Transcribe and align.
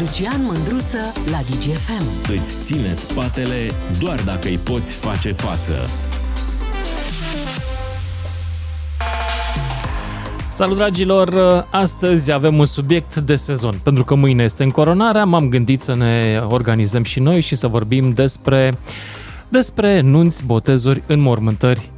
Lucian 0.00 0.42
Mândruță 0.44 0.98
la 1.30 1.38
DGFM. 1.38 2.32
Îți 2.40 2.62
ține 2.62 2.92
spatele 2.92 3.70
doar 4.00 4.22
dacă 4.24 4.48
îi 4.48 4.58
poți 4.58 4.96
face 4.96 5.32
față. 5.32 5.74
Salut 10.48 10.76
dragilor! 10.76 11.34
Astăzi 11.70 12.32
avem 12.32 12.58
un 12.58 12.66
subiect 12.66 13.16
de 13.16 13.36
sezon. 13.36 13.80
Pentru 13.82 14.04
că 14.04 14.14
mâine 14.14 14.42
este 14.42 14.62
în 14.62 14.70
coronarea, 14.70 15.24
m-am 15.24 15.48
gândit 15.48 15.80
să 15.80 15.94
ne 15.94 16.40
organizăm 16.48 17.02
și 17.02 17.20
noi 17.20 17.40
și 17.40 17.56
să 17.56 17.66
vorbim 17.66 18.10
despre, 18.10 18.72
despre 19.48 20.00
nunți, 20.00 20.44
botezuri, 20.44 21.02
înmormântări 21.06 21.90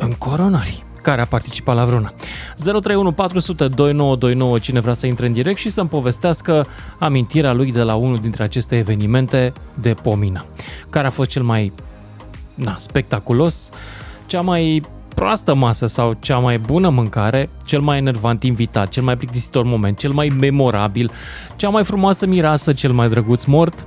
în 0.00 0.12
coronari 0.12 0.85
care 1.06 1.20
a 1.20 1.26
participat 1.26 1.76
la 1.76 1.84
vreuna. 1.84 2.12
031 2.56 3.12
400 3.12 3.68
2929 3.68 4.58
cine 4.58 4.80
vrea 4.80 4.94
să 4.94 5.06
intre 5.06 5.26
în 5.26 5.32
direct 5.32 5.58
și 5.58 5.70
să-mi 5.70 5.88
povestească 5.88 6.66
amintirea 6.98 7.52
lui 7.52 7.72
de 7.72 7.82
la 7.82 7.94
unul 7.94 8.16
dintre 8.16 8.42
aceste 8.42 8.76
evenimente 8.76 9.52
de 9.74 9.94
pomină. 9.94 10.44
Care 10.90 11.06
a 11.06 11.10
fost 11.10 11.28
cel 11.28 11.42
mai 11.42 11.72
na, 12.54 12.76
spectaculos, 12.78 13.68
cea 14.26 14.40
mai 14.40 14.82
proastă 15.14 15.54
masă 15.54 15.86
sau 15.86 16.16
cea 16.20 16.38
mai 16.38 16.58
bună 16.58 16.88
mâncare, 16.88 17.48
cel 17.64 17.80
mai 17.80 17.98
enervant 17.98 18.42
invitat, 18.42 18.88
cel 18.88 19.02
mai 19.02 19.16
plictisitor 19.16 19.64
moment, 19.64 19.98
cel 19.98 20.12
mai 20.12 20.28
memorabil, 20.28 21.10
cea 21.56 21.68
mai 21.68 21.84
frumoasă 21.84 22.26
mirasă, 22.26 22.72
cel 22.72 22.92
mai 22.92 23.08
drăguț 23.08 23.44
mort 23.44 23.86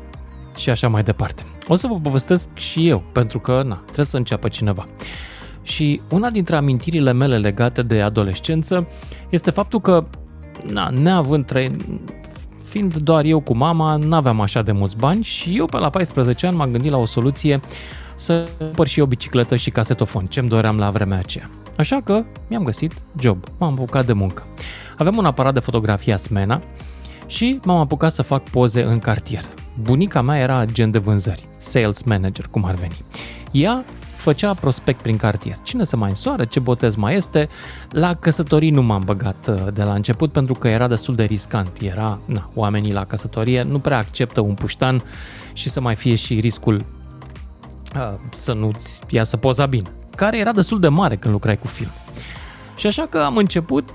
și 0.58 0.70
așa 0.70 0.88
mai 0.88 1.04
departe. 1.04 1.46
O 1.68 1.76
să 1.76 1.88
vă 1.88 2.00
povestesc 2.00 2.50
și 2.54 2.88
eu, 2.88 3.04
pentru 3.12 3.40
că 3.40 3.64
na, 3.66 3.82
trebuie 3.86 4.06
să 4.06 4.18
înceapă 4.18 4.48
cineva. 4.48 4.86
Și 5.64 6.02
una 6.10 6.30
dintre 6.30 6.56
amintirile 6.56 7.12
mele 7.12 7.38
legate 7.38 7.82
de 7.82 8.02
adolescență 8.02 8.88
este 9.30 9.52
faptul 9.52 9.80
că, 9.80 10.06
na, 10.72 10.90
neavând 10.90 11.46
trei, 11.46 11.72
fiind 12.66 12.96
doar 12.96 13.26
eu 13.26 13.40
cu 13.40 13.56
mama, 13.56 13.96
n-aveam 13.96 14.42
așa 14.42 14.62
de 14.62 14.72
mulți 14.72 14.98
bani 14.98 15.24
și 15.24 15.58
eu 15.58 15.66
pe 15.66 15.78
la 15.78 15.90
14 15.90 16.48
ani 16.48 16.56
m-am 16.56 16.72
gândit 16.72 16.92
la 16.92 16.98
o 16.98 17.06
soluție 17.06 17.60
să 18.16 18.48
cumpăr 18.58 18.88
și 18.88 19.00
o 19.00 19.06
bicicletă 19.06 19.56
și 19.56 19.70
casetofon, 19.70 20.26
ce-mi 20.26 20.50
doream 20.50 20.78
la 20.78 20.90
vremea 20.90 21.18
aceea. 21.18 21.50
Așa 21.78 22.02
că 22.02 22.24
mi-am 22.50 22.64
găsit 22.64 22.94
job, 23.20 23.44
m-am 23.58 23.74
apucat 23.74 24.06
de 24.06 24.14
muncă. 24.14 24.44
Aveam 24.98 25.18
un 25.18 25.26
aparat 25.26 25.54
de 25.54 25.60
fotografie 25.60 26.14
Asmena 26.14 26.62
și 27.26 27.60
m-am 27.64 27.78
apucat 27.78 28.12
să 28.12 28.22
fac 28.22 28.50
poze 28.50 28.84
în 28.84 29.00
cartier. 29.00 29.44
Bunica 29.82 30.22
mea 30.22 30.38
era 30.38 30.58
agent 30.58 30.92
de 30.92 30.98
vânzări, 30.98 31.48
sales 31.58 32.04
manager, 32.04 32.48
cum 32.52 32.66
ar 32.66 32.74
veni. 32.74 32.98
Ea 33.52 33.86
făcea 34.30 34.54
prospect 34.54 35.02
prin 35.02 35.18
cartier. 35.18 35.58
Cine 35.64 35.84
se 35.84 35.96
mai 35.96 36.10
însoară, 36.10 36.46
ce 36.46 36.60
botez 36.60 36.96
mai 36.96 37.16
este. 37.16 37.50
La 37.90 38.14
căsătorii 38.14 38.70
nu 38.70 38.82
m-am 38.82 39.02
băgat 39.06 39.48
uh, 39.48 39.74
de 39.74 39.84
la 39.84 39.94
început 39.94 40.32
pentru 40.32 40.54
că 40.54 40.68
era 40.68 40.88
destul 40.88 41.16
de 41.16 41.24
riscant. 41.24 41.72
Era, 41.82 42.20
na, 42.26 42.50
oamenii 42.54 42.94
la 42.94 43.06
căsătorie 43.06 43.64
nu 43.64 43.80
prea 43.80 43.98
acceptă 43.98 44.42
un 44.42 44.54
puștan 44.54 45.04
și 45.54 45.70
să 45.70 45.82
mai 45.82 45.96
fie 45.96 46.16
și 46.16 46.40
riscul 46.40 46.76
uh, 47.96 48.14
să 48.34 48.54
nu-ți 48.54 49.00
iasă 49.10 49.38
poza 49.38 49.66
bine, 49.66 49.92
care 50.16 50.38
era 50.38 50.52
destul 50.52 50.80
de 50.80 50.88
mare 50.88 51.16
când 51.16 51.34
lucrai 51.34 51.58
cu 51.58 51.68
film. 51.68 51.92
Și 52.78 52.88
așa 52.88 53.08
că 53.10 53.18
am 53.18 53.38
început, 53.38 53.90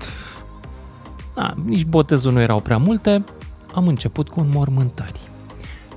na, 1.35 1.53
nici 1.65 1.85
botezul 1.85 2.31
nu 2.31 2.39
erau 2.39 2.59
prea 2.59 2.77
multe, 2.77 3.23
am 3.73 3.87
început 3.87 4.29
cu 4.29 4.39
înmormântări. 4.39 5.19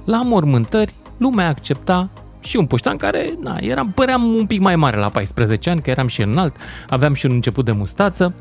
La 0.05 0.23
mormântări, 0.23 0.95
lumea 1.17 1.49
accepta 1.49 2.11
și 2.41 2.57
un 2.57 2.67
puștan 2.67 2.97
care, 2.97 3.35
na, 3.41 3.57
eram, 3.61 3.91
păream 3.91 4.23
un 4.25 4.47
pic 4.47 4.61
mai 4.61 4.77
mare 4.77 4.97
la 4.97 5.09
14 5.09 5.71
ani, 5.71 5.81
că 5.81 5.91
eram 5.91 6.07
și 6.07 6.23
înalt, 6.23 6.57
aveam 6.89 7.15
și 7.15 7.27
un 7.27 7.33
început 7.33 7.65
de 7.65 7.73
mustață 7.73 8.35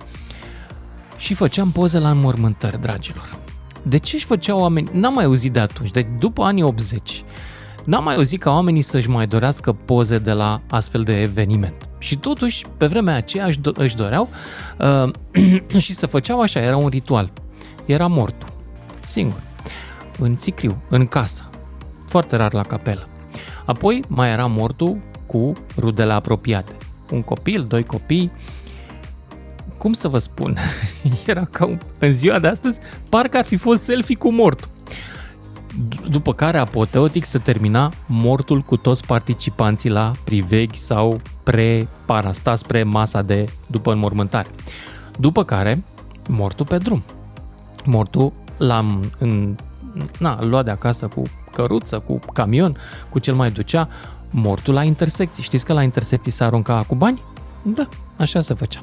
și 1.17 1.33
făceam 1.33 1.71
poze 1.71 1.99
la 1.99 2.09
înmormântări, 2.09 2.81
dragilor. 2.81 3.37
De 3.81 3.97
ce 3.97 4.15
își 4.15 4.25
făceau 4.25 4.59
oameni? 4.59 4.89
N-am 4.91 5.13
mai 5.13 5.25
auzit 5.25 5.53
de 5.53 5.59
atunci, 5.59 5.91
de 5.91 6.07
după 6.19 6.43
anii 6.43 6.63
80, 6.63 7.23
n-am 7.83 8.03
mai 8.03 8.15
auzit 8.15 8.39
ca 8.39 8.51
oamenii 8.51 8.81
să-și 8.81 9.09
mai 9.09 9.27
dorească 9.27 9.73
poze 9.73 10.17
de 10.17 10.31
la 10.31 10.61
astfel 10.69 11.03
de 11.03 11.21
eveniment. 11.21 11.89
Și 11.97 12.17
totuși, 12.17 12.65
pe 12.77 12.85
vremea 12.85 13.15
aceea 13.15 13.45
își, 13.45 13.59
do- 13.59 13.73
își 13.73 13.95
doreau 13.95 14.29
uh, 14.79 15.11
și 15.83 15.93
să 15.93 16.05
făceau 16.05 16.41
așa, 16.41 16.59
era 16.59 16.77
un 16.77 16.87
ritual. 16.87 17.31
Era 17.85 18.07
mortul, 18.07 18.49
singur, 19.05 19.41
în 20.19 20.35
țicriu, 20.35 20.81
în 20.89 21.07
casă, 21.07 21.49
foarte 22.07 22.35
rar 22.35 22.53
la 22.53 22.61
capelă. 22.61 23.07
Apoi 23.67 24.03
mai 24.07 24.31
era 24.31 24.45
mortul 24.45 24.97
cu 25.25 25.53
rudele 25.77 26.13
apropiate. 26.13 26.71
Un 27.11 27.21
copil, 27.21 27.63
doi 27.63 27.83
copii, 27.83 28.31
cum 29.77 29.93
să 29.93 30.07
vă 30.07 30.17
spun, 30.17 30.57
era 31.27 31.45
ca 31.45 31.65
un, 31.65 31.77
în 31.99 32.11
ziua 32.11 32.39
de 32.39 32.47
astăzi, 32.47 32.79
parcă 33.09 33.37
ar 33.37 33.45
fi 33.45 33.55
fost 33.55 33.83
selfie 33.83 34.15
cu 34.15 34.31
mortul. 34.31 34.69
D- 35.89 36.09
după 36.09 36.33
care 36.33 36.57
apoteotic 36.57 37.25
se 37.25 37.37
termina 37.37 37.91
mortul 38.07 38.61
cu 38.61 38.77
toți 38.77 39.05
participanții 39.05 39.89
la 39.89 40.11
priveghi 40.23 40.77
sau 40.77 41.21
pre-parasta 41.43 42.55
spre 42.55 42.83
masa 42.83 43.21
de 43.21 43.45
după 43.67 43.91
înmormântare. 43.91 44.49
După 45.19 45.43
care, 45.43 45.83
mortul 46.29 46.65
pe 46.65 46.77
drum. 46.77 47.03
Mortul 47.85 48.31
l-am 48.57 49.11
în, 49.19 49.55
na, 50.19 50.43
luat 50.43 50.65
de 50.65 50.71
acasă 50.71 51.07
cu 51.07 51.21
căruță, 51.57 51.99
cu 51.99 52.19
camion, 52.33 52.77
cu 53.09 53.19
cel 53.19 53.33
mai 53.33 53.51
ducea 53.51 53.87
mortul 54.29 54.73
la 54.73 54.83
intersecții. 54.83 55.43
Știți 55.43 55.65
că 55.65 55.73
la 55.73 55.83
intersecții 55.83 56.31
se 56.31 56.43
arunca 56.43 56.83
cu 56.87 56.95
bani? 56.95 57.21
Da, 57.63 57.87
așa 58.17 58.41
se 58.41 58.53
făcea. 58.53 58.79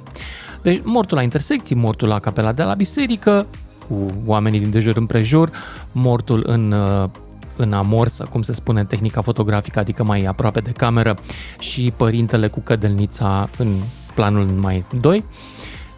Deci 0.62 0.80
mortul 0.84 1.16
la 1.16 1.22
intersecții, 1.22 1.76
mortul 1.76 2.08
la 2.08 2.18
capela 2.18 2.52
de 2.52 2.62
la 2.62 2.74
biserică, 2.74 3.46
cu 3.88 4.06
oamenii 4.26 4.60
din 4.60 4.70
de 4.70 4.80
jur 4.80 4.96
împrejur, 4.96 5.50
mortul 5.92 6.42
în, 6.46 6.72
uh, 6.72 7.08
în 7.56 7.72
amorsă, 7.72 8.26
cum 8.30 8.42
se 8.42 8.52
spune 8.52 8.80
în 8.80 8.86
tehnica 8.86 9.20
fotografică, 9.20 9.78
adică 9.78 10.04
mai 10.04 10.24
aproape 10.24 10.60
de 10.60 10.70
cameră, 10.70 11.16
și 11.58 11.92
părintele 11.96 12.48
cu 12.48 12.60
cădelnița 12.60 13.48
în 13.58 13.82
planul 14.14 14.44
mai 14.44 14.84
2. 15.00 15.24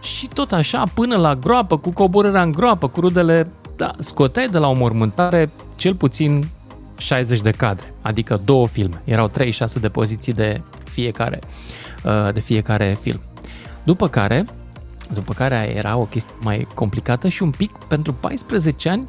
Și 0.01 0.29
tot 0.29 0.53
așa, 0.53 0.85
până 0.95 1.17
la 1.17 1.35
groapă, 1.35 1.77
cu 1.79 1.91
coborârea 1.91 2.43
în 2.43 2.53
groapă, 2.53 2.89
cu 2.89 3.01
rudele, 3.01 3.53
da, 3.77 3.91
scoteai 3.99 4.49
de 4.49 4.59
la 4.59 4.69
o 4.69 4.75
mormântare 4.75 5.53
cel 5.77 5.95
puțin 5.95 6.49
60 6.99 7.41
de 7.41 7.51
cadre, 7.51 7.93
adică 8.03 8.41
două 8.45 8.67
filme. 8.67 9.03
Erau 9.05 9.29
36 9.29 9.79
de 9.79 9.89
poziții 9.89 10.33
de 10.33 10.61
fiecare, 10.85 11.39
uh, 12.05 12.33
de 12.33 12.41
fiecare 12.41 12.97
film. 13.01 13.21
După 13.85 14.09
care, 14.09 14.45
după 15.13 15.33
care 15.33 15.73
era 15.77 15.97
o 15.97 16.05
chestie 16.05 16.35
mai 16.41 16.67
complicată 16.75 17.29
și 17.29 17.43
un 17.43 17.51
pic, 17.51 17.71
pentru 17.89 18.13
14 18.13 18.89
ani, 18.89 19.09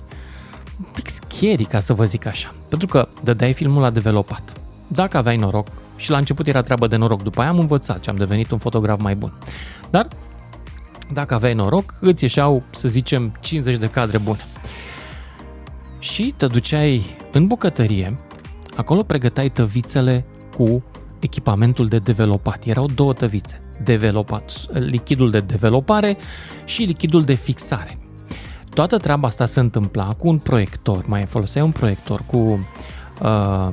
un 0.80 0.92
pic 0.94 1.08
scary, 1.10 1.66
ca 1.66 1.80
să 1.80 1.94
vă 1.94 2.06
zic 2.06 2.26
așa. 2.26 2.54
Pentru 2.70 2.88
că 2.88 3.08
dădeai 3.24 3.54
filmul 3.54 3.82
la 3.82 3.90
developat. 3.90 4.52
Dacă 4.88 5.18
aveai 5.18 5.38
noroc, 5.38 5.68
și 5.96 6.10
la 6.10 6.18
început 6.18 6.48
era 6.48 6.62
treabă 6.62 6.88
de 6.88 6.96
noroc, 6.96 7.24
după 7.24 7.42
aia 7.42 7.50
am 7.50 7.60
învățat 7.60 8.04
și 8.04 8.10
am 8.10 8.16
devenit 8.16 8.52
un 8.52 8.58
fotograf 8.58 9.02
mai 9.02 9.16
bun. 9.16 9.34
Dar 9.90 10.08
dacă 11.14 11.34
aveai 11.34 11.54
noroc, 11.54 11.94
îți 12.00 12.24
ieșeau, 12.24 12.64
să 12.70 12.88
zicem, 12.88 13.38
50 13.40 13.78
de 13.78 13.88
cadre 13.88 14.18
bune. 14.18 14.46
Și 16.00 16.34
te 16.38 16.48
duceai 16.48 17.16
în 17.38 17.48
bucătărie, 17.48 18.20
acolo 18.76 19.04
pregăteai 19.04 19.50
tăvițele 19.50 20.26
cu 20.56 20.84
echipamentul 21.20 21.88
de 21.88 22.00
developat. 22.00 22.66
Erau 22.66 22.86
două 22.96 23.14
tăvițe, 23.14 23.62
developat, 23.84 24.52
lichidul 24.74 25.32
de 25.32 25.40
developare 25.40 26.18
și 26.66 26.84
lichidul 26.84 27.24
de 27.24 27.34
fixare. 27.34 27.98
Toată 28.70 28.98
treaba 28.98 29.28
asta 29.28 29.46
se 29.46 29.60
întâmpla 29.60 30.14
cu 30.18 30.28
un 30.28 30.38
proiector, 30.38 31.06
mai 31.08 31.24
foloseai 31.24 31.66
un 31.66 31.72
proiector 31.72 32.24
cu 32.26 32.38
uh, 33.22 33.70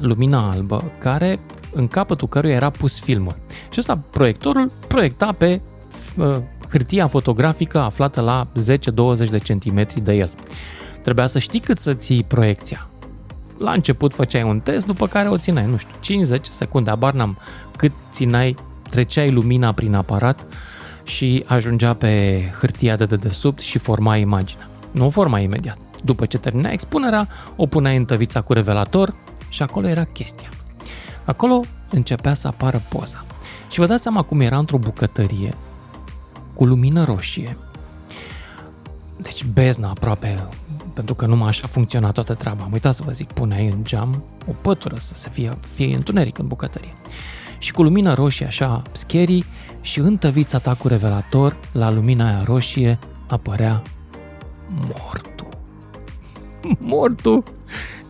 lumina 0.00 0.50
albă, 0.50 0.92
care 0.98 1.40
în 1.72 1.88
capătul 1.88 2.28
căruia 2.28 2.54
era 2.54 2.70
pus 2.70 3.00
filmul. 3.00 3.36
Și 3.72 3.78
ăsta, 3.78 3.98
proiectorul, 4.10 4.72
proiecta 4.88 5.32
pe 5.32 5.60
uh, 6.16 6.36
hârtia 6.70 7.06
fotografică 7.06 7.78
aflată 7.78 8.20
la 8.20 8.48
10-20 9.26 9.30
de 9.30 9.38
centimetri 9.38 10.00
de 10.00 10.14
el. 10.14 10.30
Trebuia 11.08 11.26
să 11.26 11.38
știi 11.38 11.60
cât 11.60 11.78
să 11.78 11.94
ții 11.94 12.24
proiecția. 12.24 12.88
La 13.58 13.72
început 13.72 14.14
făceai 14.14 14.42
un 14.42 14.60
test, 14.60 14.86
după 14.86 15.06
care 15.06 15.28
o 15.28 15.38
țineai, 15.38 15.66
nu 15.66 15.76
știu, 15.76 16.24
5-10 16.36 16.40
secunde, 16.50 16.90
abar 16.90 17.12
n-am 17.12 17.38
cât 17.76 17.92
țineai, 18.12 18.54
treceai 18.90 19.30
lumina 19.30 19.72
prin 19.72 19.94
aparat 19.94 20.46
și 21.02 21.44
ajungea 21.46 21.94
pe 21.94 22.42
hârtia 22.58 22.96
de 22.96 23.06
dedesubt 23.06 23.58
și 23.58 23.78
forma 23.78 24.16
imaginea. 24.16 24.66
Nu 24.90 25.06
o 25.06 25.10
forma 25.10 25.38
imediat. 25.38 25.78
După 26.04 26.26
ce 26.26 26.38
termina 26.38 26.70
expunerea, 26.70 27.28
o 27.56 27.66
puneai 27.66 27.96
în 27.96 28.04
tăvița 28.04 28.40
cu 28.40 28.52
revelator 28.52 29.14
și 29.48 29.62
acolo 29.62 29.86
era 29.86 30.04
chestia. 30.04 30.48
Acolo 31.24 31.60
începea 31.90 32.34
să 32.34 32.46
apară 32.46 32.82
poza. 32.88 33.24
Și 33.70 33.78
vă 33.78 33.86
dați 33.86 34.02
seama 34.02 34.22
cum 34.22 34.40
era 34.40 34.58
într-o 34.58 34.78
bucătărie 34.78 35.54
cu 36.54 36.64
lumină 36.64 37.04
roșie. 37.04 37.56
Deci 39.16 39.44
bezna 39.44 39.88
aproape 39.88 40.48
pentru 40.98 41.16
că 41.16 41.26
numai 41.26 41.48
așa 41.48 41.66
funcționa 41.66 42.10
toată 42.10 42.34
treaba. 42.34 42.64
Am 42.64 42.72
uitat 42.72 42.94
să 42.94 43.02
vă 43.04 43.10
zic, 43.10 43.32
puneai 43.32 43.66
în 43.66 43.84
geam 43.84 44.24
o 44.46 44.52
pătură 44.60 44.96
să 44.98 45.14
se 45.14 45.28
fie, 45.28 45.50
fie 45.74 45.94
întuneric 45.94 46.38
în 46.38 46.46
bucătărie. 46.46 46.92
Și 47.58 47.72
cu 47.72 47.82
lumina 47.82 48.14
roșie 48.14 48.46
așa 48.46 48.82
scary 48.92 49.44
și 49.80 49.98
în 49.98 50.16
tăvița 50.16 50.58
ta 50.58 50.74
cu 50.74 50.88
revelator, 50.88 51.56
la 51.72 51.90
lumina 51.90 52.26
aia 52.26 52.42
roșie, 52.44 52.98
apărea 53.28 53.82
mortul. 54.68 55.48
mortul 56.94 57.42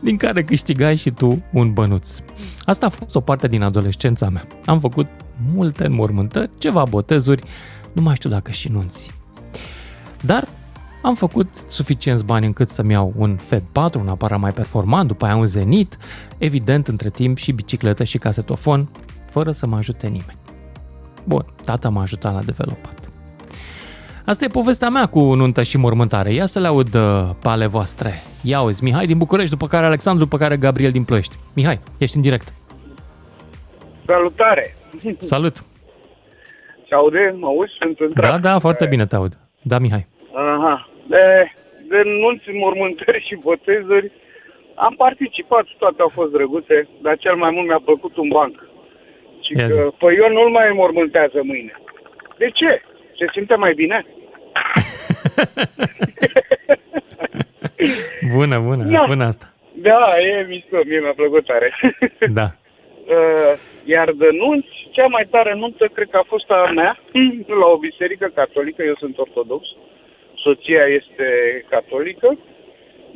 din 0.01 0.17
care 0.17 0.45
câștigai 0.45 0.97
și 0.97 1.11
tu 1.11 1.43
un 1.53 1.73
bănuț. 1.73 2.17
Asta 2.65 2.87
a 2.87 2.89
fost 2.89 3.15
o 3.15 3.21
parte 3.21 3.49
din 3.49 3.63
adolescența 3.63 4.29
mea. 4.29 4.47
Am 4.65 4.81
făcut 4.81 5.07
multe 5.53 5.87
înmormântări, 5.87 6.51
ceva 6.59 6.83
botezuri, 6.89 7.43
nu 7.93 8.03
mai 8.03 8.15
știu 8.15 8.31
dacă 8.31 8.51
și 8.51 8.69
nunți. 8.69 9.11
Dar 10.21 10.49
am 11.03 11.15
făcut 11.15 11.49
suficienți 11.69 12.25
bani 12.25 12.47
încât 12.47 12.69
să-mi 12.69 12.93
iau 12.93 13.13
un 13.17 13.37
Fed 13.37 13.63
4, 13.73 14.01
un 14.01 14.09
aparat 14.09 14.39
mai 14.39 14.53
performant, 14.53 15.09
după 15.09 15.25
aia 15.25 15.37
un 15.37 15.47
Zenit, 15.47 15.97
evident 16.39 16.89
între 16.89 17.11
timp 17.11 17.37
și 17.37 17.53
bicicletă 17.53 18.05
și 18.05 18.19
casetofon, 18.19 18.91
fără 19.31 19.51
să 19.51 19.67
mă 19.67 19.77
ajute 19.77 20.07
nimeni. 20.07 20.39
Bun, 21.25 21.45
tata 21.65 21.89
m-a 21.89 22.03
ajutat 22.03 22.35
la 22.35 22.43
developat. 22.43 22.97
Asta 24.25 24.45
e 24.45 24.49
povestea 24.49 24.89
mea 24.89 25.07
cu 25.07 25.35
nuntă 25.35 25.63
și 25.63 25.77
mormântare. 25.77 26.33
Ia 26.33 26.47
să 26.47 26.61
le 26.61 26.67
aud 26.67 26.95
uh, 26.95 27.31
pe 27.43 27.49
ale 27.49 27.67
voastre. 27.67 28.13
Ia 28.43 28.61
uzi, 28.61 28.85
Mihai 28.85 29.07
din 29.07 29.19
București, 29.19 29.51
după 29.51 29.67
care 29.67 29.87
Alexandru, 29.87 30.25
după 30.25 30.37
care 30.37 30.57
Gabriel 30.57 30.91
din 30.91 31.05
Ploiești. 31.05 31.37
Mihai, 31.55 31.81
ești 31.99 32.17
în 32.17 32.23
direct. 32.23 32.53
Salutare! 34.07 34.77
Salut! 35.19 35.65
Se 36.89 36.95
aude? 36.95 37.37
Mă 37.39 37.47
auzi? 37.47 37.75
Sunt 37.79 37.99
în 37.99 38.13
Da, 38.21 38.39
da, 38.39 38.59
foarte 38.59 38.87
bine 38.87 39.07
te 39.07 39.17
aud. 39.17 39.39
Da, 39.63 39.79
Mihai. 39.79 40.07
Aha. 40.35 40.89
De, 41.07 41.53
de 41.89 42.03
nunți, 42.05 42.51
mormântări 42.51 43.25
și 43.29 43.35
botezuri 43.43 44.13
am 44.75 44.95
participat, 44.97 45.67
toate 45.79 46.03
au 46.03 46.09
fost 46.15 46.33
drăguțe, 46.33 46.89
dar 47.03 47.17
cel 47.19 47.35
mai 47.37 47.51
mult 47.51 47.67
mi-a 47.67 47.81
plăcut 47.85 48.17
un 48.17 48.29
banc. 48.29 48.67
Și 49.45 49.53
Ia 49.57 49.67
zi. 49.69 49.77
că, 49.77 49.91
păi 49.99 50.17
eu 50.17 50.33
nu-l 50.33 50.51
mai 50.51 50.71
mormântează 50.75 51.41
mâine. 51.43 51.73
De 52.39 52.49
ce? 52.51 52.83
Se 53.19 53.27
simte 53.33 53.55
mai 53.55 53.73
bine? 53.75 54.07
Bună, 58.35 58.59
bună, 58.59 58.85
Da. 58.85 59.05
bună 59.07 59.25
asta. 59.25 59.47
Da, 59.73 59.99
e 60.21 60.47
mișto, 60.49 60.77
mie 60.87 61.01
mi-a 61.01 61.13
plăcut 61.17 61.45
tare. 61.47 61.73
Da. 62.41 62.47
Uh, 63.17 63.55
Iar 63.85 64.11
de 64.13 64.29
nunți, 64.33 64.69
cea 64.91 65.07
mai 65.07 65.27
tare 65.31 65.55
nuntă 65.55 65.87
cred 65.95 66.09
că 66.11 66.17
a 66.17 66.25
fost 66.27 66.51
a 66.51 66.71
mea 66.75 66.97
la 67.61 67.67
o 67.67 67.77
biserică 67.77 68.31
catolică, 68.35 68.83
eu 68.83 68.95
sunt 68.95 69.19
ortodox, 69.19 69.67
soția 70.49 70.85
este 71.01 71.27
catolică. 71.75 72.29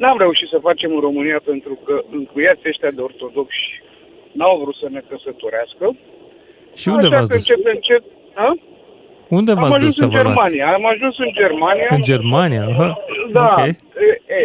N-am 0.02 0.19
reușit 0.19 0.49
să 0.49 0.58
facem 0.69 0.90
în 0.94 1.00
România 1.08 1.40
pentru 1.44 1.75
că 1.84 1.94
încuiații 2.19 2.69
ăștia 2.73 2.90
de 2.90 3.00
ortodoxi 3.00 3.67
n-au 4.38 4.55
vrut 4.62 4.76
să 4.82 4.87
ne 4.90 5.00
căsătorească. 5.11 5.87
Și 6.81 6.88
unde 6.88 7.06
Așa 7.06 7.17
v-ați 7.17 7.31
că 7.31 7.37
dus? 7.37 7.49
încet, 7.49 7.62
încet, 7.75 8.05
a? 8.34 8.49
Unde 9.38 9.50
Am 9.52 9.58
v-ați 9.58 9.69
dus 9.70 9.79
ajuns 9.81 9.94
să 9.96 10.05
în 10.05 10.11
vă 10.11 10.20
luați? 10.23 10.29
Germania, 10.34 10.67
am 10.79 10.87
ajuns 10.94 11.14
în 11.26 11.31
Germania. 11.43 11.88
În 11.99 12.02
Germania? 12.12 12.64
Aha. 12.73 12.88
Da, 13.37 13.49
Ok. 13.58 13.67
e, 13.67 14.12
e, 14.40 14.43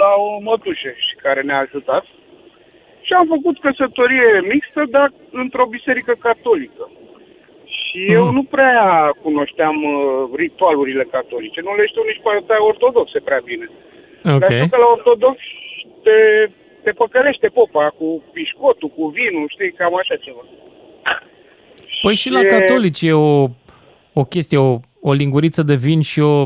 la 0.00 0.10
o 0.26 0.30
mătușă 0.48 0.90
și 1.06 1.14
care 1.24 1.40
ne-a 1.42 1.60
ajutat. 1.66 2.04
Și 3.06 3.12
am 3.12 3.26
făcut 3.34 3.56
căsătorie 3.66 4.30
mixtă, 4.52 4.82
dar 4.96 5.08
într-o 5.42 5.66
biserică 5.76 6.12
catolică. 6.26 6.84
Și 7.94 8.02
Mhm. 8.06 8.12
eu 8.18 8.30
nu 8.38 8.42
prea 8.42 8.82
cunoșteam 9.22 9.76
uh, 9.84 9.96
ritualurile 10.42 11.04
catolice. 11.10 11.60
Nu 11.60 11.74
le 11.74 11.86
știu 11.86 12.02
nici 12.06 12.20
partea 12.22 12.64
ortodoxe 12.64 13.18
prea 13.20 13.40
bine. 13.44 13.66
Ok. 14.34 14.38
Dar 14.40 14.52
știu 14.52 14.68
că 14.70 14.76
la 14.84 14.88
ortodox 14.96 15.36
te, 16.02 16.18
te 16.84 16.90
păcălește 16.90 17.48
popa 17.48 17.86
cu 17.98 18.22
pișcotul, 18.32 18.88
cu 18.96 19.04
vinul, 19.18 19.46
știi, 19.54 19.72
cam 19.72 19.94
așa 19.96 20.16
ceva. 20.16 20.42
Păi 22.02 22.14
și 22.14 22.30
la 22.30 22.40
E- 22.40 22.44
catolici 22.44 23.02
e 23.02 23.12
o, 23.12 23.46
o 24.12 24.24
chestie, 24.24 24.58
o, 24.58 24.78
o 25.00 25.12
linguriță 25.12 25.62
de 25.62 25.74
vin 25.74 26.00
și 26.00 26.20
o, 26.20 26.36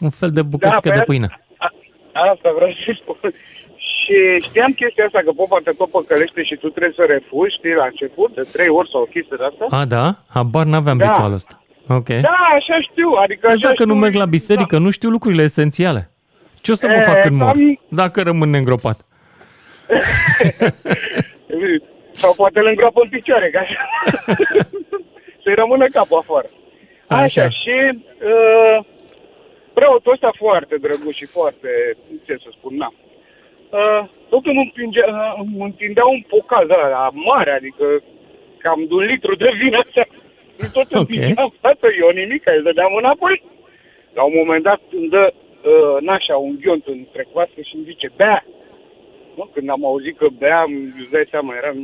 un 0.00 0.10
fel 0.20 0.30
de 0.30 0.42
bucățică 0.42 0.88
pe 0.88 0.94
de 0.94 0.98
a- 1.00 1.02
pâine. 1.02 1.26
A, 2.12 2.30
asta 2.30 2.52
vreau 2.56 2.70
să 2.72 2.96
spun. 3.00 3.32
Și 4.04 4.16
știam 4.46 4.72
chestia 4.72 5.04
asta, 5.04 5.20
că 5.24 5.32
popa 5.32 5.58
te 5.64 5.70
tot 5.70 5.90
păcălește 5.90 6.42
și 6.42 6.54
tu 6.56 6.68
trebuie 6.68 6.92
să 6.96 7.04
refuzi, 7.14 7.54
știi, 7.58 7.74
la 7.74 7.84
început, 7.84 8.34
de 8.34 8.48
trei 8.52 8.68
ori 8.68 8.88
sau 8.92 9.00
o 9.00 9.04
chestie 9.14 9.36
de 9.40 9.44
asta. 9.50 9.64
A, 9.80 9.84
da? 9.84 10.06
Habar 10.36 10.64
n-aveam 10.66 10.98
Da. 10.98 11.06
ritualul 11.06 11.34
ăsta. 11.34 11.62
Ok. 11.88 12.08
Da, 12.08 12.36
așa 12.58 12.76
știu, 12.90 13.08
adică 13.24 13.46
Deci 13.48 13.56
așa 13.56 13.68
dacă 13.68 13.84
nu 13.84 13.90
știu, 13.94 14.02
merg 14.04 14.14
la 14.14 14.24
biserică, 14.26 14.78
nu 14.78 14.90
știu 14.90 15.08
lucrurile 15.10 15.42
esențiale. 15.42 16.10
Ce 16.62 16.70
o 16.70 16.74
să 16.74 16.86
mă 16.86 16.92
E, 16.94 17.00
fac 17.00 17.20
când 17.20 17.36
mor? 17.40 17.50
cam- 17.54 17.80
Dacă 17.88 18.22
rămân 18.22 18.50
neîngropat. 18.50 18.98
Da. 19.88 19.96
Sau 22.12 22.34
poate 22.34 22.58
îl 22.58 22.66
îngroapă 22.66 23.00
în 23.02 23.08
picioare, 23.08 23.50
ca 23.50 23.60
așa. 23.60 23.88
Să-i 25.42 25.54
rămână 25.54 25.86
capul 25.92 26.18
afară. 26.18 26.48
Așa, 27.06 27.22
Așa. 27.22 27.42
așa 27.42 27.50
și 27.50 27.74
uh, 28.30 28.84
preotul 29.72 30.12
ăsta 30.12 30.30
foarte 30.38 30.74
drăguț 30.80 31.14
și 31.14 31.26
foarte, 31.26 31.68
ce 32.26 32.36
să 32.42 32.48
spun, 32.58 32.76
na. 32.76 32.92
Uh, 33.78 34.02
tot 34.30 34.44
îmi, 34.50 34.62
împinge, 34.64 35.02
uh, 35.14 35.32
îmi 35.42 35.56
întindea 35.70 36.06
un 36.16 36.22
pocal 36.34 36.64
de 36.72 36.76
la 36.94 37.10
mare, 37.28 37.52
adică 37.60 37.84
cam 38.62 38.80
de 38.88 38.94
un 38.98 39.04
litru 39.12 39.34
de 39.42 39.50
vin 39.60 39.74
așa. 39.84 40.04
Îmi 40.60 40.72
tot 40.76 40.88
Ok. 40.92 40.98
împingeam 41.00 41.50
față, 41.64 41.86
eu 42.02 42.10
nimic, 42.20 42.42
îl 42.56 42.62
dădeam 42.68 42.92
înapoi. 43.02 43.36
La 44.16 44.22
un 44.28 44.34
moment 44.40 44.62
dat 44.70 44.80
îmi 44.98 45.08
dă 45.14 45.24
uh, 45.32 45.96
nașa 46.08 46.36
un 46.46 46.54
ghiont 46.62 46.84
între 46.96 47.22
coastă 47.32 47.60
și 47.68 47.74
îmi 47.76 47.88
zice, 47.90 48.08
bea. 48.20 48.38
Mă, 49.36 49.44
când 49.54 49.66
am 49.70 49.84
auzit 49.90 50.14
că 50.18 50.26
beam, 50.40 50.70
îți 51.00 51.10
dai 51.14 51.26
seama, 51.32 51.52
eram 51.60 51.78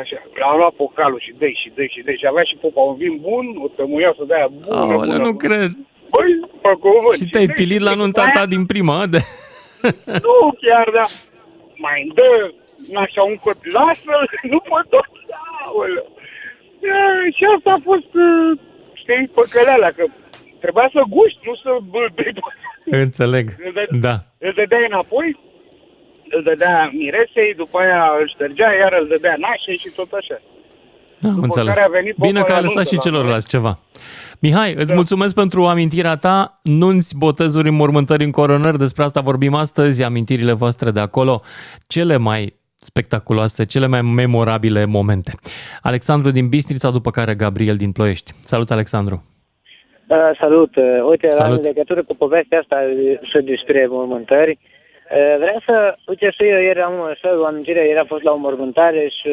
așa. 0.00 0.18
L-am 0.40 0.56
luat 0.60 0.74
pocalul 0.84 1.20
și 1.26 1.32
dei 1.42 1.54
și 1.62 1.68
dei 1.78 1.88
și 1.94 2.00
dei 2.06 2.18
și 2.20 2.26
avea 2.26 2.42
și 2.50 2.60
popa 2.64 2.80
un 2.90 2.96
vin 3.02 3.14
bun, 3.26 3.46
o 3.64 3.66
tămuiasă 3.76 4.22
de 4.28 4.34
aia 4.34 4.48
bună, 4.54 4.74
Aoleu, 4.80 4.98
bună, 4.98 5.16
nu 5.26 5.30
bună. 5.32 5.42
cred. 5.44 5.70
Băi, 6.12 6.30
pe 6.62 6.72
cuvânt. 6.84 7.18
Și 7.20 7.26
te-ai 7.32 7.46
dei 7.46 7.54
pilit 7.58 7.80
la 7.88 7.92
dei. 7.92 7.98
nunta 8.02 8.24
ta 8.36 8.46
din 8.54 8.64
prima, 8.72 9.06
de... 9.14 9.18
Nu 10.26 10.36
chiar, 10.64 10.86
dar 10.96 11.08
mai 11.76 12.02
îmi 12.02 12.14
dă 12.14 12.30
așa 13.04 13.22
un 13.22 13.36
cot, 13.36 13.58
lasă-l, 13.72 14.28
nu 14.52 14.58
pot 14.60 14.84
tot. 14.88 15.08
Aoleu. 15.64 16.06
E, 16.80 17.30
Și 17.36 17.44
asta 17.56 17.70
a 17.72 17.80
fost, 17.84 18.10
uh, 18.26 18.58
știi, 19.00 19.30
păcăleala, 19.34 19.90
că 19.96 20.04
trebuia 20.60 20.88
să 20.92 21.00
guști, 21.08 21.38
nu 21.48 21.54
să 21.62 21.68
îl 21.68 22.10
bei 22.14 22.32
tot. 22.34 22.52
Înțeleg. 22.84 23.46
Îl 23.66 23.72
dă- 23.72 23.96
Da. 24.06 24.14
Îl 24.38 24.52
dădeai 24.56 24.86
înapoi, 24.90 25.36
îl 26.28 26.42
dădea 26.42 26.90
miresei, 26.92 27.54
după 27.54 27.78
aia 27.78 28.04
îl 28.20 28.28
ștergea, 28.34 28.72
iar 28.72 28.92
îl 29.00 29.06
dădea 29.08 29.34
nașei 29.38 29.78
și 29.78 29.88
tot 29.98 30.12
așa. 30.12 30.40
Am 31.28 31.42
înțeles. 31.42 31.74
care 31.74 31.86
a 31.86 31.90
venit 31.90 32.16
Bine 32.16 32.32
popa 32.32 32.44
că 32.44 32.52
ai 32.52 32.56
la 32.58 32.62
lăsat 32.62 32.74
nuntă 32.76 32.88
și 32.88 32.94
la 32.94 33.02
celorlalți 33.02 33.48
ceva. 33.48 33.78
Mihai, 34.38 34.74
îți 34.74 34.86
Da. 34.88 34.94
mulțumesc 34.94 35.34
pentru 35.34 35.64
amintirea 35.64 36.16
ta. 36.16 36.60
Nunți, 36.62 37.16
botezuri, 37.18 37.68
înmormântări, 37.68 38.24
încoronări. 38.24 38.78
Despre 38.78 39.02
asta 39.04 39.20
vorbim 39.20 39.54
astăzi, 39.54 40.02
amintirile 40.02 40.52
voastre 40.52 40.90
de 40.90 41.00
acolo. 41.00 41.40
Cele 41.86 42.16
mai 42.16 42.54
spectaculoase, 42.74 43.64
cele 43.64 43.86
mai 43.86 44.00
memorabile 44.02 44.84
momente. 44.84 45.32
Alexandru 45.82 46.30
din 46.30 46.48
Bistrița, 46.48 46.90
după 46.90 47.10
care 47.10 47.34
Gabriel 47.34 47.76
din 47.76 47.92
Ploiești. 47.92 48.32
Salut, 48.44 48.70
Alexandru! 48.70 49.24
Uh, 50.08 50.30
salut! 50.40 50.76
Uh, 50.76 50.84
uite, 51.10 51.28
Salut. 51.28 51.56
în 51.56 51.62
legătură 51.62 52.02
cu 52.02 52.14
povestea 52.14 52.58
asta 52.58 52.76
uh, 52.76 53.18
și 53.22 53.38
despre 53.44 53.86
mormântări, 53.90 54.58
uh, 54.58 55.36
vreau 55.38 55.58
să, 55.66 55.94
uite 56.06 56.30
și 56.30 56.42
eu 56.42 56.60
ieri 56.60 56.80
am 56.80 56.94
așa 57.12 57.40
o 57.40 57.44
amintire, 57.44 57.86
ieri 57.86 57.98
am 57.98 58.06
fost 58.08 58.22
la 58.22 58.32
o 58.32 58.36
mormântare 58.36 59.08
și 59.18 59.32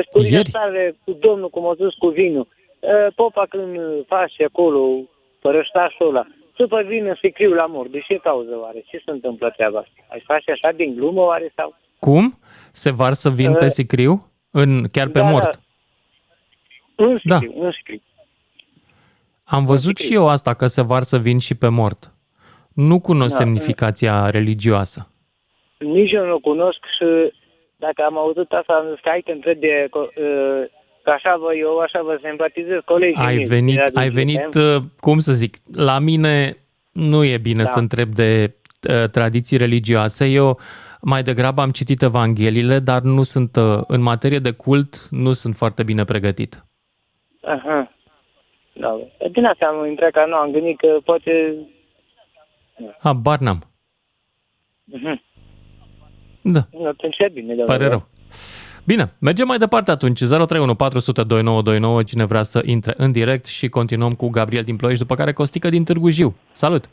uh, 0.00 0.22
pe 0.22 0.28
Ieri? 0.28 0.50
tare 0.50 0.96
cu 1.04 1.12
domnul, 1.12 1.48
cum 1.50 1.66
a 1.66 1.74
dus 1.74 1.94
cu 1.94 2.08
vinul. 2.08 2.48
Uh, 2.80 3.12
Popa 3.14 3.46
când 3.48 3.76
face 4.06 4.44
acolo 4.44 4.80
părăștașul 5.40 6.08
ăla, 6.08 6.26
după 6.56 6.82
vine 6.86 7.16
sicriu 7.20 7.52
la 7.52 7.66
mor. 7.66 7.88
De 7.88 8.00
ce 8.08 8.16
cauză 8.22 8.58
oare? 8.60 8.84
Ce 8.86 9.02
se 9.04 9.10
întâmplă 9.10 9.50
treaba 9.56 9.78
asta? 9.78 9.92
Ai 10.08 10.22
face 10.26 10.50
așa 10.50 10.72
din 10.76 10.94
glumă 10.94 11.20
oare 11.20 11.52
sau? 11.56 11.76
Cum? 11.98 12.38
Se 12.72 12.90
varsă 12.90 13.30
vin 13.30 13.52
pe 13.54 13.64
Uh, 13.64 13.70
sicriu? 13.70 14.26
În, 14.50 14.86
chiar 14.92 15.08
pe 15.08 15.18
da, 15.18 15.30
mort? 15.30 15.60
Da. 16.96 17.04
Un 17.04 17.20
Da. 17.24 17.38
sicriu, 17.38 17.62
un 17.64 17.72
sicriu. 17.72 18.00
Am 19.44 19.64
văzut 19.64 19.98
și 19.98 20.14
eu 20.14 20.28
asta, 20.28 20.54
că 20.54 20.66
se 20.66 20.82
varsă 20.82 21.18
vin 21.18 21.38
și 21.38 21.54
pe 21.54 21.68
mort. 21.68 22.12
Nu 22.74 23.00
cunosc 23.00 23.36
Da. 23.38 23.44
semnificația 23.44 24.30
religioasă. 24.30 25.08
Nici 25.78 26.12
eu 26.12 26.24
nu 26.26 26.34
o 26.34 26.38
cunosc 26.38 26.78
și 26.98 27.32
dacă 27.86 28.00
am 28.04 28.16
auzit 28.18 28.50
asta, 28.52 28.72
am 28.72 28.86
zis 28.90 29.00
că 29.02 29.08
hai 29.08 29.22
te 29.24 29.32
întreb 29.32 29.58
de, 29.60 29.74
co- 29.96 30.12
uh, 30.24 30.62
că 31.04 31.10
așa 31.10 31.36
vă, 31.36 31.54
eu 31.54 31.78
așa 31.78 32.00
vă 32.02 32.18
simpatizez 32.24 32.78
colegii 32.84 33.24
Ai 33.28 33.34
mei. 33.34 33.44
venit, 33.44 33.76
Era 33.76 33.84
din 33.86 33.98
ai 33.98 34.08
venit, 34.08 34.48
GFM. 34.48 34.58
uh, 34.58 34.82
cum 35.00 35.18
să 35.18 35.32
zic, 35.32 35.56
la 35.74 35.98
mine 35.98 36.56
nu 36.92 37.24
e 37.24 37.38
bine 37.38 37.62
Da. 37.62 37.68
să 37.68 37.78
întreb 37.78 38.08
de 38.08 38.54
uh, 38.90 39.08
tradiții 39.10 39.56
religioase. 39.56 40.26
Eu 40.26 40.58
mai 41.00 41.22
degrabă 41.22 41.60
am 41.60 41.70
citit 41.70 42.02
Evangheliile, 42.02 42.78
dar 42.78 43.00
nu 43.02 43.22
sunt, 43.22 43.56
uh, 43.56 43.80
în 43.86 44.00
materie 44.02 44.38
de 44.38 44.50
cult, 44.52 45.08
nu 45.10 45.32
sunt 45.32 45.54
foarte 45.54 45.82
bine 45.82 46.04
pregătit. 46.04 46.64
Aha. 47.42 47.92
Da. 48.72 48.98
Din 49.32 49.44
asta 49.44 49.66
am 49.66 49.86
intrat 49.86 50.10
că 50.10 50.26
nu 50.26 50.34
am 50.34 50.50
gândit 50.50 50.78
că 50.78 50.98
poate... 51.04 51.54
Habar 52.98 53.38
n-am. 53.38 53.62
Mhm. 54.84 55.22
Da, 56.42 56.60
Nu, 56.70 56.86
atunci 56.86 57.18
e 57.18 57.28
bine. 57.32 57.54
Da, 57.54 57.64
pare 57.64 57.86
rău. 57.86 58.08
Bine, 58.84 59.12
mergem 59.20 59.46
mai 59.46 59.58
departe 59.58 59.90
atunci. 59.90 60.18
031 60.18 60.74
400 60.74 61.22
2929, 61.22 62.02
cine 62.02 62.24
vrea 62.24 62.42
să 62.42 62.62
intre 62.64 62.94
în 62.96 63.12
direct 63.12 63.46
și 63.46 63.68
continuăm 63.68 64.14
cu 64.14 64.28
Gabriel 64.28 64.64
din 64.64 64.76
Ploiești, 64.76 65.02
după 65.02 65.14
care 65.14 65.32
Costică 65.32 65.68
din 65.68 65.84
Târgu 65.84 66.10
Jiu. 66.10 66.36
Salut! 66.52 66.88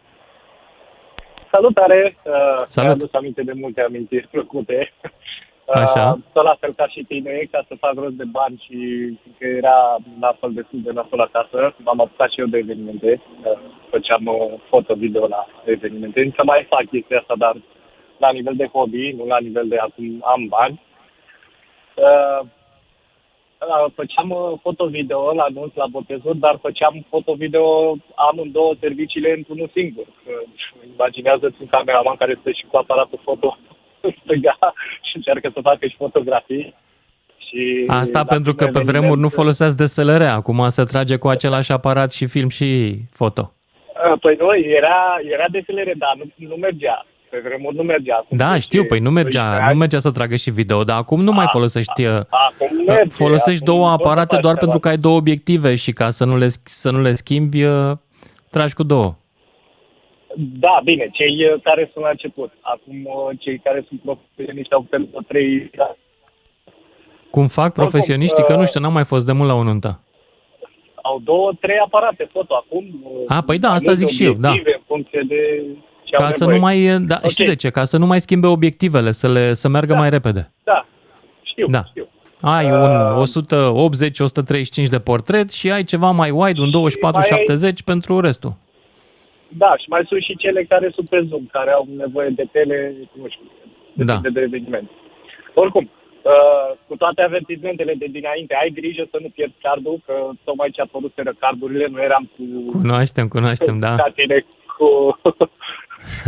salutare! 1.52 2.18
Uh, 2.24 2.62
Salut. 2.68 2.90
Mi-a 2.90 3.00
adus 3.00 3.14
aminte 3.14 3.42
de 3.42 3.54
multe 3.64 3.82
amintiri 3.82 4.28
plăcute. 4.28 4.78
Așa. 5.84 6.06
Uh, 6.10 6.20
tot 6.34 6.44
la 6.44 6.56
fel 6.60 6.74
ca 6.76 6.88
și 6.88 7.02
tine, 7.08 7.48
ca 7.52 7.66
să 7.68 7.74
fac 7.84 7.94
rost 7.94 8.18
de 8.22 8.28
bani 8.40 8.64
și 8.66 8.78
că 9.38 9.46
era 9.62 9.78
la 10.20 10.32
fel 10.40 10.52
destul 10.54 10.82
de 10.84 10.92
nasol 10.92 11.20
acasă, 11.20 11.60
m-am 11.86 12.02
apucat 12.02 12.30
și 12.32 12.40
eu 12.40 12.46
de 12.46 12.58
evenimente. 12.58 13.22
Uh, 13.44 13.60
făceam 13.90 14.26
uh, 14.26 14.60
foto-video 14.70 15.28
la 15.28 15.42
evenimente. 15.66 16.20
Încă 16.22 16.42
mai 16.46 16.68
fac 16.70 16.84
chestia 16.94 17.20
asta, 17.20 17.36
dar 17.38 17.56
la 18.20 18.32
nivel 18.32 18.56
de 18.56 18.70
hobby, 18.74 19.12
nu 19.18 19.26
la 19.26 19.40
nivel 19.40 19.68
de 19.68 19.78
acum 19.78 20.24
am 20.34 20.48
bani. 20.48 20.82
Uh, 21.96 22.42
uh, 23.68 23.92
făceam 23.96 24.30
uh, 24.30 24.60
foto-video 24.62 25.34
la 25.34 25.44
anunț, 25.44 25.74
la 25.74 25.88
botezuri, 25.96 26.38
dar 26.38 26.58
făceam 26.62 27.06
foto-video 27.10 27.96
amândouă 28.16 28.74
serviciile 28.80 29.34
într-unul 29.38 29.70
singur. 29.74 30.06
Uh, 30.08 30.44
Imaginează-ți 30.94 31.62
un 31.62 31.68
cameraman 31.68 32.16
care 32.16 32.38
stă 32.40 32.52
și 32.52 32.66
cu 32.70 32.78
aparatul 32.78 33.20
foto 33.22 33.58
în 34.02 34.12
stânga 34.24 34.58
și 35.08 35.16
încearcă 35.16 35.52
să 35.54 35.60
facă 35.62 35.88
și 35.88 35.96
fotografii. 35.96 36.76
Și 37.48 37.86
Asta 37.88 38.20
la 38.20 38.26
pentru 38.26 38.54
că 38.54 38.64
primul 38.66 38.82
pe 38.82 38.92
vremuri 38.92 39.20
nu 39.20 39.30
eveniment, 39.30 39.40
foloseați 39.40 39.78
DSLR, 39.78 40.22
acum 40.22 40.70
se 40.70 40.84
trage 40.84 41.16
cu 41.18 41.28
același 41.28 41.72
aparat 41.72 42.12
și 42.12 42.28
film 42.28 42.50
și 42.50 42.98
foto. 43.12 43.54
uh, 44.12 44.20
Păi 44.22 44.36
nu, 44.40 44.58
era, 44.58 45.20
era 45.24 45.46
DSLR, 45.52 45.92
dar 45.98 46.14
nu, 46.18 46.48
nu 46.48 46.56
mergea. 46.56 47.06
Pe 47.30 47.42
vremuri 47.44 47.76
nu 47.76 47.84
mergea. 47.84 48.16
Acum 48.16 48.38
Da, 48.38 48.48
știi, 48.50 48.62
știu, 48.62 48.86
păi 48.86 49.00
nu 49.00 49.10
mergea, 49.10 49.42
12 49.42 49.64
nu 49.64 49.70
ani, 49.70 49.78
mergea 49.78 50.00
să 50.00 50.12
tragă 50.12 50.36
și 50.36 50.52
video, 50.52 50.84
dar 50.84 50.98
acum 50.98 51.24
nu 51.24 51.32
mai 51.32 51.46
folosești 51.50 52.06
uh, 52.06 52.20
Acum 52.30 52.84
merge, 52.86 53.10
folosești 53.10 53.64
acum 53.64 53.74
două 53.74 53.86
poți 53.90 54.02
să 54.02 54.08
aparate 54.08 54.34
faci 54.36 54.44
doar 54.44 54.56
treaba 54.56 54.60
pentru 54.60 54.80
că 54.80 54.88
ai 54.88 54.98
două 54.98 55.16
obiective 55.18 55.76
și 55.76 55.92
ca 55.92 56.10
să 56.10 56.26
nu 56.26 56.38
le, 56.38 56.48
să 56.64 56.92
nu 56.92 57.02
le 57.02 57.12
schimbi, 57.12 57.64
uh, 57.64 57.92
tragi 58.50 58.74
cu 58.74 58.84
două. 58.84 59.16
Da, 60.36 60.80
bine, 60.84 61.10
cei 61.12 61.36
uh, 61.54 61.62
care 61.64 61.90
sunt 61.94 62.04
la 62.04 62.10
început. 62.10 62.52
Acum, 62.62 62.96
uh, 63.06 63.38
cei 63.40 63.58
care 63.64 63.86
sunt 63.88 64.02
profesioniști 64.02 64.74
au 64.74 64.82
pentru 64.90 65.22
trei... 65.28 65.70
da, 65.76 65.96
Cum 67.32 67.48
fac 67.48 67.74
profesioniștii? 67.74 68.44
Că 68.44 68.56
nu 68.56 68.66
știu, 68.66 68.80
n-am 68.80 68.94
mai 68.94 69.06
fost 69.06 69.26
de 69.26 69.32
mult 69.32 69.50
la 69.50 69.56
o 69.56 69.64
nuntă. 69.64 70.00
Au 71.02 71.20
două, 71.24 71.52
trei 71.60 71.78
aparate 71.78 72.30
foto 72.32 72.54
acum. 72.56 72.86
uh, 73.04 73.24
A, 73.28 73.42
păi 73.42 73.60
da, 73.60 73.68
mai 73.68 73.78
asta 73.78 73.92
multe 73.92 74.06
zic 74.06 74.16
și 74.16 74.24
eu, 74.24 74.34
da. 74.34 74.48
obiective 74.50 74.76
În 74.78 74.84
funcție 74.88 75.22
de 75.28 75.66
ce 76.10 76.16
au 76.16 76.24
Ca 76.24 76.32
să 76.32 76.46
nevoie. 76.46 76.56
nu 76.58 76.64
mai, 76.64 77.00
da, 77.08 77.20
Ok. 77.24 77.30
știi 77.30 77.46
de 77.46 77.56
ce? 77.56 77.70
Ca 77.70 77.84
să 77.84 77.98
nu 77.98 78.06
mai 78.06 78.20
schimbe 78.22 78.48
obiectivele, 78.48 79.12
să 79.12 79.28
le 79.32 79.54
să 79.54 79.68
meargă 79.68 79.94
Da. 79.94 80.00
mai 80.00 80.10
repede. 80.10 80.52
Da, 80.64 80.86
știu, 81.42 81.68
Da. 81.68 81.84
știu. 81.90 82.08
Ai 82.42 82.66
Uh, 82.66 82.72
un 82.72 83.26
180-135 83.26 84.90
de 84.90 85.00
portret 85.00 85.52
și 85.52 85.72
ai 85.72 85.84
ceva 85.84 86.12
mai 86.12 86.30
wide, 86.32 86.62
un 86.62 86.70
24-70 86.72 87.84
pentru 87.86 88.20
restul. 88.20 88.54
Da, 89.48 89.72
și 89.78 89.90
mai 89.90 90.04
sunt 90.08 90.22
și 90.22 90.36
cele 90.38 90.64
care 90.64 90.92
sunt 90.96 91.10
pe 91.10 91.26
Zoom, 91.30 91.46
care 91.52 91.72
au 91.72 91.88
nevoie 91.98 92.30
de 92.30 92.46
tele, 92.52 92.94
nu 93.22 93.28
știu, 93.30 93.46
Da. 93.94 94.04
depinde 94.16 94.40
de 94.40 94.46
eveniment. 94.46 94.90
Oricum, 95.54 95.90
uh, 96.22 96.78
cu 96.88 96.96
toate 96.96 97.22
avertizmentele 97.22 97.94
de 97.98 98.06
dinainte, 98.12 98.56
ai 98.62 98.70
grijă 98.80 99.04
să 99.12 99.18
nu 99.22 99.30
pierzi 99.36 99.56
cardul, 99.62 100.00
că 100.06 100.14
tocmai 100.44 100.70
ce 100.72 100.82
apăruseră 100.82 101.34
cardurile, 101.40 101.88
nu 101.92 102.02
eram 102.02 102.30
cu 102.36 102.72
Cunoaștem, 102.78 103.28
cunoaștem, 103.28 103.80
da. 103.80 103.96
ca 104.04 104.12
tine 104.16 104.46
cu, 104.78 104.88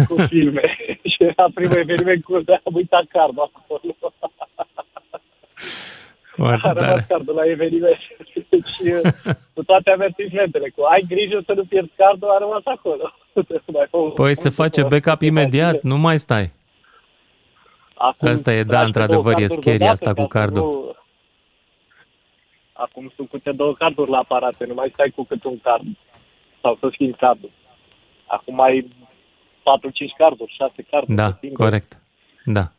cu 0.08 0.16
filme. 0.28 0.75
și 1.12 1.24
era 1.24 1.46
primul 1.54 1.78
eveniment 1.78 2.24
cu 2.24 2.40
de 2.40 2.54
am 2.54 2.74
uitat 2.75 3.04
cardul 3.10 3.51
acolo. 3.54 3.96
Foarte 6.36 6.68
A 6.68 6.72
rămas 6.72 6.90
tare. 6.90 7.06
cardul 7.10 7.36
la 7.36 7.46
eveniment. 7.46 7.98
Deci, 8.50 8.94
uh, 9.04 9.12
cu 9.54 9.63
toate 9.63 9.90
avertismentele, 9.92 10.70
cu 10.70 10.84
ai 10.84 11.06
grijă 11.08 11.42
să 11.46 11.54
nu 11.54 11.63
pierzi 11.66 11.90
cardul, 11.96 12.30
a 12.30 12.38
rămas 12.38 12.62
acolo. 12.66 13.13
Mai 13.74 13.86
fă- 13.88 14.13
Păi 14.16 14.36
se 14.36 14.50
face 14.50 14.84
backup 14.84 15.22
imediat, 15.22 15.82
nu 15.82 15.98
mai 15.98 16.20
stai. 16.20 16.51
Acum 17.94 18.28
Asta 18.28 18.54
e, 18.54 18.63
da, 18.63 18.70
tragi 18.70 18.86
într-adevăr, 18.86 19.34
două 19.34 19.44
e 19.44 19.48
carduri 19.48 19.62
scary 19.62 19.78
deodată 19.78 20.04
asta 20.10 20.13
cu 20.22 20.28
ca 20.28 20.40
să 20.40 20.46
cardul. 20.46 20.62
nu- 20.62 20.96
Acum 22.74 23.12
sunt 23.16 23.30
câte 23.30 23.51
două 23.51 23.74
carduri 23.74 24.10
la 24.10 24.18
aparate, 24.18 24.66
nu 24.66 24.74
mai 24.74 24.90
stai 24.94 25.10
cu 25.16 25.24
câte 25.24 25.48
un 25.48 25.60
card. 25.63 25.84
Sau 26.62 26.78
să 26.80 26.90
schimbi 26.92 27.18
cardul. 27.18 27.50
Acum 28.25 28.60
ai 28.62 28.88
4-5 29.62 30.18
carduri, 30.18 30.53
6 30.58 30.72
carduri. 30.91 31.15
Da, 31.15 31.27
să 31.27 31.34
schimbi. 31.38 31.56
corect. 31.56 32.00
Da. 32.46 32.72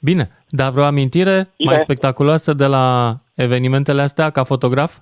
Bine, 0.00 0.30
dar 0.48 0.70
vreo 0.70 0.84
amintire 0.84 1.48
Bine. 1.56 1.70
mai 1.70 1.78
spectaculoasă 1.78 2.52
de 2.52 2.66
la 2.66 3.16
evenimentele 3.34 4.02
astea 4.02 4.30
ca 4.30 4.44
fotograf? 4.44 4.96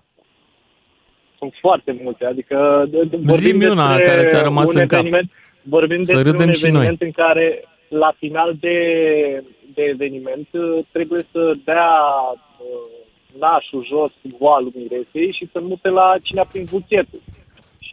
Sunt 1.39 1.53
foarte 1.61 1.97
multe, 2.03 2.25
adică 2.25 2.87
de, 2.89 3.03
de, 3.03 3.17
vorbim 3.23 3.59
Zi-mi 3.61 3.67
una 3.67 3.87
despre 3.89 4.05
care 4.15 4.27
ți-a 4.27 4.43
rămas 4.43 4.75
un 4.75 4.81
în 4.81 4.87
cap. 4.87 4.99
eveniment, 4.99 5.31
Vorbim 5.63 6.03
Să 6.03 6.13
despre 6.13 6.31
râdem 6.31 6.47
un 6.47 6.53
și 6.53 6.63
noi. 6.63 6.71
eveniment 6.71 7.01
în 7.01 7.11
care 7.11 7.65
la 7.89 8.13
final 8.19 8.57
de, 8.61 8.79
de 9.75 9.83
eveniment 9.83 10.49
uh, 10.53 10.79
trebuie 10.93 11.23
să 11.33 11.55
dea 11.65 11.91
uh, 12.59 12.91
nașul 13.39 13.85
jos 13.85 14.13
voalul 14.39 14.73
miresei 14.75 15.33
și 15.33 15.49
să 15.53 15.61
mute 15.63 15.89
la 15.89 16.15
cine 16.23 16.41
a 16.41 16.45
prins 16.45 16.71
buchetul. 16.71 17.21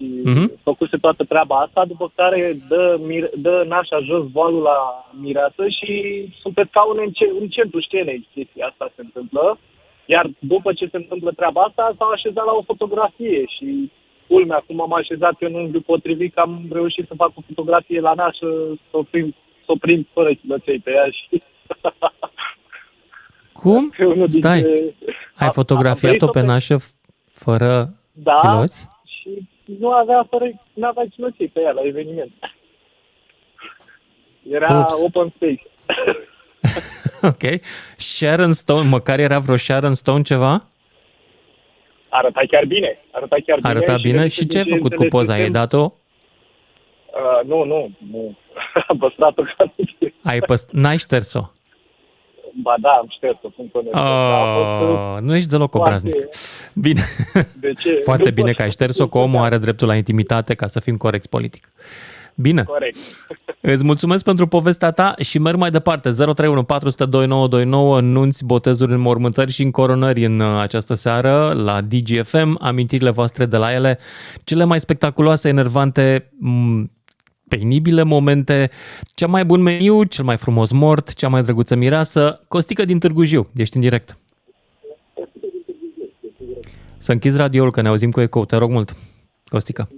Și 0.04 0.22
Mhm. 0.24 0.50
uh-huh. 0.50 0.64
făcuse 0.64 0.98
toată 0.98 1.24
treaba 1.24 1.56
asta, 1.56 1.86
după 1.86 2.12
care 2.16 2.58
dă, 2.68 2.98
mir, 3.02 3.30
dă 3.38 3.66
nașa 3.68 4.00
jos 4.00 4.24
voalul 4.32 4.62
la 4.62 5.10
mireasă 5.22 5.68
și 5.68 5.92
sunt 6.42 6.54
pe 6.54 6.66
scaune 6.70 7.04
în, 7.04 7.12
ce, 7.12 7.26
în 7.40 7.48
centru 7.48 7.82
scenei 7.82 8.28
chestia 8.34 8.66
asta 8.68 8.92
se 8.96 9.02
întâmplă. 9.02 9.58
Iar 10.06 10.30
după 10.40 10.74
ce 10.74 10.88
se 10.92 10.98
întâmplă 10.98 11.32
treaba 11.32 11.62
asta, 11.62 11.94
s-au 11.98 12.10
așezat 12.10 12.46
la 12.46 12.52
o 12.52 12.62
fotografie 12.62 13.44
și 13.46 13.92
culmea, 14.28 14.64
cum 14.68 14.82
am 14.82 14.94
așezat 14.94 15.36
eu 15.40 15.50
în 15.50 15.56
unghiul 15.56 15.82
potrivit, 15.82 16.34
că 16.34 16.40
am 16.40 16.62
reușit 16.72 17.08
să 17.08 17.14
fac 17.18 17.32
o 17.36 17.42
fotografie 17.48 18.00
la 18.00 18.14
nașă, 18.14 18.48
să 18.90 18.98
o 18.98 19.04
prind, 19.04 19.34
să 19.66 19.72
o 19.72 19.76
prind 19.80 20.06
fără 20.14 20.34
chiloței 20.34 20.80
pe 20.80 20.92
ea 20.92 21.08
și... 21.10 21.28
Cum? 23.52 23.90
Pe 23.98 24.06
unul 24.06 24.30
Stai, 24.30 24.62
dintre- 24.62 24.96
ai 25.36 25.48
am- 25.48 25.52
fotografiat-o 25.52 26.26
am 26.26 26.32
pe 26.32 26.40
trăit-o 26.40 26.52
nașă 26.52 26.76
f- 26.80 26.92
fără 27.34 27.94
Da, 28.12 28.34
chiloți? 28.34 28.88
și 29.06 29.30
nu 29.66 29.92
avea, 29.92 30.28
fără, 30.30 30.46
nu 30.74 30.88
avea 30.88 31.04
chiloței 31.16 31.48
pe 31.48 31.60
ea 31.64 31.72
la 31.72 31.82
eveniment. 31.82 32.32
Era 34.50 34.80
Ups. 34.80 35.04
open 35.04 35.34
space. 35.36 35.64
Ok. 37.22 37.62
Sharon 37.98 38.54
Stone, 38.54 38.88
măcar 38.90 39.20
era 39.20 39.40
vreo 39.40 39.56
Sharon 39.56 39.94
Stone 39.94 40.22
ceva? 40.22 40.68
Arăta 42.10 42.42
chiar 42.48 42.66
bine. 42.66 42.98
Arăta 43.12 43.36
chiar 43.46 43.58
bine. 43.60 43.70
Arăta 43.70 43.98
bine? 43.98 44.22
de 44.22 44.28
Și 44.28 44.48
ce 44.48 44.58
ai 44.58 44.64
ce 44.64 44.70
făcut 44.74 44.96
cu 44.96 45.06
poza? 45.10 45.34
Ai 45.34 45.40
înțelesesem- 45.40 45.52
dat-o? 45.52 45.94
Uh, 47.14 47.48
nu, 47.48 47.64
nu, 47.64 47.92
nu. 48.12 48.38
Am 48.88 48.98
păstrat-o 48.98 49.42
ca 49.58 49.74
Ai 50.24 50.40
păst... 50.40 50.72
N-ai 50.72 50.98
șters-o? 50.98 51.40
Ba 52.62 52.76
da, 52.82 52.90
am 52.90 53.08
șters-o, 53.10 53.48
sunt 53.56 53.72
conectat. 53.72 54.02
A 54.06 54.46
fost, 54.58 54.92
uh, 54.92 54.98
Oh, 55.16 55.22
nu 55.22 55.36
ești 55.36 55.50
deloc 55.50 55.72
foarte- 55.72 55.90
obraznic. 55.90 56.16
Bine. 56.74 57.02
De 57.60 57.74
ce? 57.78 58.00
Foarte 58.10 58.28
Nu 58.28 58.32
bine 58.34 58.48
pot 58.48 58.56
că 58.56 58.62
ai 58.62 58.68
să 58.68 58.74
șters-o, 58.74 58.94
spun 59.06 59.10
că 59.10 59.18
omul 59.18 59.40
da. 59.40 59.46
are 59.46 59.58
dreptul 59.58 59.88
la 59.88 59.96
intimitate, 59.96 60.54
ca 60.54 60.68
să 60.68 60.80
fim 60.80 60.98
corecți 60.98 61.30
politic. 61.30 61.72
Bine. 62.36 62.64
Corect. 62.64 62.98
Îți 63.62 63.84
mulțumesc 63.84 64.24
pentru 64.24 64.48
povestea 64.48 64.92
ta 64.92 65.14
și 65.20 65.40
merg 65.40 65.58
mai 65.58 65.70
departe. 65.70 66.10
031 66.12 66.64
400 66.64 67.06
2929, 67.06 68.02
nunți, 68.02 68.46
botezuri 68.46 68.92
în 68.92 69.00
mormântări 69.00 69.52
și 69.52 69.64
în 69.64 69.72
coronări 69.72 70.26
în 70.26 70.40
uh, 70.40 70.60
această 70.62 70.94
seară 70.94 71.54
la 71.64 71.82
DGFM. 71.82 72.58
Amintirile 72.62 73.10
voastre 73.10 73.46
de 73.46 73.58
la 73.58 73.74
ele, 73.74 74.00
cele 74.44 74.64
mai 74.64 74.80
spectaculoase, 74.80 75.48
enervante, 75.50 76.30
m- 76.30 76.92
penibile 77.58 78.04
momente, 78.04 78.70
cea 79.16 79.28
mai 79.28 79.46
bun 79.46 79.62
meniu, 79.62 80.04
cel 80.04 80.24
mai 80.24 80.38
frumos 80.38 80.72
mort, 80.72 81.14
cea 81.14 81.28
mai 81.28 81.44
drăguță 81.44 81.76
mireasă. 81.76 82.44
Costică 82.48 82.86
din 82.86 83.00
Târgu 83.00 83.24
Jiu, 83.24 83.50
ești 83.56 83.76
în 83.76 83.82
direct. 83.82 84.18
Să 86.98 87.12
închizi 87.12 87.38
radioul, 87.38 87.72
că 87.72 87.82
ne 87.82 87.88
auzim 87.88 88.12
cu 88.12 88.22
ecou, 88.22 88.46
te 88.46 88.56
rog 88.56 88.72
mult. 88.72 88.96
Costică. 89.46 89.90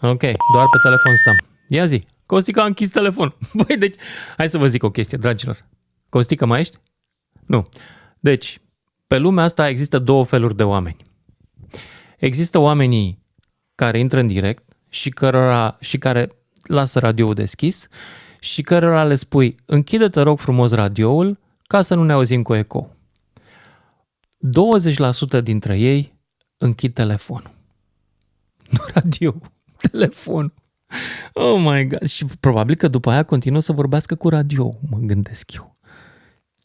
Ok, 0.00 0.20
doar 0.52 0.66
pe 0.70 0.78
telefon 0.82 1.16
stăm. 1.16 1.36
Ia 1.68 1.86
zi, 1.86 2.06
Costică 2.26 2.60
a 2.60 2.64
închis 2.64 2.90
telefon. 2.90 3.34
Băi, 3.66 3.76
deci, 3.76 3.96
hai 4.36 4.48
să 4.48 4.58
vă 4.58 4.68
zic 4.68 4.82
o 4.82 4.90
chestie, 4.90 5.18
dragilor. 5.18 5.66
Costică, 6.08 6.46
mai 6.46 6.60
ești? 6.60 6.76
Nu. 7.46 7.66
Deci, 8.20 8.60
pe 9.06 9.18
lumea 9.18 9.44
asta 9.44 9.68
există 9.68 9.98
două 9.98 10.24
feluri 10.24 10.56
de 10.56 10.62
oameni. 10.62 10.96
Există 12.18 12.58
oamenii 12.58 13.23
care 13.74 13.98
intră 13.98 14.20
în 14.20 14.26
direct 14.26 14.76
și, 14.88 15.10
cărora, 15.10 15.76
și 15.80 15.98
care 15.98 16.30
lasă 16.62 16.98
radioul 16.98 17.34
deschis 17.34 17.88
și 18.40 18.62
cărora 18.62 19.04
le 19.04 19.14
spui 19.14 19.56
închide 19.64 20.08
te 20.08 20.20
rog 20.20 20.38
frumos 20.38 20.72
radioul 20.72 21.38
ca 21.66 21.82
să 21.82 21.94
nu 21.94 22.04
ne 22.04 22.12
auzim 22.12 22.42
cu 22.42 22.54
ecou. 22.54 22.96
20% 25.38 25.42
dintre 25.42 25.78
ei 25.78 26.14
închid 26.58 26.94
telefonul. 26.94 27.50
Nu 28.70 28.84
radio, 28.94 29.34
telefon. 29.90 30.52
Oh 31.32 31.60
my 31.60 31.86
god. 31.86 32.08
Și 32.08 32.24
probabil 32.40 32.74
că 32.74 32.88
după 32.88 33.10
aia 33.10 33.22
continuă 33.22 33.60
să 33.60 33.72
vorbească 33.72 34.14
cu 34.14 34.28
radio, 34.28 34.74
mă 34.90 34.98
gândesc 34.98 35.52
eu. 35.52 35.76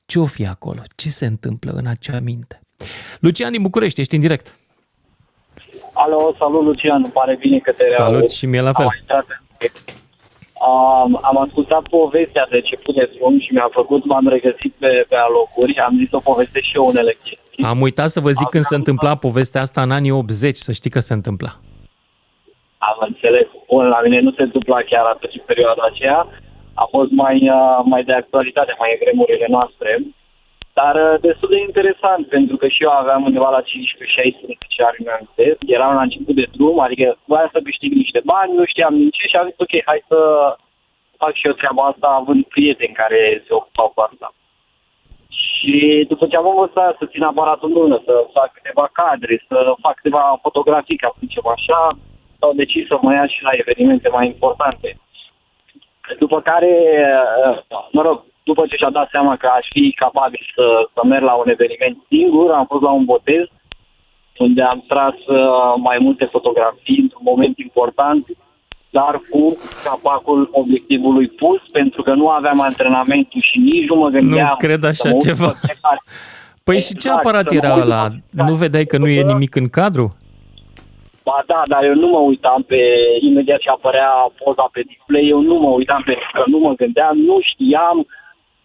Ce 0.06 0.20
o 0.20 0.26
fi 0.26 0.46
acolo? 0.46 0.82
Ce 0.96 1.10
se 1.10 1.26
întâmplă 1.26 1.72
în 1.72 1.86
acea 1.86 2.20
minte? 2.20 2.62
Lucian 3.20 3.52
din 3.52 3.62
București, 3.62 4.02
ești 4.02 4.16
în 4.16 4.22
direct. 4.22 4.56
Alo, 6.04 6.36
salut 6.38 6.64
Lucian, 6.64 7.02
îmi 7.04 7.12
pare 7.14 7.36
bine 7.40 7.58
că 7.60 7.72
te 7.72 7.84
Salut 7.84 8.12
reaud. 8.14 8.30
și 8.30 8.46
mie 8.46 8.62
la 8.62 8.74
fel. 8.74 8.86
Am, 8.86 8.92
intrat 9.00 9.26
în- 9.30 9.70
am, 11.02 11.20
am 11.22 11.38
ascultat 11.38 11.82
povestea 11.90 12.48
de 12.50 12.62
ce 12.62 12.80
de 12.96 13.10
drum 13.18 13.40
și 13.40 13.54
mi-a 13.54 13.70
făcut, 13.72 14.06
m-am 14.06 14.28
regăsit 14.28 14.74
pe, 14.80 15.06
pe 15.10 15.16
alocuri, 15.16 15.80
am 15.80 15.96
zis 15.98 16.12
o 16.12 16.20
poveste 16.20 16.60
și 16.62 16.76
eu 16.76 16.86
unele 16.86 17.14
chestii. 17.24 17.64
Am 17.64 17.82
uitat 17.82 18.10
să 18.10 18.20
vă 18.20 18.32
zic 18.32 18.48
când 18.48 18.64
se 18.64 18.76
întâmpla 18.76 19.16
povestea 19.16 19.62
asta 19.62 19.82
în 19.82 19.92
anii 19.92 20.12
80, 20.12 20.56
să 20.56 20.72
știi 20.72 20.90
că 20.90 21.00
se 21.00 21.14
întâmpla. 21.14 21.50
Am 22.78 22.98
înțeles. 23.10 23.48
Bun, 23.68 23.86
la 23.88 24.00
mine 24.04 24.20
nu 24.20 24.32
se 24.32 24.42
întâmpla 24.42 24.80
chiar 24.90 25.06
atât 25.06 25.32
în 25.34 25.42
perioada 25.46 25.84
aceea. 25.92 26.28
A 26.74 26.86
fost 26.96 27.12
mai, 27.12 27.36
uh, 27.50 27.80
mai 27.84 28.04
de 28.04 28.14
actualitate, 28.14 28.76
mai 28.80 28.90
în 28.94 29.00
vremurile 29.04 29.46
noastre. 29.50 29.90
Dar 30.80 30.96
uh, 30.96 31.20
destul 31.28 31.50
de 31.50 31.60
interesant, 31.60 32.28
pentru 32.36 32.56
că 32.58 32.68
și 32.68 32.84
eu 32.84 32.92
aveam 32.92 33.22
undeva 33.24 33.50
la 33.58 33.62
15-16 33.62 33.66
ani, 34.88 35.00
mi-am 35.04 35.18
amintesc. 35.18 35.60
Eram 35.78 35.94
la 35.96 36.06
început 36.08 36.36
de 36.36 36.48
drum, 36.56 36.80
adică 36.80 37.06
voiam 37.32 37.50
să 37.54 37.60
câștig 37.68 37.92
niște 37.94 38.22
bani, 38.32 38.58
nu 38.60 38.66
știam 38.66 38.94
din 38.98 39.10
ce 39.10 39.28
și 39.28 39.36
am 39.36 39.48
zis, 39.50 39.60
ok, 39.66 39.74
hai 39.90 40.02
să 40.12 40.20
fac 41.22 41.34
și 41.36 41.48
eu 41.48 41.54
treaba 41.54 41.84
asta 41.88 42.08
având 42.08 42.42
prieteni 42.54 43.00
care 43.02 43.44
se 43.46 43.54
ocupau 43.60 43.88
cu 43.96 44.02
asta. 44.02 44.28
Și 45.42 45.76
după 46.12 46.24
ce 46.28 46.36
am 46.36 46.48
învățat 46.50 46.94
să 46.98 47.10
țin 47.12 47.24
aparatul 47.24 47.70
în 47.70 47.76
mână, 47.80 48.02
să 48.06 48.14
fac 48.38 48.50
câteva 48.54 48.86
cadre, 49.02 49.34
să 49.48 49.58
fac 49.86 49.96
câteva 49.96 50.40
fotografii, 50.42 51.02
ca 51.04 51.10
să 51.14 51.20
zicem 51.26 51.48
așa, 51.56 51.80
au 52.40 52.54
decis 52.62 52.88
să 52.88 52.98
mă 53.02 53.12
ia 53.14 53.26
și 53.28 53.44
la 53.44 53.54
evenimente 53.62 54.10
mai 54.10 54.26
importante. 54.26 54.90
După 56.20 56.38
care, 56.42 56.74
uh, 57.46 57.58
mă 57.92 58.02
rog, 58.02 58.18
după 58.52 58.64
ce 58.70 58.76
și-a 58.76 58.90
dat 59.00 59.08
seama 59.16 59.34
că 59.42 59.48
aș 59.58 59.66
fi 59.76 59.84
capabil 60.04 60.44
să, 60.56 60.66
să 60.94 61.02
merg 61.12 61.24
la 61.24 61.34
un 61.42 61.50
eveniment 61.56 61.98
singur, 62.12 62.48
am 62.52 62.66
fost 62.72 62.84
la 62.88 62.92
un 63.00 63.06
botez 63.14 63.46
unde 64.46 64.62
am 64.62 64.84
tras 64.88 65.14
uh, 65.28 65.74
mai 65.88 65.98
multe 66.06 66.26
fotografii 66.36 67.00
într-un 67.06 67.26
moment 67.32 67.56
important, 67.68 68.24
dar 68.98 69.14
cu 69.32 69.58
capacul 69.84 70.50
obiectivului 70.52 71.28
pus, 71.28 71.62
pentru 71.72 72.02
că 72.02 72.14
nu 72.14 72.28
aveam 72.30 72.60
antrenamentul 72.62 73.42
și 73.50 73.58
nici 73.60 73.88
nu 73.90 73.96
mă 73.96 74.10
gândeam... 74.10 74.48
Nu 74.50 74.56
cred 74.68 74.84
așa 74.84 74.94
să 74.94 75.08
mă 75.08 75.14
uit 75.14 75.24
ceva. 75.24 75.48
pe 75.48 75.58
fiecare- 75.66 76.04
Păi 76.64 76.80
și 76.80 76.94
ce 77.02 77.08
Exact, 77.08 77.18
aparat 77.18 77.48
să 77.48 77.54
mă 77.54 77.60
era 77.64 77.74
uit 77.76 77.84
ăla? 77.84 77.96
la 78.04 78.08
fiecare 78.10 78.50
Nu 78.50 78.56
vedeai 78.64 78.86
că 78.92 78.98
nu 78.98 79.08
e 79.08 79.10
fotografie. 79.10 79.34
nimic 79.34 79.56
în 79.56 79.68
cadru? 79.80 80.06
Ba 81.24 81.44
da, 81.52 81.62
dar 81.68 81.84
eu 81.84 81.94
nu 82.04 82.08
mă 82.08 82.18
uitam 82.32 82.62
pe, 82.72 82.80
imediat 83.30 83.60
ce 83.60 83.70
apărea 83.70 84.12
poza 84.44 84.66
pe 84.72 84.82
display, 84.92 85.26
eu 85.34 85.42
nu 85.42 85.56
mă 85.56 85.70
uitam 85.80 86.02
pentru 86.06 86.30
că 86.34 86.44
nu 86.54 86.58
mă 86.58 86.72
gândeam, 86.82 87.18
nu 87.18 87.38
știam, 87.52 87.98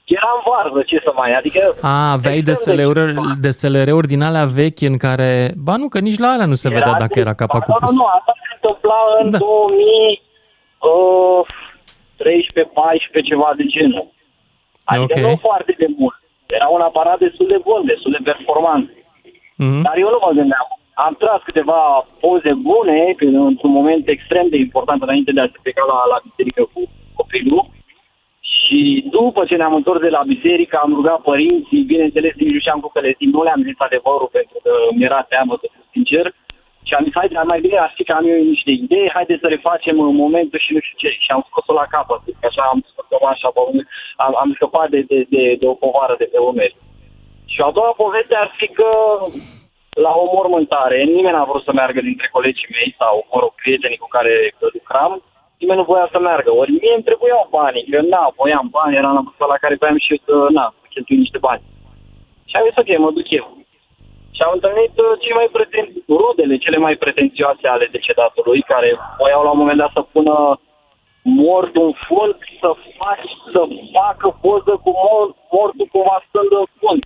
eram 0.05 0.39
varză, 0.51 0.83
ce 0.87 1.01
să 1.05 1.13
mai, 1.15 1.35
adică... 1.35 1.75
A, 1.83 2.13
aveai 2.13 2.37
extrem 2.39 2.75
de 2.75 2.83
DSLR-uri, 2.83 3.13
ceva. 3.13 3.23
DSLR-uri 3.41 4.07
din 4.07 4.23
alea 4.23 4.45
vechi 4.45 4.81
în 4.81 4.97
care... 4.97 5.51
Ba 5.67 5.77
nu, 5.77 5.89
că 5.89 5.99
nici 5.99 6.19
la 6.19 6.29
alea 6.29 6.47
nu 6.47 6.55
se 6.55 6.69
vedea 6.69 6.95
dacă 6.99 7.19
era 7.19 7.35
capacul 7.35 7.75
nu, 7.81 7.87
pus. 7.87 7.91
Nu, 7.91 7.97
nu, 8.03 8.05
asta 8.19 8.33
se 8.43 8.49
întâmpla 8.57 8.99
în 9.23 9.31
Da. 9.31 9.39
da. 9.39 9.45
2013, 12.19 12.73
14, 12.75 13.31
ceva 13.31 13.49
de 13.61 13.65
genul. 13.75 14.07
Adică 14.93 15.19
Ok. 15.21 15.25
nu 15.27 15.37
foarte 15.49 15.73
de 15.83 15.89
mult. 15.99 16.19
Era 16.47 16.69
un 16.77 16.81
aparat 16.89 17.19
destul 17.27 17.47
de 17.55 17.59
bun, 17.69 17.81
destul 17.93 18.13
de 18.17 18.23
performant. 18.31 18.87
Mhm. 19.65 19.81
Dar 19.87 19.95
eu 20.05 20.11
nu 20.15 20.21
mă 20.27 20.31
gândeam. 20.39 20.67
Am 21.07 21.15
tras 21.23 21.41
câteva 21.49 21.81
poze 22.21 22.53
bune 22.69 22.99
când, 23.21 23.35
într-un 23.51 23.73
moment 23.79 24.05
extrem 24.09 24.47
de 24.49 24.57
important 24.67 25.01
înainte 25.03 25.31
de 25.37 25.41
a 25.41 25.53
se 25.53 25.59
pleca 25.63 25.85
la, 25.93 25.99
la 26.13 26.19
biserică 26.27 26.63
cu 26.73 26.81
copilul. 27.19 27.63
Și 28.65 28.79
după 29.17 29.41
ce 29.45 29.57
ne-am 29.57 29.75
întors 29.75 30.01
de 30.01 30.09
la 30.17 30.23
biserică, 30.35 30.77
am 30.77 30.95
rugat 30.95 31.21
părinții, 31.31 31.91
bineînțeles, 31.93 32.35
nici 32.35 32.53
nu 32.55 32.61
știam 32.61 32.81
cum 32.81 32.91
să 32.95 33.01
le 33.01 33.15
zic, 33.19 33.29
nu 33.35 33.43
le-am 33.43 33.63
zis 33.69 33.79
adevărul 33.79 34.31
pentru 34.39 34.59
că 34.65 34.73
mi-era 34.97 35.23
teamă, 35.33 35.53
să 35.61 35.67
fiu 35.73 35.85
sincer. 35.95 36.27
Și 36.87 36.93
am 36.95 37.05
zis, 37.05 37.15
haide, 37.19 37.41
mai 37.53 37.61
bine 37.65 37.79
ar 37.79 37.93
fi 37.97 38.05
că 38.05 38.13
am 38.13 38.27
eu 38.33 38.39
niște 38.55 38.71
idei, 38.71 39.15
haide 39.17 39.37
să 39.41 39.47
refacem 39.49 39.97
în 40.01 40.15
momentul 40.25 40.59
și 40.65 40.73
nu 40.75 40.81
știu 40.83 40.99
ce. 41.03 41.09
Și 41.25 41.31
am 41.35 41.43
scos-o 41.49 41.73
la 41.81 41.87
capăt, 41.95 42.21
că 42.41 42.47
așa 42.51 42.63
am 42.73 42.81
scos-o 42.91 43.27
așa, 43.27 43.49
pe 43.55 43.61
umeri. 43.69 43.89
am, 44.25 44.33
am 44.43 44.51
scăpat 44.57 44.89
de, 44.95 45.01
de, 45.11 45.19
de, 45.35 45.43
de 45.61 45.67
o 45.73 45.75
povară 45.85 46.15
de 46.19 46.29
pe 46.33 46.39
umeri. 46.51 46.77
Și 47.53 47.61
a 47.61 47.71
doua 47.77 47.93
poveste 48.03 48.35
ar 48.37 48.51
fi 48.59 48.67
că 48.79 48.89
la 50.07 50.13
o 50.23 50.25
mormântare, 50.35 50.99
nimeni 51.03 51.37
n-a 51.37 51.51
vrut 51.51 51.65
să 51.65 51.73
meargă 51.73 52.01
dintre 52.01 52.29
colegii 52.37 52.75
mei 52.77 52.95
sau, 53.01 53.15
mă 53.33 53.39
rog, 53.41 53.53
prietenii 53.55 54.03
cu 54.05 54.09
care 54.17 54.33
lucram, 54.77 55.13
nimeni 55.61 55.81
nu 55.81 55.91
voia 55.93 56.09
să 56.15 56.19
meargă. 56.19 56.51
Ori 56.61 56.71
mie 56.81 56.95
îmi 56.97 57.09
trebuiau 57.09 57.45
bani, 57.59 57.87
că 57.91 57.99
na, 58.15 58.23
voiam 58.39 58.67
bani, 58.77 58.97
eram 59.01 59.15
la 59.15 59.25
vârsta 59.27 59.47
la 59.53 59.63
care 59.63 59.81
voiam 59.81 59.99
și 60.05 60.13
eu 60.15 60.21
să, 60.27 60.35
na, 60.59 60.65
să 60.81 60.87
cheltui 60.93 61.23
niște 61.25 61.39
bani. 61.49 61.63
Și 62.49 62.55
am 62.57 62.67
zis, 62.67 62.77
ok, 62.83 62.91
mă 62.99 63.11
duc 63.19 63.29
eu. 63.41 63.47
Și 64.37 64.41
am 64.47 64.53
întâlnit 64.57 64.95
uh, 65.05 65.13
cei 65.23 65.35
mai 65.41 65.49
preten... 65.57 65.87
rudele 66.21 66.57
cele 66.65 66.79
mai 66.87 66.95
pretențioase 67.05 67.67
ale 67.69 67.87
decedatului, 67.97 68.61
care 68.73 68.89
voiau 69.21 69.43
la 69.45 69.53
un 69.55 69.61
moment 69.63 69.79
dat 69.83 69.91
să 69.97 70.03
pună 70.15 70.37
mortul 71.23 71.85
în 71.91 71.95
fund, 72.07 72.35
să 72.63 72.69
faci, 73.01 73.31
să 73.53 73.61
facă 73.99 74.27
poză 74.45 74.73
cu 74.85 74.91
mor, 75.05 75.27
mortul 75.55 75.87
cumva 75.93 76.17
stând 76.29 76.51
în 76.61 76.67
fund. 76.79 77.03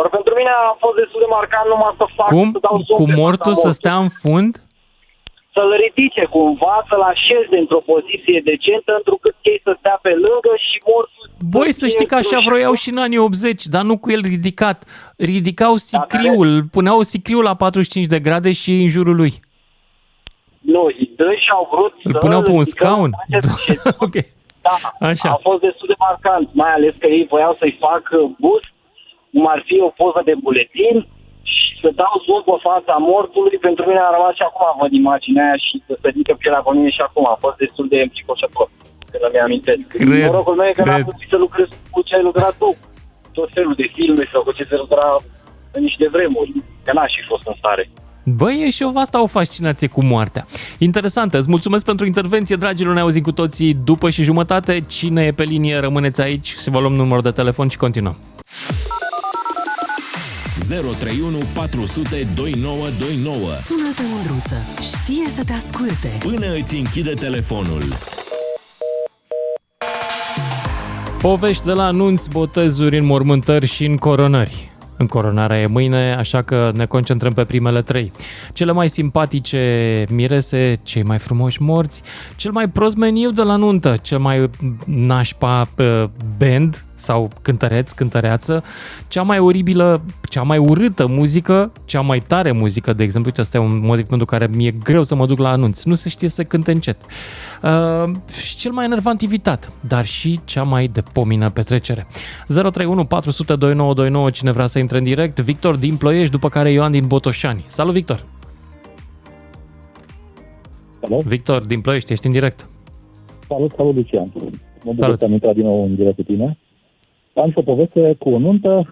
Ori 0.00 0.10
pentru 0.16 0.32
mine 0.38 0.52
a 0.70 0.76
fost 0.82 0.96
destul 1.00 1.20
de 1.24 1.30
marcant 1.36 1.66
numai 1.68 1.94
să 2.00 2.06
fac, 2.18 2.28
Cum? 2.36 2.48
să 2.56 2.58
dau 2.66 2.76
Cu 2.76 2.82
zoom 2.86 3.08
pe 3.08 3.20
mortul 3.22 3.54
fața 3.54 3.68
să 3.68 3.70
stea 3.78 3.96
în 4.04 4.10
fund? 4.22 4.52
Să-l 5.58 5.72
ridice 5.84 6.24
cumva, 6.24 6.76
să-l 6.88 7.00
așeze 7.14 7.56
într-o 7.62 7.82
poziție 7.92 8.40
decentă, 8.44 8.90
întrucât 8.96 9.34
ei 9.42 9.60
să 9.64 9.72
stea 9.78 9.98
pe 10.02 10.12
lângă 10.26 10.52
și 10.68 10.76
mortul... 10.86 11.24
Băi, 11.54 11.72
să 11.72 11.86
știi 11.86 12.06
că 12.06 12.14
așa 12.14 12.38
vroiau 12.46 12.74
și 12.74 12.88
în 12.90 12.98
anii 13.06 13.18
80, 13.18 13.66
dar 13.74 13.82
nu 13.82 13.98
cu 13.98 14.10
el 14.10 14.22
ridicat. 14.34 14.78
Ridicau 15.16 15.74
sicriul, 15.76 16.50
puneau 16.76 17.02
sicriul 17.02 17.42
la 17.42 17.54
45 17.54 18.06
de 18.06 18.20
grade 18.26 18.52
și 18.52 18.70
în 18.82 18.88
jurul 18.88 19.16
lui. 19.16 19.32
Nu, 20.60 20.82
și 21.44 21.50
au 21.58 21.68
vrut 21.72 21.94
Îl 22.02 22.12
să 22.12 22.18
puneau 22.18 22.42
pe 22.42 22.50
un 22.50 22.62
ridicăm 22.62 22.88
scaun? 22.88 23.10
acest 23.28 23.60
șezut. 23.64 23.94
ok. 24.06 24.16
Da, 24.66 24.74
Așa. 25.10 25.28
a 25.30 25.40
fost 25.48 25.60
destul 25.60 25.86
de 25.92 25.94
marcant, 25.98 26.48
mai 26.52 26.72
ales 26.76 26.94
că 26.98 27.06
ei 27.06 27.26
voiau 27.30 27.56
să-i 27.58 27.76
facă 27.80 28.16
bust, 28.38 28.68
cum 29.32 29.46
ar 29.46 29.62
fi 29.66 29.80
o 29.80 29.88
poză 29.88 30.20
de 30.24 30.34
buletin 30.44 31.06
și 31.54 31.70
să 31.82 31.88
dau 32.02 32.14
zoom 32.24 32.42
pe 32.50 32.56
fața 32.68 32.94
mortului. 33.10 33.56
Pentru 33.66 33.82
mine 33.88 34.02
a 34.04 34.14
rămas 34.16 34.34
și 34.38 34.46
acum 34.48 34.68
văd 34.80 34.92
imaginea 35.02 35.44
aia 35.46 35.58
și 35.66 35.74
să 35.86 35.92
se 36.00 36.06
ridică 36.12 36.32
pielea 36.40 36.62
pe 36.64 36.70
mine 36.76 36.90
și 36.96 37.02
acum. 37.08 37.24
A 37.34 37.36
fost 37.44 37.56
destul 37.64 37.86
de 37.92 37.98
înfricoșător, 38.06 38.68
când 39.10 39.22
îmi 39.28 39.44
amintesc. 39.46 39.82
Cred, 40.02 40.24
Norocul 40.28 40.56
meu 40.58 40.68
e 40.70 40.78
că 40.78 40.84
n-am 40.84 41.00
cred. 41.00 41.08
putut 41.10 41.28
să 41.32 41.38
lucrez 41.46 41.68
cu 41.94 42.00
ce 42.06 42.12
ai 42.18 42.28
lucrat 42.28 42.54
tu. 42.62 42.70
Tot 43.38 43.48
felul 43.56 43.74
de 43.80 43.86
filme 43.96 44.24
sau 44.32 44.40
cu 44.46 44.52
ce 44.58 44.64
se 44.70 44.76
lucra 44.84 45.06
în 45.76 45.82
niște 45.88 46.06
vremuri, 46.14 46.50
că 46.84 46.90
n-aș 46.92 47.12
fi 47.18 47.22
fost 47.32 47.44
în 47.50 47.54
stare. 47.62 47.84
Băi, 48.24 48.62
e 48.66 48.70
și 48.70 48.82
o 48.82 48.90
asta 48.94 49.22
o 49.22 49.26
fascinație 49.26 49.88
cu 49.88 50.04
moartea. 50.04 50.46
Interesantă, 50.78 51.38
îți 51.38 51.48
mulțumesc 51.48 51.84
pentru 51.84 52.06
intervenție, 52.06 52.56
dragilor, 52.56 52.94
ne 52.94 53.00
auzim 53.00 53.22
cu 53.22 53.32
toții 53.32 53.74
după 53.74 54.10
și 54.10 54.22
jumătate. 54.22 54.80
Cine 54.80 55.22
e 55.22 55.30
pe 55.30 55.42
linie, 55.42 55.78
rămâneți 55.78 56.20
aici 56.20 56.46
și 56.46 56.70
vă 56.70 56.78
luăm 56.78 56.92
numărul 56.92 57.22
de 57.22 57.30
telefon 57.30 57.68
și 57.68 57.76
continuăm. 57.76 58.16
031 60.68 61.38
400 61.54 62.26
2929 62.34 63.52
Sună-te, 63.52 64.02
Mândruță. 64.12 64.54
Știe 64.80 65.28
să 65.28 65.44
te 65.44 65.52
asculte. 65.52 66.08
Până 66.18 66.52
îți 66.52 66.74
închide 66.74 67.12
telefonul. 67.12 67.82
Povești 71.20 71.64
de 71.64 71.72
la 71.72 71.84
anunți, 71.84 72.28
botezuri, 72.28 72.98
înmormântări 72.98 73.66
și 73.66 73.84
încoronări. 73.84 74.70
Încoronarea 74.96 75.60
e 75.60 75.66
mâine, 75.66 76.14
așa 76.14 76.42
că 76.42 76.70
ne 76.74 76.86
concentrăm 76.86 77.32
pe 77.32 77.44
primele 77.44 77.82
trei. 77.82 78.12
Cele 78.52 78.72
mai 78.72 78.88
simpatice 78.88 80.04
mirese, 80.10 80.80
cei 80.82 81.02
mai 81.02 81.18
frumoși 81.18 81.62
morți, 81.62 82.02
cel 82.36 82.50
mai 82.50 82.68
prost 82.68 82.96
meniu 82.96 83.30
de 83.30 83.42
la 83.42 83.56
nuntă, 83.56 83.96
cel 84.02 84.18
mai 84.18 84.50
nașpa 84.86 85.68
uh, 85.78 86.04
band 86.38 86.84
sau 86.98 87.30
cântăreț, 87.42 87.92
cântăreață, 87.92 88.64
cea 89.08 89.22
mai 89.22 89.38
oribilă, 89.38 90.02
cea 90.28 90.42
mai 90.42 90.58
urâtă 90.58 91.06
muzică, 91.06 91.72
cea 91.84 92.00
mai 92.00 92.20
tare 92.20 92.52
muzică, 92.52 92.92
de 92.92 93.02
exemplu, 93.02 93.30
uite, 93.30 93.40
ăsta 93.40 93.56
e 93.56 93.60
un 93.60 93.80
motiv 93.86 94.06
pentru 94.06 94.26
care 94.26 94.48
mi-e 94.54 94.70
greu 94.70 95.02
să 95.02 95.14
mă 95.14 95.26
duc 95.26 95.38
la 95.38 95.50
anunț. 95.50 95.82
Nu 95.82 95.94
se 95.94 96.08
știe 96.08 96.28
să 96.28 96.42
cânte 96.42 96.70
încet. 96.70 96.96
Uh, 97.62 98.10
și 98.32 98.56
cel 98.56 98.72
mai 98.72 98.84
enervant 98.84 99.22
invitat, 99.22 99.72
dar 99.80 100.04
și 100.04 100.40
cea 100.44 100.62
mai 100.62 100.86
de 100.86 101.02
pomină 101.12 101.50
petrecere. 101.50 102.06
031 102.46 103.04
400 103.04 103.56
2929, 103.56 104.30
cine 104.30 104.52
vrea 104.52 104.66
să 104.66 104.78
intre 104.78 104.98
în 104.98 105.04
direct, 105.04 105.38
Victor 105.38 105.76
din 105.76 105.96
Ploiești, 105.96 106.30
după 106.30 106.48
care 106.48 106.70
Ioan 106.70 106.92
din 106.92 107.06
Botoșani. 107.06 107.64
Salut, 107.66 107.92
Victor! 107.92 108.24
Salut, 111.00 111.24
Victor 111.24 111.64
din 111.66 111.80
Ploiești, 111.80 112.12
ești 112.12 112.26
în 112.26 112.32
direct. 112.32 112.68
salut, 113.48 113.72
salut, 113.76 113.94
Lucian. 113.94 114.32
Mă 114.34 114.50
bucur 114.84 115.02
Salut. 115.04 115.18
că 115.18 115.24
am 115.24 115.32
intrat 115.32 115.54
din 115.54 115.64
nou 115.64 115.84
în 115.84 115.94
direct 115.94 116.16
cu 116.16 116.22
tine. 116.22 116.58
Am 117.40 117.50
și 117.50 117.58
o 117.58 117.62
poveste 117.62 118.14
cu 118.18 118.28
o 118.28 118.38
nuntă. 118.38 118.88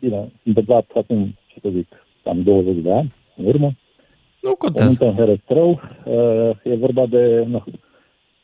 Bine, 0.00 0.16
s-a 0.16 0.30
întâmplat 0.44 0.90
acum, 0.94 1.34
ce 1.46 1.60
să 1.60 1.68
zic, 1.68 1.88
cam 2.22 2.42
20 2.42 2.82
de 2.82 2.92
ani 2.92 3.12
în 3.36 3.46
urmă. 3.46 3.72
Nu 4.40 4.50
O 4.50 4.54
contează. 4.54 4.86
nuntă 4.88 5.04
în 5.04 5.14
Herăstrău. 5.14 5.80
Uh, 6.04 6.50
E 6.64 6.74
vorba 6.76 7.06
de 7.06 7.44
nu, 7.48 7.64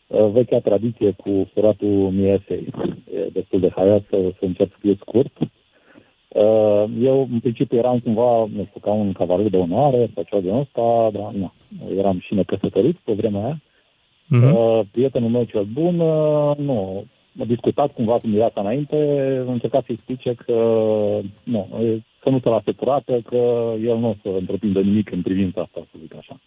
uh, 0.07 0.31
vechea 0.33 0.59
tradiție 0.61 1.11
cu 1.11 1.49
furatul 1.53 1.89
miesei. 2.11 2.67
E 3.15 3.29
destul 3.33 3.61
de 3.61 3.73
haiat 3.75 4.03
să, 4.11 4.17
să 4.39 4.45
încerc 4.45 4.71
să 4.71 4.77
fie 4.81 4.97
scurt. 5.01 5.33
Uh, 6.29 6.85
Eu, 7.03 7.29
în 7.33 7.41
principiu, 7.41 7.79
eram 7.79 7.99
cumva, 7.99 8.39
nu 8.55 8.65
știu, 8.69 8.81
ca 8.81 8.93
un 8.93 9.13
cavaler 9.13 9.49
de 9.51 9.57
onoare 9.57 10.11
sau 10.15 10.23
ceva 10.23 10.41
de 10.43 10.53
ăsta, 10.59 11.11
dar 11.13 11.33
nu, 11.33 11.53
eram 11.97 12.19
și 12.21 12.35
necăsătorit 12.35 12.97
pe 12.97 13.13
vremea 13.13 13.45
aia. 13.45 13.61
Mhm. 14.27 14.55
Uh, 14.55 14.81
prietenul 14.91 15.29
meu 15.29 15.45
cel 15.45 15.65
bun, 15.65 15.99
uh, 16.01 16.57
nu, 16.57 17.05
a 17.09 17.18
discutat 17.33 17.93
cumva 17.93 18.13
cu 18.19 18.27
Mirata 18.27 18.61
înainte, 18.61 18.97
a 19.49 19.53
încercat 19.53 19.85
să-i 19.85 19.95
explice 19.95 20.35
că 20.45 20.53
nu, 21.43 21.69
e- 21.83 22.03
să 22.23 22.29
nu 22.31 22.41
se 22.43 22.49
lase 22.49 22.73
curată, 22.73 23.21
că 23.27 23.71
el 23.85 23.97
nu 23.99 24.09
o 24.09 24.15
să 24.23 24.29
întreprindă 24.39 24.81
nimic 24.81 25.11
în 25.11 25.23
privința 25.23 25.61
asta, 25.61 25.87
să 25.91 25.97
zic 26.01 26.15
așa. 26.17 26.41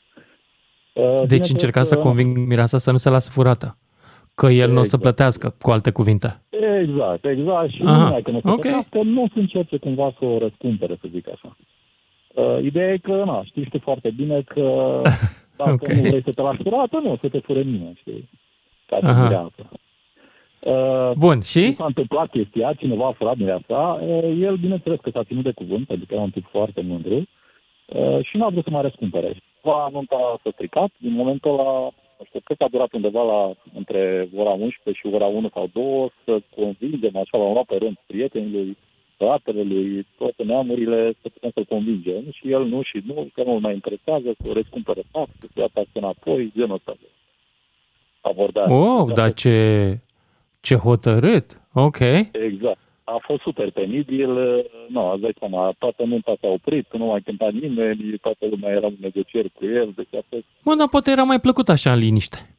Uh, 0.93 1.03
Deci 1.03 1.11
bineînțeles 1.13 1.49
încerca 1.51 1.83
să 1.83 1.95
că- 1.95 2.01
conving 2.01 2.37
mireasa 2.47 2.77
să 2.77 2.91
nu 2.91 2.97
se 2.97 3.09
lasă 3.09 3.29
furată. 3.31 3.77
Că 4.35 4.45
el 4.47 4.67
nu 4.71 4.79
o 4.79 4.83
să 4.83 4.95
Exact. 4.95 5.01
plătească, 5.01 5.55
cu 5.61 5.69
alte 5.71 5.91
cuvinte. 5.91 6.41
Exact, 6.81 7.25
exact. 7.25 7.69
Și 7.71 7.81
Aha, 7.85 7.97
nu 7.97 8.03
numai 8.03 8.21
că 8.21 8.31
nu 8.31 8.39
se 8.39 8.49
ok. 8.49 8.59
plătească, 8.61 9.01
nu 9.03 9.27
se 9.33 9.39
încerce 9.39 9.77
cumva 9.77 10.13
să 10.19 10.25
o 10.25 10.37
răscumpere, 10.37 10.97
să 11.01 11.07
zic 11.11 11.29
așa. 11.29 11.57
Uh, 12.33 12.63
ideea 12.63 12.91
e 12.93 12.97
că, 12.97 13.23
na, 13.25 13.43
știi 13.43 13.65
tu 13.69 13.79
foarte 13.79 14.09
bine 14.09 14.41
că 14.41 15.01
dacă 15.57 15.71
Ok. 15.71 15.87
nu 15.87 16.01
vrei 16.01 16.23
să 16.23 16.31
te 16.31 16.41
lași 16.41 16.61
furată, 16.63 16.99
nu, 17.03 17.11
o 17.11 17.15
să 17.15 17.29
te 17.29 17.39
fure 17.39 17.61
nimeni, 17.61 17.97
știi? 17.99 18.29
Ca 18.85 18.97
să 19.01 19.07
Aha. 19.07 19.23
mireasă. 19.23 19.69
Uh, 20.61 21.11
Bun, 21.17 21.41
și? 21.41 21.73
s-a 21.73 21.85
întâmplat 21.85 22.29
chestia, 22.29 22.73
cineva 22.73 23.07
a 23.07 23.11
furat 23.11 23.37
mireasa, 23.37 23.99
uh, 24.01 24.37
el, 24.39 24.55
bineînțeles 24.55 24.99
că 25.01 25.09
s-a 25.09 25.23
ținut 25.23 25.43
de 25.43 25.51
cuvânt, 25.51 25.89
adică 25.89 26.13
era 26.13 26.21
un 26.21 26.29
tip 26.29 26.47
foarte 26.49 26.81
mândru, 26.81 27.15
uh, 27.85 28.25
și 28.25 28.37
nu 28.37 28.45
a 28.45 28.49
vrut 28.49 28.63
să 28.63 28.69
mai 28.69 28.81
răscumpere. 28.81 29.37
Va 29.61 29.83
anunța 29.83 30.39
s-a 30.43 30.49
stricat, 30.53 30.89
din 30.97 31.13
momentul 31.13 31.51
ăla, 31.59 31.71
nu 32.19 32.25
știu, 32.25 32.39
cred 32.43 32.57
că 32.57 32.63
a 32.63 32.73
durat 32.75 32.93
undeva 32.93 33.23
la 33.23 33.51
între 33.73 34.29
ora 34.35 34.49
11 34.49 35.07
și 35.07 35.13
ora 35.13 35.25
1 35.25 35.49
sau 35.53 35.69
2 35.73 36.11
să 36.25 36.39
convingem, 36.55 37.17
așa, 37.17 37.37
l-am 37.37 37.53
luat 37.53 37.65
pe 37.65 37.75
rând 37.75 37.97
prietenii 38.05 38.51
lui, 38.51 38.77
fratele 39.17 39.61
lui, 39.61 40.07
toate 40.17 40.43
neamurile, 40.43 41.13
să 41.21 41.29
putem 41.29 41.51
să-l 41.53 41.65
convingem. 41.65 42.23
Și 42.31 42.51
el 42.51 42.63
nu 42.65 42.81
și 42.81 43.01
nu, 43.05 43.29
că 43.33 43.43
nu-l 43.43 43.59
mai 43.59 43.73
interesează, 43.73 44.29
să 44.37 44.49
o 44.49 44.53
răscumpere 44.53 45.01
tax, 45.11 45.29
să 45.39 45.59
ia 45.59 45.69
tax 45.73 45.87
înapoi, 45.93 46.51
genul 46.55 46.75
ăsta 46.75 46.93
de 47.01 47.07
abordare. 48.21 48.73
Oh, 48.73 48.99
Exact. 49.01 49.13
dar 49.19 49.33
ce, 49.33 49.55
ce 50.61 50.75
hotărât. 50.75 51.61
Ok. 51.73 51.99
Exact. 51.99 52.79
A 53.03 53.17
fost 53.21 53.41
super 53.41 53.71
penibil, 53.71 54.29
nu, 54.89 55.11
îți 55.11 55.21
dai 55.21 55.35
seama, 55.39 55.73
toată 55.77 56.03
nunta 56.03 56.33
s-a 56.41 56.47
oprit, 56.47 56.87
nu 56.97 57.05
mai 57.05 57.21
cânta 57.21 57.49
nimeni, 57.61 58.17
toată 58.21 58.45
lumea 58.49 58.71
era 58.71 58.87
în 58.87 58.95
negocieri 58.99 59.51
cu 59.53 59.65
el, 59.65 59.91
deci 59.95 60.13
a 60.13 60.23
fost 60.29 60.43
Mă, 60.63 60.75
dar 60.75 60.87
poate 60.87 61.11
era 61.11 61.23
mai 61.23 61.39
plăcut 61.39 61.69
așa 61.69 61.91
în 61.93 61.99
liniște. 61.99 62.55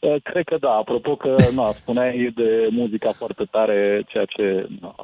Uh, 0.00 0.14
Cred 0.22 0.44
că 0.44 0.56
da, 0.60 0.70
apropo 0.70 1.16
că 1.16 1.34
na, 1.54 1.66
spuneai 1.70 2.32
de 2.34 2.68
muzica 2.70 3.12
foarte 3.12 3.44
tare, 3.50 4.02
ceea 4.08 4.24
ce 4.24 4.68
na, 4.80 4.94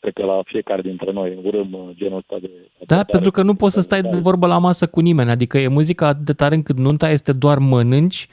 cred 0.00 0.12
că 0.12 0.24
la 0.24 0.40
fiecare 0.44 0.82
dintre 0.82 1.12
noi 1.12 1.38
urâm 1.42 1.72
uh, 1.72 1.88
genul 1.94 2.16
ăsta 2.16 2.36
de... 2.40 2.50
Da, 2.86 3.04
pentru 3.04 3.30
că 3.30 3.42
nu 3.42 3.54
poți 3.54 3.74
să 3.74 3.80
stai 3.80 4.02
de 4.02 4.16
vorbă 4.16 4.46
la 4.46 4.58
masă 4.58 4.86
cu 4.86 5.00
nimeni, 5.00 5.30
adică 5.30 5.58
e 5.58 5.68
muzica 5.68 6.06
atât 6.06 6.24
de 6.24 6.32
tare 6.32 6.54
încât 6.54 6.78
nunta 6.78 7.10
este 7.10 7.32
doar 7.32 7.58
mănânci 7.58 8.28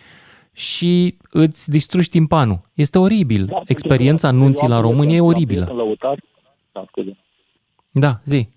și 0.54 1.16
îți 1.32 1.70
distrugi 1.70 2.10
timpanul. 2.10 2.60
Este 2.74 2.98
oribil. 3.00 3.46
Da, 3.46 3.62
Experiența 3.68 4.28
pentru 4.28 4.39
că 4.39 4.46
nunții 4.46 4.63
eu 4.68 4.70
la 4.70 4.76
am 4.76 4.82
România 4.82 5.16
e 5.16 5.20
prieten- 5.20 5.22
am 5.22 5.28
oribilă. 5.36 5.63
prieten 5.63 5.86
Lăutar, 5.86 6.18
da, 6.72 6.84
scuze. 6.88 7.18
Da, 7.92 8.20
zi. 8.26 8.48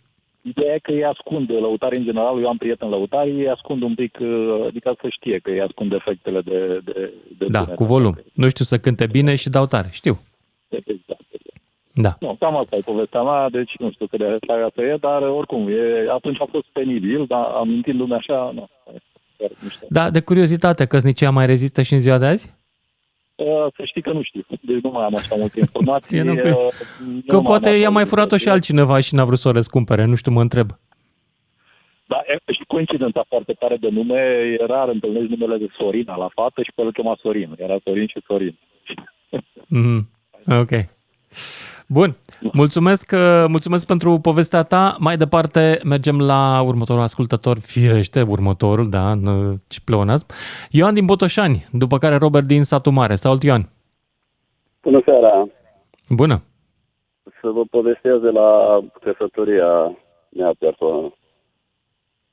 Ideea 0.42 0.74
e 0.74 0.78
că 0.78 0.90
îi 0.92 1.04
ascund 1.04 1.50
lăutarii 1.50 1.98
în 1.98 2.04
general, 2.04 2.40
eu 2.42 2.48
am 2.48 2.56
prieten 2.56 2.88
lăutari, 2.88 3.30
îi 3.30 3.48
ascund 3.48 3.82
un 3.82 3.94
pic, 3.94 4.18
uh, 4.20 4.64
adică 4.66 4.94
să 5.00 5.06
știe 5.10 5.38
că 5.38 5.50
îi 5.50 5.60
ascund 5.60 5.90
defectele 5.90 6.40
de, 6.40 6.80
de, 6.84 7.12
de 7.38 7.46
Da, 7.48 7.60
sunet. 7.60 7.76
cu 7.76 7.84
volum. 7.84 8.14
Nu 8.32 8.48
știu 8.48 8.64
să 8.64 8.78
cânte 8.78 9.06
bine 9.06 9.34
și 9.34 9.48
dau 9.48 9.66
tare. 9.66 9.88
Știu. 9.92 10.18
Exact. 10.68 11.20
Da. 11.98 12.16
Nu, 12.20 12.36
cam 12.38 12.56
asta 12.56 12.76
e 12.76 12.80
povestea 12.80 13.22
mea, 13.22 13.48
deci 13.50 13.72
nu 13.78 13.90
știu 13.90 14.06
cât 14.06 14.18
de 14.18 14.38
asta 14.66 14.82
e, 14.82 14.96
dar 15.00 15.22
oricum, 15.22 15.68
e, 15.68 16.06
atunci 16.10 16.40
a 16.40 16.46
fost 16.50 16.66
penibil, 16.72 17.24
dar 17.26 17.44
amintind 17.44 17.98
lumea 17.98 18.16
așa, 18.16 18.50
nu. 18.54 18.68
E 19.38 19.46
chiar 19.46 19.50
mișto. 19.62 19.86
Da, 19.88 20.10
de 20.10 20.20
curiozitate, 20.20 20.86
căsnicia 20.86 21.30
mai 21.30 21.46
rezistă 21.46 21.82
și 21.82 21.92
în 21.94 22.00
ziua 22.00 22.18
de 22.18 22.26
azi? 22.26 22.54
Uh, 23.34 23.46
Să 23.76 23.82
știi 23.84 24.02
că 24.02 24.12
nu 24.12 24.22
știu, 24.22 24.44
deci 24.60 24.82
nu 24.82 24.90
mai 24.90 25.04
am 25.04 25.16
așa 25.16 25.34
multe 25.38 25.60
informații. 25.60 26.08
Ție 26.08 26.22
nu 26.30 26.32
uh, 26.32 26.38
cred. 26.40 26.52
nu 27.06 27.20
Că 27.26 27.34
m-am 27.34 27.44
poate 27.44 27.68
i-a 27.68 27.76
aflat 27.76 27.92
mai 27.92 28.02
în 28.02 28.08
furat-o 28.08 28.28
și 28.28 28.32
chestia. 28.34 28.52
altcineva 28.52 29.00
și 29.00 29.14
n-a 29.14 29.24
vrut 29.24 29.38
să 29.38 29.48
o 29.48 29.52
răscumpere. 29.52 30.04
Nu 30.04 30.14
știu, 30.14 30.32
mă 30.32 30.40
întreb. 30.40 30.70
Da, 32.08 32.20
e, 32.26 32.52
și 32.52 32.64
coincidența 32.66 33.24
foarte 33.28 33.52
tare 33.52 33.76
de 33.76 33.88
nume, 33.88 34.20
e 34.60 34.64
rar 34.66 34.88
întâlnești 34.88 35.30
numele 35.36 35.58
de 35.58 35.68
Sorina 35.78 36.16
la 36.16 36.28
fată 36.34 36.62
și 36.62 36.72
pe 36.74 36.80
el 36.80 36.86
îl 36.86 36.92
chema 36.92 37.18
Sorin. 37.22 37.54
Era 37.58 37.76
Sorin 37.84 38.06
și 38.06 38.22
Sorin. 38.26 38.58
Mm, 39.66 40.08
ok. 40.46 40.70
Bun. 41.88 42.16
Mulțumesc, 42.52 43.10
uh, 43.14 43.44
mulțumesc 43.48 43.86
pentru 43.86 44.18
povestea 44.18 44.62
ta. 44.62 44.96
Mai 44.98 45.16
departe 45.16 45.80
mergem 45.84 46.20
la 46.20 46.60
următorul 46.62 47.02
ascultător, 47.02 47.58
firește 47.60 48.22
următorul, 48.22 48.90
da, 48.90 49.14
n- 49.16 49.54
ce 49.68 49.78
pleonasm. 49.84 50.26
Ioan 50.70 50.94
din 50.94 51.04
Botoșani, 51.04 51.64
după 51.72 51.98
care 51.98 52.16
Robert 52.16 52.46
din 52.46 52.62
Satu 52.64 52.90
Mare. 52.90 53.14
Salut, 53.14 53.42
Ioan. 53.42 53.68
Bună 54.82 55.00
seara! 55.04 55.48
Bună. 56.08 56.42
Să 57.40 57.48
vă 57.50 57.62
povestesc 57.70 58.20
de 58.20 58.30
la 58.30 58.80
căsătoria 59.02 59.96
mea 60.30 60.52
persoană. 60.58 61.14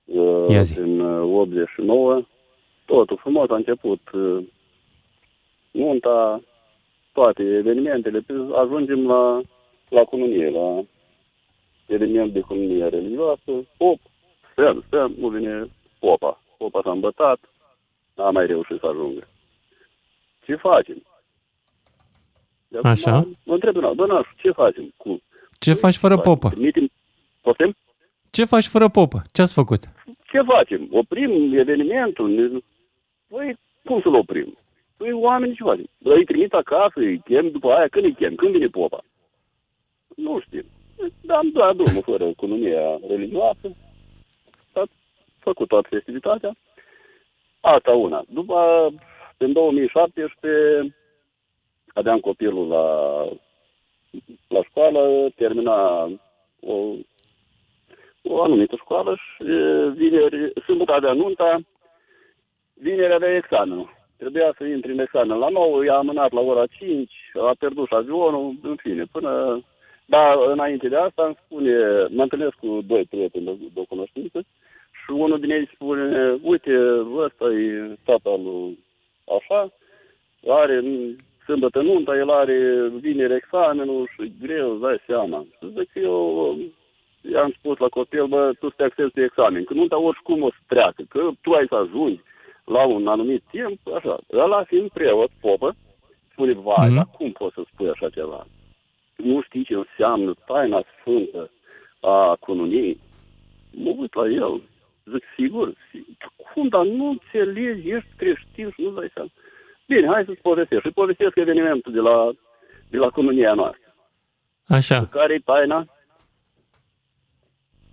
Uh, 0.06 0.50
Ia 0.50 0.62
zi. 0.62 0.80
În 0.80 1.00
uh, 1.00 1.34
89. 1.40 2.22
Totul 2.86 3.18
frumos 3.22 3.50
a 3.50 3.56
început. 3.56 4.02
uh, 4.14 4.44
Nunta, 5.72 6.42
toate 7.14 7.44
evenimentele. 7.44 8.26
Ajungem 8.56 9.06
la, 9.08 9.42
la 9.90 10.04
cununie, 10.04 10.50
la 10.50 10.84
eveniment 11.86 12.34
de 12.34 12.40
cununie 12.40 12.88
religioasă. 12.88 13.52
Pop, 13.78 14.00
stăm, 14.52 14.84
stăm, 14.88 15.14
nu 15.18 15.28
vine 15.28 15.68
popa. 16.00 16.42
Popa 16.58 16.82
s-a 16.84 16.92
îmbătat, 16.92 17.40
n-a 18.16 18.30
mai 18.30 18.46
reușit 18.46 18.80
să 18.80 18.86
ajungă. 18.86 19.28
Ce 20.46 20.56
facem? 20.56 21.02
De 22.68 22.78
acum 22.78 22.90
Așa. 22.90 23.28
Mă 23.44 23.54
întreb, 23.54 23.74
doamna, 23.74 23.94
doamna, 23.94 24.28
ce 24.38 24.52
facem 24.52 24.94
cu... 24.98 25.22
Ce 25.60 25.74
faci 25.74 25.98
fără 25.98 26.18
popă? 26.18 26.50
Trimitem, 26.50 26.90
poftim? 27.42 27.76
Ce 28.32 28.46
faci 28.46 28.68
fără 28.68 28.90
popă? 28.90 29.22
Ce 29.32 29.42
ați 29.42 29.54
făcut? 29.54 29.80
Ce 30.32 30.42
facem? 30.42 30.88
Oprim 30.92 31.54
evenimentul? 31.54 32.30
Ne... 32.30 32.60
Păi, 33.28 33.60
cum 33.86 34.02
să-l 34.02 34.16
oprim? 34.16 34.54
Păi, 35.04 35.12
oamenii 35.12 35.56
ce 35.56 35.64
facem? 35.64 35.88
Îi 36.04 36.26
trimit 36.26 36.54
acasă, 36.54 37.00
îi 37.00 37.20
chem 37.20 37.50
după 37.52 37.72
aia, 37.72 37.88
când 37.88 38.06
îi 38.06 38.14
chem? 38.14 38.36
Când 38.36 38.52
vine 38.52 38.68
popa? 38.68 39.04
Nu 40.16 40.40
știu. 40.40 40.64
Dar 41.22 41.38
am 41.38 41.50
dat 41.52 41.76
drumul 41.76 42.02
fără 42.04 42.24
economia 42.24 43.00
religioasă. 43.08 43.76
S-a 44.74 44.84
făcut 45.40 45.68
toată 45.68 45.88
festivitatea. 45.90 46.56
Asta 47.62 47.92
una. 47.92 48.24
După, 48.30 48.90
în 49.38 49.54
2017, 49.54 50.96
aveam 51.94 52.20
copilul 52.20 52.68
la, 52.68 52.86
la 54.48 54.64
școală, 54.64 55.30
termina 55.36 56.04
o, 56.60 56.74
o 58.22 58.44
anumită 58.44 58.76
școală 58.76 59.16
și 59.16 59.44
e, 59.52 59.90
vineri, 59.90 60.54
sâmbătă 60.66 60.92
avea 60.92 61.14
nunta, 61.14 61.60
vineri 62.74 63.14
avea 63.14 63.36
examenul. 63.36 64.02
Trebuia 64.18 64.54
să 64.58 64.64
intri 64.64 64.92
în 64.92 65.00
examen 65.00 65.38
la 65.38 65.50
9, 65.50 65.84
i-a 65.84 65.94
amânat 65.98 66.32
la 66.32 66.40
ora 66.40 66.66
5, 66.66 67.12
a 67.34 67.56
pierdut 67.60 67.88
și 67.88 67.96
avionul, 67.96 68.56
în 68.62 68.76
fine, 68.76 69.04
până... 69.12 69.62
Dar 70.06 70.38
înainte 70.52 70.88
de 70.88 70.96
asta 70.96 71.26
îmi 71.26 71.38
spune, 71.46 71.76
mă 72.10 72.22
întâlnesc 72.22 72.54
cu 72.54 72.82
doi 72.88 73.06
prieteni 73.10 73.46
de, 73.46 73.52
de 73.74 73.80
o 73.80 73.84
cunoștință 73.84 74.40
și 75.04 75.12
unul 75.12 75.40
din 75.40 75.50
ei 75.52 75.70
spune, 75.74 76.38
uite, 76.42 76.72
ăsta 77.16 77.46
e 77.46 77.98
tata 78.06 78.30
lui 78.44 78.80
așa, 79.38 79.72
are 80.48 80.76
în- 80.76 81.16
sâmbătă 81.46 81.82
nunta, 81.82 82.16
el 82.16 82.30
are 82.30 82.88
vineri 83.00 83.36
examenul 83.36 84.08
și 84.14 84.22
e 84.22 84.32
greu, 84.48 84.72
îți 84.72 84.82
dai 84.82 85.00
seama. 85.08 85.46
Și 85.60 85.72
zic 85.78 85.92
că 85.92 86.00
eu 86.00 86.58
i-am 87.32 87.54
spus 87.58 87.78
la 87.78 87.88
copil, 87.88 88.26
bă, 88.28 88.52
tu 88.60 88.68
să 88.70 88.74
te 88.78 88.84
accesi 88.84 89.14
de 89.14 89.24
examen, 89.24 89.64
că 89.64 89.74
nunta 89.74 89.98
oricum 89.98 90.42
o 90.44 90.50
să 90.50 90.58
treacă, 90.68 91.04
că 91.10 91.30
tu 91.42 91.52
ai 91.52 91.66
să 91.68 91.76
ajungi 91.76 92.22
la 92.64 92.86
un 92.86 93.08
anumit 93.08 93.44
timp, 93.50 93.80
așa. 93.96 94.18
Ăla 94.34 94.64
fiind 94.64 94.90
preot, 94.90 95.30
popă, 95.42 95.76
spune, 96.32 96.54
vai, 96.54 96.88
Mhm. 96.88 96.96
dar 96.96 97.08
cum 97.18 97.32
poți 97.32 97.54
să 97.54 97.62
spui 97.74 97.90
așa 97.90 98.10
ceva? 98.10 98.46
Nu 99.16 99.42
știi 99.42 99.64
ce 99.64 99.74
înseamnă 99.74 100.34
taina 100.46 100.84
sfântă 101.00 101.50
a 102.02 102.36
cununiei? 102.40 103.00
Mă 103.72 103.94
uit 103.98 104.14
la 104.14 104.28
el, 104.28 104.62
zic, 105.12 105.24
sigur, 105.36 105.74
sigur. 105.92 106.14
cum, 106.54 106.68
dar 106.68 106.86
nu 106.86 107.06
înțelegi, 107.10 107.90
ești 107.90 108.10
creștin 108.18 108.70
și 108.72 108.82
nu-ți 108.82 108.96
dai 108.96 109.10
seama. 109.14 109.30
Bine, 109.88 110.08
hai 110.08 110.26
să-ți 110.26 110.42
povestesc. 110.42 110.82
Și 110.82 110.90
povestesc 110.92 111.36
evenimentul 111.36 111.92
de 111.92 112.00
la, 112.00 112.32
de 112.90 112.98
la 112.98 113.10
comunia 113.10 113.54
noastră. 113.54 113.94
Așa. 114.68 115.06
Care 115.06 115.34
e 115.34 115.40
taina? 115.40 115.86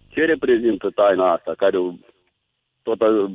Ce 0.08 0.24
reprezintă 0.24 0.90
taina 0.90 1.32
asta, 1.32 1.54
care 1.56 1.78
o, 1.78 1.92
toată 2.82 3.30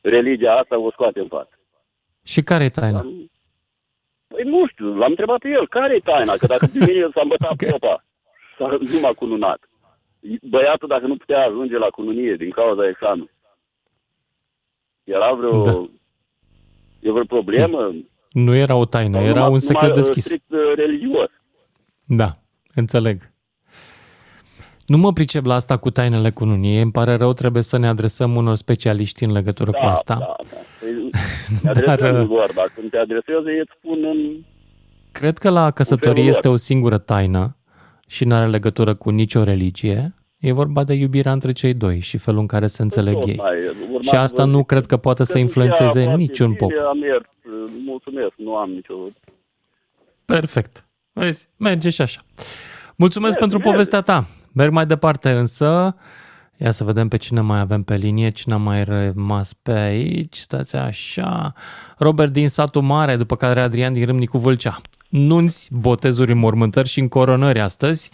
religia 0.00 0.52
asta 0.56 0.78
o 0.78 0.90
scoate 0.90 1.20
în 1.20 1.28
față? 1.28 1.58
Și 2.24 2.42
care 2.42 2.64
e 2.64 2.68
taina? 2.68 3.00
Păi 4.28 4.42
nu 4.44 4.66
știu, 4.66 4.94
l-am 4.96 5.10
întrebat 5.10 5.38
pe 5.38 5.48
el, 5.48 5.68
care 5.68 5.94
e 5.94 5.98
taina? 5.98 6.32
Că 6.36 6.46
dacă 6.46 6.66
pe 6.72 6.78
mine 6.78 7.08
s-a 7.14 7.20
îmbătat 7.22 7.50
Ok. 7.50 7.70
popa, 7.70 8.04
Dar 8.58 8.78
nu 8.78 9.00
m-a 9.00 9.12
cununat. 9.12 9.60
Băiatul, 10.42 10.88
dacă 10.88 11.06
nu 11.06 11.16
putea 11.16 11.44
ajunge 11.46 11.76
la 11.78 11.86
cununie 11.90 12.34
din 12.34 12.50
cauza 12.50 12.88
examenului, 12.88 13.32
era 15.04 15.32
vreo... 15.32 15.62
Da. 15.62 15.70
Da. 15.70 15.86
E 17.00 17.10
vreo 17.10 17.24
problemă? 17.24 17.92
Nu 18.32 18.54
era 18.54 18.74
o 18.74 18.84
taină, 18.84 19.16
Sau 19.16 19.24
era 19.26 19.34
numai- 19.34 19.52
un 19.52 19.58
secret 19.58 19.80
numai, 19.82 19.98
uh, 19.98 20.04
deschis. 20.04 20.24
strict 20.24 20.50
uh, 20.50 20.58
religios. 20.74 21.30
Da, 22.04 22.36
înțeleg. 22.74 23.16
Nu 24.90 24.96
mă 24.96 25.12
pricep 25.12 25.44
la 25.44 25.54
asta 25.54 25.76
cu 25.76 25.90
tainele 25.90 26.30
cununiei, 26.30 26.82
îmi 26.82 26.90
pare 26.90 27.14
rău, 27.14 27.32
trebuie 27.32 27.62
să 27.62 27.76
ne 27.78 27.88
adresăm 27.88 28.36
unor 28.36 28.54
specialiști 28.54 29.24
în 29.24 29.32
legătură 29.32 29.70
cu 29.70 29.84
asta. 29.84 30.14
Da, 30.18 30.36
da. 30.50 30.56
Păi, 30.80 31.10
ne 31.62 31.70
Dar, 31.72 31.88
adresăm 31.88 32.20
uh, 32.22 32.28
doar, 32.28 32.50
dacă 32.54 32.72
nu 32.82 32.88
te 32.88 32.96
adreseze, 32.96 33.60
îți 33.60 33.70
spun 33.78 34.04
în... 34.04 34.18
Cred 35.12 35.38
că 35.38 35.50
la 35.50 35.70
căsătorie 35.70 36.12
felul 36.14 36.28
este 36.28 36.46
lor. 36.46 36.56
o 36.56 36.58
singură 36.58 36.98
taină 36.98 37.56
și 38.06 38.24
nu 38.24 38.34
are 38.34 38.46
legătură 38.46 38.94
cu 38.94 39.10
nicio 39.10 39.42
religie. 39.44 40.14
E 40.38 40.52
vorba 40.52 40.84
de 40.84 40.94
iubirea 40.94 41.32
între 41.32 41.52
cei 41.52 41.74
doi 41.74 41.98
și 42.00 42.16
felul 42.18 42.40
în 42.40 42.46
care 42.46 42.66
se 42.66 42.82
înțeleg 42.82 43.14
tot 43.14 43.28
ei. 43.28 43.36
mai, 43.36 43.56
urma 43.92 44.00
Și 44.02 44.14
asta 44.14 44.42
să 44.42 44.48
vă 44.48 44.50
nu 44.50 44.56
zic. 44.58 44.66
cred 44.66 44.86
că 44.86 44.96
poate 44.96 45.24
să 45.24 45.32
Căsnicia 45.32 45.46
influențeze 45.62 46.02
foarte 46.04 46.22
niciun 46.22 46.54
pop. 46.54 46.68
bine, 46.68 46.80
Am 46.82 46.98
mers, 46.98 47.24
uh, 47.44 47.70
mulțumesc, 47.86 48.32
nu 48.36 48.54
am 48.56 48.70
nicio... 48.70 48.94
Perfect. 50.24 50.88
Vezi, 51.12 51.48
merge 51.56 51.90
și 51.90 52.02
așa. 52.02 52.20
Mulțumesc 52.96 53.38
Merge, 53.38 53.38
pentru 53.38 53.56
merge. 53.58 53.70
povestea 53.72 54.00
ta. 54.00 54.26
Merg 54.54 54.72
mai 54.72 54.86
departe 54.86 55.30
însă. 55.30 55.96
Ia 56.56 56.70
să 56.70 56.84
vedem 56.84 57.08
pe 57.08 57.16
cine 57.16 57.40
mai 57.40 57.60
avem 57.60 57.82
pe 57.82 57.94
linie, 57.94 58.30
cine 58.30 58.54
a 58.54 58.56
mai 58.56 58.84
rămas 58.84 59.52
pe 59.62 59.72
aici. 59.72 60.34
Stați 60.36 60.76
așa. 60.76 61.52
Robert 61.98 62.32
din 62.32 62.48
satul 62.48 62.82
mare, 62.82 63.16
după 63.16 63.34
care 63.36 63.60
Adrian 63.60 63.92
din 63.92 64.06
Râmnicu 64.06 64.38
Vâlcea. 64.38 64.76
Nunți, 65.08 65.70
botezuri, 65.80 66.34
mormântări 66.34 66.88
și 66.88 67.00
încoronări 67.00 67.60
astăzi. 67.60 68.10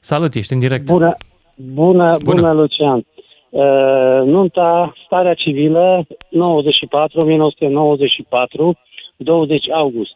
Salut, 0.00 0.34
ești 0.34 0.52
în 0.52 0.58
direct. 0.58 0.84
Bună, 0.84 1.16
bună, 1.56 2.16
Bună. 2.22 2.40
bună, 2.40 2.52
Lucian. 2.52 3.06
Uh, 3.50 4.22
nunta, 4.24 4.94
starea 5.04 5.34
civilă, 5.34 6.06
94, 6.30 7.20
1994, 7.20 8.78
20 9.16 9.70
august. 9.70 10.14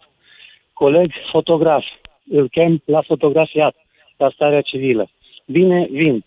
Coleg 0.72 1.10
fotograf, 1.30 1.84
îl 2.30 2.48
chem 2.48 2.82
la 2.84 3.02
fotografiat, 3.06 3.74
la 4.16 4.30
starea 4.34 4.60
civilă. 4.60 5.08
Bine, 5.50 5.88
vin. 5.90 6.24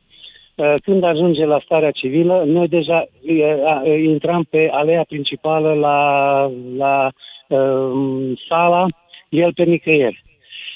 Uh, 0.56 0.76
Când 0.84 1.04
ajunge 1.04 1.46
la 1.46 1.60
starea 1.64 1.92
civilă, 1.92 2.44
noi 2.46 2.68
deja 2.68 3.06
uh, 3.22 3.66
a, 3.66 3.88
intram 3.88 4.44
pe 4.50 4.70
alea 4.72 5.04
principală 5.04 5.74
la, 5.74 5.98
la 6.78 7.12
uh, 7.48 8.32
sala, 8.48 8.86
el 9.30 9.54
pe 9.54 9.64
nicăieri 9.64 10.24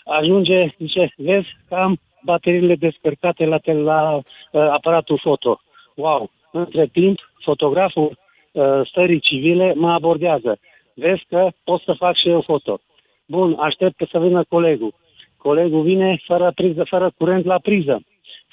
ajunge, 0.07 0.75
zice, 0.77 1.13
vezi 1.15 1.47
că 1.67 1.75
am 1.75 1.99
bateriile 2.21 2.75
descărcate 2.75 3.45
la, 3.45 3.57
tel- 3.57 3.83
la 3.83 4.15
uh, 4.15 4.21
aparatul 4.51 5.19
foto. 5.21 5.60
Wow! 5.95 6.29
Între 6.51 6.86
timp, 6.86 7.19
fotograful 7.39 8.17
uh, 8.51 8.81
stării 8.83 9.19
civile 9.19 9.73
mă 9.75 9.91
abordează. 9.91 10.60
Vezi 10.93 11.25
că 11.29 11.47
pot 11.63 11.81
să 11.81 11.93
fac 11.93 12.15
și 12.15 12.29
eu 12.29 12.41
foto. 12.41 12.79
Bun, 13.25 13.55
aștept 13.60 14.10
să 14.12 14.19
vină 14.19 14.43
colegul. 14.49 14.93
Colegul 15.38 15.81
vine 15.81 16.21
fără 16.25 16.51
priză, 16.55 16.83
fără 16.83 17.12
curent 17.17 17.45
la 17.45 17.57
priză. 17.60 18.01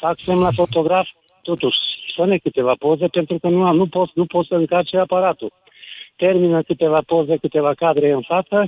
Fac 0.05 0.21
semn 0.21 0.41
la 0.41 0.51
fotograf, 0.51 1.09
totuși, 1.43 1.77
fă 2.15 2.37
câteva 2.43 2.75
poze 2.79 3.07
pentru 3.07 3.39
că 3.39 3.49
nu, 3.49 3.65
am, 3.65 3.77
nu, 3.77 3.87
pot, 3.87 4.11
nu 4.15 4.25
pot 4.27 4.47
să 4.47 4.55
încarce 4.55 4.97
aparatul. 4.99 5.53
Termină 6.17 6.63
câteva 6.63 7.01
poze, 7.07 7.37
câteva 7.37 7.75
cadre 7.75 8.11
în 8.11 8.21
față, 8.21 8.67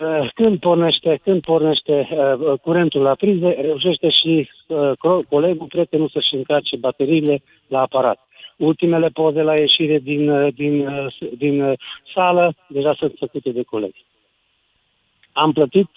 Uh, 0.00 0.28
când 0.34 0.58
pornește, 0.58 1.20
când 1.22 1.40
pornește 1.40 2.08
uh, 2.10 2.58
curentul 2.60 3.02
la 3.02 3.14
priză, 3.14 3.48
reușește 3.48 4.08
și 4.10 4.50
uh, 4.66 4.90
co- 4.90 5.28
colegul, 5.28 5.66
prietenul 5.66 6.08
să-și 6.08 6.34
încarce 6.34 6.76
bateriile 6.76 7.42
la 7.66 7.80
aparat. 7.80 8.18
Ultimele 8.56 9.08
poze 9.08 9.42
la 9.42 9.56
ieșire 9.56 9.98
din, 9.98 10.28
uh, 10.28 10.54
din, 10.54 10.86
uh, 10.86 11.12
s- 11.12 11.36
din 11.36 11.62
uh, 11.62 11.78
sală 12.14 12.54
deja 12.68 12.94
sunt 12.98 13.14
făcute 13.18 13.50
de 13.50 13.62
colegi. 13.62 14.04
Am 15.32 15.52
plătit 15.52 15.88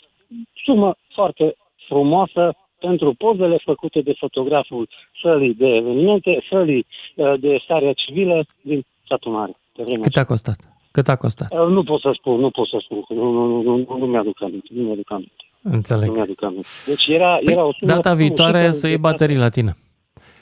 sumă 0.63 0.95
foarte 1.13 1.55
frumoasă 1.87 2.55
pentru 2.87 3.13
pozele 3.23 3.57
făcute 3.69 3.99
de 4.01 4.13
fotograful 4.23 4.89
sălii 5.21 5.53
de 5.53 5.67
evenimente, 5.81 6.31
sălii 6.49 6.85
uh, 7.15 7.33
de 7.39 7.51
starea 7.63 7.93
civilă 7.93 8.45
din 8.61 8.85
satul 9.09 9.31
mare. 9.31 9.53
Pe 9.75 9.83
vremea 9.83 10.01
Cât 10.07 10.17
a 10.17 10.23
costat? 10.23 10.57
Cât 10.91 11.07
a 11.07 11.15
costat? 11.15 11.47
Uh, 11.51 11.67
Nu 11.75 11.83
pot 11.83 11.99
să 12.01 12.11
spun, 12.19 12.39
nu 12.39 12.49
pot 12.49 12.67
să 12.67 12.77
spun, 12.85 13.01
că 13.07 13.13
nu, 13.13 13.31
nu, 13.31 13.61
nu, 13.61 13.75
nu, 13.77 13.97
nu 13.97 14.05
mi-aduc 14.05 14.41
aminte, 14.41 14.67
nu 14.75 14.81
mi-aduc 14.83 15.11
aminte, 15.11 15.43
Înțeleg. 15.61 16.07
nu 16.07 16.13
mi-aduc 16.13 16.43
aminte. 16.43 16.67
Deci 16.87 17.07
era, 17.07 17.31
Păi, 17.43 17.53
era 17.53 17.65
o 17.65 17.71
sumă 17.73 17.91
data 17.93 18.13
viitoare 18.13 18.57
super 18.59 18.71
să 18.73 18.87
iei 18.87 18.95
de- 18.95 19.01
baterii 19.01 19.37
la 19.37 19.49
tine. 19.49 19.75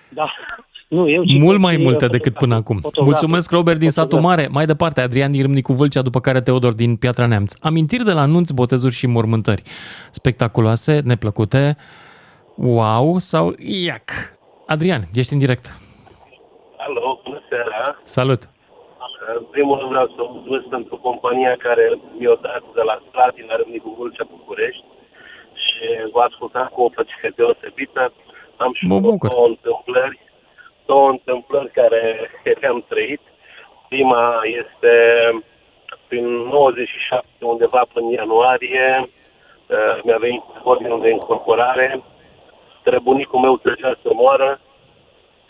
Da. 0.09 0.31
Nu, 0.97 1.09
eu 1.09 1.23
ci 1.23 1.31
Mult 1.37 1.51
pot 1.51 1.59
mai 1.61 1.75
fi, 1.75 1.81
multe 1.81 2.05
uh, 2.05 2.11
decât 2.11 2.33
până 2.33 2.55
acum. 2.55 2.77
fotograf. 2.77 3.05
Mulțumesc, 3.09 3.51
Robert 3.51 3.79
din 3.79 3.89
satul 3.89 4.09
Fotograf. 4.09 4.37
mare. 4.37 4.49
Mai 4.51 4.65
departe, 4.65 5.01
Adrian 5.01 5.31
din 5.31 5.41
Râmnicu 5.41 5.73
Vâlcea, 5.73 6.01
după 6.01 6.19
care 6.19 6.41
Teodor 6.41 6.73
din 6.73 6.95
Piatra 6.95 7.25
Neamț. 7.25 7.53
Amintiri 7.61 8.03
de 8.03 8.11
la 8.11 8.21
anunți, 8.21 8.53
botezuri 8.53 8.93
și 8.93 9.07
mormântări. 9.07 9.61
Spectaculoase, 10.11 11.01
neplăcute, 11.05 11.77
wow 12.63 13.17
sau 13.17 13.53
iac. 13.57 14.09
Adrian, 14.67 15.01
ești 15.13 15.33
în 15.33 15.39
direct. 15.39 15.65
Alo, 16.77 17.21
bună 17.23 17.41
seara. 17.49 17.99
Salut. 18.03 18.41
În 19.37 19.43
primul 19.51 19.77
rând 19.77 19.89
vreau 19.89 20.07
să 20.07 20.21
mulțumesc 20.33 20.65
pentru 20.77 20.95
compania 20.97 21.55
care 21.57 21.85
mi-a 22.17 22.37
dat 22.41 22.63
de 22.77 22.81
la 22.89 22.95
Slatina 23.11 23.55
Râmnicu 23.55 23.95
Vâlcea 23.97 24.25
București 24.37 24.83
și 25.63 25.83
vă 26.13 26.21
ascultam 26.21 26.67
cu 26.73 26.81
o 26.81 26.89
plăcere 26.89 27.29
deosebită. 27.35 28.13
Am 28.57 28.73
și 28.73 28.85
Mă 28.85 28.99
două 28.99 29.11
bucur. 29.11 29.29
întâmplări, 29.47 30.19
două 30.85 31.09
întâmplări 31.09 31.71
care 31.71 32.01
le-am 32.61 32.85
trăit. 32.87 33.21
Prima 33.89 34.23
este 34.61 34.93
prin 36.07 36.25
97, 36.27 37.27
undeva 37.39 37.81
până 37.93 38.05
în 38.05 38.11
ianuarie, 38.11 38.87
uh, 39.05 40.01
mi-a 40.03 40.17
venit 40.17 40.43
ordinul 40.63 41.01
de 41.01 41.09
incorporare, 41.09 42.01
străbunicul 42.81 43.39
meu 43.39 43.57
trecea 43.57 43.97
să 44.01 44.09
moară 44.13 44.59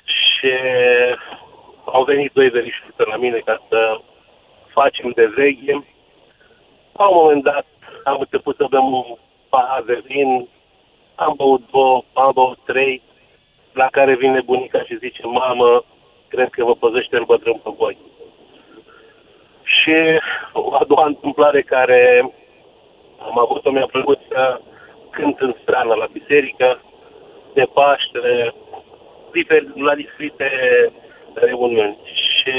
și 0.03 0.53
au 1.85 2.03
venit 2.03 2.31
doi 2.31 2.49
verișori 2.49 2.93
la 2.97 3.15
mine 3.15 3.37
ca 3.37 3.61
să 3.69 3.99
facem 4.67 5.11
de 5.15 5.25
veche. 5.25 5.85
La 6.93 7.07
un 7.07 7.17
moment 7.21 7.43
dat 7.43 7.65
am 8.03 8.17
început 8.19 8.55
să 8.55 8.65
bem 8.69 8.93
un 8.93 9.17
pahar 9.49 9.83
de 9.85 10.01
vin, 10.05 10.49
am 11.15 11.33
băut 11.37 11.61
două, 11.71 12.03
am 12.13 12.31
băut 12.33 12.59
trei, 12.65 13.01
la 13.73 13.87
care 13.91 14.15
vine 14.15 14.41
bunica 14.41 14.83
și 14.83 14.97
zice, 14.97 15.21
mamă, 15.25 15.83
cred 16.27 16.49
că 16.49 16.63
vă 16.63 16.75
păzește 16.75 17.17
în 17.17 17.23
bătrân 17.25 17.59
pe 17.63 17.69
voi. 17.77 17.97
Și 19.63 19.95
o 20.53 20.75
a 20.75 20.83
doua 20.87 21.05
întâmplare 21.05 21.61
care 21.61 22.31
am 23.19 23.39
avut-o, 23.39 23.71
mi-a 23.71 23.85
plăcut 23.85 24.19
să 24.27 24.59
cânt 25.09 25.39
în 25.39 25.55
strană 25.61 25.93
la 25.93 26.05
biserică, 26.11 26.81
de 27.53 27.65
Paște, 27.73 28.53
difer- 29.33 29.73
la 29.75 29.95
diferite 29.95 30.49
reuniuni. 31.33 31.97
Și 32.03 32.51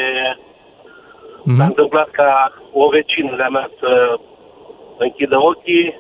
s-a 1.56 1.64
întâmplat 1.64 2.08
ca 2.10 2.52
o 2.72 2.88
vecină 2.88 3.36
de-a 3.36 3.48
mea 3.48 3.70
să 3.80 4.18
închidă 4.98 5.36
ochii 5.40 5.94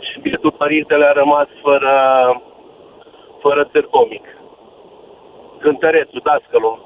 și 0.00 0.20
bietul 0.20 0.50
părintele 0.50 1.04
a 1.04 1.12
rămas 1.12 1.46
fără, 1.62 1.92
fără 3.40 3.64
tercomic. 3.72 4.24
Cântărețul, 5.60 6.20
dascălul. 6.24 6.78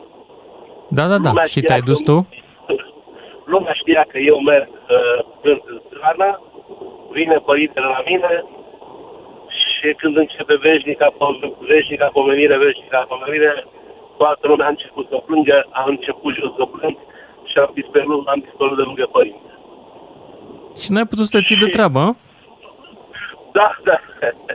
Da, 0.89 1.07
da, 1.07 1.19
da. 1.19 1.29
Lumea 1.29 1.45
Și 1.45 1.51
știa 1.59 1.67
te-ai 1.69 1.79
că- 1.79 1.85
dus 1.85 2.01
tu? 2.03 2.29
Lumea 3.45 3.73
știa 3.73 4.07
că 4.09 4.19
eu 4.19 4.39
merg 4.41 4.69
uh, 4.69 5.25
cânt 5.43 5.63
în 5.67 5.81
strană, 5.87 6.41
vine 7.11 7.37
părintele 7.37 7.87
la 7.87 8.03
mine 8.07 8.45
și 9.85 9.95
când 10.01 10.17
începe 10.17 10.55
veșnica, 10.69 11.09
po- 11.21 11.57
veșnica 11.73 12.09
pomenire, 12.13 12.57
veșnica 12.57 13.07
pomenire, 13.09 13.67
toată 14.17 14.47
lumea 14.47 14.67
a 14.67 14.75
început 14.77 15.07
să 15.09 15.17
plângă, 15.27 15.67
a 15.71 15.85
început 15.87 16.35
și 16.35 16.41
eu 16.45 16.55
să 16.59 16.65
plâng 16.65 16.97
și 17.51 17.59
am 17.59 17.71
dispărut, 17.75 18.27
am 18.27 18.41
dispărut 18.47 18.77
de 18.77 18.83
lângă 18.83 19.07
părinte. 19.17 19.51
Și 20.81 20.93
n-ai 20.93 21.11
putut 21.11 21.27
să 21.27 21.37
te 21.37 21.45
ții 21.47 21.63
de 21.65 21.67
treabă, 21.77 21.99
hă? 22.05 22.11
Da, 23.53 23.69
da. 23.89 23.99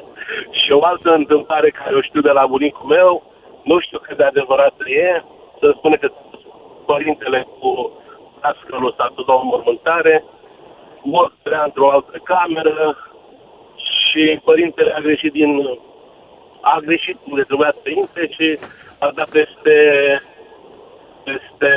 și 0.59 0.71
o 0.71 0.83
altă 0.83 1.09
întâmplare 1.13 1.69
care 1.69 1.95
o 1.95 2.01
știu 2.01 2.21
de 2.21 2.33
la 2.39 2.45
bunicul 2.45 2.87
meu, 2.95 3.11
nu 3.63 3.79
știu 3.79 3.99
cât 3.99 4.17
de 4.17 4.23
adevărată 4.23 4.83
e, 4.89 5.23
să 5.59 5.73
spune 5.77 5.95
că 5.95 6.11
părintele 6.85 7.47
cu 7.59 7.91
dascălul 8.41 8.93
s-a 8.97 9.11
dus 9.15 9.25
la 9.25 9.33
o 9.33 9.43
mormântare, 9.43 10.23
mor 11.01 11.33
era 11.43 11.63
într-o 11.63 11.91
altă 11.91 12.17
cameră 12.23 12.97
și 14.09 14.39
părintele 14.43 14.91
a 14.91 14.99
greșit 14.99 15.31
din 15.31 15.79
a 16.61 16.77
greșit 16.85 17.17
unde 17.29 17.43
trebuia 17.43 17.73
să 17.83 17.89
intre 17.89 18.27
și 18.27 18.59
a 18.99 19.11
dat 19.15 19.29
peste 19.29 19.75
peste 21.23 21.71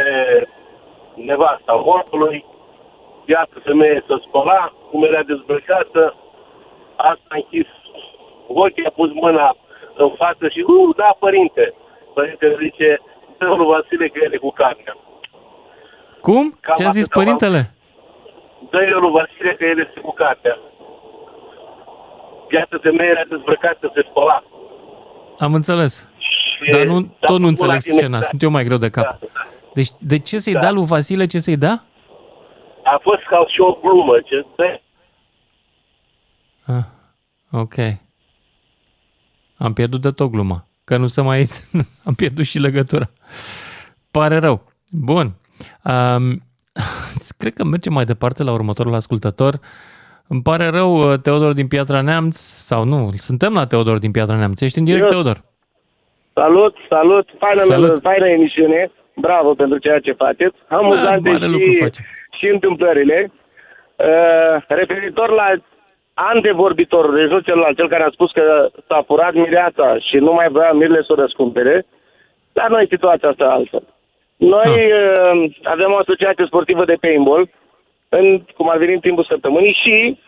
nevasta 1.14 1.72
mortului, 1.84 2.44
iată 3.26 3.60
femeie 3.64 4.04
să 4.06 4.14
spăla, 4.26 4.72
cum 4.90 5.02
era 5.04 5.22
dezbrăcată, 5.22 6.14
asta 6.96 7.26
a 7.28 7.34
închis 7.36 7.66
ochii, 8.46 8.86
a 8.86 8.90
pus 8.90 9.10
mâna 9.12 9.56
în 9.94 10.10
față 10.10 10.48
și, 10.48 10.60
uh, 10.66 10.96
da, 10.96 11.16
părinte. 11.18 11.74
Părinte 12.14 12.56
zice, 12.62 13.00
dă 13.38 13.44
lui 13.46 13.66
Vasile 13.66 14.08
că 14.08 14.20
el 14.24 14.32
e 14.32 14.36
cu 14.36 14.50
carnea. 14.50 14.96
Cum? 16.20 16.58
Cam 16.60 16.74
Ce 16.74 16.84
a 16.86 16.90
zis 16.90 17.04
atâta 17.04 17.18
am- 17.18 17.24
părintele? 17.24 17.60
dă-i 18.70 18.90
lui 18.90 19.10
Vasile 19.10 19.54
că 19.54 19.64
el 19.64 19.78
este 19.86 20.00
cu 20.00 20.12
cartea. 20.12 20.58
Viața 22.54 22.76
femeie 22.82 23.10
era 23.10 23.24
dezbrăcată, 23.28 23.90
se 23.94 24.02
spăla. 24.10 24.42
Am 25.38 25.54
înțeles. 25.54 26.08
Și 26.64 26.70
Dar 26.70 26.84
nu, 26.84 27.00
s-a 27.00 27.26
tot 27.26 27.38
nu 27.40 27.46
făcut 27.46 27.48
înțeleg 27.48 27.72
la 27.74 27.78
tine, 27.80 27.96
scena, 27.96 28.18
da. 28.18 28.24
sunt 28.24 28.42
eu 28.42 28.50
mai 28.50 28.64
greu 28.64 28.76
de 28.76 28.90
cap. 28.90 29.18
Deci, 29.74 29.88
de 29.98 30.18
ce 30.18 30.38
să-i 30.38 30.52
dea 30.52 30.70
lui 30.70 30.86
Vasile 30.86 31.26
ce 31.26 31.38
să-i 31.38 31.56
dea? 31.56 31.84
A 32.84 32.98
fost 33.02 33.22
ca 33.28 33.44
și 33.48 33.60
o 33.60 33.72
glumă. 33.82 34.20
Ce, 34.24 34.46
dă- 34.56 34.80
Ah, 36.66 36.84
ok. 37.50 37.74
Am 39.56 39.72
pierdut 39.72 40.00
de 40.00 40.10
tot 40.10 40.30
gluma. 40.30 40.66
Că 40.84 40.96
nu 40.96 41.06
se 41.06 41.20
mai... 41.20 41.46
Am 42.06 42.14
pierdut 42.14 42.44
și 42.44 42.58
legătura. 42.58 43.10
Pare 44.10 44.36
rău. 44.38 44.72
Bun. 44.90 45.32
Um, 45.84 46.40
cred 47.38 47.54
că 47.54 47.64
mergem 47.64 47.92
mai 47.92 48.04
departe 48.04 48.42
la 48.42 48.52
următorul 48.52 48.94
ascultător. 48.94 49.60
Îmi 50.34 50.42
pare 50.42 50.66
rău, 50.78 51.16
Teodor 51.24 51.52
din 51.52 51.68
Piatra 51.68 52.00
Neamț, 52.00 52.36
sau 52.70 52.84
nu, 52.84 52.98
suntem 53.28 53.52
la 53.52 53.66
Teodor 53.66 53.98
din 53.98 54.10
Piatra 54.10 54.36
Neamț. 54.36 54.60
Ești 54.60 54.78
în 54.78 54.84
direct, 54.84 55.04
Eu- 55.04 55.08
Teodor. 55.10 55.38
Salut, 56.32 56.74
salut, 56.88 57.26
faină, 57.38 57.60
Salut. 57.60 58.00
faină 58.00 58.26
emisiune, 58.28 58.90
bravo 59.16 59.54
pentru 59.54 59.78
ceea 59.78 59.98
ce 59.98 60.12
faceți, 60.12 60.56
amuzante 60.68 61.30
mare 61.30 61.46
lucru 61.46 61.70
și, 61.72 61.82
facem. 61.82 62.04
și 62.38 62.46
întâmplările. 62.46 63.32
Uh, 63.32 64.62
referitor 64.68 65.30
la 65.30 65.48
antevorbitor, 66.14 67.14
deci 67.14 67.30
nu 67.30 67.38
celălalt, 67.38 67.76
cel 67.76 67.88
care 67.88 68.02
a 68.02 68.10
spus 68.16 68.30
că 68.32 68.68
s-a 68.88 69.02
furat 69.06 69.32
mireața 69.34 69.98
și 69.98 70.16
nu 70.16 70.32
mai 70.32 70.48
vrea 70.48 70.72
mirile 70.72 71.02
să 71.06 71.12
o 71.12 71.20
răscumpere, 71.20 71.86
dar 72.52 72.68
noi 72.70 72.86
situația 72.90 73.28
asta 73.28 73.44
e 73.44 73.46
altfel. 73.58 73.84
Noi 74.36 74.72
uh, 74.92 75.54
avem 75.62 75.90
o 75.92 75.96
asociație 75.96 76.44
sportivă 76.46 76.84
de 76.84 76.96
paintball, 77.00 77.50
în, 78.18 78.26
cum 78.56 78.68
ar 78.70 78.78
veni 78.78 78.92
în 78.94 79.00
timpul 79.06 79.26
săptămânii 79.28 79.78
și 79.82 80.18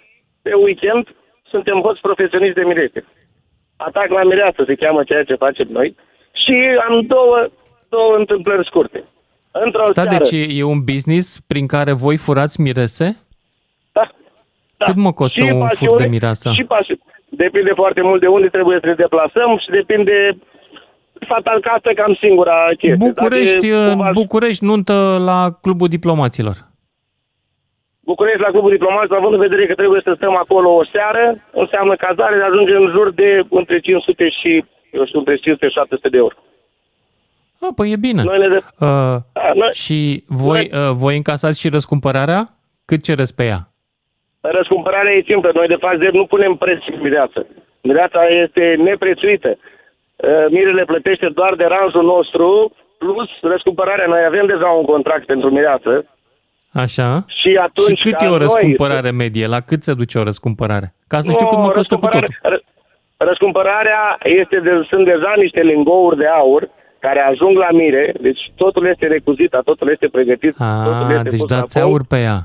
pe 0.43 0.53
weekend 0.65 1.05
suntem 1.53 1.81
hoți 1.81 2.01
profesioniști 2.01 2.55
de 2.61 2.65
mirete. 2.71 3.05
Atac 3.77 4.09
la 4.09 4.23
mireasă 4.23 4.63
se 4.67 4.75
cheamă 4.75 5.03
ceea 5.05 5.25
ce 5.25 5.35
facem 5.35 5.69
noi 5.71 5.95
și 6.43 6.57
am 6.89 7.01
două, 7.07 7.39
două 7.89 8.15
întâmplări 8.17 8.67
scurte. 8.67 9.05
Într-o 9.53 9.83
Da, 9.95 10.03
seară, 10.03 10.17
deci 10.25 10.33
e 10.59 10.63
un 10.63 10.81
business 10.93 11.41
prin 11.41 11.67
care 11.67 11.93
voi 11.93 12.17
furați 12.17 12.61
mirese? 12.61 13.17
Da. 13.93 14.09
Cât 14.77 14.95
mă 14.97 15.13
costă 15.13 15.41
și 15.45 15.51
un 15.51 15.59
fur 15.59 15.67
pasiune, 15.69 16.03
de 16.05 16.09
mireasă? 16.11 16.51
Și 16.53 16.65
pasiune. 16.65 17.01
Depinde 17.29 17.73
foarte 17.75 18.01
mult 18.03 18.21
de 18.21 18.27
unde 18.27 18.49
trebuie 18.49 18.79
să 18.81 18.87
ne 18.87 18.95
deplasăm 18.95 19.59
și 19.63 19.71
depinde 19.71 20.39
fatal 21.29 21.61
că 21.61 21.69
asta 21.69 21.91
e 21.91 21.95
cam 21.95 22.17
singura 22.21 22.57
chestie. 22.67 22.95
București, 23.09 23.55
Dacă 23.55 23.67
e 23.67 23.75
în 23.91 23.97
cumva- 23.97 24.11
București, 24.13 24.65
nuntă 24.65 25.17
la 25.25 25.51
Clubul 25.63 25.89
Diplomaților. 25.89 26.57
București 28.05 28.41
la 28.41 28.51
Clubul 28.51 28.71
Diplomat, 28.71 29.11
având 29.11 29.33
în 29.33 29.39
vedere 29.47 29.67
că 29.67 29.75
trebuie 29.75 30.01
să 30.05 30.13
stăm 30.17 30.37
acolo 30.37 30.75
o 30.75 30.85
seară, 30.85 31.35
înseamnă 31.53 31.95
cazare, 31.97 32.43
ajungem 32.43 32.83
în 32.83 32.91
jur 32.91 33.11
de 33.13 33.41
între 33.51 33.79
500 33.81 34.29
și, 34.29 34.65
eu 34.91 35.05
știu, 35.07 35.19
între 35.19 35.37
500 35.37 35.67
și 35.67 35.73
700 35.73 36.09
de 36.09 36.17
euro. 36.17 36.35
Ah, 37.61 37.69
păi 37.77 37.91
e 37.91 37.97
bine. 37.97 38.23
Noi 38.23 38.39
ne 38.39 38.49
de... 38.49 38.61
Uh, 38.81 39.17
Da, 39.33 39.51
noi- 39.55 39.73
și 39.73 40.25
voi, 40.27 40.71
uh, 40.73 40.91
voi 41.03 41.17
încasați 41.17 41.61
și 41.61 41.69
răscumpărarea? 41.69 42.49
Cât 42.85 43.03
cereți 43.03 43.35
pe 43.35 43.45
ea? 43.45 43.61
Răscumpărarea 44.41 45.13
e 45.13 45.23
simplă. 45.27 45.51
Noi, 45.55 45.67
de 45.67 45.77
fapt, 45.81 46.13
nu 46.13 46.27
punem 46.27 46.55
preț 46.55 46.79
pe 46.85 46.99
mireață. 47.03 47.47
Mireața 47.83 48.21
este 48.27 48.75
neprețuită. 48.79 49.49
Uh, 50.17 50.47
Mirele 50.51 50.85
plătește 50.85 51.29
doar 51.35 51.55
de 51.55 51.65
ranjul 51.65 52.05
nostru, 52.05 52.73
plus 52.99 53.29
răscumpărarea. 53.43 54.07
Noi 54.07 54.25
avem 54.25 54.47
deja 54.47 54.67
un 54.67 54.85
contract 54.85 55.27
pentru 55.27 55.51
mireață 55.51 56.09
Așa? 56.75 57.25
și 57.27 57.59
atunci... 57.63 57.99
și 57.99 58.05
cât 58.09 58.15
ca 58.19 58.25
e 58.25 58.29
o 58.29 58.31
noi- 58.31 58.39
răscumpărare 58.39 59.11
medie? 59.11 59.47
La 59.47 59.61
cât 59.61 59.83
se 59.83 59.95
duce 59.95 60.19
o 60.19 60.23
răscumpărare? 60.23 60.95
Ca 61.09 61.19
să 61.21 61.31
știu 61.33 61.45
Nu, 61.45 61.51
cât 61.51 61.59
mă 61.59 61.69
costă 61.71 61.95
cu 61.95 62.01
totul. 62.07 62.21
răscumpărare- 62.21 62.63
ră- 62.63 62.73
Răscumpărarea 63.17 64.19
este 64.41 64.57
de, 64.61 64.71
sunt 64.91 65.05
deja 65.05 65.33
niște 65.37 65.61
lingouri 65.61 66.17
de 66.17 66.27
aur 66.27 66.63
care 66.99 67.21
ajung 67.21 67.57
la 67.57 67.71
mire, 67.71 68.15
deci 68.21 68.41
totul 68.57 68.87
este 68.93 69.07
recuzit, 69.07 69.51
totul 69.65 69.89
este 69.95 70.09
pregătit, 70.17 70.55
totul 70.85 71.05
Ah, 71.09 71.17
este 71.17 71.29
deci 71.29 71.41
pus 71.41 71.51
la 71.51 71.57
dați 71.59 71.73
punct. 71.79 71.89
aur 71.89 72.03
pe 72.13 72.19
ea. 72.29 72.39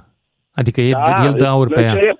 Adică 0.59 0.81
e, 0.81 0.91
Da, 0.91 1.25
el 1.25 1.33
dă 1.37 1.45
aur 1.45 1.67
pe 1.67 1.79
noi 1.79 1.87
ea. 1.89 1.93
Cerem, 1.95 2.17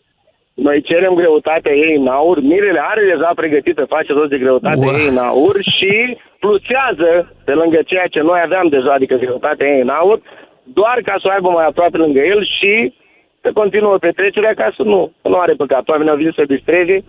noi 0.54 0.82
cerem 0.82 1.14
greutatea 1.14 1.74
ei 1.86 1.96
în 2.02 2.08
aur, 2.08 2.38
mirele 2.42 2.82
are 2.92 3.04
deja 3.14 3.32
pregătită, 3.36 3.82
face 3.96 4.14
rost 4.14 4.30
de 4.30 4.38
greutatea 4.38 4.86
Wow. 4.86 4.94
ei 4.96 5.08
în 5.14 5.18
aur 5.18 5.56
și 5.76 6.18
plusează 6.40 7.10
pe 7.46 7.54
lângă 7.54 7.80
ceea 7.86 8.08
ce 8.14 8.20
noi 8.22 8.40
aveam 8.44 8.68
deja, 8.68 8.92
adică 8.94 9.16
greutatea 9.16 9.68
ei 9.68 9.82
în 9.82 9.90
aur, 9.90 10.20
doar 10.74 10.98
ca 11.04 11.16
să 11.22 11.26
o 11.28 11.32
aibă 11.32 11.50
mai 11.50 11.66
aproape 11.66 11.98
lângă 11.98 12.20
el 12.20 12.42
și 12.58 12.94
să 13.42 13.50
continuă 13.54 13.98
petrecerea 13.98 14.54
ca 14.54 14.74
să 14.76 14.82
nu, 14.84 15.12
să 15.22 15.28
nu 15.28 15.38
are 15.40 15.54
păcat. 15.54 15.88
Oamenii 15.90 16.12
au 16.12 16.18
venit 16.18 16.34
să 16.34 16.44
distreze 16.56 17.04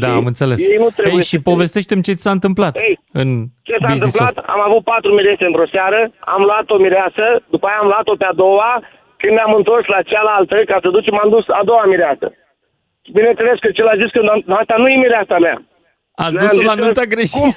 Da, 0.00 0.10
am 0.14 0.26
înțeles. 0.32 0.58
ei 0.68 0.76
nu 0.84 0.88
trebuie 0.98 1.14
Ei, 1.14 1.22
să 1.22 1.28
și 1.36 1.42
povestește-mi 1.50 2.02
ce 2.06 2.12
ți 2.12 2.22
s-a 2.26 2.30
întâmplat 2.38 2.74
Ei, 2.88 2.98
în 3.12 3.28
ce 3.62 3.72
s-a 3.72 3.78
business-ul 3.80 4.06
întâmplat? 4.06 4.28
ăsta. 4.38 4.52
Am 4.54 4.60
avut 4.68 4.82
patru 4.92 5.10
mirese 5.14 5.44
într-o 5.50 5.66
seară, 5.74 6.00
am 6.34 6.42
luat 6.48 6.66
o 6.70 6.78
mireasă, 6.84 7.24
după 7.54 7.66
aia 7.66 7.78
am 7.82 7.86
luat-o 7.92 8.14
pe 8.20 8.24
a 8.28 8.32
doua, 8.44 8.72
când 9.20 9.32
ne-am 9.34 9.54
întors 9.60 9.86
la 9.86 10.02
cealaltă, 10.10 10.56
ca 10.70 10.78
să 10.82 10.88
ducem, 10.96 11.18
am 11.22 11.30
dus 11.36 11.44
a 11.48 11.62
doua 11.64 11.84
mireasă. 11.92 12.26
Bineînțeles 13.12 13.58
că 13.64 13.68
cel 13.70 13.86
a 13.92 13.96
zis 14.02 14.10
că 14.10 14.20
"Nu, 14.50 14.54
asta 14.62 14.74
nu 14.78 14.88
e 14.88 14.96
mireasa 14.96 15.38
mea. 15.38 15.56
Ați 16.22 16.32
Ne-am 16.34 16.46
dus-o 16.46 16.58
zis 16.60 16.68
la 16.70 16.74
că- 16.76 16.82
nunta 16.84 17.04
greșită. 17.14 17.38
Cum, 17.40 17.50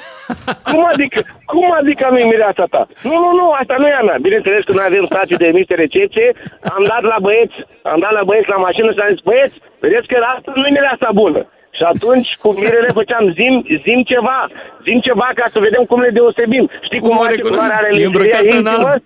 cum 0.71 0.83
adică, 0.93 1.19
cum 1.51 1.65
adică 1.79 2.03
nu 2.11 2.17
e 2.23 2.31
mireasa 2.33 2.65
ta? 2.73 2.81
Nu, 3.09 3.15
nu, 3.23 3.29
nu, 3.39 3.45
asta 3.61 3.75
nu 3.81 3.87
e 3.87 3.99
a 4.01 4.03
mea. 4.09 4.17
Bineînțeles 4.27 4.61
că 4.65 4.73
noi 4.75 4.87
avem 4.87 5.05
stații 5.11 5.41
de 5.41 5.47
emise 5.53 5.73
recepție, 5.83 6.27
am 6.75 6.83
dat 6.91 7.03
la 7.11 7.17
băieți, 7.25 7.57
am 7.93 7.99
dat 8.05 8.13
la 8.19 8.23
băieți 8.29 8.49
la 8.53 8.59
mașină 8.67 8.89
și 8.91 8.99
am 9.03 9.11
zis, 9.13 9.21
băieți, 9.29 9.55
vedeți 9.83 10.07
că 10.11 10.15
asta 10.35 10.51
nu 10.59 10.65
e 10.67 10.75
mireasa 10.77 11.09
bună. 11.23 11.41
Și 11.77 11.83
atunci 11.93 12.29
cu 12.41 12.47
mirele 12.61 12.89
făceam 12.99 13.23
zim, 13.39 13.53
zim 13.85 13.99
ceva, 14.11 14.37
zim 14.85 14.99
ceva 15.07 15.27
ca 15.39 15.45
să 15.53 15.59
vedem 15.67 15.83
cum 15.89 15.99
le 16.05 16.09
deosebim. 16.17 16.65
Știi 16.87 16.99
cum, 17.03 17.09
Cum 17.09 17.17
o 17.17 17.21
face 17.23 17.35
recunoști? 17.35 17.57
culoarea 17.59 17.79
are 17.81 17.89
E 17.91 17.97
lingeria 17.97 18.09
îmbrăcată 18.09 18.51
în 18.53 18.59
intimă? 18.61 18.89
alb. 18.91 19.03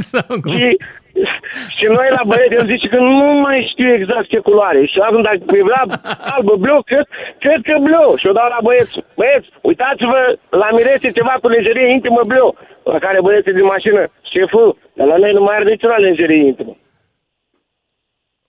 Sau 0.12 0.26
cum? 0.42 0.52
Și, 0.56 0.66
și 1.76 1.84
noi 1.96 2.08
la 2.16 2.22
băieți 2.30 2.60
îmi 2.60 2.70
zice 2.72 2.86
că 2.88 2.98
nu 2.98 3.28
mai 3.44 3.68
știu 3.70 3.88
exact 3.92 4.28
ce 4.28 4.38
culoare. 4.38 4.80
Și 4.86 4.98
acum 4.98 5.22
dacă 5.22 5.38
e 5.58 5.68
vrea 5.70 5.84
albă, 6.32 6.54
bleu, 6.56 6.82
cred, 6.82 7.06
cred 7.38 7.60
că 7.68 7.74
bleu. 7.86 8.08
Și 8.20 8.26
o 8.26 8.32
dau 8.32 8.48
la 8.54 8.64
băieți. 8.66 9.04
Băieți, 9.18 9.48
uitați-vă 9.60 10.20
la 10.62 10.68
mirese 10.76 11.16
ceva 11.18 11.34
cu 11.40 11.48
lenjerie 11.48 11.92
intimă 11.92 12.20
bleu. 12.26 12.48
La 12.82 12.98
care 12.98 13.18
băieții 13.20 13.58
din 13.58 13.64
mașină, 13.64 14.00
șeful, 14.32 14.76
dar 14.96 15.06
la 15.06 15.16
noi 15.16 15.32
nu 15.32 15.42
mai 15.42 15.56
are 15.56 15.70
niciuna 15.70 15.96
lenjerie 15.96 16.46
intimă. 16.46 16.76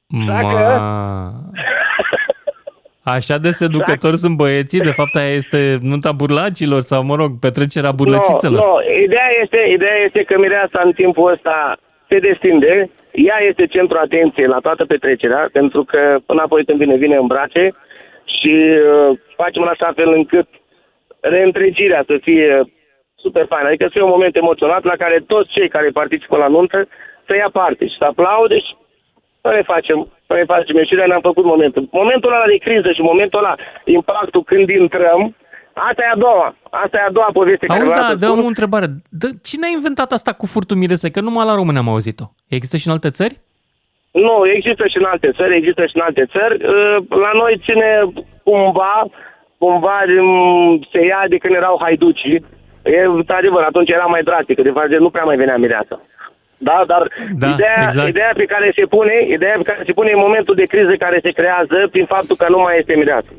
Ma... 0.07 0.41
Așa 3.03 3.37
de 3.37 3.51
seducători 3.51 4.17
sunt 4.17 4.35
băieții? 4.37 4.79
De 4.79 4.91
fapt, 4.91 5.15
aia 5.15 5.33
este 5.33 5.77
nunta 5.81 6.11
burlacilor 6.11 6.81
sau, 6.81 7.03
mă 7.03 7.15
rog, 7.15 7.31
petrecerea 7.39 7.91
burlăcițelor. 7.91 8.59
Nu, 8.59 8.71
no, 8.71 8.77
ideea 9.03 9.29
este, 9.43 9.57
ideea 9.73 9.97
este 10.05 10.23
că 10.23 10.35
mireasa 10.39 10.81
în 10.83 10.91
timpul 10.91 11.31
ăsta 11.31 11.77
se 12.09 12.19
destinde, 12.19 12.89
ea 13.11 13.37
este 13.49 13.65
centru 13.65 13.97
atenției 13.97 14.47
la 14.47 14.59
toată 14.59 14.85
petrecerea, 14.85 15.49
pentru 15.51 15.83
că 15.83 16.17
până 16.25 16.41
apoi 16.41 16.65
când 16.65 16.79
vine, 16.79 16.95
vine 16.95 17.15
în 17.15 17.27
brațe 17.27 17.75
și 18.25 18.53
uh, 18.55 19.17
facem 19.35 19.61
în 19.61 19.67
așa 19.67 19.91
fel 19.95 20.11
încât 20.13 20.47
reîntregirea 21.19 22.03
să 22.07 22.17
fie 22.21 22.61
super 23.15 23.45
faină, 23.45 23.67
adică 23.67 23.83
să 23.85 23.91
fie 23.93 24.01
un 24.01 24.15
moment 24.15 24.35
emoționat 24.35 24.83
la 24.83 24.95
care 24.95 25.23
toți 25.27 25.51
cei 25.51 25.69
care 25.69 25.89
participă 25.89 26.37
la 26.37 26.47
nuntă 26.47 26.87
să 27.27 27.35
ia 27.35 27.49
parte 27.51 27.87
și 27.87 27.97
să 27.97 28.05
aplaude 28.05 28.57
și 28.59 28.71
să 29.41 29.49
ne 29.55 29.61
facem, 29.61 29.97
să 30.27 30.33
ne 30.33 30.45
facem 30.53 30.75
ieșirea, 30.75 31.05
ne-am 31.05 31.27
făcut 31.29 31.45
momentul. 31.45 31.87
Momentul 31.91 32.33
ăla 32.33 32.45
de 32.45 32.57
criză 32.57 32.91
și 32.91 33.01
momentul 33.01 33.39
ăla, 33.39 33.55
impactul 33.85 34.43
când 34.43 34.69
intrăm, 34.69 35.35
asta 35.89 36.01
e 36.03 36.11
a 36.13 36.17
doua, 36.17 36.55
asta 36.69 36.97
e 36.97 37.05
a 37.07 37.11
doua 37.11 37.29
poveste 37.33 37.65
care 37.65 37.79
Auzi, 37.79 37.91
vreau 37.93 38.05
da, 38.07 38.11
să 38.11 38.17
dă 38.23 38.25
spun. 38.25 38.43
o 38.43 38.47
întrebare. 38.53 38.85
Dă, 39.09 39.27
cine 39.43 39.65
a 39.67 39.69
inventat 39.77 40.11
asta 40.11 40.31
cu 40.33 40.45
furtul 40.45 40.77
mirese? 40.77 41.11
Că 41.11 41.19
numai 41.21 41.45
la 41.45 41.55
români 41.55 41.77
am 41.77 41.89
auzit-o. 41.89 42.25
Există 42.47 42.77
și 42.77 42.87
în 42.87 42.93
alte 42.93 43.09
țări? 43.09 43.35
Nu, 44.11 44.35
există 44.55 44.83
și 44.87 44.97
în 44.97 45.07
alte 45.13 45.29
țări, 45.37 45.55
există 45.55 45.81
și 45.85 45.95
în 45.95 46.01
alte 46.01 46.25
țări. 46.33 46.55
Uh, 46.65 46.97
La 47.23 47.31
noi 47.41 47.61
ține 47.65 47.89
cumva, 48.43 48.95
cumva 49.57 49.97
mm, 50.21 50.87
se 50.91 51.05
ia 51.05 51.21
de 51.29 51.37
când 51.37 51.53
erau 51.55 51.75
haiducii. 51.81 52.45
E, 52.83 52.99
adevăr, 53.39 53.63
atunci 53.63 53.89
era 53.89 54.05
mai 54.05 54.23
drastică, 54.23 54.61
de 54.61 54.71
fapt 54.75 54.89
nu 54.99 55.09
prea 55.09 55.23
mai 55.23 55.35
venea 55.35 55.57
mireasa. 55.57 56.01
Da, 56.57 56.83
dar 56.87 57.03
Da, 57.39 57.47
ideea, 57.47 57.79
exact. 57.83 58.09
ideea 58.09 58.31
pe 58.35 58.45
care 58.45 58.71
se 58.75 58.85
pune, 58.85 59.15
ideea 59.37 59.55
pe 59.57 59.63
care 59.69 59.81
se 59.85 59.91
pune 59.93 60.11
în 60.11 60.19
momentul 60.19 60.55
de 60.55 60.63
criză 60.73 60.93
care 60.95 61.19
se 61.23 61.31
creează 61.31 61.77
prin 61.91 62.05
faptul 62.05 62.35
că 62.35 62.45
nu 62.49 62.59
mai 62.59 62.77
este 62.79 62.93
mireasă. 62.95 63.31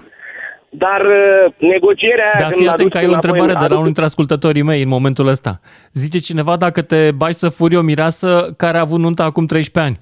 Dar 0.79 1.01
uh, 1.01 1.53
negocierea... 1.59 2.33
Dar 2.39 2.49
când 2.49 2.57
fii 2.61 2.69
atent 2.69 2.81
aduci 2.81 2.93
că 2.93 2.99
ai 2.99 3.05
o 3.05 3.09
înapoi- 3.09 3.15
întrebare 3.31 3.53
de 3.53 3.59
la 3.59 3.65
aduci- 3.65 3.73
unul 3.73 3.85
dintre 3.85 4.05
ascultătorii 4.05 4.63
mei 4.63 4.83
în 4.83 4.89
momentul 4.89 5.27
ăsta. 5.27 5.61
Zice 5.93 6.19
cineva 6.19 6.57
dacă 6.57 6.83
te 6.83 7.11
bagi 7.11 7.35
să 7.37 7.49
furi 7.49 7.77
o 7.77 7.81
mireasă 7.81 8.55
care 8.57 8.77
a 8.77 8.81
avut 8.81 8.99
nunta 8.99 9.25
acum 9.25 9.47
13 9.47 9.93
ani. 9.93 10.01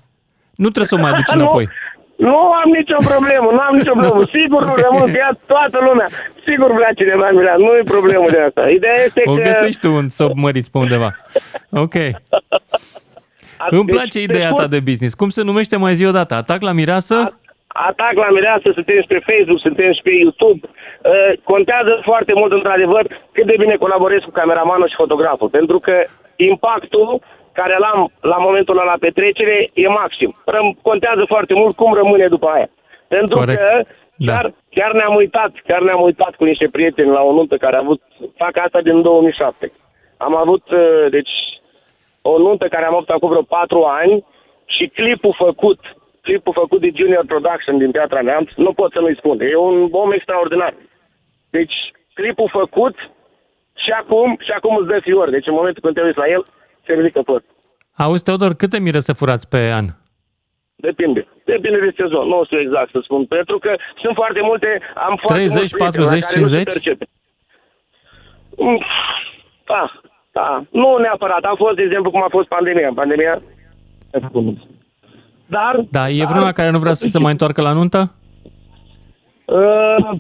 Nu 0.55 0.69
trebuie 0.69 0.87
să 0.87 0.95
o 0.95 0.99
mai 0.99 1.11
aduci 1.11 1.33
Nu. 1.35 1.41
înapoi. 1.41 1.69
Nu 2.17 2.37
am 2.37 2.71
nicio 2.79 2.97
problemă, 3.11 3.49
nu 3.53 3.59
am 3.59 3.75
nicio 3.77 3.93
problemă. 3.93 4.25
Sigur 4.41 4.65
nu 4.65 4.75
rămân 4.75 5.11
pe 5.13 5.19
ea 5.19 5.39
toată 5.47 5.79
lumea. 5.89 6.09
Sigur 6.49 6.71
place 6.75 7.05
de 7.05 7.15
bani, 7.19 7.37
nu 7.37 7.71
e 7.77 7.83
problemă 7.85 8.27
de 8.31 8.41
asta. 8.47 8.69
Ideea 8.69 8.99
este 9.07 9.23
O 9.25 9.35
că... 9.35 9.41
găsești 9.43 9.81
tu 9.81 9.93
un 9.95 10.09
sob 10.09 10.31
măriți 10.35 10.71
pe 10.71 10.79
undeva. 10.79 11.17
Ok. 11.71 11.95
Îmi 13.71 13.85
Deci, 13.85 13.95
place 13.95 14.19
pe 14.19 14.25
ideea 14.25 14.49
ta 14.49 14.55
scurt, 14.55 14.71
de 14.71 14.81
business. 14.81 15.15
Cum 15.15 15.29
se 15.29 15.43
numește 15.43 15.77
mai 15.77 15.95
zi 15.95 16.05
o 16.07 16.11
dată? 16.11 16.35
Atac 16.35 16.61
la 16.63 16.73
mireasă? 16.73 17.39
Atac 17.77 18.15
la 18.25 18.31
mireasă, 18.31 18.69
suntem 18.75 19.01
și 19.01 19.13
pe 19.15 19.25
Facebook, 19.29 19.61
suntem 19.61 19.93
și 19.93 20.03
pe 20.03 20.11
YouTube. 20.23 20.61
Uh, 20.69 21.33
contează 21.43 21.93
foarte 22.03 22.33
mult, 22.35 22.53
într-adevăr, 22.53 23.05
cât 23.33 23.47
de 23.47 23.55
bine 23.59 23.77
colaborezi 23.77 24.25
cu 24.25 24.31
cameramanul 24.31 24.89
și 24.89 25.01
fotograful. 25.03 25.49
Pentru 25.49 25.79
că 25.79 25.95
impactul 26.37 27.21
care 27.53 27.77
l-am 27.79 28.11
la 28.21 28.37
momentul 28.37 28.79
ăla 28.79 28.91
la 28.93 29.03
petrecere 29.05 29.69
e 29.75 29.89
maxim. 29.89 30.31
Răm- 30.53 30.77
Contează 30.83 31.23
foarte 31.27 31.55
mult 31.55 31.77
cum 31.77 31.93
rămâne 31.93 32.27
după 32.27 32.47
aia. 32.49 32.69
Pentru 33.09 33.39
Corect. 33.39 33.59
că 33.59 33.83
chiar, 34.27 34.53
chiar 34.71 34.93
ne-am 34.93 35.15
uitat, 35.15 35.53
chiar 35.67 35.83
ne-am 35.83 36.03
uitat 36.03 36.35
cu 36.35 36.45
niște 36.45 36.69
prieteni 36.73 37.11
la 37.11 37.23
o 37.23 37.33
nuntă 37.33 37.57
care 37.57 37.77
a 37.77 37.83
avut, 37.85 38.01
fac 38.37 38.57
asta 38.57 38.81
din 38.81 39.03
2007. 39.03 39.73
Am 40.17 40.37
avut, 40.37 40.71
uh, 40.71 41.07
deci, 41.11 41.35
o 42.23 42.39
nuntă 42.39 42.69
care 42.69 42.85
am 42.85 42.95
avut 42.95 43.09
acum 43.09 43.29
vreo 43.29 43.43
patru 43.43 43.83
ani 43.83 44.25
și 44.65 44.87
clipul 44.87 45.35
făcut, 45.39 45.81
clipul 46.27 46.53
făcut 46.63 46.81
de 46.81 46.91
Junior 47.01 47.25
Production 47.33 47.79
din 47.79 47.91
Piatra 47.91 48.21
Neamț, 48.21 48.49
nu 48.57 48.73
pot 48.73 48.91
să 48.93 48.99
nu-i 49.01 49.21
spun, 49.21 49.41
e 49.41 49.57
un 49.57 49.89
om 49.91 50.11
extraordinar. 50.19 50.73
Deci, 51.51 51.77
clipul 52.15 52.49
făcut 52.61 52.97
și 53.83 53.91
acum, 54.01 54.29
și 54.47 54.51
acum 54.51 54.77
îți 54.77 54.91
dă 54.93 54.99
fiori. 55.03 55.31
Deci, 55.31 55.47
în 55.47 55.55
momentul 55.55 55.83
când 55.83 55.95
te 55.95 56.03
uiți 56.03 56.19
la 56.19 56.29
el, 56.29 56.43
se 56.85 56.93
ridică 56.93 57.23
păr. 57.23 57.43
Auzi, 57.97 58.25
Teodor, 58.25 58.55
câte 58.55 58.79
mire 58.79 59.01
să 59.01 59.13
furați 59.13 59.49
pe 59.49 59.61
an? 59.81 59.87
Depinde. 60.77 61.27
Depinde 61.45 61.79
de 61.81 61.93
sezon. 61.97 62.29
Nu 62.29 62.45
știu 62.45 62.61
exact 62.61 62.91
să 62.91 63.01
spun. 63.03 63.27
Pentru 63.27 63.59
că 63.59 63.77
sunt 64.03 64.15
foarte 64.15 64.41
multe... 64.43 64.69
Am 64.95 65.15
foarte 65.25 65.45
30, 65.45 65.57
mulți 65.57 65.75
prieteni 65.75 66.05
40, 66.05 66.23
la 66.23 66.27
care 66.29 66.41
nu 66.41 66.47
se 66.47 66.55
50? 66.57 66.73
percepe. 66.73 67.05
Mm, 68.57 68.81
Da, 69.65 69.83
da. 70.33 70.65
Nu 70.71 70.97
neapărat. 70.97 71.43
A 71.45 71.55
fost, 71.57 71.77
de 71.77 71.83
exemplu, 71.83 72.11
cum 72.11 72.23
a 72.23 72.29
fost 72.37 72.49
pandemia. 72.49 72.91
Pandemia... 72.95 73.43
Dar... 75.47 75.85
Da, 75.91 76.09
e 76.09 76.25
vreuna 76.25 76.53
care 76.53 76.71
nu 76.71 76.79
vrea 76.79 76.93
să 76.93 77.07
se 77.07 77.19
mai 77.19 77.31
întoarcă 77.33 77.61
la 77.63 77.73
nuntă? 77.73 78.13
Uh, 79.45 80.19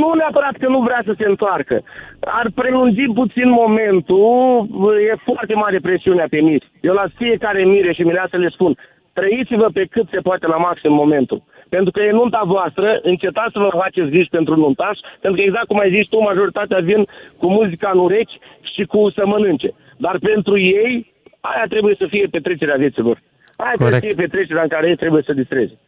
nu 0.00 0.12
neapărat 0.14 0.56
că 0.58 0.68
nu 0.68 0.80
vrea 0.80 1.02
să 1.06 1.14
se 1.18 1.24
întoarcă. 1.28 1.82
Ar 2.20 2.50
prelungi 2.54 3.02
puțin 3.14 3.50
momentul, 3.50 4.66
e 5.10 5.14
foarte 5.24 5.54
mare 5.54 5.78
presiunea 5.78 6.26
pe 6.30 6.40
miri. 6.40 6.70
Eu 6.80 6.94
la 6.94 7.06
fiecare 7.16 7.64
mire 7.64 7.92
și 7.92 8.02
mireasă 8.02 8.36
le 8.36 8.48
spun, 8.48 8.76
trăiți-vă 9.12 9.68
pe 9.72 9.84
cât 9.90 10.06
se 10.10 10.20
poate 10.20 10.46
la 10.46 10.56
maxim 10.56 10.92
momentul. 10.92 11.42
Pentru 11.68 11.90
că 11.90 12.02
e 12.02 12.10
nunta 12.10 12.42
voastră, 12.44 13.00
încetați 13.02 13.52
să 13.52 13.58
vă 13.58 13.70
faceți 13.72 14.10
griji 14.10 14.28
pentru 14.28 14.56
nuntaș, 14.56 14.98
pentru 15.20 15.40
că 15.40 15.46
exact 15.46 15.66
cum 15.66 15.78
ai 15.78 15.94
zis 15.96 16.06
tu, 16.08 16.22
majoritatea 16.22 16.78
vin 16.78 17.06
cu 17.38 17.46
muzica 17.50 17.90
în 17.92 17.98
urechi 17.98 18.38
și 18.74 18.84
cu 18.84 19.10
să 19.10 19.22
mănânce. 19.26 19.74
Dar 19.96 20.18
pentru 20.18 20.58
ei, 20.58 21.12
aia 21.40 21.64
trebuie 21.68 21.94
să 21.98 22.06
fie 22.10 22.26
petrecerea 22.30 22.76
vieților. 22.76 23.22
Aia 23.64 23.72
trebuie 23.74 23.92
să 23.92 23.98
Corect. 23.98 24.14
fie 24.14 24.24
petrecerea 24.24 24.62
în 24.62 24.68
care 24.68 24.88
ei 24.88 24.96
trebuie 24.96 25.22
să 25.26 25.32
distreze. 25.32 25.78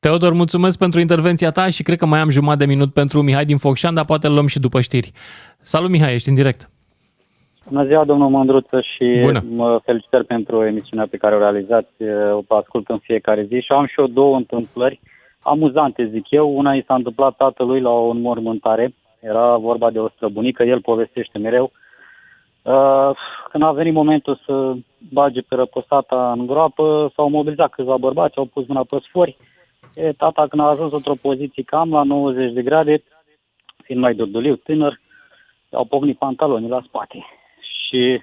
Teodor, 0.00 0.32
mulțumesc 0.32 0.78
pentru 0.78 1.00
intervenția 1.00 1.50
ta 1.50 1.68
și 1.68 1.82
cred 1.82 1.98
că 1.98 2.06
mai 2.06 2.20
am 2.20 2.30
jumătate 2.30 2.64
de 2.64 2.72
minut 2.72 2.92
pentru 2.92 3.22
Mihai 3.22 3.44
din 3.44 3.56
Focșan, 3.56 3.94
dar 3.94 4.04
poate 4.04 4.26
îl 4.26 4.32
luăm 4.32 4.46
și 4.46 4.58
după 4.58 4.80
știri. 4.80 5.12
Salut 5.60 5.90
Mihai, 5.90 6.14
ești 6.14 6.28
în 6.28 6.34
direct. 6.34 6.70
Bună 7.68 7.84
ziua, 7.84 8.04
domnul 8.04 8.28
Mândruță, 8.28 8.80
și 8.80 9.18
Bună. 9.20 9.44
mă 9.48 9.80
felicitări 9.84 10.24
pentru 10.24 10.64
emisiunea 10.64 11.06
pe 11.10 11.16
care 11.16 11.34
o 11.34 11.38
realizați. 11.38 11.92
O 12.48 12.54
ascult 12.54 12.88
în 12.88 12.98
fiecare 12.98 13.42
zi 13.42 13.60
și 13.60 13.72
am 13.72 13.86
și 13.86 14.00
eu 14.00 14.06
două 14.06 14.36
întâmplări 14.36 15.00
amuzante, 15.42 16.08
zic 16.12 16.30
eu. 16.30 16.56
Una 16.56 16.74
i 16.74 16.84
s-a 16.86 16.94
întâmplat 16.94 17.36
tatălui 17.36 17.80
la 17.80 17.90
o 17.90 18.08
înmormântare. 18.08 18.94
Era 19.20 19.56
vorba 19.56 19.90
de 19.90 19.98
o 19.98 20.08
străbunică, 20.08 20.62
el 20.62 20.80
povestește 20.80 21.38
mereu. 21.38 21.64
Uh, 21.64 21.85
Când 23.50 23.62
a 23.62 23.72
venit 23.72 23.92
momentul 23.92 24.40
să 24.44 24.74
bage 25.12 25.40
pe 25.40 25.54
răposata 25.54 26.32
în 26.32 26.46
groapă, 26.46 27.12
s-au 27.14 27.28
mobilizat 27.28 27.70
câțiva 27.70 27.96
bărbați, 27.96 28.36
au 28.36 28.44
pus 28.44 28.66
mâna 28.66 28.84
pe 28.84 28.98
sfori. 29.08 29.36
E, 29.94 30.12
tata, 30.12 30.46
când 30.46 30.62
a 30.62 30.68
ajuns 30.68 30.92
într-o 30.92 31.14
poziție 31.14 31.62
cam 31.62 31.90
la 31.90 32.02
90 32.02 32.52
de 32.52 32.62
grade, 32.62 33.02
fiind 33.84 34.00
mai 34.00 34.14
dorduliu, 34.14 34.56
tânăr, 34.56 35.00
au 35.72 35.84
pocnit 35.84 36.18
pantalonii 36.18 36.68
la 36.68 36.82
spate 36.86 37.24
și 37.60 38.20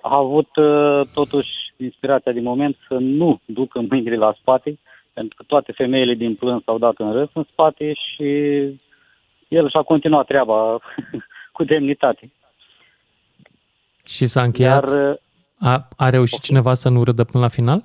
a 0.00 0.16
avut 0.16 0.56
uh, 0.56 1.00
totuși 1.14 1.50
inspirația 1.76 2.32
din 2.32 2.42
moment 2.42 2.76
să 2.88 2.94
nu 2.94 3.40
ducă 3.44 3.80
mâinile 3.88 4.16
la 4.16 4.34
spate, 4.40 4.78
pentru 5.12 5.36
că 5.36 5.42
toate 5.46 5.72
femeile 5.72 6.14
din 6.14 6.34
plâns 6.34 6.64
s-au 6.64 6.78
dat 6.78 6.94
în 6.98 7.12
râs 7.12 7.28
în 7.32 7.44
spate 7.50 7.92
și 7.92 8.28
el 9.48 9.68
și-a 9.70 9.82
continuat 9.82 10.26
treaba 10.26 10.78
cu 11.56 11.64
demnitate. 11.64 12.30
Și 14.06 14.26
s-a 14.26 14.42
încheiat. 14.42 14.90
Iar, 14.90 15.10
uh, 15.10 15.16
A, 15.58 15.88
a 15.96 16.08
reușit 16.10 16.40
cineva 16.40 16.74
să 16.74 16.88
nu 16.88 17.04
râdă 17.04 17.24
până 17.24 17.42
la 17.42 17.48
final? 17.48 17.84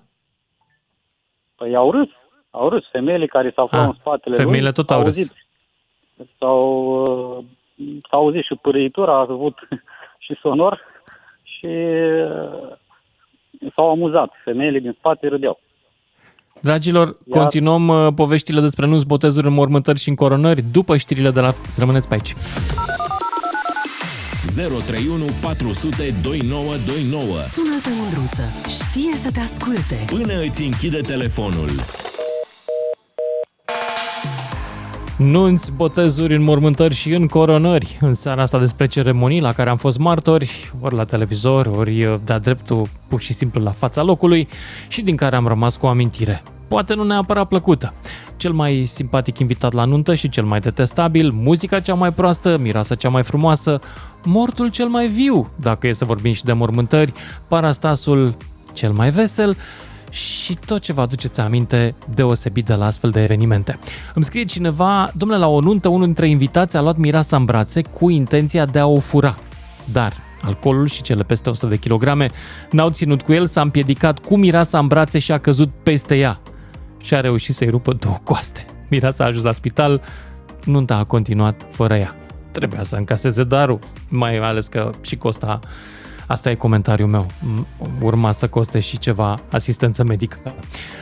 păi 1.55 1.75
au 1.75 1.91
râs, 1.91 2.07
au 2.49 2.69
râs. 2.69 2.83
Femeile 2.91 3.25
care 3.27 3.51
s-au 3.55 3.65
aflat 3.65 3.81
Ah, 3.81 3.87
în 3.87 3.93
spatele 3.99 4.35
femeile 4.35 4.61
lui, 4.63 4.73
tot 4.73 4.89
au 4.91 5.03
râs. 5.03 5.17
auzit. 5.17 5.33
S-au, 6.39 6.91
uh, 7.01 7.45
s-au 8.09 8.19
auzit 8.19 8.43
și 8.43 8.55
pârâitura, 8.61 9.13
a 9.13 9.19
avut 9.29 9.57
și 10.25 10.37
sonor 10.41 10.79
și 11.43 11.65
uh, 11.65 12.75
s-au 13.75 13.89
amuzat. 13.89 14.31
Femeile 14.43 14.79
din 14.79 14.95
spate 14.97 15.27
râdeau. 15.27 15.59
Dragilor, 16.61 17.07
Iar- 17.07 17.37
continuăm 17.37 17.87
uh, 17.87 18.07
poveștile 18.15 18.61
despre 18.61 18.85
nunți, 18.85 19.05
botezuri, 19.07 19.47
înmormântări 19.47 19.99
și 19.99 20.09
încoronări 20.09 20.61
după 20.61 20.97
știrile 20.97 21.29
de 21.31 21.39
la... 21.39 21.49
Să 21.51 21.79
rămâneți 21.79 22.07
pe 22.07 22.13
aici. 22.13 22.33
031 24.55 25.25
400 25.41 26.13
2929. 26.21 27.23
Sună-te, 27.39 27.89
Mândruță. 27.99 28.43
Știe 28.67 29.15
să 29.15 29.31
te 29.31 29.39
asculte. 29.39 29.95
Până 30.05 30.39
îți 30.39 30.61
închide 30.61 30.99
telefonul. 30.99 31.69
Nunți, 35.17 35.71
botezuri, 35.71 36.35
înmormântări 36.35 36.93
și 36.93 37.13
încoronări. 37.13 37.97
În 38.01 38.13
seara 38.13 38.41
asta 38.41 38.59
despre 38.59 38.85
ceremonii 38.85 39.41
la 39.41 39.53
care 39.53 39.69
am 39.69 39.77
fost 39.77 39.97
martori, 39.97 40.71
ori 40.79 40.95
la 40.95 41.03
televizor, 41.03 41.65
ori 41.65 42.05
uh, 42.05 42.15
de-a 42.23 42.39
dreptul 42.39 42.87
pur 43.07 43.21
și 43.21 43.33
simplu 43.33 43.61
la 43.61 43.71
fața 43.71 44.03
locului 44.03 44.47
și 44.87 45.01
din 45.01 45.15
care 45.15 45.35
am 45.35 45.47
rămas 45.47 45.75
cu 45.75 45.85
o 45.85 45.89
amintire. 45.89 46.43
Poate 46.67 46.93
nu 46.93 47.03
neapărat 47.03 47.47
plăcută. 47.47 47.93
Cel 48.37 48.51
mai 48.51 48.83
simpatic 48.87 49.39
invitat 49.39 49.73
la 49.73 49.85
nuntă 49.85 50.15
și 50.15 50.29
cel 50.29 50.43
mai 50.43 50.59
detestabil, 50.59 51.31
muzica 51.31 51.79
cea 51.79 51.93
mai 51.93 52.13
proastă, 52.13 52.57
mireasa 52.61 52.95
cea 52.95 53.09
mai 53.09 53.23
frumoasă, 53.23 53.79
mortul 54.25 54.67
cel 54.67 54.87
mai 54.87 55.07
viu, 55.07 55.49
dacă 55.55 55.87
e 55.87 55.93
să 55.93 56.05
vorbim 56.05 56.33
și 56.33 56.43
de 56.43 56.53
mormântări, 56.53 57.13
parastasul 57.47 58.35
cel 58.73 58.91
mai 58.91 59.09
vesel 59.09 59.57
și 60.11 60.57
tot 60.65 60.81
ce 60.81 60.93
vă 60.93 61.01
aduceți 61.01 61.39
aminte 61.39 61.95
deosebit 62.13 62.65
de 62.65 62.73
la 62.73 62.85
astfel 62.85 63.09
de 63.09 63.23
evenimente. 63.23 63.79
Îmi 64.13 64.23
scrie 64.23 64.43
cineva, 64.43 65.11
domnule, 65.15 65.39
la 65.39 65.47
o 65.47 65.59
nuntă 65.59 65.87
unul 65.87 66.05
dintre 66.05 66.29
invitați 66.29 66.77
a 66.77 66.81
luat 66.81 66.97
mireasa 66.97 67.37
în 67.37 67.45
brațe 67.45 67.81
cu 67.81 68.09
intenția 68.09 68.65
de 68.65 68.79
a 68.79 68.87
o 68.87 68.99
fura. 68.99 69.35
Dar 69.91 70.13
alcoolul 70.41 70.87
și 70.87 71.01
cele 71.01 71.23
peste 71.23 71.49
100 71.49 71.67
de 71.67 71.77
kilograme 71.77 72.27
n-au 72.71 72.89
ținut 72.89 73.21
cu 73.21 73.33
el, 73.33 73.45
s-a 73.45 73.61
împiedicat 73.61 74.19
cu 74.19 74.37
mireasa 74.37 74.79
în 74.79 74.87
brațe 74.87 75.19
și 75.19 75.31
a 75.31 75.37
căzut 75.37 75.69
peste 75.83 76.15
ea. 76.17 76.39
Și 77.01 77.13
a 77.13 77.19
reușit 77.19 77.55
să-i 77.55 77.69
rupă 77.69 77.93
două 77.93 78.19
coaste. 78.23 78.65
Mireasa 78.89 79.23
a 79.23 79.27
ajuns 79.27 79.43
la 79.43 79.51
spital, 79.51 80.01
nunta 80.65 80.95
a 80.95 81.03
continuat 81.03 81.65
fără 81.69 81.95
ea. 81.95 82.20
Trebuia 82.51 82.83
să 82.83 82.95
încaseze 82.95 83.43
darul, 83.43 83.79
mai 84.09 84.37
ales 84.37 84.67
că 84.67 84.89
și 85.01 85.15
costa 85.17 85.59
Asta 86.27 86.49
e 86.49 86.55
comentariul 86.55 87.07
meu. 87.07 87.25
M- 87.25 87.67
Urma 88.03 88.31
să 88.31 88.47
coste 88.47 88.79
și 88.79 88.99
ceva 88.99 89.35
asistență 89.51 90.03
medică. 90.03 90.37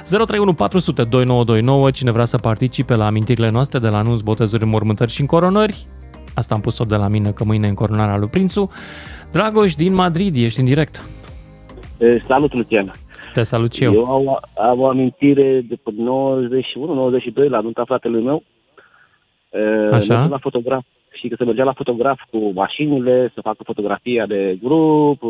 031 0.04 0.54
400 0.54 1.04
2929, 1.04 1.92
cine 1.92 2.12
vrea 2.12 2.26
să 2.26 2.38
participe 2.38 2.96
la 2.96 3.06
amintirile 3.06 3.50
noastre 3.50 3.80
de 3.80 3.88
la 3.88 3.98
anunț, 3.98 4.22
botezuri, 4.22 4.66
mormântări 4.66 5.12
și 5.12 5.22
încoronări. 5.22 5.88
Asta 6.36 6.56
am 6.56 6.62
pus-o 6.62 6.84
de 6.84 6.96
la 6.96 7.08
mine, 7.08 7.32
că 7.32 7.44
mâine 7.44 7.66
e 7.66 7.70
încoronarea 7.70 8.18
lui 8.18 8.28
Prințu. 8.28 8.72
Dragoș 9.32 9.74
din 9.76 9.94
Madrid, 9.94 10.36
ești 10.38 10.60
în 10.60 10.66
direct. 10.66 11.04
Eh, 11.98 12.22
Salut, 12.28 12.54
Lucian. 12.54 12.92
Te 13.34 13.44
salut 13.44 13.74
și 13.74 13.84
eu. 13.84 13.94
Eu 13.94 14.06
am, 14.06 14.40
am 14.70 14.80
o 14.80 14.88
amintire 14.88 15.66
de 15.68 15.76
pe 15.76 15.92
91-92 17.46 17.50
la 17.50 17.60
nunta 17.60 17.84
fratelui 17.86 18.24
meu. 18.24 18.44
Eh, 19.50 19.62
Așa. 19.86 19.90
mergeam 19.92 20.30
La 20.30 20.38
fotograf 20.38 20.84
și 21.20 21.28
că 21.28 21.36
se 21.38 21.44
mergea 21.44 21.64
la 21.64 21.74
fotograf 21.74 22.20
cu 22.32 22.52
mașinile, 22.54 23.32
să 23.34 23.42
facă 23.42 23.64
fotografia 23.64 24.26
de 24.26 24.58
grup, 24.64 25.22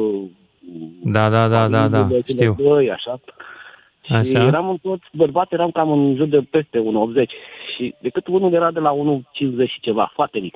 Da, 1.03 1.29
da, 1.29 1.47
da, 1.47 1.67
da, 1.67 1.87
da, 1.87 1.97
familiile, 1.97 2.21
cele 2.21 2.37
știu. 2.37 2.55
Doi, 2.63 2.91
așa. 2.91 3.19
Și 4.01 4.13
Așa. 4.13 4.45
eram 4.45 4.69
în 4.69 4.77
toți 4.77 5.05
bărbați, 5.13 5.53
eram 5.53 5.71
cam 5.71 5.91
în 5.91 6.15
jur 6.15 6.27
de 6.27 6.47
peste 6.49 6.79
1,80 6.79 7.29
și 7.75 7.95
decât 8.01 8.27
unul 8.27 8.53
era 8.53 8.71
de 8.71 8.79
la 8.79 8.91
1,50 8.91 9.67
și 9.67 9.79
ceva, 9.79 10.11
foarte 10.13 10.39
mic. 10.39 10.55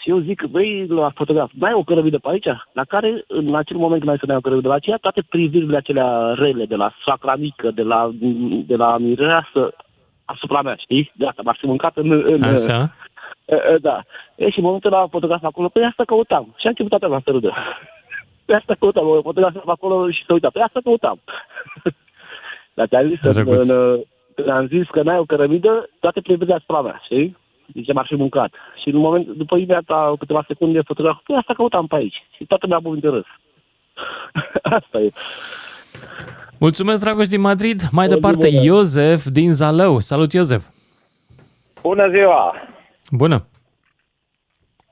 Și 0.00 0.10
eu 0.10 0.18
zic, 0.18 0.42
băi, 0.42 0.86
la 0.86 1.10
fotograf, 1.14 1.50
n-ai 1.52 1.72
o 1.72 1.82
cărămidă 1.82 2.18
pe 2.18 2.28
aici? 2.30 2.48
La 2.72 2.84
care, 2.84 3.24
în 3.26 3.54
acel 3.54 3.76
moment 3.76 4.00
când 4.00 4.10
ai 4.12 4.18
să 4.18 4.26
ne 4.26 4.32
ai 4.32 4.38
o 4.38 4.40
cărămidă, 4.40 4.68
la 4.68 4.74
aceea 4.74 4.96
toate 4.96 5.22
privirile 5.28 5.76
acelea 5.76 6.34
rele, 6.34 6.64
de 6.64 6.74
la 6.74 6.94
soacra 7.04 7.36
mică, 7.36 7.70
de 7.70 7.82
la, 7.82 8.10
de 8.66 8.76
la 8.76 8.98
mireasă, 8.98 9.74
asupra 10.24 10.62
mea, 10.62 10.74
știi? 10.74 11.12
De 11.14 11.26
asta 11.26 11.42
m-ar 11.44 11.56
fi 11.60 11.66
mâncat 11.66 11.96
în... 11.96 12.10
în 12.26 12.42
Așa? 12.42 12.94
E, 13.44 13.54
e, 13.54 13.76
Da. 13.80 14.02
E, 14.36 14.50
și 14.50 14.58
în 14.58 14.64
momentul 14.64 14.92
ăla 14.92 15.06
fotograf 15.06 15.44
acolo, 15.44 15.68
pe 15.68 15.84
asta 15.84 16.04
căutam. 16.04 16.54
Și 16.58 16.66
a 16.66 16.68
început 16.68 16.90
toată 16.90 17.06
lumea 17.06 17.20
să 17.24 17.30
râdă. 17.30 17.54
Pe 18.44 18.54
asta 18.54 18.74
căutam, 18.78 19.08
o 19.08 19.22
fotograf 19.22 19.54
acolo 19.66 20.10
și 20.10 20.24
să 20.26 20.32
uita. 20.32 20.50
Pe 20.52 20.60
asta 20.60 20.80
căutam. 20.82 21.20
Dar 22.76 22.86
ți-am 22.86 23.08
zis, 23.08 23.18
în, 23.22 23.32
Drăguț. 23.32 23.68
în, 23.68 24.00
când 24.34 24.48
am 24.48 24.66
zis 24.66 24.86
că 24.90 25.02
n-ai 25.02 25.18
o 25.18 25.24
cărămidă, 25.24 25.88
toate 26.00 26.20
privirile 26.20 26.54
asupra 26.54 26.80
mea, 26.80 27.00
știi? 27.04 27.36
Zice, 27.72 27.92
m-ar 27.92 28.06
fi 28.06 28.14
mâncat. 28.14 28.52
Și 28.82 28.88
în 28.88 28.96
moment, 28.96 29.26
după 29.26 29.56
imediat 29.56 29.84
câteva 30.18 30.44
secunde, 30.46 30.80
fotograf, 30.80 31.22
pe 31.26 31.32
asta 31.32 31.54
căutam 31.54 31.86
pe 31.86 31.94
aici. 31.94 32.24
Și 32.36 32.44
toată 32.44 32.66
mi-a 32.66 32.78
bun 32.78 33.00
de 33.00 33.08
râs. 33.08 33.24
asta 34.78 34.98
e. 34.98 35.10
Mulțumesc, 36.58 37.00
Dragoș 37.00 37.26
din 37.26 37.40
Madrid. 37.40 37.80
Mai 37.92 38.08
departe, 38.08 38.48
Iosef 38.62 39.24
din 39.26 39.52
Zalău. 39.52 39.98
Salut, 39.98 40.32
Iosef. 40.32 40.64
Bună 41.82 42.08
ziua! 42.10 42.54
Bună. 43.10 43.46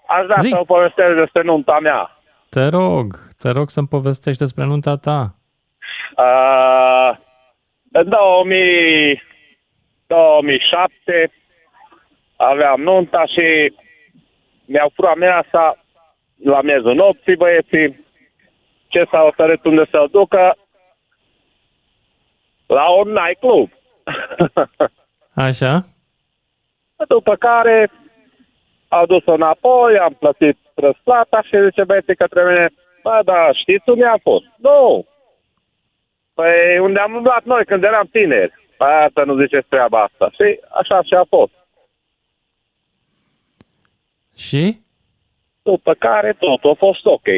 Aș 0.06 0.24
vrea 0.24 0.36
Zi. 0.40 0.48
să 0.48 0.56
vă 0.56 0.62
povestesc 0.62 1.14
despre 1.14 1.42
nunta 1.42 1.78
mea. 1.78 2.10
Te 2.50 2.66
rog, 2.68 3.18
te 3.38 3.50
rog 3.50 3.68
să-mi 3.70 3.88
povestești 3.88 4.40
despre 4.42 4.64
nunta 4.64 4.96
ta. 4.96 5.34
Uh, 6.16 7.18
în 7.92 8.08
2000, 8.08 9.22
2007 10.06 11.32
aveam 12.36 12.80
nunta 12.80 13.26
și 13.26 13.74
mi-au 14.64 14.90
furat 14.94 15.16
mireasa 15.16 15.78
la 16.44 16.62
miezul 16.62 16.94
nopții 16.94 17.36
băieții. 17.36 18.04
Ce 18.88 19.04
s-au 19.10 19.24
hotărât 19.24 19.64
unde 19.64 19.84
să 19.90 20.00
o 20.00 20.06
ducă? 20.06 20.56
La 22.66 22.90
un 22.90 23.08
nightclub. 23.08 23.70
Așa? 25.48 25.84
După 27.08 27.36
care 27.36 27.90
au 28.98 29.06
dus-o 29.06 29.32
înapoi, 29.32 29.98
am 29.98 30.14
plătit 30.18 30.58
răsplata 30.74 31.42
și 31.42 31.64
zice 31.68 31.84
băieții 31.84 32.16
către 32.16 32.42
mine, 32.48 32.66
bă, 33.02 33.20
da, 33.24 33.52
știți 33.52 33.88
unde 33.88 34.04
am 34.04 34.18
fost? 34.22 34.44
Nu. 34.56 35.06
Păi 36.34 36.78
unde 36.80 36.98
am 36.98 37.14
umblat 37.14 37.44
noi 37.44 37.64
când 37.64 37.82
eram 37.82 38.08
tineri. 38.12 38.52
Păi 38.76 38.88
asta 39.06 39.22
nu 39.24 39.40
ziceți 39.42 39.68
treaba 39.68 40.02
asta. 40.02 40.30
Și 40.30 40.60
așa 40.80 41.02
și 41.02 41.14
a 41.14 41.24
fost. 41.28 41.52
Și? 44.36 44.80
După 45.62 45.94
care 45.94 46.36
totul 46.38 46.70
a 46.70 46.74
fost 46.74 47.04
ok. 47.04 47.28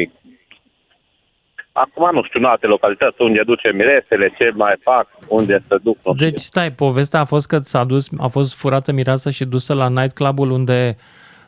Acum 1.71 2.09
nu 2.11 2.23
știu 2.23 2.39
în 2.39 2.45
alte 2.45 2.67
localități 2.67 3.21
unde 3.21 3.43
duce 3.43 3.71
miresele, 3.71 4.33
ce 4.37 4.51
mai 4.53 4.75
fac, 4.81 5.07
unde 5.27 5.63
se 5.67 5.77
duc, 5.77 5.97
nu 6.03 6.13
știu. 6.13 6.29
Deci, 6.29 6.39
stai, 6.39 6.71
povestea 6.71 7.19
a 7.19 7.25
fost 7.25 7.47
că 7.47 7.57
s-a 7.57 7.83
dus, 7.83 8.09
a 8.19 8.27
fost 8.27 8.59
furată 8.59 8.91
mireasa 8.91 9.29
și 9.29 9.45
dusă 9.45 9.73
la 9.73 9.89
nightclub-ul 9.89 10.51
unde 10.51 10.97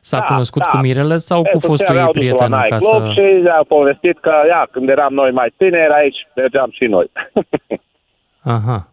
s-a 0.01 0.19
Da, 0.19 0.25
cunoscut 0.25 0.61
da. 0.61 0.67
cu 0.67 0.77
Mirele 0.77 1.17
sau 1.17 1.41
E, 1.45 1.49
cu 1.51 1.59
soția 1.59 1.69
fostul 1.69 1.95
mea 1.95 2.03
ei 2.03 2.07
au 2.07 2.11
dus-o 2.13 2.19
prieten 2.25 2.49
la 2.51 2.57
acasă? 2.59 2.85
nightclub 2.85 3.11
și 3.11 3.41
le-au 3.43 3.63
povestit 3.63 4.19
că, 4.19 4.33
ia, 4.47 4.67
când 4.71 4.89
eram 4.89 5.13
noi 5.13 5.31
mai 5.31 5.53
tineri, 5.57 5.93
aici 5.93 6.17
mergeam 6.35 6.69
și 6.71 6.85
noi. 6.85 7.11
Aha. 8.55 8.87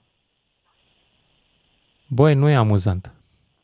Băi, 2.08 2.34
nu 2.34 2.48
e 2.48 2.54
amuzant. 2.54 3.12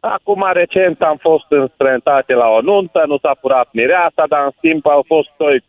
Acum, 0.01 0.45
recent, 0.53 1.03
am 1.03 1.17
fost 1.17 1.45
în 1.49 1.69
străinătate 1.75 2.35
la 2.35 2.49
o 2.49 2.61
nuntă, 2.61 3.05
nu 3.07 3.19
s-a 3.19 3.35
furat 3.41 3.69
mireasa, 3.73 4.25
dar 4.29 4.45
în 4.45 4.51
schimb 4.57 4.87
au 4.87 5.05
fost 5.07 5.29
doi, 5.37 5.65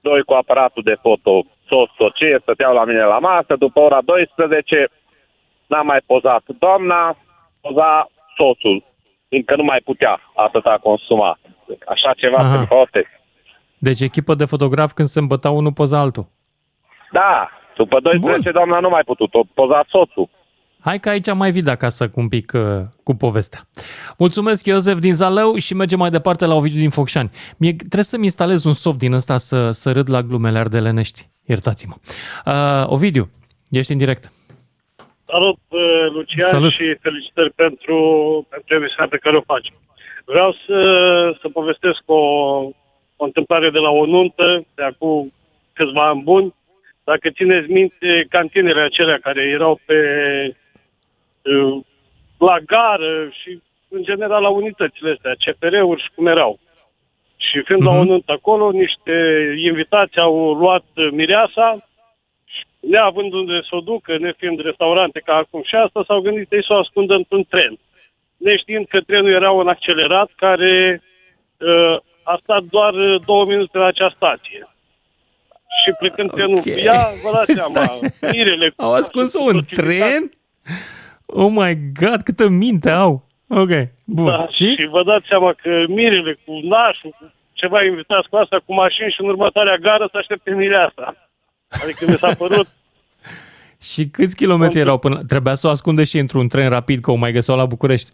doi 0.00 0.22
cu 0.22 0.32
aparatul 0.32 0.82
de 0.82 0.96
foto, 1.00 1.44
soț, 1.68 1.90
soție, 1.98 2.38
stăteau 2.42 2.74
la 2.74 2.84
mine 2.84 3.02
la 3.04 3.18
masă, 3.18 3.54
după 3.58 3.80
ora 3.80 4.00
12 4.04 4.88
n-a 5.66 5.82
mai 5.82 6.00
pozat 6.06 6.42
doamna, 6.58 7.16
poza 7.60 8.06
soțul, 8.36 8.84
fiindcă 9.32 9.56
nu 9.56 9.62
mai 9.62 9.80
putea 9.84 10.20
atâta 10.46 10.78
consuma. 10.82 11.38
Așa 11.86 12.12
ceva 12.16 12.36
Aha. 12.36 12.58
se 12.58 12.64
poate. 12.64 13.00
Deci 13.78 14.00
echipă 14.00 14.34
de 14.34 14.44
fotograf 14.44 14.92
când 14.92 15.08
se 15.08 15.18
îmbăta 15.18 15.50
unul 15.50 15.72
poza 15.72 15.98
altul. 15.98 16.26
Da, 17.12 17.50
după 17.76 18.00
12 18.00 18.42
Bun. 18.42 18.52
doamna 18.52 18.80
nu 18.80 18.88
mai 18.88 19.02
putut, 19.04 19.34
o 19.34 19.42
poza 19.54 19.84
soțul. 19.88 20.28
Hai 20.80 20.98
că 21.00 21.08
aici 21.08 21.32
mai 21.34 21.50
vii 21.50 21.62
de 21.62 21.70
acasă 21.70 22.08
cu 22.08 22.20
un 22.20 22.28
pic 22.28 22.52
uh, 22.54 22.60
cu 23.02 23.14
povestea. 23.14 23.60
Mulțumesc, 24.18 24.66
Iosef 24.66 24.98
din 24.98 25.14
Zalău 25.14 25.56
și 25.56 25.74
mergem 25.74 25.98
mai 25.98 26.10
departe 26.10 26.46
la 26.46 26.54
Ovidiu 26.54 26.78
din 26.80 26.90
Focșani. 26.90 27.30
Mie 27.58 27.72
trebuie 27.72 28.04
să-mi 28.04 28.24
instalez 28.24 28.64
un 28.64 28.72
soft 28.74 28.98
din 28.98 29.12
ăsta 29.12 29.36
să, 29.36 29.70
să 29.70 29.92
râd 29.92 30.10
la 30.10 30.22
glumele 30.22 30.58
ardelenești. 30.58 31.28
Iertați-mă. 31.44 31.94
Uh, 32.46 32.84
Ovidiu, 32.86 33.30
ești 33.70 33.92
în 33.92 33.98
direct. 33.98 34.32
Salut, 35.32 35.58
uh, 35.68 36.06
Lucian, 36.12 36.48
Salut. 36.48 36.70
și 36.70 36.96
felicitări 37.00 37.50
pentru, 37.50 37.96
pentru 38.50 38.74
emisiunea 38.74 39.06
pe 39.10 39.16
care 39.16 39.36
o 39.36 39.40
faci. 39.52 39.72
Vreau 40.24 40.52
să, 40.66 40.78
să 41.40 41.48
povestesc 41.48 42.02
o, 42.04 42.22
o 43.16 43.24
întâmplare 43.24 43.70
de 43.70 43.78
la 43.78 43.90
o 43.90 44.06
nuntă 44.06 44.66
de 44.74 44.82
acum 44.82 45.32
câțiva 45.72 46.08
ani 46.08 46.22
buni. 46.22 46.54
Dacă 47.04 47.30
țineți 47.30 47.70
minte, 47.70 48.26
cantinele 48.28 48.80
acelea 48.80 49.18
care 49.18 49.42
erau 49.42 49.80
pe 49.84 49.98
uh, 51.42 51.80
la 52.38 52.58
gară 52.58 53.28
și 53.42 53.60
în 53.88 54.02
general 54.02 54.42
la 54.42 54.48
unitățile 54.48 55.10
astea, 55.10 55.34
CPR-uri 55.44 56.02
și 56.02 56.10
cum 56.14 56.26
erau. 56.26 56.58
Și 57.36 57.62
fiind 57.64 57.82
la 57.82 57.90
o 57.90 58.04
nuntă 58.04 58.32
acolo, 58.32 58.70
niște 58.70 59.14
invitați 59.64 60.18
au 60.18 60.52
luat 60.52 60.84
uh, 60.94 61.08
mireasa 61.10 61.88
neavând 62.90 63.32
unde 63.32 63.60
să 63.68 63.76
o 63.76 63.80
ducă, 63.80 64.18
nefiind 64.18 64.60
restaurante 64.60 65.20
ca 65.24 65.34
acum 65.34 65.62
și 65.64 65.74
asta, 65.74 66.04
s-au 66.06 66.20
gândit 66.20 66.52
ei 66.52 66.64
să 66.64 66.72
o 66.72 66.78
ascundă 66.78 67.14
într-un 67.14 67.44
tren. 67.44 67.78
Neștiind 68.36 68.86
că 68.88 69.00
trenul 69.00 69.30
era 69.30 69.50
un 69.50 69.68
accelerat 69.68 70.30
care 70.36 71.02
uh, 71.56 71.96
a 72.22 72.38
stat 72.42 72.62
doar 72.62 72.94
uh, 72.94 73.22
două 73.26 73.44
minute 73.44 73.78
la 73.78 73.86
acea 73.86 74.12
stație. 74.16 74.66
Și 75.84 75.90
plecând 75.98 76.30
trenul 76.30 76.58
cu 76.58 76.68
ea, 76.68 77.06
vă 77.22 77.30
dați 77.32 77.52
seama, 77.52 77.98
mirele... 78.32 78.70
cu 78.70 78.82
Au 78.82 78.92
ascuns-o 78.92 79.42
în 79.42 79.64
tren? 79.64 80.30
Oh 81.26 81.50
my 81.50 81.74
god, 82.00 82.20
câtă 82.22 82.48
minte 82.48 82.90
au! 82.90 83.22
Ok, 83.48 83.72
bun. 84.04 84.26
Da, 84.26 84.46
și? 84.48 84.74
și 84.74 84.86
vă 84.90 85.02
dați 85.02 85.26
seama 85.28 85.52
că 85.52 85.84
mirele 85.88 86.38
cu 86.44 86.52
nașul, 86.62 87.10
cu 87.10 87.32
ceva 87.52 87.84
invitați 87.84 88.28
cu 88.28 88.36
asta, 88.36 88.62
cu 88.66 88.74
mașini 88.74 89.10
și 89.10 89.20
în 89.20 89.28
următoarea 89.28 89.76
gară 89.76 90.08
să 90.10 90.16
aștepte 90.16 90.50
mireasa. 90.50 91.14
Adică 91.82 92.10
mi 92.10 92.18
s-a 92.18 92.34
părut 92.34 92.66
Și 93.90 94.08
câți 94.08 94.36
kilometri 94.36 94.78
erau 94.78 94.98
până... 94.98 95.24
Trebuia 95.26 95.54
să 95.54 95.66
o 95.66 95.70
ascunde 95.70 96.04
și 96.04 96.18
într-un 96.18 96.48
tren 96.48 96.68
rapid, 96.68 97.00
că 97.00 97.10
o 97.10 97.14
mai 97.14 97.32
găseau 97.32 97.56
la 97.56 97.66
București. 97.66 98.10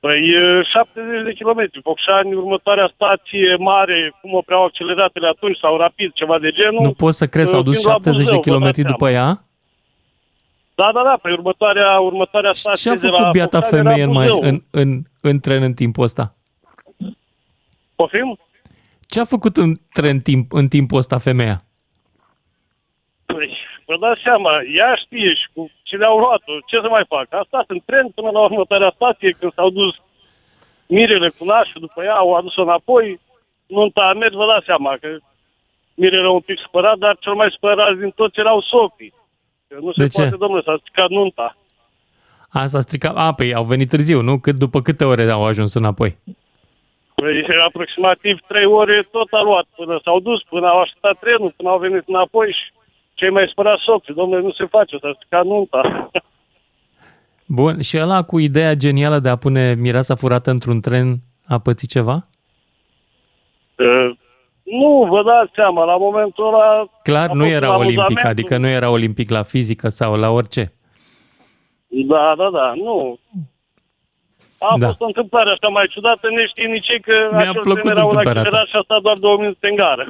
Păi 0.00 0.18
e, 0.18 0.62
70 0.62 1.24
de 1.24 1.32
kilometri. 1.32 1.80
Focșani, 1.82 2.34
următoarea 2.34 2.90
stație 2.94 3.56
mare, 3.58 4.14
cum 4.20 4.34
opreau 4.34 4.64
acceleratele 4.64 5.28
atunci 5.28 5.58
sau 5.58 5.76
rapid, 5.76 6.12
ceva 6.12 6.38
de 6.38 6.50
genul. 6.50 6.82
Nu 6.82 6.92
pot 6.92 7.14
să 7.14 7.26
crezi, 7.26 7.50
s-au 7.50 7.62
dus 7.62 7.74
fiind 7.74 7.86
la 7.86 7.92
70 7.92 8.16
de 8.16 8.22
Buzău, 8.22 8.36
vă 8.36 8.48
kilometri 8.48 8.82
dați 8.82 8.92
după 8.92 9.10
ea? 9.10 9.44
Da, 10.74 10.90
da, 10.94 11.02
da, 11.02 11.18
pe 11.22 11.30
următoarea, 11.30 11.98
următoarea 11.98 12.52
stație 12.52 12.90
Ce 12.90 12.96
a 12.96 13.00
de 13.00 13.06
la 13.06 13.16
făcut 13.16 13.32
biata 13.32 13.60
Focșani 13.60 13.82
femeie 13.82 14.02
era 14.02 14.10
în, 14.10 14.16
mai, 14.16 14.26
Buzău. 14.26 14.48
în, 14.48 14.62
în, 14.70 15.02
în 15.20 15.38
tren 15.38 15.62
în 15.62 15.74
timpul 15.74 16.04
ăsta? 16.04 16.34
Poftim? 17.96 18.38
Ce 19.00 19.20
a 19.20 19.24
făcut 19.24 19.56
în 19.56 19.74
tren 19.92 20.20
timp, 20.20 20.52
în 20.52 20.68
timpul 20.68 20.98
ăsta 20.98 21.18
femeia? 21.18 21.60
Păi, 23.86 23.96
vă 23.98 24.06
dați 24.06 24.22
seama, 24.22 24.52
ea 24.78 24.94
știe 25.04 25.34
și 25.40 25.46
cu 25.54 25.70
ce 25.82 25.96
le-au 25.96 26.18
luat-o, 26.18 26.52
ce 26.66 26.76
să 26.82 26.88
mai 26.88 27.04
fac? 27.08 27.26
A 27.30 27.42
stat 27.46 27.64
în 27.68 27.80
tren 27.86 28.06
până 28.14 28.30
la 28.30 28.40
următoarea 28.40 28.92
stație, 28.94 29.30
când 29.38 29.52
s-au 29.52 29.70
dus 29.70 29.94
mirele 30.86 31.28
cu 31.38 31.44
nașul, 31.44 31.80
după 31.80 32.02
ea 32.02 32.14
au 32.14 32.34
adus-o 32.34 32.62
înapoi, 32.62 33.20
nunta 33.66 34.04
a 34.06 34.12
mers, 34.12 34.34
vă 34.34 34.46
dați 34.52 34.64
seama 34.70 34.96
că 35.00 35.08
mirele 35.94 36.20
era 36.20 36.30
un 36.30 36.40
pic 36.40 36.58
spărat, 36.66 36.98
dar 36.98 37.16
cel 37.20 37.34
mai 37.34 37.50
spărați 37.56 37.98
din 37.98 38.10
toți 38.10 38.38
erau 38.40 38.60
socrii. 38.60 39.14
Că 39.68 39.76
nu 39.80 39.92
se 39.92 40.02
De 40.02 40.08
ce? 40.08 40.20
poate, 40.20 40.36
domnule, 40.36 40.62
s-a 40.62 40.76
stricat 40.80 41.08
nunta. 41.08 41.56
A, 42.48 42.66
s-a 42.66 42.80
stricat. 42.80 43.16
A, 43.16 43.34
păi 43.34 43.54
au 43.54 43.64
venit 43.64 43.88
târziu, 43.88 44.20
nu? 44.20 44.38
Cât, 44.38 44.54
după 44.54 44.80
câte 44.80 45.04
ore 45.04 45.30
au 45.30 45.44
ajuns 45.44 45.74
înapoi? 45.74 46.16
Păi, 47.14 47.44
aproximativ 47.66 48.40
trei 48.46 48.64
ore 48.64 49.08
tot 49.10 49.28
a 49.30 49.42
luat 49.42 49.66
până 49.76 50.00
s-au 50.04 50.20
dus, 50.20 50.42
până 50.42 50.66
au 50.66 50.80
așteptat 50.80 51.18
trenul, 51.18 51.52
până 51.56 51.68
au 51.68 51.78
venit 51.78 52.02
înapoi 52.06 52.52
și 52.52 52.72
cei 53.18 53.30
mai 53.30 53.48
spărați 53.50 53.82
socri, 53.82 54.14
domnule, 54.14 54.40
nu 54.42 54.50
se 54.52 54.64
face, 54.66 54.96
s-a 55.00 55.12
stricat 55.14 55.44
nunta. 55.44 56.10
Bun, 57.46 57.80
și 57.80 57.98
ăla 58.00 58.22
cu 58.22 58.38
ideea 58.38 58.74
genială 58.74 59.18
de 59.18 59.28
a 59.28 59.36
pune 59.36 59.74
mireasa 59.74 60.14
furată 60.14 60.50
într-un 60.50 60.80
tren 60.80 61.16
a 61.46 61.58
pățit 61.58 61.88
ceva? 61.90 62.16
Uh, 63.78 64.10
nu, 64.62 65.06
vă 65.10 65.22
dați 65.22 65.52
seama, 65.54 65.84
la 65.84 65.96
momentul 65.96 66.46
ăla... 66.46 66.90
Clar, 67.02 67.28
a 67.28 67.32
nu 67.32 67.42
fost 67.42 67.52
era 67.54 67.68
un 67.68 67.74
olimpic, 67.74 67.98
amuzament. 68.00 68.28
adică 68.38 68.56
nu 68.56 68.66
era 68.68 68.88
olimpic 68.90 69.30
la 69.30 69.42
fizică 69.42 69.88
sau 69.88 70.16
la 70.16 70.30
orice. 70.30 70.72
Da, 71.86 72.34
da, 72.36 72.50
da, 72.50 72.72
nu. 72.74 73.18
A 74.58 74.74
Da. 74.78 74.86
fost 74.86 75.00
o 75.00 75.04
întâmplare 75.06 75.50
așa 75.50 75.68
mai 75.68 75.86
ciudată, 75.90 76.28
ne 76.30 76.46
știi 76.46 76.70
nici 76.70 76.88
ei 76.88 77.00
că 77.00 77.28
Mi-a 77.30 77.38
acel 77.50 77.60
plăcut 77.62 77.82
tren 77.82 77.90
era 77.96 78.04
un 78.04 78.08
întâmplarea 78.08 78.42
ta. 78.42 78.46
accelerat 78.48 78.68
și 78.68 78.76
a 78.76 78.82
stat 78.84 79.00
doar 79.00 79.16
două 79.18 79.36
minute 79.38 79.68
în 79.68 79.74
gară. 79.76 80.04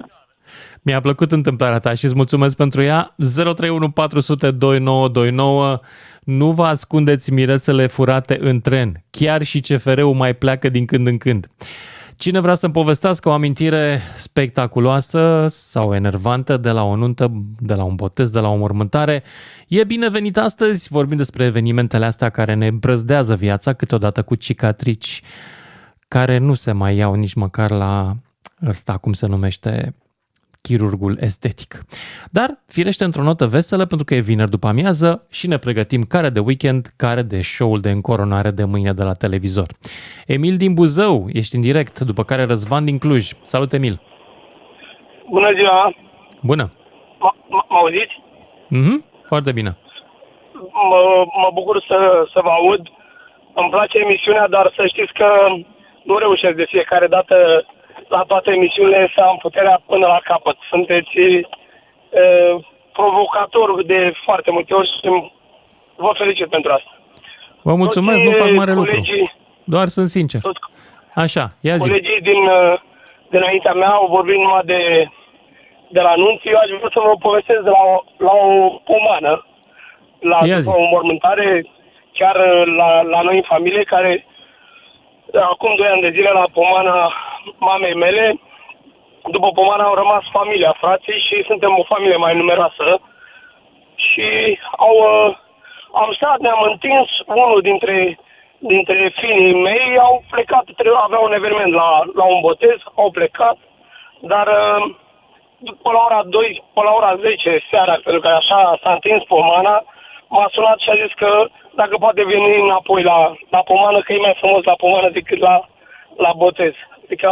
Mi-a 0.83 1.01
plăcut 1.01 1.33
întâmplarea 1.33 1.79
ta 1.79 1.95
și 1.95 2.05
îți 2.05 2.15
mulțumesc 2.15 2.57
pentru 2.57 2.83
ea. 2.83 3.15
031 3.35 3.91
400 3.91 4.51
2929. 4.51 5.81
Nu 6.25 6.53
vă 6.53 6.65
ascundeți 6.65 7.33
miresele 7.33 7.87
furate 7.87 8.39
în 8.41 8.61
tren. 8.61 9.05
Chiar 9.11 9.43
și 9.43 9.61
CFR-ul 9.61 10.15
mai 10.15 10.35
pleacă 10.35 10.69
din 10.69 10.85
când 10.85 11.07
în 11.07 11.19
când. 11.19 11.49
Cine 12.17 12.41
vrea 12.41 12.55
să-mi 12.55 12.73
povestească 12.73 13.29
o 13.29 13.33
amintire 13.33 14.01
spectaculoasă 14.17 15.47
sau 15.51 15.95
enervantă 15.95 16.57
de 16.57 16.71
la 16.71 16.85
o 16.85 16.97
nuntă, 16.97 17.33
de 17.59 17.75
la 17.75 17.83
un 17.83 17.95
botez, 17.95 18.29
de 18.31 18.39
la 18.39 18.49
o 18.49 18.57
mormântare, 18.57 19.23
e 19.69 19.85
binevenit 19.85 20.37
astăzi. 20.37 20.89
Vorbim 20.89 21.17
despre 21.17 21.45
evenimentele 21.45 22.05
astea 22.05 22.31
care 22.31 22.55
ne 22.55 22.71
brăzdează 22.71 23.35
viața, 23.35 23.73
câteodată 23.73 24.23
cu 24.23 24.35
cicatrici 24.35 25.23
care 26.09 26.39
nu 26.39 26.55
se 26.55 26.73
mai 26.73 26.97
iau 26.97 27.15
nici 27.15 27.35
măcar 27.35 27.71
la 27.71 28.17
ăsta, 28.67 28.97
cum 28.97 29.13
se 29.13 29.27
numește, 29.27 29.95
chirurgul 30.67 31.17
estetic. 31.21 31.73
Dar, 32.31 32.49
firește 32.67 33.05
într-o 33.05 33.23
notă 33.23 33.47
veselă, 33.47 33.85
pentru 33.85 34.07
că 34.07 34.15
e 34.15 34.31
vineri 34.31 34.51
după 34.51 34.67
amiază 34.67 35.27
și 35.31 35.47
ne 35.49 35.59
pregătim 35.59 36.03
care 36.03 36.29
de 36.29 36.41
weekend, 36.41 36.83
care 36.97 37.23
de 37.23 37.41
show-ul 37.43 37.81
de 37.81 37.91
încoronare 37.91 38.51
de 38.51 38.65
mâine 38.65 38.93
de 38.93 39.03
la 39.03 39.13
televizor. 39.25 39.69
Emil 40.27 40.57
din 40.57 40.75
Buzău, 40.75 41.27
ești 41.33 41.55
în 41.57 41.61
direct, 41.61 41.99
după 42.01 42.23
care 42.23 42.45
Răzvan 42.45 42.85
din 42.85 42.99
Cluj. 42.99 43.25
Salut, 43.43 43.73
Emil! 43.73 44.01
Bună 45.31 45.51
ziua! 45.55 45.95
Bună! 46.43 46.71
Mă 47.19 47.31
mă 47.49 47.61
auziți? 47.69 48.15
Mhm, 48.69 49.05
foarte 49.31 49.53
bine. 49.53 49.77
Mă, 50.91 51.01
mă 51.43 51.51
bucur 51.55 51.85
să, 51.89 51.99
să 52.33 52.41
vă 52.43 52.49
aud. 52.49 52.83
Îmi 53.55 53.71
place 53.71 53.99
emisiunea, 53.99 54.47
dar 54.49 54.73
să 54.77 54.83
știți 54.87 55.13
că 55.13 55.29
nu 56.09 56.19
reușesc 56.19 56.57
de 56.57 56.67
fiecare 56.75 57.07
dată 57.07 57.37
la 58.09 58.23
toate 58.27 58.51
emisiunile 58.51 59.11
să 59.15 59.21
am 59.21 59.37
puterea 59.37 59.81
până 59.87 60.07
la 60.07 60.21
capăt. 60.25 60.57
Sunteți 60.71 61.19
uh, 61.19 62.65
provocator 62.93 63.85
de 63.85 64.13
foarte 64.25 64.51
multe 64.51 64.75
ori 64.75 64.89
și 64.89 65.31
vă 65.97 66.11
felicit 66.17 66.49
pentru 66.49 66.73
asta. 66.73 66.91
Vă 67.63 67.75
mulțumesc, 67.75 68.23
nu 68.23 68.31
Toți 68.31 68.41
fac 68.43 68.51
mare 68.53 68.73
lucru. 68.73 68.91
colegii, 68.91 69.33
Doar 69.65 69.87
sunt 69.87 70.09
sincer. 70.09 70.41
Așa, 71.15 71.45
ia 71.61 71.77
zi. 71.77 71.87
Colegii 71.89 72.21
din, 72.21 72.43
uh, 72.47 72.79
dinaintea 73.31 73.73
mea 73.73 73.89
au 73.89 74.07
vorbit 74.07 74.37
numai 74.37 74.63
de, 74.65 75.09
de 75.89 76.01
la 76.01 76.09
anunți. 76.09 76.49
Eu 76.49 76.59
aș 76.59 76.69
vrea 76.79 76.91
să 76.93 77.01
vă 77.07 77.15
povestesc 77.19 77.61
de 77.61 77.71
la 77.71 77.83
o, 77.95 78.03
la 78.27 78.33
o 78.33 78.81
pomană, 78.91 79.47
la 80.21 80.39
Ia 80.47 80.59
zi. 80.59 80.67
după 80.67 80.79
o 80.81 80.87
mormântare, 80.95 81.67
chiar 82.13 82.37
uh, 82.37 82.63
la, 82.77 83.03
la 83.03 83.21
noi 83.21 83.37
în 83.37 83.43
familie, 83.55 83.83
care 83.83 84.27
uh, 85.27 85.41
acum 85.43 85.75
doi 85.77 85.87
ani 85.87 86.01
de 86.01 86.11
zile 86.17 86.31
la 86.31 86.45
pomana 86.53 87.13
mamei 87.59 87.95
mele, 87.95 88.41
după 89.31 89.51
pomană 89.55 89.83
au 89.83 89.95
rămas 89.95 90.25
familia, 90.33 90.77
frații 90.81 91.25
și 91.27 91.45
suntem 91.47 91.79
o 91.79 91.85
familie 91.85 92.17
mai 92.17 92.37
numeroasă. 92.37 93.01
Și 93.95 94.59
au, 94.77 94.95
uh, 94.97 95.37
am 95.93 96.13
stat, 96.13 96.39
ne-am 96.39 96.63
întins, 96.63 97.09
unul 97.27 97.61
dintre, 97.61 98.19
dintre 98.59 99.13
finii 99.21 99.55
mei 99.55 99.99
au 99.99 100.23
plecat, 100.31 100.65
tre- 100.77 100.91
avea 101.07 101.19
un 101.19 101.33
eveniment 101.33 101.73
la, 101.73 102.03
la 102.15 102.25
un 102.25 102.41
botez, 102.41 102.79
au 102.95 103.11
plecat, 103.11 103.57
dar 104.21 104.47
uh, 104.47 104.95
după 105.59 105.93
la 105.93 106.03
ora 106.09 106.23
2, 106.25 106.63
până 106.75 106.89
la 106.89 106.95
ora 106.95 107.17
10 107.17 107.65
seara, 107.71 107.99
pentru 108.05 108.21
că 108.21 108.29
așa 108.29 108.79
s-a 108.83 108.93
întins 108.93 109.23
pomana, 109.25 109.85
m-a 110.29 110.49
sunat 110.53 110.79
și 110.79 110.91
a 110.91 110.95
zis 110.95 111.13
că 111.15 111.47
dacă 111.75 111.97
poate 111.97 112.25
veni 112.25 112.61
înapoi 112.61 113.03
la, 113.03 113.35
la 113.51 113.63
pomană, 113.63 114.01
că 114.01 114.13
e 114.13 114.27
mai 114.27 114.37
frumos 114.39 114.65
la 114.65 114.75
pomană 114.75 115.09
decât 115.11 115.39
la, 115.39 115.65
la 116.17 116.33
botez. 116.37 116.73
Adică 117.07 117.27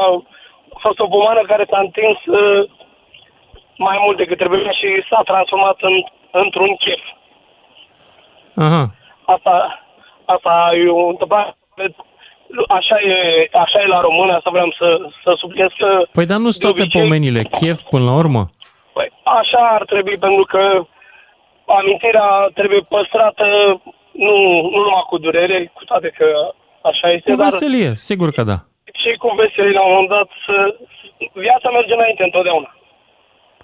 a 0.74 0.78
fost 0.84 0.98
o 0.98 1.06
pomană 1.06 1.42
care 1.46 1.64
s-a 1.70 1.78
întins 1.78 2.18
uh, 2.26 2.70
mai 3.76 3.96
mult 4.04 4.16
decât 4.16 4.38
trebuia 4.38 4.72
și 4.80 4.88
s-a 5.08 5.20
transformat 5.24 5.76
în, 5.80 5.96
într-un 6.30 6.76
chef. 6.76 7.02
Aha. 8.54 8.94
Asta, 9.24 9.54
asta 10.24 10.70
e 10.84 10.88
o 10.88 11.08
întâmplare. 11.08 11.56
Așa 12.68 12.96
e, 13.00 13.16
așa 13.52 13.78
e 13.80 13.86
la 13.86 14.00
român, 14.00 14.30
asta 14.30 14.50
vreau 14.50 14.74
să, 14.78 14.88
să 15.22 15.34
subliniez 15.36 15.70
că 15.78 16.02
Păi 16.12 16.26
dar 16.26 16.38
nu 16.38 16.50
sunt 16.50 16.62
toate 16.74 16.98
pomenile. 16.98 17.42
Chef 17.42 17.80
până 17.82 18.04
la 18.04 18.14
urmă? 18.16 18.50
Păi, 18.92 19.12
așa 19.24 19.62
ar 19.76 19.84
trebui, 19.84 20.18
pentru 20.18 20.44
că 20.44 20.86
amintirea 21.66 22.50
trebuie 22.54 22.80
păstrată 22.88 23.44
nu, 24.12 24.36
nu 24.62 24.78
numai 24.84 25.04
cu 25.08 25.18
durere, 25.18 25.70
cu 25.74 25.84
toate 25.84 26.08
că 26.18 26.26
așa 26.82 27.10
este, 27.10 27.30
Cu 27.30 27.36
dar 27.36 27.50
veselie, 27.50 27.92
sigur 27.94 28.30
că 28.30 28.42
da. 28.42 28.58
Și 29.02 29.16
cu 29.18 29.28
veselie 29.36 29.72
la 29.72 29.84
un 29.86 29.92
moment 29.92 30.08
dat 30.08 30.28
să... 30.46 30.54
Viața 31.32 31.70
merge 31.70 31.94
înainte 31.94 32.22
întotdeauna. 32.22 32.76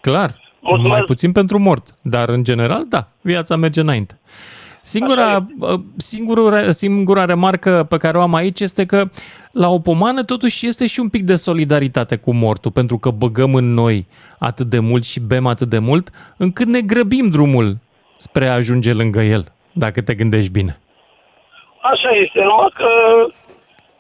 Clar. 0.01 0.31
Mulțumesc. 0.61 0.95
Mai 0.95 1.03
puțin 1.03 1.33
pentru 1.33 1.59
mort, 1.59 1.95
dar 2.03 2.29
în 2.29 2.45
general, 2.45 2.85
da, 2.89 3.07
viața 3.21 3.57
merge 3.57 3.81
înainte. 3.81 4.19
Singura, 4.83 5.47
singura, 5.97 6.71
singura 6.71 7.25
remarcă 7.25 7.87
pe 7.89 7.97
care 7.97 8.19
o 8.19 8.21
am 8.21 8.35
aici 8.35 8.61
este 8.61 8.87
că 8.87 9.05
la 9.53 9.69
o 9.69 9.79
pomană 9.79 10.25
totuși 10.25 10.67
este 10.67 10.87
și 10.87 11.01
un 11.01 11.09
pic 11.09 11.23
de 11.23 11.35
solidaritate 11.35 12.17
cu 12.17 12.33
mortul, 12.35 12.71
pentru 12.71 12.99
că 12.99 13.11
băgăm 13.11 13.55
în 13.55 13.75
noi 13.75 14.07
atât 14.39 14.67
de 14.67 14.79
mult 14.79 15.05
și 15.05 15.21
bem 15.21 15.47
atât 15.47 15.69
de 15.69 15.79
mult, 15.79 16.09
încât 16.37 16.67
ne 16.67 16.81
grăbim 16.81 17.29
drumul 17.29 17.77
spre 18.17 18.49
a 18.49 18.55
ajunge 18.55 18.93
lângă 18.93 19.21
el, 19.21 19.53
dacă 19.73 20.03
te 20.03 20.15
gândești 20.15 20.51
bine. 20.51 20.79
Așa 21.83 22.11
este, 22.11 22.41
numai 22.43 22.73
că 22.75 22.89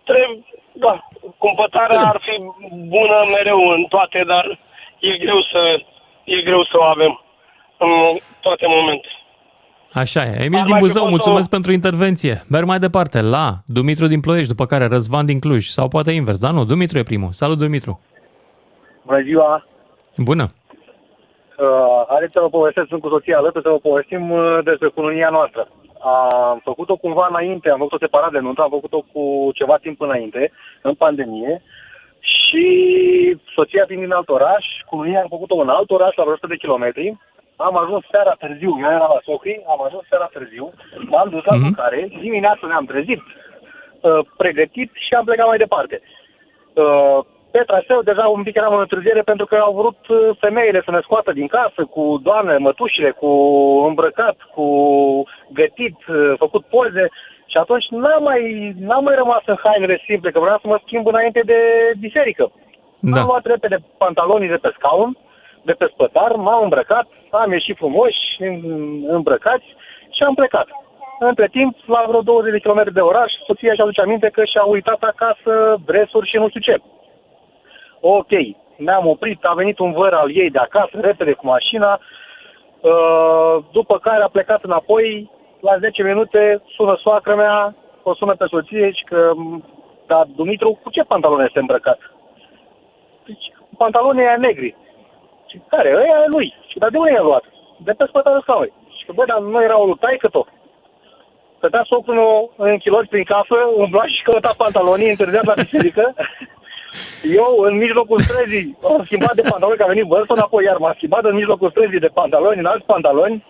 trebuie, 0.05 0.45
da, 0.73 1.09
cumpătarea 1.39 2.01
ar 2.01 2.21
fi 2.27 2.35
bună 2.97 3.19
mereu 3.37 3.61
în 3.77 3.85
toate, 3.89 4.23
dar 4.27 4.45
e 4.99 5.17
greu 5.25 5.41
să, 5.53 5.61
e 6.25 6.43
greu 6.43 6.63
să 6.65 6.75
o 6.79 6.83
avem 6.83 7.21
în 7.79 7.89
toate 8.41 8.65
momentele. 8.69 9.15
Așa 9.93 10.23
e. 10.23 10.45
Emil 10.45 10.59
Ar 10.59 10.65
din 10.65 10.71
mai 10.75 10.81
fi 10.81 10.87
Buzău, 10.87 11.01
fost 11.03 11.11
mulțumesc 11.15 11.47
o- 11.47 11.55
pentru 11.57 11.73
intervenție. 11.73 12.43
Merg 12.51 12.67
mai 12.67 12.79
departe 12.79 13.21
la 13.21 13.47
Dumitru 13.67 14.07
din 14.07 14.21
Ploiești, 14.21 14.49
după 14.49 14.67
care 14.67 14.87
Răzvan 14.87 15.27
din 15.27 15.41
Cluj, 15.41 15.67
sau 15.67 15.89
poate 15.89 16.11
invers. 16.11 16.39
Da, 16.39 16.51
nu, 16.51 16.65
Dumitru 16.65 16.99
e 16.99 17.03
primul. 17.03 17.31
Salut, 17.33 17.59
Dumitru. 17.59 18.01
Bună 19.07 19.21
ziua! 19.23 19.67
Bună. 20.17 20.47
Uh, 21.59 22.07
haideți 22.09 22.33
să 22.33 22.41
vă 22.41 22.49
povestesc, 22.49 22.89
sunt 22.89 23.01
cu 23.01 23.09
soția 23.09 23.37
alături, 23.39 23.65
să 23.65 23.71
vă 23.71 23.79
povestim 23.79 24.31
uh, 24.31 24.59
despre 24.65 24.89
cununia 24.89 25.29
noastră. 25.31 25.69
Am 26.03 26.61
făcut-o 26.65 26.97
cumva 26.97 27.27
înainte, 27.31 27.71
am 27.71 27.79
făcut-o 27.79 28.05
separat 28.05 28.33
de 28.33 28.39
nuntă, 28.39 28.63
am 28.63 28.71
făcut-o 28.71 29.05
cu 29.13 29.51
ceva 29.55 29.77
timp 29.77 30.01
înainte, 30.01 30.53
în 30.83 30.95
pandemie, 30.95 31.63
și 32.21 32.67
soția 33.55 33.85
fiind 33.87 34.03
din 34.03 34.13
alt 34.13 34.29
oraș, 34.29 34.65
cununia 34.87 35.21
am 35.21 35.29
făcut-o 35.29 35.57
în 35.57 35.69
alt 35.69 35.91
oraș, 35.91 36.15
la 36.15 36.23
vreo 36.23 36.35
100 36.35 36.47
de 36.47 36.57
kilometri, 36.57 37.17
am 37.57 37.77
ajuns 37.77 38.05
seara 38.11 38.35
târziu, 38.39 38.77
eu 38.81 38.91
eram 38.91 39.13
la 39.15 39.21
Socri, 39.25 39.63
am 39.69 39.83
ajuns 39.83 40.05
seara 40.09 40.29
târziu, 40.33 40.73
m-am 41.11 41.29
dus 41.29 41.45
la 41.45 41.57
mâncare, 41.57 42.09
dimineața 42.21 42.67
ne-am 42.67 42.85
trezit, 42.85 43.23
uh, 44.01 44.27
pregătit 44.37 44.91
și 44.95 45.15
am 45.15 45.25
plecat 45.25 45.47
mai 45.47 45.59
departe. 45.59 46.01
Uh, 46.75 47.19
pe 47.51 47.59
traseu 47.67 48.03
deja 48.03 48.27
un 48.27 48.43
pic 48.43 48.57
eram 48.57 48.75
în 48.75 48.81
întârziere 48.81 49.23
pentru 49.23 49.47
că 49.47 49.55
au 49.57 49.73
vrut 49.73 50.01
uh, 50.09 50.37
femeile 50.39 50.83
să 50.85 50.91
ne 50.91 51.01
scoată 51.03 51.33
din 51.33 51.47
casă 51.47 51.85
cu 51.91 52.21
doamne, 52.23 52.57
mătușile, 52.57 53.11
cu 53.11 53.27
îmbrăcat, 53.89 54.37
cu 54.55 54.67
gătit, 55.53 55.97
uh, 56.09 56.33
făcut 56.37 56.65
poze 56.65 57.09
și 57.47 57.57
atunci 57.57 57.87
n-am 57.91 58.23
mai, 58.23 58.73
n-am 58.81 59.05
mai 59.05 59.15
rămas 59.15 59.43
în 59.47 59.57
hainele 59.65 60.03
simple, 60.07 60.31
că 60.31 60.41
vreau 60.41 60.59
să 60.61 60.67
mă 60.69 60.79
schimb 60.85 61.07
înainte 61.07 61.41
de 61.45 61.61
biserică. 61.99 62.53
Da. 63.01 63.21
Am 63.21 63.27
luat 63.27 63.45
repede 63.47 63.77
pantalonii 63.99 64.49
de 64.49 64.57
pe 64.57 64.71
scaun, 64.77 65.17
de 65.63 65.73
pe 65.73 65.87
spătar, 65.93 66.33
m-am 66.33 66.63
îmbrăcat, 66.63 67.07
am 67.31 67.53
ieșit 67.53 67.77
frumoși, 67.77 68.25
în- 68.39 69.05
îmbrăcați 69.09 69.67
și 70.11 70.23
am 70.23 70.35
plecat. 70.35 70.67
Între 71.19 71.49
timp, 71.51 71.77
la 71.87 72.03
vreo 72.09 72.21
20 72.21 72.53
de 72.53 72.59
km 72.59 72.93
de 72.93 73.01
oraș, 73.01 73.33
soția 73.47 73.75
și 73.75 73.81
aduce 73.81 74.01
aminte 74.01 74.29
că 74.29 74.45
și-a 74.45 74.63
uitat 74.63 75.03
acasă 75.03 75.77
dresuri 75.87 76.29
și 76.29 76.37
nu 76.37 76.49
știu 76.49 76.61
ce. 76.61 76.77
Ok, 78.01 78.31
ne-am 78.77 79.07
oprit, 79.07 79.45
a 79.45 79.53
venit 79.53 79.79
un 79.79 79.93
văr 79.93 80.13
al 80.13 80.37
ei 80.37 80.51
de 80.51 80.59
acasă, 80.59 80.91
repede 81.01 81.33
cu 81.33 81.47
mașina, 81.47 82.01
uh, 82.81 83.65
după 83.73 83.99
care 83.99 84.23
a 84.23 84.29
plecat 84.29 84.65
înapoi, 84.65 85.31
la 85.61 85.79
10 85.79 86.03
minute 86.03 86.63
sună 86.77 86.97
soacră 87.03 87.35
mea, 87.35 87.75
o 88.03 88.15
sună 88.15 88.35
pe 88.35 88.45
soție 88.49 88.91
și 88.91 89.05
că, 89.05 89.33
dar 90.07 90.27
Dumitru, 90.37 90.79
cu 90.83 90.91
ce 90.91 91.03
pantaloni 91.03 91.45
este 91.45 91.59
îmbrăcat? 91.59 91.99
Deci, 93.27 93.47
pantalonii 93.77 94.27
aia 94.27 94.37
negri. 94.37 94.77
Și 95.47 95.61
care? 95.69 95.91
Ăia 95.97 96.25
e 96.25 96.35
lui. 96.37 96.55
Și 96.67 96.79
dar 96.79 96.91
de 96.91 96.99
unde 96.99 97.11
i-a 97.13 97.23
luat? 97.23 97.45
De 97.77 97.93
pe 97.93 98.05
spătarul 98.09 98.41
scaunului. 98.41 98.73
Și 98.99 99.05
că, 99.05 99.13
bă, 99.13 99.25
dar 99.25 99.39
nu 99.39 99.63
erau 99.63 99.87
lui 99.87 99.97
taică 100.01 100.29
tot. 100.29 100.49
Stătea 101.57 101.85
socul 101.87 102.15
meu 102.15 102.53
în 102.57 102.79
chiloți 102.79 103.09
prin 103.09 103.25
casă, 103.25 103.55
umbla 103.77 104.07
și 104.07 104.23
căuta 104.23 104.53
pantalonii, 104.57 105.11
întârziat 105.11 105.45
la 105.45 105.55
biserică. 105.63 106.15
Eu, 107.41 107.51
în 107.69 107.77
mijlocul 107.77 108.21
străzii, 108.21 108.77
am 108.85 109.03
schimbat 109.05 109.35
de 109.35 109.43
pantaloni, 109.51 109.77
că 109.79 109.83
a 109.85 109.93
venit 109.95 110.05
vârstă 110.05 110.33
înapoi, 110.33 110.65
iar 110.65 110.77
m-a 110.77 110.93
schimbat 110.97 111.25
în 111.25 111.35
mijlocul 111.35 111.71
străzii 111.71 111.99
de 112.07 112.11
pantaloni, 112.19 112.59
în 112.59 112.67
alți 112.67 112.87
pantaloni. 112.87 113.45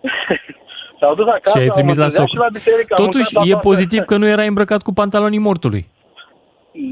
S-au 1.00 1.14
dus 1.14 1.26
acasă, 1.26 1.56
Și 1.58 1.62
ai 1.64 1.68
trimis 1.78 1.94
am 1.94 1.98
la 1.98 2.04
întârziat 2.04 2.28
soc. 2.28 2.34
și 2.34 2.36
la 2.44 2.52
biserică. 2.58 2.94
am 2.96 3.04
Totuși, 3.04 3.28
mâncat 3.34 3.48
e 3.48 3.52
acasă. 3.52 3.68
pozitiv 3.68 4.02
că 4.10 4.16
nu 4.16 4.26
erai 4.26 4.46
îmbrăcat 4.46 4.82
cu 4.82 4.92
pantalonii 4.92 5.38
mortului. 5.48 5.82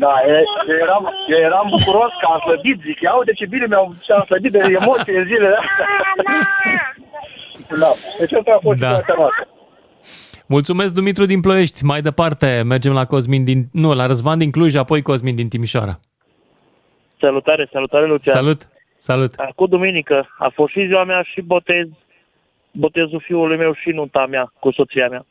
Da, 0.05 0.15
e- 0.27 0.45
eu 0.73 0.77
eram, 0.87 1.05
eu 1.35 1.39
eram 1.49 1.67
bucuros 1.77 2.13
că 2.21 2.27
am 2.33 2.41
slăbit, 2.47 2.79
zic, 2.87 3.01
ia 3.01 3.13
uite 3.21 3.33
ce 3.33 3.47
bine 3.47 3.67
mi-am 3.69 3.97
și 4.05 4.11
am 4.11 4.25
slăbit 4.29 4.53
de 4.53 4.61
emoții 4.81 5.17
în 5.17 5.25
zilele 5.25 5.59
Da, 7.83 7.91
deci 8.19 8.33
asta 8.33 8.51
a 8.57 8.59
fost 8.67 8.79
Da. 8.79 8.87
situația 8.89 9.15
noastră. 9.19 9.43
Mulțumesc, 10.49 10.95
Dumitru 10.95 11.25
din 11.27 11.41
Ploiești. 11.41 11.85
Mai 11.85 12.01
departe, 12.03 12.63
mergem 12.67 12.93
la 12.93 13.05
Cosmin 13.07 13.45
din... 13.45 13.69
Nu, 13.73 13.95
la 13.95 14.07
Răzvan 14.07 14.39
din 14.39 14.51
Cluj, 14.51 14.75
apoi 14.75 15.03
Cosmin 15.03 15.35
din 15.35 15.49
Timișoara. 15.49 15.99
Salutare, 17.21 17.69
salutare, 17.73 18.07
Lucian. 18.07 18.35
Salut! 18.35 18.69
Salut! 18.97 19.35
Cu 19.55 19.67
duminică 19.67 20.29
a 20.39 20.51
fost 20.55 20.73
și 20.73 20.87
ziua 20.87 21.05
mea 21.05 21.23
și 21.23 21.41
botez, 21.41 21.87
botezul 22.73 23.21
fiului 23.25 23.57
meu 23.57 23.75
și 23.75 23.91
nunta 23.91 24.27
mea 24.27 24.53
cu 24.61 24.71
soția 24.73 25.09
mea. 25.09 25.27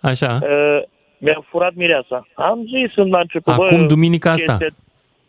Așa. 0.00 0.38
Uh, 0.42 0.82
mi-am 1.18 1.46
furat 1.48 1.74
mireasa. 1.74 2.26
Am 2.34 2.58
zis 2.64 2.96
în 2.96 3.08
la 3.08 3.18
început, 3.20 3.56
bă, 3.56 3.62
Acum, 3.64 3.86
duminica 3.86 4.30
asta? 4.30 4.52
este 4.60 4.74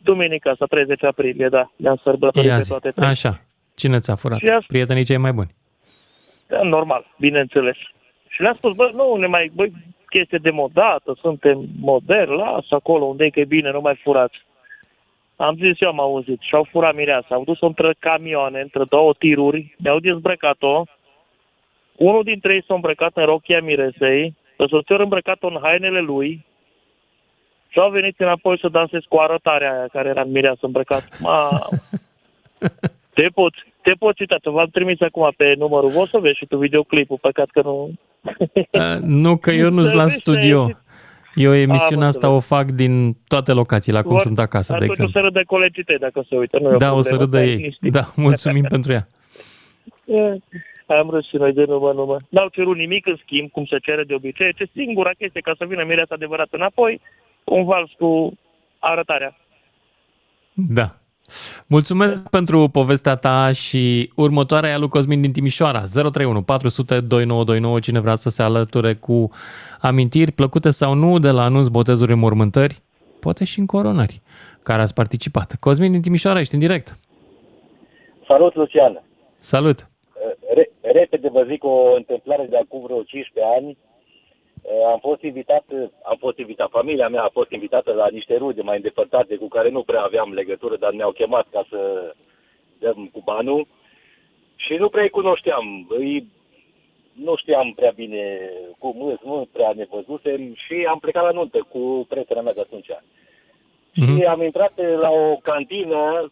Duminica 0.03 0.49
asta, 0.49 0.65
30 0.65 1.03
aprilie, 1.03 1.47
da. 1.49 1.71
Le-am 1.75 1.99
sărbătorit 2.03 2.49
Ia 2.49 2.55
pe 2.55 2.61
zi. 2.61 2.69
toate 2.69 2.89
trei. 2.89 3.07
Așa. 3.07 3.41
Cine 3.75 3.99
ți-a 3.99 4.15
furat? 4.15 4.37
Și 4.37 4.45
asta- 4.47 4.65
Prietenii 4.67 5.03
cei 5.03 5.17
mai 5.17 5.31
buni. 5.33 5.55
Da, 6.47 6.61
normal, 6.63 7.05
bineînțeles. 7.19 7.75
Și 8.31 8.41
le-am 8.41 8.55
spus, 8.55 8.75
bă, 8.75 8.91
nu 8.93 9.15
ne 9.15 9.27
mai, 9.27 9.51
băi, 9.55 9.71
chestie 10.09 10.37
demodată, 10.37 11.17
suntem 11.19 11.65
moderni, 11.79 12.35
lasă 12.35 12.75
acolo 12.75 13.05
unde 13.05 13.25
e 13.25 13.29
că 13.29 13.39
e 13.39 13.45
bine, 13.45 13.71
nu 13.71 13.81
mai 13.81 13.95
furați. 14.03 14.37
Am 15.35 15.55
zis 15.55 15.81
eu, 15.81 15.89
am 15.89 15.99
auzit, 15.99 16.39
și-au 16.41 16.67
furat 16.71 16.95
mireasa, 16.95 17.35
au 17.35 17.43
dus-o 17.43 17.65
între 17.65 17.95
camioane, 17.99 18.59
între 18.61 18.83
două 18.83 19.13
tiruri, 19.19 19.75
mi-au 19.77 19.99
dezbrăcat-o, 19.99 20.83
unul 21.95 22.23
dintre 22.23 22.53
ei 22.53 22.63
s-a 22.67 22.73
îmbrăcat 22.73 23.11
în 23.13 23.25
rochia 23.25 23.61
miresei, 23.61 24.35
soțul 24.57 24.99
a 24.99 25.03
îmbrăcat-o 25.03 25.47
în 25.47 25.59
hainele 25.61 25.99
lui 25.99 26.45
și 27.67 27.79
au 27.79 27.89
venit 27.89 28.19
înapoi 28.19 28.59
să 28.59 28.67
dansez 28.67 29.01
cu 29.09 29.17
arătarea 29.17 29.73
aia 29.73 29.87
care 29.87 30.09
era 30.09 30.21
în 30.21 30.31
mireasă 30.31 30.59
îmbrăcat. 30.61 31.19
Ma, 31.19 31.67
te 33.15 33.27
poți, 33.33 33.59
te 33.81 33.91
poți 33.99 34.21
uita, 34.21 34.35
te 34.41 34.49
v-am 34.49 34.67
trimis 34.71 35.01
acum 35.01 35.33
pe 35.37 35.53
numărul, 35.57 35.91
o 35.95 36.05
să 36.05 36.17
vezi 36.17 36.37
și 36.37 36.45
tu 36.45 36.57
videoclipul, 36.57 37.17
păcat 37.21 37.49
că 37.49 37.61
nu... 37.63 37.91
Uh, 38.71 38.97
nu, 39.01 39.37
că 39.37 39.51
eu 39.51 39.69
nu-s 39.69 39.91
la 39.91 40.03
Vezi, 40.03 40.15
studio. 40.15 40.63
ai- 40.63 40.75
Eu 41.35 41.53
emisiunea 41.53 42.03
Am 42.05 42.09
asta 42.09 42.29
o 42.29 42.39
fac 42.39 42.65
din 42.65 43.13
toate 43.27 43.53
locațiile, 43.53 43.97
acum 43.97 44.11
Vor- 44.11 44.19
sunt 44.21 44.39
acasă, 44.39 44.71
de 44.71 44.75
Atunci 44.83 44.89
exemplu. 44.91 45.19
o 45.19 45.21
să 45.21 45.27
râdă 45.27 45.43
colegii 45.47 45.83
tăi 45.83 45.97
dacă 45.97 46.23
se 46.29 46.35
uită. 46.37 46.59
Nu 46.59 46.73
e 46.73 46.77
Da, 46.77 46.93
o 46.93 47.01
să 47.01 47.15
problemă, 47.15 47.23
râdă 47.23 47.37
stai 47.37 47.49
ei. 47.49 47.55
liniștit. 47.55 47.91
Da, 47.91 48.01
mulțumim 48.15 48.63
pentru 48.75 48.91
ea. 48.91 49.07
Am 50.99 51.09
râs 51.09 51.27
și 51.27 51.35
noi 51.35 51.53
de 51.53 51.63
numă, 51.67 51.91
numă. 51.91 52.17
N-au 52.29 52.47
cerut 52.47 52.75
nimic 52.77 53.05
în 53.07 53.15
schimb, 53.23 53.49
cum 53.51 53.65
se 53.65 53.77
cere 53.77 54.03
de 54.03 54.13
obicei. 54.13 54.53
Ce 54.53 54.67
singura 54.73 55.09
chestie 55.17 55.41
ca 55.41 55.53
să 55.57 55.65
vină 55.65 55.83
mireasa 55.87 56.15
adevărat 56.15 56.47
înapoi, 56.51 57.01
un 57.43 57.63
vals 57.65 57.91
cu 57.97 58.37
arătarea. 58.79 59.37
Da. 60.53 60.95
Mulțumesc 61.67 62.29
pentru 62.29 62.69
povestea 62.71 63.15
ta 63.15 63.51
și 63.51 64.11
următoarea 64.15 64.69
e 64.69 64.73
a 64.73 64.77
lui 64.77 64.87
Cosmin 64.87 65.21
din 65.21 65.31
Timișoara. 65.31 65.79
031 65.79 66.41
400 66.41 66.93
2929. 66.93 67.79
Cine 67.79 67.99
vrea 67.99 68.15
să 68.15 68.29
se 68.29 68.41
alăture 68.41 68.93
cu 68.93 69.29
amintiri 69.81 70.31
plăcute 70.31 70.69
sau 70.69 70.93
nu 70.93 71.19
de 71.19 71.29
la 71.29 71.43
anunț, 71.43 71.67
botezuri, 71.67 72.13
mormântări, 72.13 72.81
poate 73.19 73.43
și 73.43 73.59
în 73.59 73.65
coronări, 73.65 74.21
care 74.63 74.81
ați 74.81 74.93
participat. 74.93 75.55
Cosmin 75.59 75.91
din 75.91 76.01
Timișoara, 76.01 76.39
ești 76.39 76.53
în 76.53 76.59
direct. 76.59 76.97
Salut, 78.27 78.55
Lucian. 78.55 79.03
Salut! 79.37 79.89
Re- 80.53 80.71
repede 80.81 81.29
vă 81.29 81.43
zic 81.49 81.63
o 81.63 81.93
întâmplare 81.95 82.45
de 82.49 82.57
acum 82.57 82.81
vreo 82.81 83.03
15 83.03 83.53
ani. 83.57 83.77
Eh, 84.61 84.85
Am 84.91 84.99
fost 84.99 85.21
invitat, 85.21 85.65
am 86.03 86.17
fost 86.19 86.37
invitat, 86.37 86.69
familia 86.69 87.07
mea 87.07 87.23
a 87.23 87.29
fost 87.33 87.51
invitată 87.51 87.93
la 87.93 88.07
niște 88.07 88.37
rude 88.37 88.61
mai 88.61 88.75
îndepărtate 88.75 89.35
cu 89.35 89.47
care 89.47 89.69
nu 89.69 89.83
prea 89.83 90.01
aveam 90.01 90.33
legătură, 90.33 90.75
dar 90.75 90.91
ne-au 90.91 91.11
chemat 91.11 91.47
ca 91.51 91.65
să 91.69 92.13
dăm 92.79 93.09
cu 93.13 93.21
banul 93.25 93.67
și 94.55 94.73
nu 94.73 94.89
prea 94.89 95.03
îi 95.03 95.09
cunoșteam. 95.09 95.85
Îi, 95.89 96.27
nu 97.13 97.35
știam 97.35 97.73
prea 97.73 97.91
bine 97.95 98.49
cum 98.77 99.01
îs, 99.01 99.19
nu 99.23 99.47
prea 99.51 99.71
ne 99.75 99.85
văzusem 99.89 100.53
și 100.55 100.85
am 100.89 100.99
plecat 100.99 101.23
la 101.23 101.31
nuntă 101.31 101.67
cu 101.69 102.05
prietena 102.09 102.41
mea 102.41 102.53
de 102.53 102.59
atunci. 102.59 102.91
Și 103.91 104.23
am 104.23 104.41
intrat 104.41 104.73
la 104.99 105.09
o 105.09 105.35
cantină, 105.35 106.31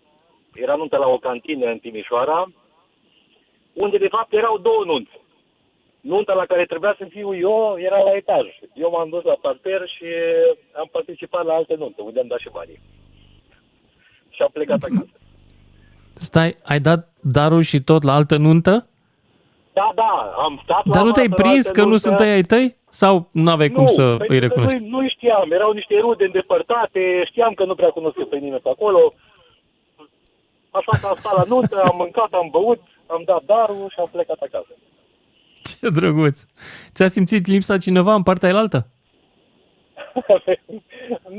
era 0.53 0.75
nuntă 0.75 0.97
la 0.97 1.07
o 1.07 1.17
cantină 1.17 1.65
în 1.65 1.77
Timișoara, 1.77 2.51
unde 3.73 3.97
de 3.97 4.07
fapt 4.07 4.33
erau 4.33 4.57
două 4.57 4.83
nunți. 4.85 5.11
Nunta 6.01 6.33
la 6.33 6.45
care 6.45 6.65
trebuia 6.65 6.95
să 6.97 7.05
fiu 7.09 7.35
eu 7.35 7.75
era 7.77 7.97
la 8.03 8.15
etaj. 8.15 8.45
Eu 8.73 8.89
m-am 8.89 9.09
dus 9.09 9.23
la 9.23 9.37
parter 9.41 9.81
și 9.87 10.05
am 10.75 10.87
participat 10.91 11.45
la 11.45 11.53
alte 11.53 11.75
nunte, 11.75 12.01
unde 12.01 12.19
am 12.19 12.27
dat 12.27 12.39
și 12.39 12.49
banii. 12.51 12.81
Și 14.29 14.41
am 14.41 14.49
plecat 14.53 14.83
acasă. 14.83 15.09
Stai, 16.13 16.55
ai 16.63 16.79
dat 16.79 17.13
darul 17.21 17.61
și 17.61 17.81
tot 17.81 18.03
la 18.03 18.13
altă 18.13 18.37
nuntă? 18.37 18.87
Da, 19.73 19.91
da, 19.95 20.33
am 20.37 20.59
stat 20.63 20.85
la 20.85 20.93
Dar 20.93 21.03
nu 21.03 21.11
te-ai 21.11 21.27
masă 21.27 21.41
la 21.41 21.49
prins 21.49 21.65
altă 21.65 21.79
că 21.79 21.81
nu 21.81 21.87
nuntă. 21.87 22.07
sunt 22.07 22.19
ai 22.19 22.29
ai 22.31 22.41
tăi? 22.41 22.75
Sau 22.89 23.29
nu 23.31 23.49
aveai 23.51 23.69
cum 23.69 23.81
Nu, 23.83 23.87
să 23.87 24.01
pentru 24.17 24.33
îi 24.33 24.39
că 24.39 24.45
recunoști? 24.45 24.77
Nu, 24.77 24.99
nu 24.99 25.07
știam, 25.09 25.51
erau 25.51 25.71
niște 25.71 25.99
rude 25.99 26.25
îndepărtate, 26.25 27.23
știam 27.25 27.53
că 27.53 27.65
nu 27.65 27.75
prea 27.75 27.89
cunosc 27.89 28.15
pe 28.29 28.37
nimeni 28.37 28.61
pe 28.61 28.69
acolo. 28.69 29.13
Așa 30.71 30.91
că 31.01 31.07
am 31.07 31.15
stat 31.19 31.35
la 31.35 31.43
nuntă, 31.47 31.81
am 31.81 31.95
mâncat, 31.95 32.31
am 32.31 32.47
băut, 32.51 32.81
am 33.07 33.21
dat 33.25 33.43
darul 33.43 33.87
și 33.89 33.99
am 33.99 34.09
plecat 34.11 34.37
acasă. 34.39 34.73
Ce 35.81 35.89
drăguț! 35.89 36.39
Ți-a 36.93 37.07
simțit 37.07 37.47
lipsa 37.47 37.77
cineva 37.77 38.13
în 38.13 38.23
partea 38.23 38.49
elaltă? 38.49 38.87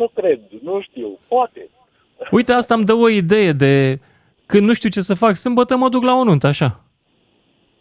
nu 0.01 0.09
cred, 0.15 0.41
nu 0.63 0.81
știu, 0.81 1.19
poate. 1.29 1.69
Uite, 2.31 2.53
asta 2.53 2.75
îmi 2.75 2.85
dă 2.85 2.93
o 2.93 3.09
idee 3.09 3.53
de 3.53 3.99
când 4.47 4.67
nu 4.67 4.73
știu 4.73 4.89
ce 4.89 5.01
să 5.01 5.15
fac, 5.15 5.35
sâmbătă 5.35 5.77
mă 5.77 5.89
duc 5.89 6.03
la 6.03 6.15
o 6.15 6.25
nuntă, 6.25 6.47
așa. 6.47 6.81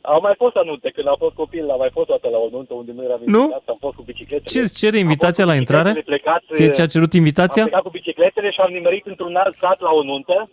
Am 0.01 0.19
mai 0.21 0.33
fost 0.37 0.55
la 0.55 0.61
nunte, 0.61 0.89
când 0.89 1.07
am 1.07 1.15
fost 1.19 1.35
copil, 1.35 1.69
am 1.69 1.77
mai 1.77 1.89
fost 1.91 2.07
toată 2.07 2.27
la 2.29 2.37
o 2.37 2.47
nuntă 2.51 2.73
unde 2.73 2.91
nu 2.91 3.03
eram 3.03 3.19
Nu? 3.25 3.39
invitat, 3.39 3.63
am 3.65 3.77
fost 3.79 3.95
cu 3.95 4.01
bicicletele. 4.01 4.49
Ce 4.53 4.59
îți 4.59 4.77
cere 4.77 4.97
invitația 4.97 5.45
la 5.45 5.55
intrare? 5.55 5.91
bicicletele 5.91 6.17
plecat, 6.17 6.43
Ție 6.55 6.69
ți-a 6.69 6.85
cerut 6.85 7.13
invitația? 7.13 7.61
Am 7.61 7.67
plecat 7.67 7.85
cu 7.85 7.97
bicicletele 7.99 8.51
și 8.51 8.59
am 8.59 8.71
nimerit 8.71 9.05
într-un 9.05 9.35
alt 9.35 9.55
sat 9.55 9.79
la 9.79 9.91
o 9.91 10.03
nuntă. 10.03 10.49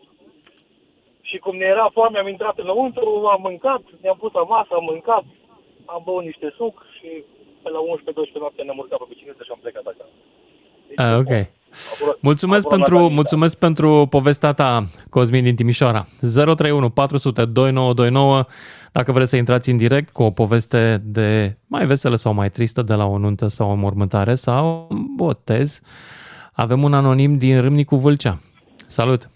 Și 1.23 1.37
cum 1.39 1.57
ne 1.57 1.65
era 1.65 1.89
foame, 1.93 2.19
am 2.19 2.29
intrat 2.29 2.59
înăuntru, 2.59 3.29
am 3.35 3.41
mâncat, 3.43 3.83
ne-am 4.01 4.17
pus 4.21 4.33
la 4.33 4.43
masă, 4.43 4.69
am 4.75 4.85
mâncat, 4.85 5.25
am 5.95 6.03
băut 6.05 6.25
niște 6.25 6.49
suc 6.57 6.75
și 6.99 7.11
pe 7.63 7.69
la 7.71 7.81
11-12 7.81 8.33
noapte 8.43 8.63
ne-am 8.63 8.79
urcat 8.79 8.99
pe 8.99 9.05
bicicletă 9.09 9.43
și 9.43 9.53
am 9.53 9.59
plecat 9.63 9.87
acasă. 9.93 10.15
Ah, 10.97 11.15
ok. 11.23 11.33
Mulțumesc 12.21 12.67
acolo 12.67 12.83
pentru, 12.83 12.99
mi-a 12.99 13.15
mulțumesc 13.15 13.59
pentru 13.59 14.07
povestea 14.11 14.53
ta, 14.53 14.85
Cosmin 15.11 15.45
din 15.45 15.57
Timișoara. 15.57 16.07
031 16.21 16.91
400 16.91 17.45
2929 17.45 18.45
dacă 18.93 19.13
vreți 19.13 19.31
să 19.31 19.37
intrați 19.37 19.71
în 19.71 19.77
direct 19.77 20.13
cu 20.13 20.23
o 20.23 20.31
poveste 20.31 21.03
de 21.05 21.57
mai 21.67 21.87
veselă 21.87 22.17
sau 22.17 22.35
mai 22.35 22.49
tristă 22.49 22.83
de 22.83 22.95
la 22.95 23.07
o 23.07 23.19
nuntă 23.19 23.47
sau 23.47 23.71
o 23.71 23.75
mormântare 23.75 24.35
sau 24.35 24.87
un 24.91 25.15
botez. 25.17 25.81
Avem 26.53 26.83
un 26.83 26.95
anonim 26.95 27.39
din 27.39 27.61
Râmnicu 27.61 27.97
Vâlcea. 27.97 28.39
Salut! 28.87 29.31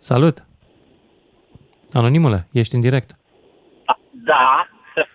Salut! 0.00 0.46
Anonimule, 1.92 2.46
ești 2.52 2.74
în 2.74 2.80
direct. 2.80 3.10
Da. 4.10 4.68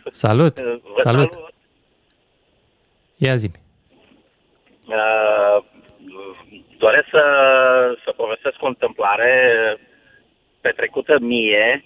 Salut! 0.09 0.59
Vă 0.59 1.01
Salut! 1.01 1.33
Ia 3.17 3.35
zi 3.35 3.49
Uh, 4.87 5.63
doresc 6.77 7.07
să, 7.11 7.23
să 8.05 8.11
povestesc 8.11 8.55
o 8.63 8.67
întâmplare 8.67 9.31
petrecută 10.61 11.15
mie, 11.19 11.83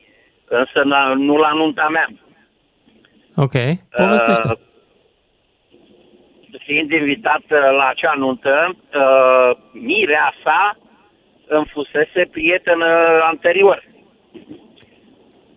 însă 0.48 0.80
na- 0.84 1.14
nu 1.18 1.38
la 1.38 1.52
nunta 1.54 1.88
mea. 1.88 2.08
Ok, 3.36 3.52
povestește. 3.96 4.48
Uh, 4.48 4.54
fiind 6.60 6.92
invitat 6.92 7.42
uh, 7.42 7.72
la 7.78 7.88
acea 7.88 8.14
nuntă, 8.18 8.76
uh, 8.94 9.58
mireasa 9.72 10.78
îmi 11.48 11.70
fusese 11.74 12.28
prietenă 12.32 13.20
anterior. 13.24 13.84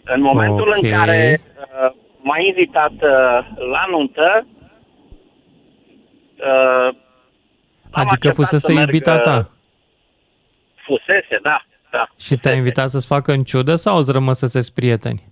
În 0.05 0.21
momentul 0.21 0.69
Ok. 0.69 0.77
în 0.83 0.91
care 0.91 1.41
uh, 1.57 1.93
m-a 2.23 2.39
invitat 2.39 2.93
uh, 2.93 3.01
la 3.71 3.87
nuntă, 3.91 4.47
uh, 6.37 6.89
am 7.91 8.07
Adică 8.07 8.13
acceptat 8.13 8.35
fusese 8.35 8.67
să 8.67 8.73
merg, 8.73 8.87
iubita 8.93 9.15
uh, 9.15 9.21
ta 9.21 9.51
Fusese, 10.75 11.39
da, 11.43 11.65
da. 11.91 12.09
și 12.19 12.37
te-a 12.37 12.53
invitat 12.55 12.89
să-ți 12.89 13.07
facă 13.07 13.33
în 13.33 13.43
ciudă 13.45 13.75
sau 13.75 13.97
îți 13.97 14.13
rămăseseți 14.13 14.73
prieteni? 14.75 15.23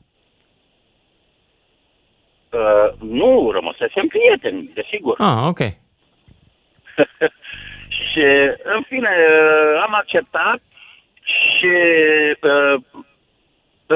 Uh, 2.50 2.92
nu, 3.00 3.50
rămăsesem 3.50 4.06
prieteni, 4.06 4.70
desigur. 4.74 5.16
Ah, 5.18 5.46
ok. 5.46 5.58
și, 8.10 8.24
în 8.62 8.82
fine, 8.88 9.08
uh, 9.08 9.82
am 9.82 9.94
acceptat 9.94 10.60
și 11.22 11.74
uh, 12.42 12.82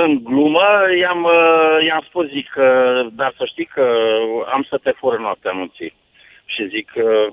în 0.03 0.25
glumă, 0.25 0.67
i-am, 0.99 1.25
uh, 1.25 1.87
i-am 1.87 2.05
spus, 2.09 2.27
zic, 2.27 2.49
că, 2.49 3.03
dar 3.13 3.35
să 3.37 3.45
știi 3.45 3.65
că 3.65 3.87
am 4.53 4.67
să 4.69 4.79
te 4.83 4.91
fură 4.91 5.17
noaptea 5.17 5.51
anunții. 5.51 5.95
Și 6.45 6.69
zic, 6.69 6.93
uh, 6.95 7.33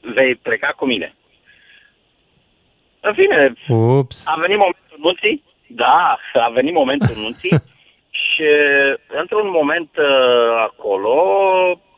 vei 0.00 0.34
pleca 0.34 0.72
cu 0.76 0.84
mine. 0.86 1.14
În 3.00 3.14
fine, 3.14 3.52
Ups. 3.68 4.26
a 4.26 4.34
venit 4.40 4.56
momentul 4.56 4.96
nunții, 4.98 5.42
da, 5.66 6.18
a 6.32 6.48
venit 6.48 6.72
momentul 6.72 7.14
nunții 7.22 7.62
și 8.10 8.48
într-un 9.06 9.50
moment 9.50 9.90
uh, 9.96 10.56
acolo 10.56 11.12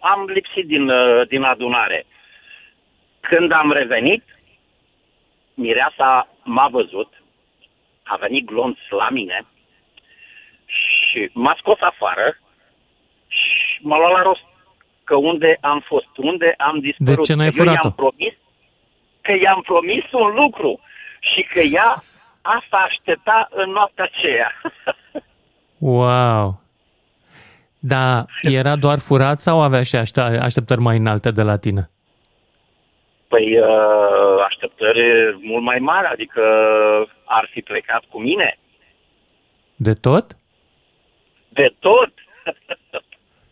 am 0.00 0.24
lipsit 0.24 0.66
din, 0.66 0.88
uh, 0.88 1.28
din 1.28 1.42
adunare. 1.42 2.06
Când 3.20 3.52
am 3.52 3.72
revenit, 3.72 4.24
mireasa 5.54 6.28
m-a 6.42 6.68
văzut, 6.68 7.22
a 8.02 8.16
venit 8.16 8.44
glonț 8.44 8.78
la 8.88 9.08
mine 9.10 9.44
și 11.10 11.30
m-a 11.32 11.54
scos 11.58 11.76
afară 11.80 12.38
și 13.28 13.78
m-a 13.82 13.96
luat 13.98 14.12
la 14.12 14.22
rost 14.22 14.44
că 15.04 15.16
unde 15.16 15.58
am 15.60 15.80
fost, 15.86 16.16
unde 16.16 16.54
am 16.58 16.78
dispărut. 16.80 17.16
De 17.16 17.22
ce 17.22 17.34
n-ai 17.34 17.50
Că 17.50 17.54
eu 17.58 17.64
furat-o? 17.64 17.80
i-am 17.86 17.92
promis, 17.94 18.34
că 19.20 19.32
i-am 19.42 19.60
promis 19.62 20.04
un 20.12 20.34
lucru 20.34 20.80
și 21.20 21.42
că 21.52 21.60
ea 21.60 22.02
asta 22.42 22.76
aștepta 22.88 23.48
în 23.50 23.70
noaptea 23.70 24.04
aceea. 24.12 24.50
Wow! 25.82 26.60
Da, 27.78 28.24
era 28.42 28.76
doar 28.76 28.98
furat 28.98 29.38
sau 29.40 29.62
avea 29.62 29.82
și 29.82 29.96
aște- 29.96 30.20
așteptări 30.20 30.80
mai 30.80 30.96
înalte 30.96 31.30
de 31.30 31.42
la 31.42 31.56
tine? 31.58 31.90
Păi 33.28 33.58
uh, 33.58 34.44
așteptări 34.46 35.00
mult 35.42 35.62
mai 35.62 35.78
mari, 35.78 36.06
adică 36.06 36.42
ar 37.24 37.48
fi 37.52 37.60
plecat 37.60 38.02
cu 38.10 38.20
mine. 38.20 38.58
De 39.76 39.94
tot? 39.94 40.24
De 41.60 41.74
tot. 41.78 42.12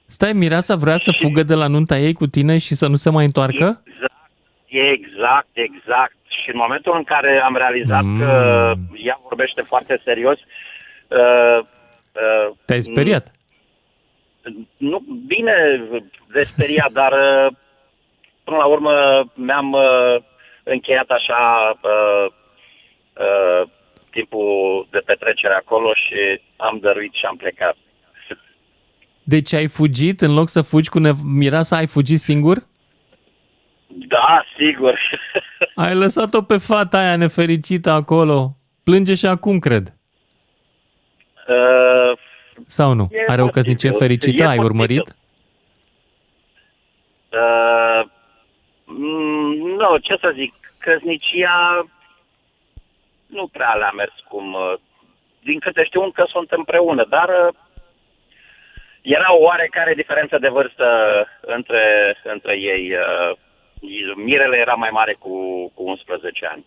Stai, 0.06 0.32
Mireasa 0.32 0.74
vrea 0.76 0.96
să 0.96 1.12
fugă 1.12 1.42
de 1.42 1.54
la 1.54 1.66
nunta 1.66 1.98
ei 1.98 2.12
cu 2.12 2.26
tine 2.26 2.58
și 2.58 2.74
să 2.74 2.86
nu 2.86 2.94
se 2.94 3.10
mai 3.10 3.24
întoarcă? 3.24 3.82
Exact, 4.66 5.48
exact. 5.52 6.16
Și 6.42 6.50
în 6.50 6.56
momentul 6.56 6.96
în 6.96 7.04
care 7.04 7.40
am 7.44 7.56
realizat 7.56 8.02
Mm. 8.02 8.18
că 8.18 8.72
ea 8.94 9.20
vorbește 9.22 9.62
foarte 9.62 9.96
serios, 10.04 10.38
uh, 11.08 11.58
uh, 12.12 12.54
Te-ai 12.64 12.82
speriat? 12.82 13.30
nu, 14.76 14.98
bine 15.26 15.54
de 16.32 16.42
speriat, 16.42 16.90
dar 16.92 17.12
uh, 17.12 17.52
până 18.44 18.56
la 18.56 18.64
urmă 18.66 19.24
mi-am 19.34 19.72
uh, 19.72 20.16
încheiat 20.62 21.08
așa 21.08 21.72
uh, 21.82 22.26
uh, 23.26 23.68
timpul 24.10 24.86
de 24.90 24.98
petrecere 25.04 25.54
acolo 25.54 25.90
și 25.94 26.40
am 26.56 26.78
dăruit 26.80 27.12
și 27.12 27.24
am 27.26 27.36
plecat. 27.36 27.76
Deci 29.28 29.52
ai 29.52 29.66
fugit, 29.66 30.20
în 30.20 30.34
loc 30.34 30.48
să 30.48 30.62
fugi 30.62 30.88
cu 30.88 30.98
nev- 30.98 31.22
Mireasa, 31.24 31.76
ai 31.76 31.86
fugit 31.86 32.18
singur? 32.20 32.66
Da, 33.86 34.44
sigur. 34.56 35.00
Ai 35.74 35.94
lăsat-o 35.94 36.42
pe 36.42 36.56
fata 36.56 36.98
aia 36.98 37.16
nefericită 37.16 37.90
acolo. 37.90 38.56
Plânge 38.84 39.14
și 39.14 39.26
acum, 39.26 39.58
cred. 39.58 39.94
Uh, 41.48 42.18
Sau 42.66 42.92
nu? 42.92 43.06
E 43.10 43.24
Are 43.26 43.42
o 43.42 43.44
posibil. 43.46 43.50
căsnicie 43.52 43.90
fericită? 43.90 44.42
E 44.42 44.46
Ai 44.46 44.56
posibil. 44.56 44.64
urmărit? 44.70 45.14
Uh, 47.32 48.08
mm, 48.84 49.56
nu, 49.78 49.96
ce 49.96 50.16
să 50.20 50.32
zic, 50.34 50.54
căsnicia 50.78 51.86
nu 53.26 53.46
prea 53.46 53.74
le-a 53.74 53.90
mers 53.96 54.12
cum... 54.28 54.52
uh, 54.52 54.74
Din 55.42 55.58
câte 55.58 55.84
știu, 55.84 56.02
încă 56.02 56.26
sunt 56.28 56.50
împreună, 56.50 57.06
dar 57.08 57.28
uh, 57.28 57.54
era 59.16 59.28
o 59.34 59.42
oarecare 59.42 59.94
diferență 59.94 60.38
de 60.38 60.48
vârstă 60.48 60.86
între, 61.40 61.82
între 62.24 62.54
ei. 62.72 62.84
uh, 62.92 63.36
Mirele 64.16 64.56
era 64.58 64.74
mai 64.74 64.90
mare 64.92 65.12
cu, 65.18 65.32
cu 65.74 65.82
11 65.82 66.46
ani 66.46 66.64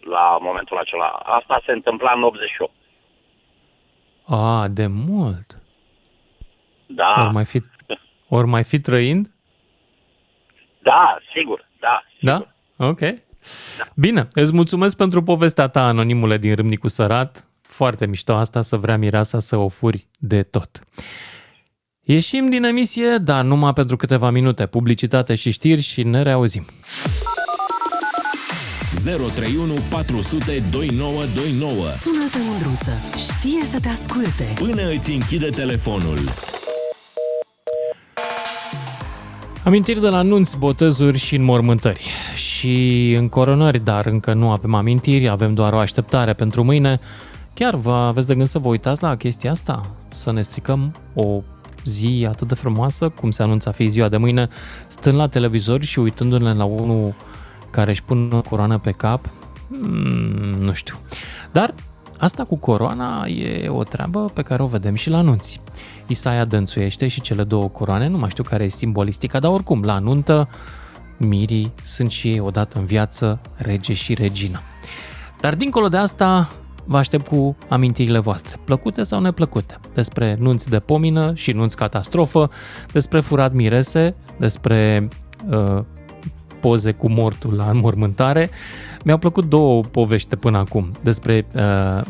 la 0.00 0.38
momentul 0.40 0.76
acela. 0.78 1.06
Asta 1.08 1.62
se 1.66 1.72
întâmpla 1.72 2.12
în 2.16 2.22
88. 2.22 2.72
A, 4.26 4.66
de 4.70 4.86
mult. 4.86 5.58
Da, 6.86 7.14
Ori 7.24 7.32
mai 7.32 7.44
fi, 7.44 7.62
ori 8.28 8.46
mai 8.46 8.64
fi 8.64 8.80
trăind? 8.80 9.26
da, 10.82 11.18
sigur, 11.34 11.68
da. 11.80 12.02
Da? 12.20 12.46
Ok. 12.86 12.98
Bine, 13.96 14.28
îți 14.32 14.54
mulțumesc 14.54 14.96
pentru 14.96 15.22
povestea 15.22 15.68
ta, 15.68 15.86
anonimule 15.86 16.36
din 16.36 16.54
Râmnicu 16.54 16.88
Sărat. 16.88 17.46
Foarte 17.62 18.06
mișto 18.06 18.32
asta 18.34 18.60
să 18.60 18.76
vrea 18.76 18.96
mireasa 18.96 19.38
să 19.38 19.56
o 19.56 19.68
furi 19.68 20.06
de 20.18 20.42
tot. 20.42 20.68
Ieșim 22.10 22.48
din 22.48 22.64
emisie, 22.64 23.18
dar 23.22 23.44
numai 23.44 23.72
pentru 23.72 23.96
câteva 23.96 24.30
minute. 24.30 24.66
Publicitate 24.66 25.34
și 25.34 25.50
știri 25.50 25.80
și 25.80 26.02
ne 26.02 26.22
reauzim. 26.22 26.64
031 29.04 29.72
400 29.90 30.62
2929 30.70 31.72
Sună-te, 31.88 32.38
Mândruță. 32.48 32.90
Știe 33.16 33.64
să 33.64 33.80
te 33.80 33.88
asculte. 33.88 34.52
Până 34.54 34.88
îți 34.88 35.10
închide 35.10 35.48
telefonul. 35.48 36.18
Amintiri 39.64 40.00
de 40.00 40.08
la 40.08 40.22
nunți, 40.22 40.58
botezuri 40.58 41.18
și 41.18 41.34
înmormântări. 41.34 42.06
Și 42.34 43.12
în 43.18 43.28
coronări, 43.28 43.84
dar 43.84 44.06
încă 44.06 44.32
nu 44.32 44.50
avem 44.50 44.74
amintiri, 44.74 45.28
avem 45.28 45.54
doar 45.54 45.72
o 45.72 45.78
așteptare 45.78 46.32
pentru 46.32 46.64
mâine. 46.64 47.00
Chiar 47.54 47.74
vă 47.74 47.92
aveți 47.92 48.26
de 48.26 48.34
gând 48.34 48.46
să 48.48 48.58
vă 48.58 48.68
uitați 48.68 49.02
la 49.02 49.16
chestia 49.16 49.50
asta? 49.50 49.94
Să 50.14 50.32
ne 50.32 50.42
stricăm 50.42 50.94
o 51.14 51.42
zi 51.88 52.26
atât 52.28 52.48
de 52.48 52.54
frumoasă, 52.54 53.08
cum 53.08 53.30
se 53.30 53.42
anunță 53.42 53.68
a 53.68 53.72
fi 53.72 53.88
ziua 53.88 54.08
de 54.08 54.16
mâine, 54.16 54.48
stând 54.88 55.16
la 55.16 55.28
televizor 55.28 55.82
și 55.82 55.98
uitându-ne 55.98 56.52
la 56.52 56.64
unul 56.64 57.14
care 57.70 57.90
își 57.90 58.02
pune 58.02 58.36
o 58.36 58.40
coroană 58.40 58.78
pe 58.78 58.90
cap? 58.90 59.30
Mm, 59.68 60.60
nu 60.60 60.72
știu. 60.72 60.98
Dar 61.52 61.74
asta 62.18 62.44
cu 62.44 62.56
coroana 62.56 63.26
e 63.26 63.68
o 63.68 63.82
treabă 63.82 64.24
pe 64.24 64.42
care 64.42 64.62
o 64.62 64.66
vedem 64.66 64.94
și 64.94 65.10
la 65.10 65.18
anunți. 65.18 65.60
Isaia 66.06 66.44
dănțuiește 66.44 67.08
și 67.08 67.20
cele 67.20 67.44
două 67.44 67.68
coroane, 67.68 68.08
nu 68.08 68.18
mai 68.18 68.30
știu 68.30 68.42
care 68.42 68.64
e 68.64 68.68
simbolistica, 68.68 69.38
dar 69.38 69.50
oricum, 69.50 69.82
la 69.82 69.98
nuntă, 69.98 70.48
mirii 71.16 71.72
sunt 71.82 72.10
și 72.10 72.28
ei 72.28 72.40
odată 72.40 72.78
în 72.78 72.84
viață 72.84 73.40
rege 73.54 73.92
și 73.92 74.14
regină. 74.14 74.60
Dar 75.40 75.54
dincolo 75.54 75.88
de 75.88 75.96
asta, 75.96 76.48
vă 76.88 76.96
aștept 76.96 77.28
cu 77.28 77.56
amintirile 77.68 78.18
voastre, 78.18 78.58
plăcute 78.64 79.02
sau 79.02 79.20
neplăcute, 79.20 79.76
despre 79.94 80.36
nunți 80.38 80.68
de 80.68 80.78
pomină 80.78 81.32
și 81.34 81.52
nunți 81.52 81.76
catastrofă, 81.76 82.50
despre 82.92 83.20
furat 83.20 83.52
mirese, 83.52 84.14
despre 84.38 85.08
uh, 85.50 85.82
poze 86.60 86.92
cu 86.92 87.10
mortul 87.10 87.54
la 87.54 87.70
înmormântare. 87.70 88.50
Mi-au 89.04 89.18
plăcut 89.18 89.44
două 89.44 89.80
povești 89.82 90.28
de 90.28 90.36
până 90.36 90.58
acum. 90.58 90.90
Despre 91.00 91.46
uh, 91.54 92.02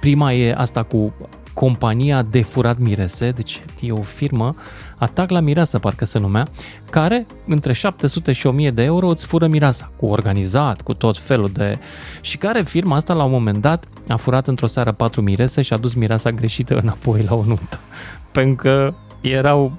prima 0.00 0.32
e 0.32 0.54
asta 0.56 0.82
cu 0.82 1.14
compania 1.52 2.22
de 2.22 2.42
furat 2.42 2.78
mirese, 2.78 3.30
deci 3.30 3.64
e 3.80 3.92
o 3.92 4.02
firmă, 4.02 4.54
Atac 4.96 5.30
la 5.30 5.40
mireasă 5.40 5.78
parcă 5.78 6.04
se 6.04 6.18
numea, 6.18 6.46
care 6.90 7.26
între 7.46 7.72
700 7.72 8.32
și 8.32 8.46
1000 8.46 8.70
de 8.70 8.82
euro 8.82 9.08
îți 9.08 9.26
fură 9.26 9.46
mireasa, 9.46 9.90
cu 9.96 10.06
organizat, 10.06 10.82
cu 10.82 10.94
tot 10.94 11.18
felul 11.18 11.50
de... 11.52 11.78
Și 12.20 12.36
care 12.36 12.62
firma 12.62 12.96
asta 12.96 13.14
la 13.14 13.24
un 13.24 13.30
moment 13.30 13.58
dat 13.58 13.84
a 14.08 14.16
furat 14.16 14.46
într-o 14.46 14.66
seară 14.66 14.92
patru 14.92 15.22
mirese 15.22 15.62
și 15.62 15.72
a 15.72 15.76
dus 15.76 15.94
mireasa 15.94 16.30
greșită 16.30 16.78
înapoi 16.78 17.22
la 17.22 17.34
o 17.34 17.44
nuntă. 17.44 17.78
Pentru 18.32 18.54
că 18.54 18.94
erau, 19.20 19.76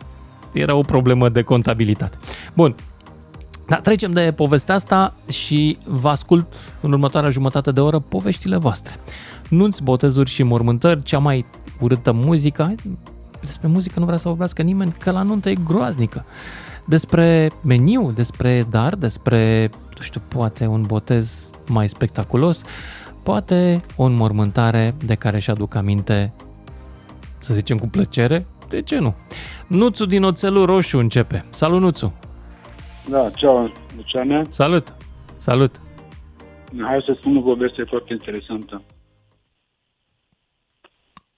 era 0.53 0.76
o 0.76 0.82
problemă 0.82 1.30
de 1.30 1.41
contabilitate. 1.41 2.18
Bun, 2.55 2.76
da, 3.68 3.76
trecem 3.76 4.11
de 4.11 4.34
povestea 4.36 4.76
asta 4.76 5.13
și 5.30 5.78
vă 5.84 6.09
ascult 6.09 6.78
în 6.82 6.91
următoarea 6.91 7.30
jumătate 7.30 7.72
de 7.72 7.80
oră 7.80 7.99
poveștile 7.99 8.57
voastre. 8.57 8.99
Nunți, 9.49 9.84
botezuri 9.84 10.30
și 10.30 10.43
mormântări, 10.43 11.03
cea 11.03 11.20
mai 11.20 11.45
urâtă 11.80 12.11
muzică. 12.11 12.76
Despre 13.46 13.68
muzică 13.68 14.00
nu 14.00 14.06
vrea 14.06 14.18
să 14.18 14.28
vorbească 14.28 14.62
nimeni, 14.62 14.96
că 15.00 15.12
la 15.12 15.22
nuntă 15.22 15.50
e 15.50 15.56
groaznică. 15.66 16.26
Despre 16.86 17.50
meniu, 17.64 18.12
despre 18.12 18.64
dar, 18.70 18.96
despre, 18.96 19.70
nu 19.96 20.02
știu, 20.02 20.22
poate 20.30 20.68
un 20.68 20.82
botez 20.82 21.50
mai 21.70 21.89
spectaculos, 21.89 22.64
poate 23.24 23.82
o 23.96 24.04
înmormântare 24.04 24.96
de 25.06 25.16
care 25.16 25.36
își 25.36 25.50
aduc 25.50 25.76
aminte, 25.76 26.34
să 27.39 27.54
zicem 27.54 27.78
cu 27.78 27.88
plăcere, 27.88 28.46
de 28.70 28.82
ce 28.82 28.98
nu? 28.98 29.16
Nuțu 29.68 30.06
din 30.06 30.24
Oțelul 30.24 30.66
Roșu 30.66 30.98
începe. 30.98 31.46
Salut, 31.50 31.82
Nuțu! 31.82 32.18
Da, 33.10 33.30
ceau, 33.30 33.72
Luciane. 33.96 34.43
Salut! 34.50 34.96
Salut! 35.38 35.82
Hai 36.82 37.04
să 37.06 37.16
spun 37.20 37.38
o 37.38 37.41
poveste 37.41 37.84
foarte 37.84 38.14
interesantă. 38.14 38.82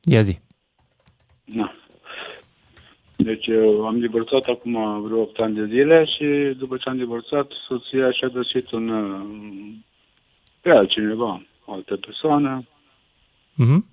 Ia 0.02 0.22
zi! 0.22 0.40
Da. 1.46 1.72
Deci 3.18 3.46
eu 3.48 3.86
am 3.88 4.00
divorțat 4.00 4.44
acum 4.44 5.02
vreo 5.02 5.22
8 5.22 5.42
ani 5.42 5.56
de 5.56 5.66
zile 5.66 6.06
și 6.06 6.56
după 6.58 6.78
ce 6.78 6.90
am 6.90 6.98
divorțat, 6.98 7.52
soția 7.68 8.12
și-a 8.12 8.28
găsit 8.28 8.72
un 8.72 8.90
uh, 8.90 9.74
pe 10.62 10.70
altcineva, 10.70 11.42
o 11.66 11.74
altă 11.74 11.96
persoană. 11.96 12.64
Mhm. 13.54 13.86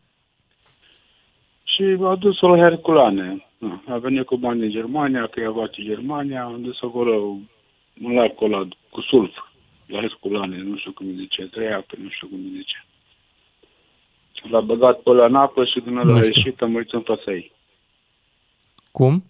Și 1.64 1.96
a 2.02 2.14
dus-o 2.16 2.48
la 2.48 2.56
Herculane. 2.56 3.46
Da, 3.58 3.82
A 3.94 3.98
venit 3.98 4.26
cu 4.26 4.36
bani 4.36 4.60
din 4.60 4.70
Germania, 4.70 5.26
că 5.26 5.40
i-a 5.40 5.48
luat 5.48 5.74
în 5.76 5.84
Germania, 5.84 6.44
am 6.44 6.62
dus 6.62 6.82
acolo 6.82 7.36
un 8.02 8.14
lac 8.14 8.30
acolo 8.30 8.68
cu 8.90 9.00
sulf, 9.00 9.34
la 9.86 10.00
Herculane, 10.00 10.56
nu 10.62 10.76
știu 10.76 10.92
cum 10.92 11.06
îi 11.06 11.14
zice, 11.14 11.42
trei 11.46 11.72
ape, 11.72 11.94
nu 12.02 12.08
știu 12.08 12.26
cum 12.26 12.38
îi 12.38 12.56
zice. 12.56 12.84
L-a 14.50 14.60
băgat 14.60 15.00
pe 15.00 15.10
ăla 15.10 15.24
în 15.26 15.34
apă 15.34 15.64
și 15.64 15.80
din 15.80 15.96
ăla 15.96 16.12
Nu 16.12 16.16
a 16.16 16.20
știu. 16.20 16.32
ieșit, 16.36 16.62
a 16.62 16.66
murit 16.66 16.92
în 16.92 17.00
fața 17.00 17.32
ei. 17.32 17.52
Cum? 18.98 19.24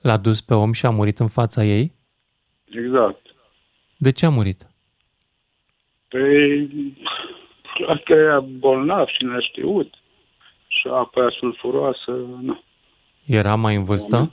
L-a 0.00 0.16
dus 0.16 0.40
pe 0.40 0.54
om 0.54 0.72
și 0.72 0.86
a 0.86 0.90
murit 0.90 1.18
în 1.18 1.28
fața 1.28 1.64
ei? 1.64 1.92
Exact. 2.64 3.26
De 3.96 4.12
ce 4.12 4.26
a 4.26 4.30
murit? 4.30 4.66
Păi, 6.08 6.70
asta 7.88 8.12
era 8.12 8.40
bolnav 8.40 9.06
și 9.06 9.24
ne-a 9.24 9.40
știut. 9.40 9.94
Și 10.66 10.88
apa 10.88 11.20
aia 11.20 11.30
sulfuroasă, 11.38 12.10
nu. 12.40 12.62
Era 13.26 13.54
mai 13.54 13.74
în 13.74 13.84
vârstă? 13.84 14.32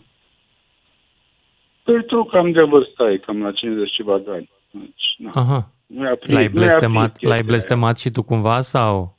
Păi 1.84 2.06
tu 2.06 2.24
cam 2.24 2.52
de 2.52 2.62
vârstă 2.62 3.04
ai, 3.04 3.20
cam 3.20 3.42
la 3.44 3.52
50 3.52 3.92
ceva 3.92 4.18
de 4.18 4.32
ani. 4.32 4.50
Deci, 4.72 5.16
na. 5.18 5.32
Aha. 5.34 5.72
Nu 5.88 6.06
i-a 6.06 6.16
prins, 6.16 6.34
L-ai 6.38 6.48
nu 6.48 6.54
i-a 6.54 6.66
blestemat, 6.66 7.14
prins 7.14 7.30
l-ai 7.30 7.38
chestia 7.40 7.52
blestemat 7.56 7.98
și 7.98 8.10
tu 8.10 8.24
cumva 8.24 8.62
sau? 8.62 8.96
aia. 8.96 9.18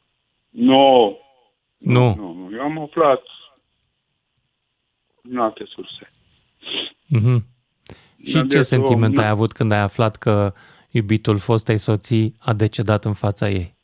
Nu. 0.51 1.19
Nu. 1.79 2.15
Nu, 2.15 2.51
eu 2.53 2.61
am 2.61 2.79
aflat 2.79 3.23
în 5.31 5.39
alte 5.39 5.65
surse. 5.69 6.11
Mhm. 7.07 7.45
Și 8.25 8.33
Dar 8.33 8.43
ce 8.47 8.57
de 8.57 8.63
sentiment 8.63 9.13
om, 9.17 9.19
ai 9.23 9.25
na. 9.25 9.31
avut 9.31 9.53
când 9.53 9.73
ai 9.73 9.81
aflat 9.81 10.17
că 10.17 10.53
iubitul 10.91 11.39
fostei 11.39 11.79
soții 11.79 12.35
a 12.39 12.53
decedat 12.53 13.05
în 13.05 13.13
fața 13.13 13.51
ei? 13.51 13.79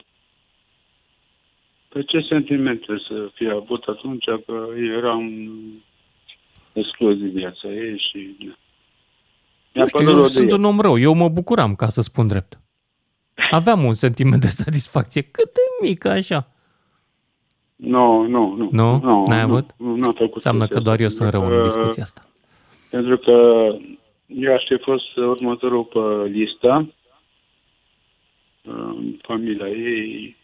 Pe 1.88 2.03
ce 2.03 2.20
sentimente 2.28 2.86
să 3.09 3.30
fie 3.34 3.51
avut 3.51 3.82
atunci 3.84 4.24
că 4.47 4.66
eram 4.99 5.30
exclus 6.72 7.16
din 7.18 7.30
viața 7.32 7.68
ei 7.68 7.99
și... 8.11 8.36
na. 8.38 8.57
Mi-a 9.72 9.82
Nu 9.82 9.86
știu, 9.86 9.99
părut 9.99 10.09
eu 10.09 10.14
rău 10.14 10.22
de 10.26 10.28
sunt 10.32 10.51
el. 10.51 10.59
un 10.59 10.64
om 10.64 10.80
rău, 10.80 10.99
eu 10.99 11.14
mă 11.14 11.28
bucuram, 11.28 11.74
ca 11.74 11.88
să 11.88 12.01
spun 12.01 12.26
drept. 12.26 12.61
Aveam 13.51 13.84
un 13.84 13.94
sentiment 13.94 14.40
de 14.40 14.47
satisfacție 14.49 15.22
cât 15.22 15.44
de 15.53 15.61
mic, 15.88 16.05
așa. 16.05 16.51
Nu, 17.77 18.22
nu, 18.22 18.55
nu. 18.57 18.68
Nu? 18.72 19.01
nu 19.03 19.24
N-ai 19.27 19.37
nu, 19.47 19.53
avut? 19.53 19.70
Nu, 19.77 19.97
n-am 19.97 20.12
făcut 20.12 20.35
Înseamnă 20.35 20.61
chestia 20.61 20.77
că 20.79 20.85
doar 20.85 21.01
eu 21.01 21.07
asta, 21.07 21.18
sunt 21.18 21.31
rău 21.31 21.41
pentru 21.41 21.59
în 21.59 21.62
că- 21.68 21.72
discuția 21.74 22.03
asta. 22.03 22.27
Pentru 22.91 23.16
că 23.16 23.33
eu 24.27 24.55
aș 24.55 24.62
fi 24.68 24.79
fost 24.83 25.16
următorul 25.16 25.85
pe 25.85 26.29
listă. 26.29 26.93
În 28.62 29.16
familia 29.22 29.68
ei, 29.68 30.37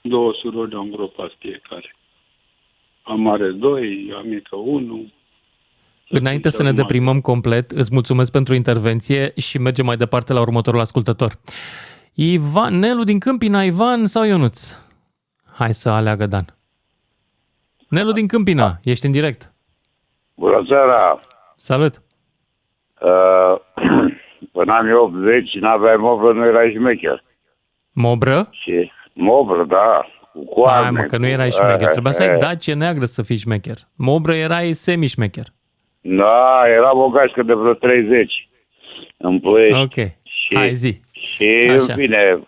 două 0.00 0.32
surori 0.42 0.74
au 0.74 0.82
îngropat 0.82 1.30
fiecare. 1.38 1.94
Am 3.02 3.20
mare 3.20 3.50
doi, 3.50 4.12
am 4.16 4.28
mică 4.28 4.56
unu. 4.56 5.06
Înainte 6.08 6.48
să 6.48 6.62
ne 6.62 6.72
deprimăm 6.72 7.20
complet, 7.20 7.70
îți 7.70 7.90
mulțumesc 7.92 8.32
pentru 8.32 8.54
intervenție 8.54 9.32
și 9.36 9.58
mergem 9.58 9.84
mai 9.86 9.96
departe 9.96 10.32
la 10.32 10.40
următorul 10.40 10.80
ascultător. 10.80 11.32
Ivan, 12.14 12.78
Nelu 12.78 13.04
din 13.04 13.18
Câmpina, 13.18 13.64
Ivan 13.64 14.06
sau 14.06 14.24
Ionuț? 14.24 14.76
Hai 15.52 15.74
să 15.74 15.88
aleagă 15.90 16.26
Dan. 16.26 16.44
Nelu 17.88 18.12
din 18.12 18.26
Câmpina, 18.26 18.78
ești 18.84 19.06
în 19.06 19.12
direct. 19.12 19.52
Bună 20.34 20.64
seara! 20.68 21.20
Salut! 21.56 22.02
Uh, 23.00 23.60
până 24.52 24.72
anii 24.72 24.92
80 24.92 25.52
n-aveai 25.60 25.96
mobră, 25.96 26.32
nu 26.32 26.46
erai 26.46 26.72
șmecher. 26.76 27.22
Mobră? 27.92 28.48
Și 28.50 28.90
mobră, 29.12 29.64
da, 29.64 30.06
cu 30.32 30.44
coarne. 30.44 30.82
Hai 30.82 30.90
mă, 30.90 31.00
că 31.02 31.16
nu 31.16 31.24
cu- 31.24 31.30
erai 31.30 31.50
șmecher. 31.50 31.80
eh, 31.82 31.88
Trebuia 31.88 32.12
să 32.12 32.22
ai 32.22 32.28
eh. 32.28 32.36
dacie 32.38 32.74
neagră 32.74 33.04
să 33.04 33.22
fii 33.22 33.36
șmecher. 33.36 33.76
Mobră 33.96 34.34
erai 34.34 34.72
semi-șmecher. 34.72 35.46
Da, 36.00 36.62
era 36.76 36.96
o 36.96 37.08
gașcă 37.08 37.42
de 37.42 37.52
vreo 37.52 37.72
30 37.74 38.48
în 39.16 39.40
Ploiești. 39.40 39.80
Ok, 39.82 39.94
Și, 40.22 40.54
hai 40.54 40.74
zi. 40.74 41.00
Și, 41.10 41.66
Așa. 41.70 41.92
în 41.92 41.98
fine, 41.98 42.38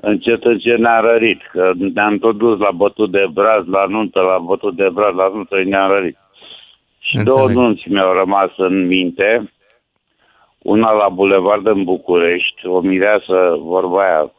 încet, 0.00 0.44
încet 0.44 0.78
ne-am 0.78 1.04
rărit, 1.04 1.40
că 1.52 1.72
ne-am 1.94 2.18
tot 2.18 2.36
dus 2.36 2.58
la 2.58 2.70
bătut 2.70 3.10
de 3.10 3.26
braz, 3.32 3.66
la 3.66 3.86
nuntă, 3.86 4.20
la 4.20 4.38
bătut 4.38 4.76
de 4.76 4.88
braz, 4.88 5.14
la 5.14 5.28
nuntă, 5.28 5.60
și 5.60 5.68
ne-am 5.68 5.90
rărit. 5.90 6.16
Și 6.98 7.16
Înțeleg. 7.16 7.36
două 7.36 7.48
nunți 7.48 7.90
mi-au 7.90 8.12
rămas 8.12 8.50
în 8.56 8.86
minte. 8.86 9.50
Una 10.58 10.92
la 10.92 11.08
Bulevard 11.08 11.66
în 11.66 11.84
București, 11.84 12.66
o 12.66 12.80
mireasă, 12.80 13.56
vorba 13.58 14.02
aia, 14.02 14.30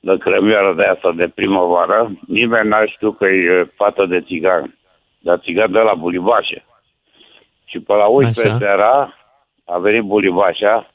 de 0.00 0.16
cremioară 0.16 0.74
de 0.74 0.82
asta 0.84 1.12
de 1.12 1.28
primăvară. 1.34 2.10
Nimeni 2.26 2.68
n-a 2.68 2.86
știut 2.86 3.16
că 3.16 3.26
e 3.26 3.70
fată 3.74 4.06
de 4.06 4.20
țigan, 4.20 4.78
dar 5.18 5.38
țigan 5.38 5.72
de 5.72 5.78
la 5.78 5.94
Bulibașe. 5.94 6.64
Și 7.64 7.80
pe 7.80 7.92
la 7.92 8.06
11 8.06 8.54
Așa. 8.54 8.56
seara 8.58 9.14
a 9.64 9.78
venit 9.78 10.02
Bulibașa. 10.02 10.90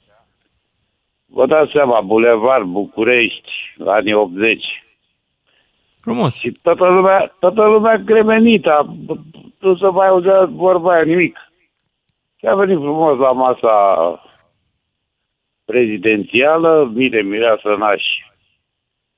Vă 1.33 1.45
dați 1.45 1.71
seama, 1.71 2.01
Bulevard, 2.01 2.65
București, 2.65 3.51
anii 3.85 4.13
80. 4.13 4.83
Frumos. 6.01 6.39
Și 6.39 6.51
toată 6.61 6.87
lumea, 6.87 7.35
toată 7.39 7.61
lumea 7.61 8.03
cremenită. 8.05 8.95
Nu 9.59 9.75
să 9.77 9.91
mai 9.91 10.07
auzea 10.07 10.45
vorba 10.45 10.93
aia, 10.93 11.03
nimic. 11.03 11.37
Și 12.35 12.45
a 12.45 12.55
venit 12.55 12.77
frumos 12.77 13.17
la 13.17 13.31
masa 13.31 13.75
prezidențială, 15.65 16.91
mire 16.93 17.21
mireasă 17.21 17.75
nași. 17.77 18.29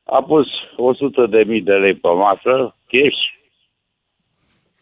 A 0.03 0.21
pus 0.23 0.47
100 0.77 1.25
de 1.25 1.43
mii 1.47 1.61
de 1.61 1.73
lei 1.73 1.93
pe 1.93 2.07
masă, 2.07 2.75
cash, 2.87 3.21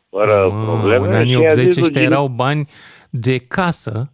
fără 0.09 0.49
probleme. 0.65 1.07
În 1.07 1.13
anii 1.13 1.35
și 1.35 1.45
a 1.45 1.51
80 1.51 1.65
zis 1.65 1.75
lui 1.75 1.83
ăștia 1.85 2.01
Gine- 2.01 2.13
erau 2.13 2.27
bani 2.27 2.67
de 3.09 3.37
casă 3.37 4.11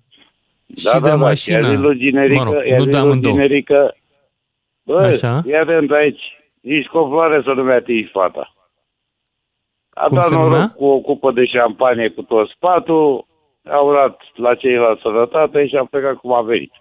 Da, 0.67 0.89
și 0.91 0.99
da, 0.99 0.99
de 0.99 1.09
da, 1.09 1.15
mașină. 1.15 1.59
Și 1.59 1.65
a 1.65 1.69
zis 1.69 1.79
lui 1.79 1.97
Ginerică, 1.97 2.43
mă 2.43 2.51
rog, 2.51 2.65
i-a 2.65 2.77
nu 2.77 2.83
zis 2.83 2.91
de 2.91 2.97
lui 2.97 2.99
amândouă. 3.05 3.33
Ginerică, 3.33 3.95
bă, 4.83 4.99
Așa. 4.99 5.41
fii 5.41 5.55
atent 5.55 5.91
aici, 5.91 6.25
nici 6.61 6.85
cu 6.85 6.97
o 6.97 7.09
floare 7.09 7.41
să 7.45 7.51
nu 7.51 7.63
mi 7.63 7.71
atingi 7.71 8.09
fata. 8.11 8.53
A 9.89 10.03
Cum 10.07 10.15
dat 10.15 10.25
se 10.25 10.33
noroc 10.33 10.49
numea? 10.49 10.69
cu 10.75 10.85
o 10.85 10.99
cupă 10.99 11.31
de 11.31 11.45
șampanie 11.45 12.09
cu 12.09 12.21
tot 12.21 12.49
spatul, 12.49 13.25
a 13.63 13.79
urat 13.79 14.21
la 14.35 14.55
ceilalți 14.55 15.01
sănătate 15.01 15.67
și 15.67 15.75
a 15.75 15.83
plecat 15.85 16.15
cum 16.15 16.33
a 16.33 16.41
venit. 16.41 16.71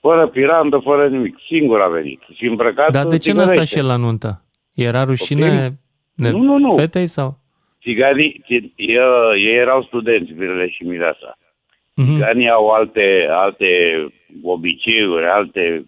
Fără 0.00 0.28
pirandă, 0.28 0.78
fără 0.78 1.08
nimic. 1.08 1.36
Singur 1.46 1.80
a 1.80 1.88
venit. 1.88 2.20
Și 2.34 2.44
îmbrăcat 2.44 2.90
Dar 2.92 3.02
în 3.04 3.08
de 3.08 3.18
ce 3.18 3.32
n-a 3.32 3.36
stat 3.40 3.48
țigănește. 3.48 3.74
și 3.76 3.80
el 3.82 3.86
la 3.88 3.96
nuntă? 3.96 4.42
Era 4.74 5.04
rușine 5.04 5.46
Poftim? 5.48 5.78
ne- 6.14 6.30
Nu, 6.30 6.38
nu, 6.38 6.58
nu. 6.58 6.70
fetei 6.74 7.06
sau? 7.06 7.38
Țiganii, 7.82 8.42
ți- 8.46 8.72
eu- 8.76 9.36
ei 9.36 9.56
erau 9.56 9.82
studenți, 9.82 10.32
Virele 10.32 10.68
și 10.68 10.82
Mireasa. 10.84 11.38
Mhm. 12.02 12.12
Țiganii 12.12 12.48
au 12.50 12.68
alte, 12.68 13.26
alte 13.30 13.66
obiceiuri, 14.42 15.26
alte 15.26 15.84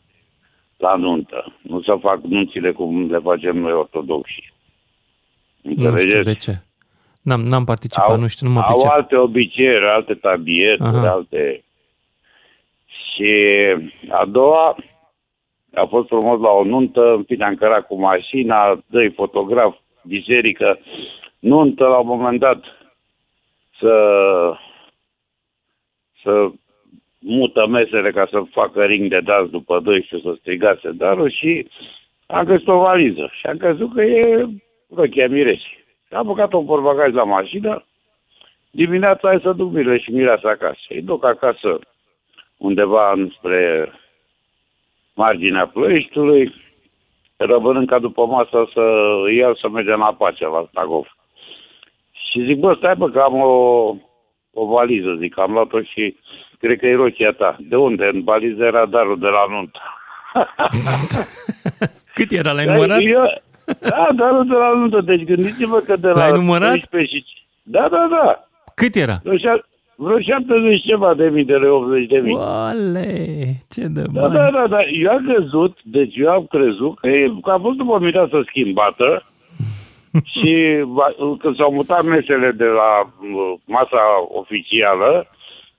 la 0.76 0.94
nuntă. 0.96 1.54
Nu 1.62 1.80
se 1.82 1.92
fac 2.00 2.20
nunțile 2.22 2.72
cum 2.72 3.10
le 3.10 3.18
facem 3.18 3.56
noi 3.58 3.72
ortodoxi. 3.72 4.52
Nu 5.62 5.72
știu 5.72 5.88
Înțelegeți? 5.88 6.24
de 6.24 6.34
ce. 6.34 6.58
N-am, 7.22 7.40
n-am 7.40 7.64
participat, 7.64 8.08
Au- 8.08 8.18
nu 8.18 8.26
știu, 8.26 8.46
nu 8.46 8.52
mă 8.52 8.60
Au 8.60 8.72
pricep. 8.72 8.90
alte 8.90 9.16
obiceiuri, 9.16 9.86
alte 9.88 10.14
tabieturi, 10.14 10.88
Aha. 10.96 11.10
alte... 11.10 11.64
Și 13.14 13.32
a 14.08 14.24
doua 14.24 14.76
a 15.74 15.84
fost 15.88 16.08
frumos 16.08 16.40
la 16.40 16.48
o 16.50 16.64
nuntă, 16.64 17.12
în 17.12 17.22
fine 17.22 17.44
am 17.44 17.54
cărat 17.54 17.86
cu 17.86 18.00
mașina, 18.00 18.82
doi 18.86 19.10
fotograf, 19.12 19.76
biserică, 20.02 20.78
nuntă 21.38 21.84
la 21.84 21.98
un 21.98 22.06
moment 22.06 22.38
dat 22.40 22.64
să 23.80 23.92
să 26.22 26.50
mută 27.18 27.66
mesele 27.66 28.10
ca 28.10 28.26
să 28.30 28.42
facă 28.50 28.84
ring 28.84 29.10
de 29.10 29.20
dans 29.20 29.50
după 29.50 29.80
12 29.80 30.28
să 30.28 30.36
strigase 30.38 30.90
darul 30.90 31.30
și 31.30 31.68
am 32.26 32.44
găsit 32.44 32.68
o 32.68 32.78
valiză 32.78 33.30
și 33.32 33.46
am 33.46 33.56
crezut 33.56 33.94
că 33.94 34.02
e 34.02 34.48
rochia 34.94 35.28
mireșii. 35.28 35.84
Și 36.08 36.14
am 36.14 36.26
băgat 36.26 36.52
un 36.52 36.64
porbagaj 36.64 37.12
la 37.12 37.24
mașină, 37.24 37.84
dimineața 38.70 39.28
hai 39.28 39.40
să 39.42 39.52
duc 39.52 39.72
Mirele 39.72 39.98
și 39.98 40.10
mireasa 40.10 40.48
acasă. 40.48 40.80
Îi 40.88 41.02
duc 41.02 41.24
acasă 41.24 41.78
undeva 42.56 43.12
înspre 43.12 43.92
marginea 45.14 45.66
Ploieștiului, 45.66 46.54
rămânând 47.36 47.88
ca 47.88 47.98
după 47.98 48.26
masă 48.26 48.68
să 48.72 48.80
îi 49.24 49.36
iau 49.36 49.54
să 49.54 49.68
mergem 49.68 49.98
la 49.98 50.14
Pacea, 50.14 50.48
la 50.48 50.66
Stagov. 50.70 51.16
Și 52.12 52.44
zic, 52.44 52.58
bă, 52.58 52.74
stai 52.74 52.96
bă, 52.96 53.10
că 53.10 53.20
am 53.20 53.40
o, 53.40 53.94
o 54.52 54.66
valiză, 54.66 55.16
zic, 55.18 55.38
am 55.38 55.52
luat-o 55.52 55.80
și 55.82 56.16
cred 56.58 56.78
că 56.78 56.86
e 56.86 56.94
rochia 56.94 57.30
ta. 57.32 57.56
De 57.60 57.76
unde? 57.76 58.10
În 58.12 58.22
valiză 58.24 58.64
era 58.64 58.86
darul 58.86 59.18
de 59.18 59.26
la 59.26 59.44
nuntă. 59.54 59.78
Cât 62.14 62.30
era? 62.30 62.52
L-ai 62.52 62.64
Da, 62.66 62.72
numărat? 62.72 62.98
Eu, 63.00 63.22
da, 63.80 64.06
darul 64.16 64.46
de 64.46 64.54
la 64.54 64.72
nuntă. 64.74 65.00
Deci 65.00 65.24
gândiți-vă 65.24 65.78
că 65.78 65.96
de 65.96 66.08
la 66.08 66.14
L-ai 66.14 66.32
numărat? 66.32 66.68
12 66.70 67.16
și... 67.16 67.24
Da, 67.62 67.88
da, 67.90 68.06
da. 68.10 68.48
Cât 68.74 68.94
era? 68.94 69.16
Vreo, 69.22 69.36
șa- 69.36 69.66
vreo 69.96 70.18
70 70.20 70.82
ceva 70.82 71.14
de 71.14 71.28
mii 71.28 71.44
de 71.44 71.56
lei, 71.56 71.68
80 71.70 72.06
de 72.06 72.18
mii. 72.18 72.34
Oale, 72.36 73.06
ce 73.70 73.80
de 73.80 74.02
Da, 74.12 74.20
bani. 74.20 74.34
da, 74.34 74.50
da, 74.50 74.66
da. 74.66 74.78
Eu 75.02 75.10
am 75.10 75.24
crezut, 75.26 75.78
deci 75.82 76.14
eu 76.16 76.30
am 76.30 76.46
crezut 76.50 76.98
că, 76.98 77.08
e, 77.08 77.32
că 77.42 77.50
a 77.50 77.58
fost 77.58 77.76
după 77.76 77.98
mireasă 78.00 78.42
schimbată 78.46 79.22
și 80.34 80.82
va- 80.84 81.14
când 81.38 81.56
s-au 81.56 81.72
mutat 81.72 82.04
mesele 82.04 82.50
de 82.50 82.64
la 82.64 83.00
uh, 83.00 83.52
masa 83.66 84.02
oficială, 84.28 85.26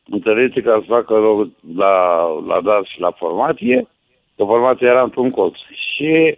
întâlniți 0.09 0.59
ca 0.59 0.77
să 0.79 0.85
facă 0.87 1.13
loc 1.13 1.47
la, 1.75 2.23
la 2.47 2.61
dar 2.61 2.85
și 2.85 2.99
la 2.99 3.11
formație, 3.11 3.87
că 4.35 4.43
formația 4.43 4.87
era 4.87 5.03
într-un 5.03 5.31
colț. 5.31 5.55
Și 5.93 6.37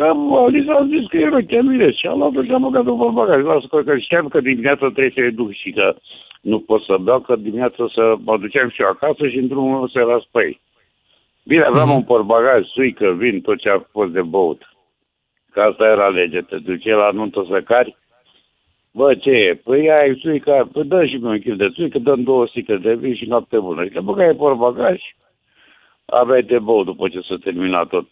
am, 0.00 0.46
li 0.50 0.64
s-a 0.66 0.86
zis 0.88 1.08
că 1.08 1.16
e 1.16 1.28
rochea 1.28 1.62
mine 1.62 1.90
și 1.92 2.06
am 2.06 2.18
luat-o 2.18 2.42
și 2.42 2.50
am 2.50 2.62
băgat-o 2.62 2.94
pe 2.94 3.10
bagaj. 3.12 3.42
Lasă 3.44 3.66
că, 3.70 3.82
că 3.82 3.98
știam 3.98 4.28
că 4.28 4.40
dimineața 4.40 4.86
trebuie 4.86 5.12
să 5.14 5.20
le 5.20 5.30
duc 5.30 5.52
și 5.52 5.70
că 5.70 5.94
nu 6.40 6.58
pot 6.58 6.82
să 6.82 6.96
beau, 7.00 7.20
că 7.20 7.36
dimineața 7.36 7.86
să 7.94 8.14
mă 8.24 8.38
duceam 8.38 8.68
și 8.68 8.82
eu 8.82 8.88
acasă 8.88 9.28
și 9.28 9.38
într-un 9.38 9.70
moment 9.70 9.90
să 9.90 9.98
las 9.98 10.24
pe 10.30 10.44
ei. 10.44 10.60
Bine, 11.44 11.62
aveam 11.62 11.90
un 11.90 12.02
portbagaj, 12.02 12.66
suică, 12.66 13.12
vin, 13.18 13.40
tot 13.40 13.58
ce 13.58 13.68
a 13.68 13.78
fost 13.92 14.12
de 14.12 14.22
băut. 14.22 14.75
Că 15.56 15.62
asta 15.62 15.84
era 15.84 16.08
legea, 16.08 16.40
te 16.48 16.56
duce 16.58 16.90
la 16.92 17.10
nuntă 17.10 17.46
să 17.50 17.60
cari. 17.62 17.96
Bă, 18.90 19.14
ce 19.14 19.30
e? 19.30 19.60
Păi 19.64 19.90
ai 19.90 20.18
suică, 20.22 20.68
păi 20.72 20.84
dă 20.84 21.04
și 21.06 21.14
mie 21.16 21.28
un 21.30 21.38
kil 21.40 21.56
de 21.56 21.68
suică, 21.74 21.98
dăm 21.98 22.22
două 22.22 22.46
sticle 22.46 22.76
de 22.76 22.94
vin 22.94 23.14
și 23.14 23.24
noapte 23.24 23.58
bună. 23.58 23.84
Și 23.84 24.00
băgai 24.02 24.34
portbagaj, 24.34 25.00
aveai 26.04 26.42
de 26.42 26.58
băut 26.58 26.84
după 26.84 27.08
ce 27.08 27.20
s-a 27.28 27.36
terminat 27.44 27.88
tot. 27.88 28.06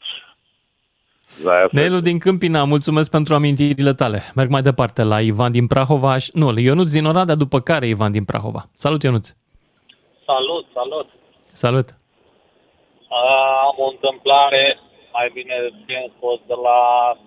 La 1.44 1.66
Nelu 1.70 2.00
din 2.00 2.18
Câmpina, 2.18 2.64
mulțumesc 2.64 3.10
pentru 3.10 3.34
amintirile 3.34 3.92
tale. 3.94 4.20
Merg 4.34 4.50
mai 4.50 4.62
departe 4.62 5.02
la 5.02 5.20
Ivan 5.20 5.52
din 5.52 5.66
Prahova. 5.66 6.18
și- 6.18 6.30
Nu, 6.34 6.58
Ionuț 6.58 6.90
din 6.90 7.04
Oradea, 7.04 7.34
după 7.34 7.60
care 7.60 7.86
Ivan 7.86 8.12
din 8.12 8.24
Prahova. 8.24 8.62
Salut, 8.72 9.02
Ionuț! 9.02 9.28
Salut, 10.26 10.66
salut. 10.74 11.06
Salut! 11.52 11.88
Uh, 11.88 13.60
am 13.68 13.74
o 13.76 13.88
întâmplare, 13.90 14.78
mai 15.14 15.28
bine 15.36 15.56
bine 15.86 16.04
spus, 16.16 16.40
de 16.50 16.56
la, 16.66 16.78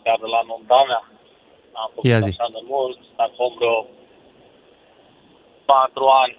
chiar 0.03 0.17
de 0.23 0.29
la 0.35 0.41
nunta 0.49 0.83
mea. 0.87 1.03
Am 1.81 1.89
făcut 1.93 2.09
Ia 2.09 2.19
zi. 2.19 2.29
așa 2.29 2.47
de 2.51 2.61
mult, 2.73 2.99
acum 3.15 3.53
vreo 3.57 3.85
patru 5.65 6.05
ani. 6.23 6.37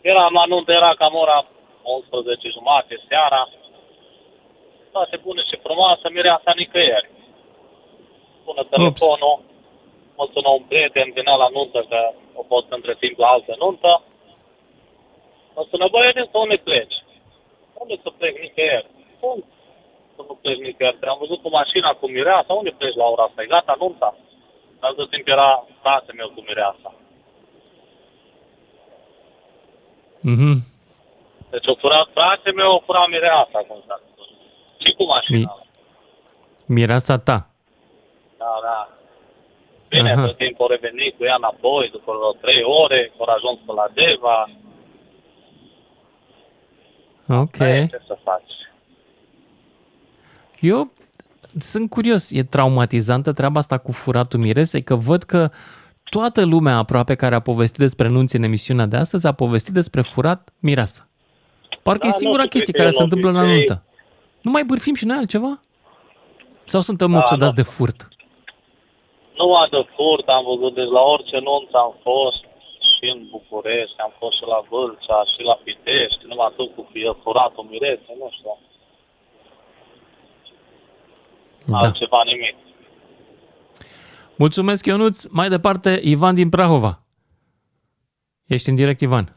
Eram 0.00 0.32
la 0.32 0.44
nuntă, 0.44 0.72
era 0.72 0.94
cam 0.94 1.14
ora 1.14 1.46
11 1.82 2.48
jumate 2.48 2.94
seara. 3.08 3.48
Toate 4.92 5.16
bune 5.16 5.42
și 5.48 5.56
frumoasă, 5.62 6.04
mireasa 6.10 6.52
nicăieri. 6.56 7.10
Pune 8.44 8.62
telefonul, 8.70 9.36
mă 10.16 10.28
sună 10.32 10.48
un 10.48 10.62
prieten, 10.68 11.12
venea 11.14 11.34
la 11.34 11.48
nuntă, 11.52 11.84
că 11.88 12.12
o 12.34 12.42
fost 12.52 12.66
între 12.68 12.94
timp 13.00 13.18
la 13.18 13.26
altă 13.26 13.54
nuntă. 13.58 14.02
Mă 15.54 15.66
sună, 15.70 15.88
băi, 15.90 16.08
Edin, 16.08 16.28
să 16.30 16.38
unde 16.38 16.56
pleci? 16.56 16.96
Unde 17.74 18.00
să 18.02 18.10
plec 18.18 18.40
nicăieri? 18.40 18.86
Cum 19.20 19.44
să 20.20 20.26
nu 20.28 20.34
pleci 20.42 20.64
nicăieri? 20.66 20.96
Te-am 21.00 21.18
văzut 21.24 21.40
cu 21.42 21.48
mașina 21.48 21.90
cu 22.00 22.06
mireasa, 22.16 22.52
unde 22.52 22.70
pleci 22.78 23.00
la 23.02 23.04
ora 23.04 23.22
asta? 23.22 23.42
E 23.42 23.46
gata 23.56 23.74
nunta? 23.78 24.16
La 24.80 24.86
altă 24.88 25.06
timp 25.10 25.28
era 25.28 25.64
frate 25.82 26.12
meu 26.12 26.28
cu 26.34 26.40
mireasa. 26.48 26.90
Mhm. 30.20 30.54
Deci 31.50 31.66
o 31.66 31.74
furat 31.74 32.08
frate 32.12 32.50
meu, 32.50 32.70
o 32.74 32.82
furat 32.86 33.08
mireasa, 33.08 33.58
cum 33.68 33.82
s-a 33.86 34.00
spus. 34.06 34.26
Și 34.82 34.92
cu 34.96 35.04
mașina. 35.04 35.38
Mi- 35.38 35.68
mireasa 36.74 37.18
ta. 37.18 37.46
Da, 38.38 38.52
da. 38.62 38.88
Bine, 39.88 40.12
Aha. 40.12 40.26
tot 40.26 40.36
timpul 40.36 40.64
au 40.64 40.70
revenit 40.70 41.16
cu 41.16 41.24
ea 41.24 41.34
înapoi, 41.34 41.88
după 41.92 42.12
vreo 42.16 42.32
trei 42.32 42.62
ore, 42.62 43.12
au 43.18 43.26
ajuns 43.34 43.58
pe 43.66 43.72
la 43.72 43.86
Deva. 43.94 44.48
Ok. 47.42 47.56
Ce 47.56 48.02
să 48.06 48.18
faci? 48.24 48.52
Eu 50.60 50.92
sunt 51.58 51.90
curios, 51.90 52.30
e 52.30 52.42
traumatizantă 52.42 53.32
treaba 53.32 53.58
asta 53.58 53.78
cu 53.78 53.92
furatul 53.92 54.40
miresei, 54.40 54.82
că 54.82 54.94
văd 54.94 55.22
că 55.22 55.50
toată 56.10 56.44
lumea 56.44 56.76
aproape 56.76 57.14
care 57.14 57.34
a 57.34 57.40
povestit 57.40 57.78
despre 57.78 58.08
nunți 58.08 58.36
în 58.36 58.42
emisiunea 58.42 58.86
de 58.86 58.96
astăzi 58.96 59.26
a 59.26 59.32
povestit 59.32 59.74
despre 59.74 60.00
furat 60.00 60.52
mireasă. 60.60 61.08
Parcă 61.82 62.06
Da, 62.06 62.06
e 62.06 62.10
nu 62.10 62.16
singura 62.16 62.42
știu, 62.42 62.54
chestie 62.56 62.72
cred 62.72 62.84
că 62.86 62.90
care 62.90 62.96
se 62.96 63.00
e 63.00 63.04
un 63.04 63.08
întâmplă 63.08 63.30
la 63.30 63.44
obicei. 63.44 63.56
nuntă. 63.56 63.84
Nu 64.40 64.50
mai 64.50 64.64
bârfim 64.64 64.94
și 64.94 65.06
noi 65.06 65.16
altceva? 65.16 65.60
Sau 66.64 66.80
suntem 66.80 67.10
Da, 67.10 67.18
obsedați 67.18 67.54
de 67.60 67.66
furt? 67.74 68.08
Nu 69.38 69.46
de 69.76 69.82
furt 69.96 70.26
am 70.36 70.44
văzut, 70.50 70.72
deci 70.78 70.92
la 70.98 71.02
orice 71.14 71.38
nunță 71.48 71.74
am 71.86 71.94
fost 72.08 72.42
și 72.92 73.04
în 73.14 73.20
București, 73.34 73.98
am 74.06 74.12
fost 74.20 74.34
și 74.38 74.44
la 74.52 74.60
Vâlcea, 74.70 75.20
și 75.32 75.40
la 75.50 75.56
Pitești, 75.64 76.22
numai 76.30 76.48
atât 76.50 76.68
cu 76.76 76.82
fie 76.92 77.10
furatul 77.22 77.64
mirese, 77.70 78.10
nu 78.20 78.28
știu. 78.36 78.54
Da. 81.70 81.76
Altceva 81.78 82.22
nimic. 82.24 82.54
Mulțumesc, 84.36 84.86
Ionuț. 84.86 85.24
Mai 85.24 85.48
departe, 85.48 86.00
Ivan 86.02 86.34
din 86.34 86.48
Prahova. 86.48 87.02
Ești 88.46 88.68
în 88.68 88.74
direct, 88.74 89.00
Ivan. 89.00 89.32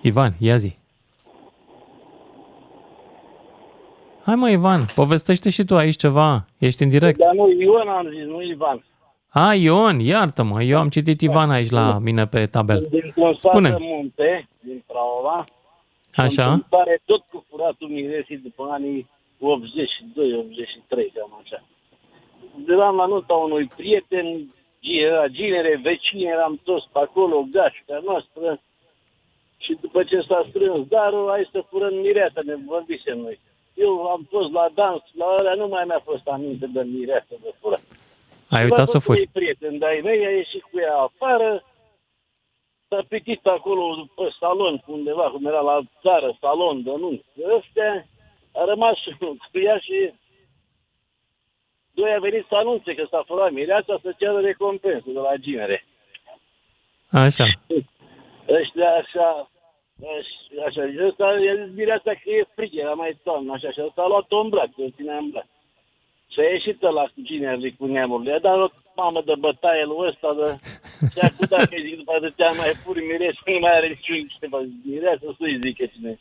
Ivan, 0.00 0.34
ia 0.38 0.56
zi. 0.56 0.76
Hai 4.24 4.34
mă, 4.34 4.50
Ivan, 4.50 4.84
povestește 4.94 5.50
și 5.50 5.64
tu 5.64 5.76
aici 5.76 5.96
ceva. 5.96 6.46
Ești 6.58 6.82
în 6.82 6.88
direct. 6.88 7.18
Dar 7.18 7.34
nu, 7.34 7.50
Ion 7.50 7.88
am 7.88 8.08
zis, 8.08 8.24
nu 8.26 8.42
Ivan. 8.42 8.84
A, 9.28 9.54
Ion, 9.54 9.98
iartă-mă, 10.00 10.62
eu 10.62 10.78
am 10.78 10.88
citit 10.88 11.20
Ivan 11.20 11.50
aici 11.50 11.70
la 11.70 11.98
mine 11.98 12.26
pe 12.26 12.46
tabel. 12.46 12.86
Din 12.90 13.12
Constanța 13.14 13.48
Spune. 13.50 13.76
Munte, 13.80 14.48
din 14.60 14.84
Prahova. 14.86 15.44
Așa? 16.22 16.44
Întâmplare 16.52 17.00
tot 17.04 17.22
cu 17.30 17.44
furatul 17.50 17.88
miresii 17.88 18.36
după 18.36 18.68
anii 18.70 19.08
82-83, 19.38 21.12
cam 21.14 21.38
așa. 21.42 21.62
Eram 22.68 22.96
la 22.96 23.06
nunta 23.06 23.34
unui 23.34 23.66
prieten, 23.76 24.54
era 24.80 25.26
ginere, 25.28 25.80
vecini, 25.82 26.22
eram 26.24 26.60
toți 26.64 26.86
pe 26.92 26.98
acolo, 26.98 27.46
gașca 27.50 28.00
noastră. 28.04 28.60
Și 29.58 29.76
după 29.80 30.02
ce 30.04 30.20
s-a 30.28 30.46
strâns 30.48 30.86
darul, 30.88 31.28
hai 31.28 31.48
să 31.52 31.64
furăm 31.68 31.94
mireasa, 31.94 32.40
ne 32.44 32.54
vorbisem 32.66 33.18
noi. 33.18 33.38
Eu 33.74 34.06
am 34.14 34.26
fost 34.30 34.52
la 34.52 34.68
dans, 34.74 35.02
la 35.14 35.26
ăla 35.40 35.54
nu 35.54 35.66
mai 35.68 35.84
mi-a 35.86 36.02
fost 36.04 36.26
aminte 36.26 36.66
de 36.66 36.82
mireasă 36.82 37.34
de 37.42 37.50
furat. 37.60 37.82
Ai 38.48 38.58
Și 38.58 38.62
uitat 38.64 38.78
l-a 38.78 38.84
să 38.84 38.96
o 38.96 39.00
făcut 39.00 39.16
furi. 39.16 39.20
ei 39.20 39.30
prieten 39.32 39.78
de-ai 39.78 40.00
mei, 40.04 40.26
a 40.26 40.30
ieșit 40.30 40.62
cu 40.62 40.78
ea 40.78 40.96
afară, 40.96 41.64
s-a 42.88 43.04
pitit 43.08 43.46
acolo 43.46 44.08
pe 44.16 44.28
salon, 44.38 44.82
undeva, 44.86 45.30
cum 45.30 45.46
era 45.46 45.60
la 45.60 45.80
țară, 46.00 46.36
salon 46.40 46.82
de 46.82 46.90
nunți. 46.90 47.24
Ăstea 47.56 48.06
a 48.52 48.64
rămas 48.64 48.98
cu 49.52 49.58
ea 49.58 49.78
și 49.78 50.12
doi 51.94 52.12
a 52.12 52.18
venit 52.18 52.44
să 52.48 52.54
anunțe 52.54 52.94
că 52.94 53.06
s-a 53.10 53.22
furat 53.26 53.52
mireasa 53.52 53.98
să 54.02 54.14
ceară 54.18 54.40
recompensă 54.40 55.10
de 55.10 55.18
la 55.18 55.36
ginere. 55.36 55.84
Așa. 57.10 57.44
Ăștia 58.48 58.90
așa, 58.94 59.50
aș- 60.16 60.66
așa, 60.66 60.82
și 60.90 60.98
ăsta, 61.06 61.24
i-a 61.24 61.64
zis 61.64 61.74
mireasa 61.74 62.12
că 62.12 62.30
e 62.30 62.44
frig, 62.54 62.74
era 62.74 62.92
mai 62.92 63.18
toamnă, 63.22 63.52
așa, 63.52 63.70
și 63.70 63.80
ăsta 63.86 64.02
a 64.02 64.06
luat-o 64.06 64.38
în 64.38 64.48
braț, 64.48 64.70
o 64.76 64.90
ținea 64.96 65.16
în 65.16 65.30
braț. 65.30 65.46
Și 66.32 66.40
a 66.40 66.42
ieșit 66.42 66.80
la 66.80 67.04
ginerii 67.22 67.76
cu 67.76 67.86
neamurile, 67.86 68.30
i-a 68.30 68.38
dat 68.38 68.56
o 68.56 68.68
mamă 69.00 69.20
de 69.28 69.36
bătaie 69.46 69.84
lui 69.90 70.00
ăsta, 70.10 70.28
de... 70.38 70.46
și 71.12 71.20
acum 71.28 71.46
dacă 71.56 71.72
îi 71.76 71.84
zic 71.86 71.96
după 72.00 72.12
atâtea 72.18 72.50
mai 72.60 72.70
furi 72.82 73.02
mireasă, 73.10 73.40
nu 73.54 73.60
mai 73.64 73.74
are 73.78 73.88
niciun 73.94 74.20
ceva, 74.40 74.58
mireasă 74.90 75.26
să-i 75.38 75.60
zică 75.64 75.84
cine. 75.94 76.12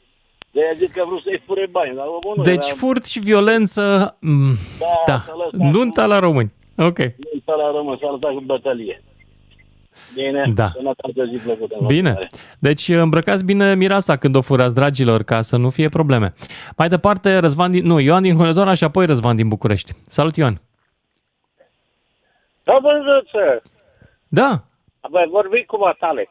De 0.54 0.60
aia 0.64 0.76
zic 0.82 0.92
că 0.96 1.02
vreau 1.08 1.22
să-i 1.26 1.44
fure 1.48 1.66
bani, 1.78 1.96
dar 2.00 2.08
omul 2.18 2.34
nu 2.38 2.44
Deci 2.52 2.68
era... 2.72 2.80
furt 2.84 3.04
și 3.14 3.20
violență, 3.30 3.84
mm, 4.32 4.56
Da, 4.84 4.94
da, 5.12 5.18
s-a 5.28 5.36
lăsat 5.42 5.68
nunta 5.74 6.04
la 6.14 6.20
români. 6.28 6.52
Ok. 6.90 7.00
Nu 7.46 7.56
la 7.64 7.68
român, 7.76 7.98
s-a 8.02 8.10
lăsat 8.14 8.32
cu 8.38 8.42
bătălie. 8.52 8.98
Bine, 10.14 10.52
Da. 10.56 10.72
sănătate 10.76 11.30
zi 11.32 11.44
plăcută. 11.44 11.76
Bine. 11.88 12.28
Deci 12.60 12.88
îmbrăcați 12.88 13.46
bine 13.46 13.76
mireasa 13.76 14.16
când 14.16 14.36
o 14.36 14.42
furați, 14.42 14.76
dragilor, 14.76 15.24
ca 15.24 15.42
să 15.42 15.58
nu 15.58 15.70
fie 15.70 15.90
probleme. 15.90 16.34
Mai 16.78 16.88
departe, 16.88 17.38
Răzvan 17.38 17.72
din, 17.72 17.86
nu, 17.86 18.00
Ioan 18.00 18.22
din 18.22 18.36
Hunedoara 18.36 18.74
și 18.74 18.84
apoi 18.84 19.06
Răzvan 19.06 19.36
din 19.36 19.48
București. 19.48 19.92
Salut, 20.08 20.36
Ioan. 20.36 20.62
Da, 22.68 22.78
văzuță, 22.82 23.62
Da, 24.28 24.52
voi 25.10 25.28
vorbi 25.30 25.66
cu 25.66 25.78
matale. 25.78 26.30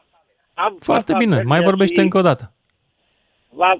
Am 0.53 0.77
foarte 0.79 1.11
fost 1.11 1.23
bine. 1.23 1.35
la 1.35 1.41
Mai 1.41 1.57
Belgia 1.57 1.69
vorbește 1.69 1.95
și 1.95 2.01
încă 2.01 2.17
o 2.17 2.21
dată. 2.21 2.51
V-am, 3.49 3.77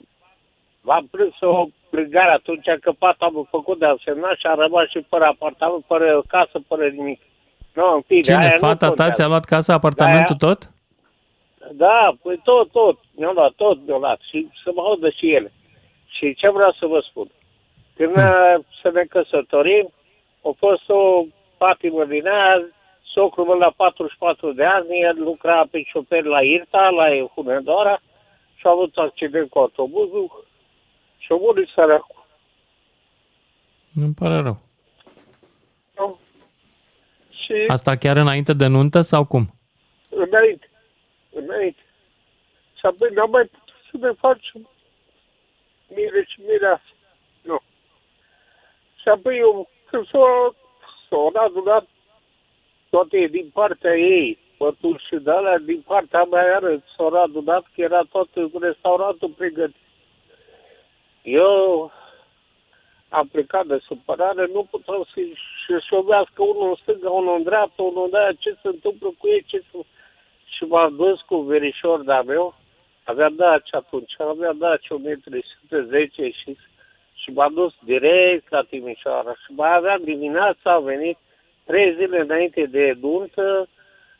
v-am 0.81 1.07
prins 1.11 1.35
o 1.39 1.65
plângare 1.89 2.31
atunci 2.31 2.67
că 2.81 2.91
pat 2.91 3.15
am 3.19 3.47
făcut 3.49 3.79
de 3.79 3.85
asemenea 3.85 4.33
și 4.39 4.45
am 4.45 4.59
rămas 4.59 4.87
și 4.89 5.05
fără 5.09 5.25
apartament, 5.25 5.83
fără 5.87 6.23
casă, 6.27 6.61
fără 6.67 6.87
nimic. 6.87 7.21
Nu, 7.73 7.93
în 7.93 8.01
fine, 8.01 8.21
Cine? 8.21 8.37
aia 8.37 8.51
nu 8.53 8.57
Fata 8.57 8.75
ta 8.75 8.87
contează. 8.87 9.11
ți-a 9.11 9.27
luat 9.27 9.45
casa, 9.45 9.73
apartamentul 9.73 10.35
tot? 10.35 10.71
Da, 11.71 12.15
păi 12.21 12.39
tot, 12.43 12.71
tot. 12.71 12.99
Mi-au 13.15 13.33
luat, 13.33 13.51
tot 13.51 13.77
mi-au 13.85 13.99
luat. 13.99 14.19
Și 14.29 14.49
să 14.63 14.71
mă 14.75 14.81
audă 14.81 15.09
și 15.09 15.33
ele. 15.33 15.51
Și 16.07 16.35
ce 16.35 16.49
vreau 16.49 16.71
să 16.79 16.85
vă 16.85 16.99
spun? 17.09 17.27
Când 17.95 18.13
hmm. 18.13 18.65
să 18.81 18.91
ne 18.93 19.03
căsătorim, 19.03 19.93
a 20.43 20.49
fost 20.57 20.89
o 20.89 21.23
patimă 21.57 22.05
din 22.05 22.27
aia, 22.27 22.67
socrul 23.03 23.45
meu 23.45 23.57
la 23.57 23.73
44 23.75 24.51
de 24.51 24.63
ani, 24.63 25.01
el 25.01 25.15
lucra 25.17 25.67
pe 25.71 25.83
șofer 25.83 26.23
la 26.23 26.41
Irta, 26.41 26.89
la 26.89 27.27
Hunedoara, 27.33 28.01
și 28.55 28.67
a 28.67 28.69
avut 28.69 28.97
accident 28.97 29.49
cu 29.49 29.59
autobuzul 29.59 30.45
și 31.17 31.31
a 31.31 31.35
murit 31.35 31.67
săracul. 31.67 32.25
Îmi 33.95 34.13
pare 34.13 34.39
rău. 34.41 34.65
Și 37.29 37.63
Asta 37.67 37.95
chiar 37.95 38.17
înainte 38.17 38.53
de 38.53 38.67
nuntă 38.67 39.01
sau 39.01 39.25
cum? 39.25 39.45
înainte, 40.09 40.69
înainte. 41.31 41.81
Și 42.73 42.85
apoi 42.85 43.09
n-am 43.13 43.29
mai 43.29 43.43
putut 43.43 43.79
să 43.91 43.97
ne 43.97 44.11
facem 44.11 44.69
mire 45.95 46.25
și 46.27 46.41
mireasă. 46.47 46.91
Nu. 47.41 47.57
Și 49.01 49.07
apoi 49.07 49.37
eu, 49.37 49.69
când 49.89 50.07
s-au 50.07 50.55
s-au 51.09 51.31
adunat 51.33 51.87
toate 52.89 53.27
din 53.31 53.49
partea 53.53 53.95
ei, 53.97 54.37
bături 54.57 55.05
și 55.07 55.15
de 55.15 55.31
alea, 55.31 55.57
din 55.57 55.83
partea 55.87 56.23
mea 56.23 56.43
iară 56.43 56.83
s-au 56.95 57.07
adunat 57.07 57.61
că 57.61 57.81
era 57.81 58.01
tot 58.11 58.29
restaurantul 58.61 59.29
pregătit. 59.29 59.75
Eu 61.21 61.91
am 63.09 63.27
plecat 63.27 63.65
de 63.65 63.77
supărare, 63.87 64.45
nu 64.53 64.67
puteau 64.71 65.07
să-și 65.13 65.87
șovească 65.87 66.43
unul 66.43 66.69
în 66.69 66.75
stânga, 66.81 67.09
unul 67.09 67.35
în 67.35 67.43
dreapta, 67.43 67.81
unul 67.83 68.09
în 68.11 68.19
aia, 68.19 68.31
ce 68.39 68.49
se 68.61 68.67
întâmplă 68.67 69.13
cu 69.17 69.27
ei, 69.27 69.43
ce 69.47 69.63
se... 69.71 69.77
Și 70.45 70.63
m-am 70.63 70.95
dus 70.95 71.21
cu 71.21 71.35
verișor 71.37 72.03
de-a 72.03 72.21
meu, 72.21 72.55
avea 73.03 73.29
Daci 73.29 73.73
atunci, 73.73 74.13
avea 74.17 74.53
Daci 74.53 74.89
1310 74.89 76.29
și, 76.29 76.57
și 77.27 77.33
m-am 77.33 77.53
dus 77.53 77.73
direct 77.83 78.51
la 78.51 78.61
Timișoara 78.61 79.31
și 79.33 79.51
mai 79.55 79.75
aveam 79.75 80.01
dimineața, 80.03 80.71
a 80.73 80.79
venit 80.79 81.17
trei 81.65 81.95
zile 81.95 82.19
înainte 82.19 82.65
de 82.65 82.97
nuntă, 83.01 83.67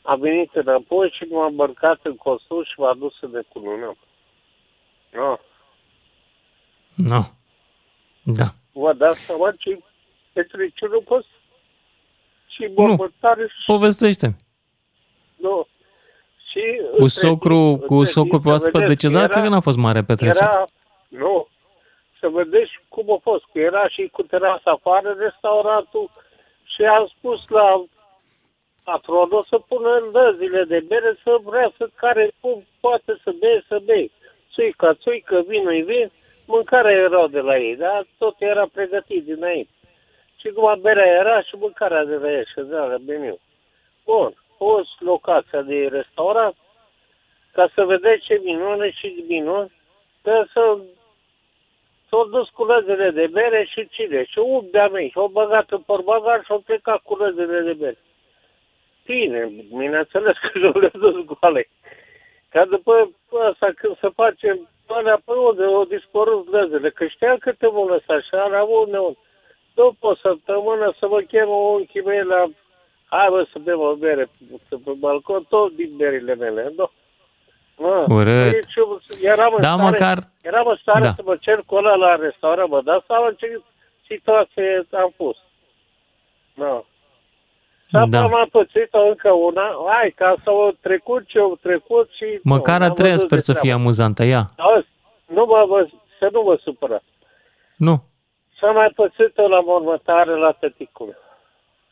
a 0.02 0.14
venit 0.14 0.50
înapoi 0.54 1.10
și 1.16 1.24
m-a 1.30 1.46
îmbarcat 1.46 1.98
în 2.02 2.16
costum 2.16 2.62
și 2.64 2.72
m-a 2.76 2.94
dus 2.94 3.18
să 3.18 3.28
ne 3.32 3.40
cununăm. 3.48 3.96
No. 5.12 5.36
Nu. 6.94 7.20
Da. 8.22 8.44
Vă 8.72 8.92
dați 8.92 9.18
seama 9.20 9.52
ce 9.58 9.78
petreciunul 10.32 11.02
fost? 11.06 11.26
Și 12.48 12.70
mormântare 12.76 13.46
și... 13.46 13.64
Povestește. 13.66 14.36
Nu. 15.36 15.66
Și 16.50 16.60
Cu 16.90 17.02
între 17.02 17.08
socru, 17.26 17.76
timp- 17.78 17.86
cu 17.86 17.94
între 17.94 18.12
socru 18.12 18.30
timp, 18.30 18.42
pe 18.42 18.48
să 18.48 18.54
oaspăt 18.54 18.80
vedeți, 18.80 18.94
decedat, 18.94 19.22
era- 19.22 19.32
cred 19.32 19.42
că 19.42 19.48
n-a 19.48 19.60
fost 19.60 19.76
mare 19.76 20.02
petrecere. 20.02 20.38
Era, 20.44 20.64
nu, 21.08 21.48
să 22.20 22.28
vedeți 22.28 22.70
cum 22.88 23.12
a 23.12 23.18
fost, 23.22 23.44
că 23.52 23.58
era 23.58 23.88
și 23.88 24.08
cu 24.12 24.22
terasa 24.22 24.70
afară 24.70 25.16
restaurantul 25.18 26.10
și 26.64 26.82
am 26.84 27.06
spus 27.16 27.48
la 27.48 27.84
patronul 28.84 29.46
să 29.48 29.58
pună 29.58 29.90
în 29.96 30.04
lăzile 30.12 30.64
de 30.64 30.80
bere 30.80 31.18
să 31.22 31.38
vrea 31.42 31.72
să 31.76 31.88
care 31.94 32.30
cum 32.40 32.64
poate 32.80 33.20
să 33.22 33.30
bea, 33.38 33.62
să 33.68 33.80
bea. 33.84 34.04
Țuica, 34.52 34.94
țuică, 34.94 35.44
vină-i 35.46 35.82
vin, 35.82 36.10
mâncarea 36.44 36.90
era 36.90 37.28
de 37.28 37.40
la 37.40 37.58
ei, 37.58 37.76
dar 37.76 38.06
tot 38.18 38.34
era 38.38 38.66
pregătit 38.72 39.24
dinainte. 39.24 39.70
Și 40.40 40.50
numai 40.54 40.78
berea 40.80 41.06
era 41.06 41.42
și 41.42 41.54
mâncarea 41.56 42.04
de 42.04 42.14
la 42.14 42.30
ei 42.32 42.44
și 42.44 42.54
de 42.54 42.76
la 42.76 42.96
meniu. 43.06 43.38
Bun, 44.04 44.34
fost 44.56 45.00
locația 45.00 45.62
de 45.62 45.88
restaurant, 45.90 46.56
ca 47.52 47.70
să 47.74 47.84
vedeți 47.84 48.24
ce 48.24 48.40
minune 48.44 48.90
și 48.90 49.24
minuni, 49.28 49.72
că 50.22 50.44
să 50.52 50.78
s-au 52.08 52.24
dus 52.24 52.48
cu 52.48 52.64
lăzile 52.64 53.10
de 53.10 53.26
bere 53.26 53.64
și 53.64 53.88
cine? 53.88 54.24
Și 54.24 54.38
un 54.38 54.64
de-a 54.70 54.88
mei, 54.88 55.10
și-au 55.10 55.28
băgat 55.28 55.70
în 55.70 55.80
portbagaj 55.80 56.44
și-au 56.44 56.58
plecat 56.58 57.00
cu 57.02 57.14
lăzile 57.16 57.60
de 57.60 57.72
bere. 57.72 57.98
Bine, 59.04 59.50
bineînțeles 59.76 60.36
că 60.38 60.58
nu 60.58 60.70
le-a 60.80 60.90
dus 61.04 61.24
goale. 61.24 61.68
Ca 62.50 62.64
după 62.64 63.10
asta, 63.50 63.72
când 63.76 63.98
se 63.98 64.08
face 64.14 64.60
alea, 64.86 65.20
pe 65.24 65.32
unde 65.32 65.64
au 65.64 65.84
dispărut 65.84 66.50
lăzile, 66.50 66.90
că 66.90 67.06
știa 67.06 67.36
câte 67.38 67.66
mă 67.66 67.84
lăsa 67.88 68.20
și 68.20 68.34
alea 68.34 68.62
unde, 68.62 68.98
unde. 68.98 69.18
După 69.74 70.06
o 70.06 70.14
săptămână 70.14 70.94
să 70.98 71.08
mă 71.08 71.20
chemă 71.20 71.52
unchii 71.52 72.02
mei 72.02 72.22
la... 72.22 72.44
Hai 73.04 73.28
bă 73.30 73.46
să 73.52 73.58
bem 73.58 73.80
o 73.80 73.94
bere 73.94 74.28
pe, 74.68 74.76
pe 74.84 74.92
balcon, 74.98 75.44
tot 75.48 75.74
din 75.74 75.96
berile 75.96 76.34
mele, 76.34 76.72
nu? 76.76 76.90
Mă, 77.78 78.04
Urât. 78.08 78.50
deci 78.50 78.74
eu 78.74 79.00
eram 79.22 79.52
în 79.54 79.60
Da, 79.60 79.68
stare, 79.72 79.82
măcar- 79.90 80.28
Eram 80.42 80.66
în 80.66 80.76
stare 80.80 81.00
Da. 81.00 81.12
să 81.16 81.22
mă 81.24 81.36
cer 81.40 81.62
cu 81.66 81.74
ăla 81.74 81.94
la 81.94 82.16
restaurant, 82.16 82.68
mă 82.70 82.80
dați 82.82 83.04
seama 83.06 83.26
în 83.28 83.34
ce 83.34 83.60
situație 84.06 84.86
am 84.92 85.12
fost. 85.16 85.38
Nu. 86.54 86.84
Și 87.88 87.96
apoi 87.96 88.08
Da. 88.10 88.22
am 88.22 88.30
mai 88.30 88.48
pățit 88.50 88.88
încă 89.08 89.30
una. 89.32 89.62
Hai, 89.88 90.10
ca 90.16 90.34
să 90.44 90.50
o 90.50 90.70
trecut 90.80 91.26
ce 91.26 91.38
au 91.38 91.58
trecut 91.62 92.10
și... 92.10 92.40
Măcar 92.42 92.78
nu, 92.78 92.84
a 92.84 92.88
am 92.88 92.94
treia 92.94 93.12
văzut 93.12 93.26
sper 93.26 93.38
de 93.38 93.44
să 93.44 93.52
fie 93.52 93.60
treabă. 93.60 93.80
amuzantă, 93.80 94.22
ia. 94.24 94.42
Auzi, 94.56 94.88
nu 95.26 95.44
mă, 95.44 95.64
vă, 95.68 95.88
să 96.18 96.28
nu 96.32 96.40
vă 96.42 96.58
supărați. 96.62 97.04
Nu. 97.76 98.02
S-a 98.60 98.70
mai 98.70 98.88
pățit 98.94 99.36
la 99.36 99.60
mormântare 99.60 100.36
la 100.36 100.52
tăticul. 100.52 101.16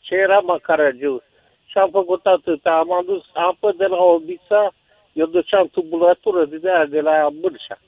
Și 0.00 0.14
era 0.14 0.38
macaragiu. 0.38 1.22
Și 1.66 1.78
am 1.78 1.90
făcut 1.90 2.26
atâta. 2.26 2.70
Am 2.70 2.92
adus 2.92 3.24
apă 3.32 3.72
de 3.76 3.86
la 3.86 3.96
Obița, 3.96 4.72
eu 5.16 5.26
duceam 5.26 5.68
tubulatură 5.68 6.44
de 6.44 6.70
aia 6.70 6.84
de 6.86 7.00
la 7.00 7.28
Bârșa. 7.40 7.78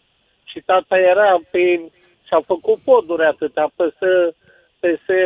Și 0.45 0.61
tata 0.61 0.99
era 0.99 1.39
pe... 1.51 1.91
Și-a 2.27 2.41
făcut 2.47 2.79
poduri 2.85 3.25
atâta 3.25 3.71
peste, 3.77 4.35
peste 4.81 5.19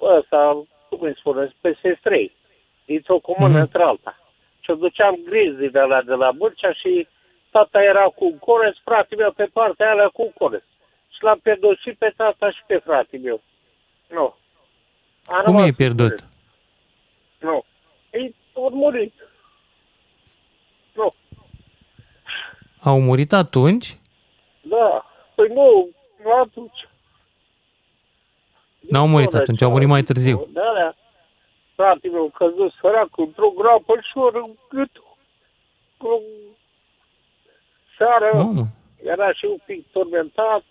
ăsta, 0.00 0.64
cum 0.88 1.00
îi 1.00 1.16
spune, 1.18 1.52
peste 1.60 1.96
strei. 2.00 2.32
Dintr-o 2.84 3.18
comună 3.18 3.52
Mhm. 3.52 3.60
într-alta. 3.60 4.18
Și 4.60 4.70
o 4.70 4.74
duceam 4.74 5.18
grizi 5.24 5.70
de 5.70 5.80
la, 5.80 6.02
de 6.02 6.14
la 6.14 6.32
Bârcea 6.32 6.72
și 6.72 7.08
tata 7.50 7.82
era 7.82 8.04
cu 8.04 8.24
un 8.24 8.38
coreț, 8.38 8.76
fratele 8.84 9.22
meu 9.22 9.32
pe 9.32 9.44
partea 9.52 9.92
aia 9.92 10.08
cu 10.08 10.22
un 10.22 10.32
coreț. 10.38 10.62
Și 11.14 11.22
l-am 11.22 11.38
pierdut 11.42 11.78
și 11.78 11.90
pe 11.98 12.12
tata 12.16 12.50
și 12.50 12.62
pe 12.66 12.76
fratele 12.76 13.22
meu. 13.22 13.40
Nu. 14.08 14.34
A 15.26 15.36
Cum 15.42 15.52
rămas 15.52 15.68
e 15.68 15.72
pierdut? 15.72 16.24
Nu. 17.40 17.64
Ei 18.10 18.34
au 18.54 18.70
murit. 18.72 19.12
Nu. 20.94 21.14
Au 22.82 23.00
murit 23.00 23.32
atunci? 23.32 23.98
Da. 24.62 25.04
Păi 25.34 25.48
nu, 25.48 25.88
nu 26.24 26.32
atunci. 26.32 26.88
N-au 28.90 29.06
murit 29.06 29.34
atunci, 29.34 29.62
au 29.62 29.70
murit 29.70 29.88
mai 29.88 30.02
târziu. 30.02 30.46
Da, 30.52 30.72
da. 30.76 30.94
Fratele 31.74 32.12
meu 32.12 32.30
căzut 32.34 32.72
săracul 32.80 33.24
într-o 33.24 33.48
groapă 33.48 33.94
și 34.02 34.18
ori 34.18 34.36
în 34.36 34.52
gât. 34.68 34.90
Cu 35.96 36.22
seară 37.98 38.30
Mamă. 38.34 38.66
era 39.02 39.32
și 39.32 39.44
un 39.44 39.58
pic 39.66 39.86
tormentat. 39.92 40.62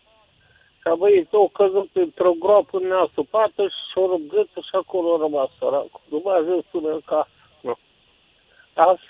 Și 0.82 0.88
apoi 0.90 1.28
tot 1.30 1.52
căzut 1.54 1.90
într-o 1.94 2.32
groapă 2.40 2.80
neasupată 2.80 3.64
și 3.68 3.98
ori 3.98 4.22
în 4.22 4.28
gât 4.28 4.48
și 4.48 4.76
acolo 4.76 5.14
a 5.14 5.18
rămas 5.22 5.50
săracul. 5.60 6.02
Nu 6.10 6.22
mai 6.24 6.38
ajuns 6.38 6.64
până 6.72 6.90
în 6.90 7.02
casă. 7.06 7.30
Nu. 7.62 7.78
Asta. 8.74 9.02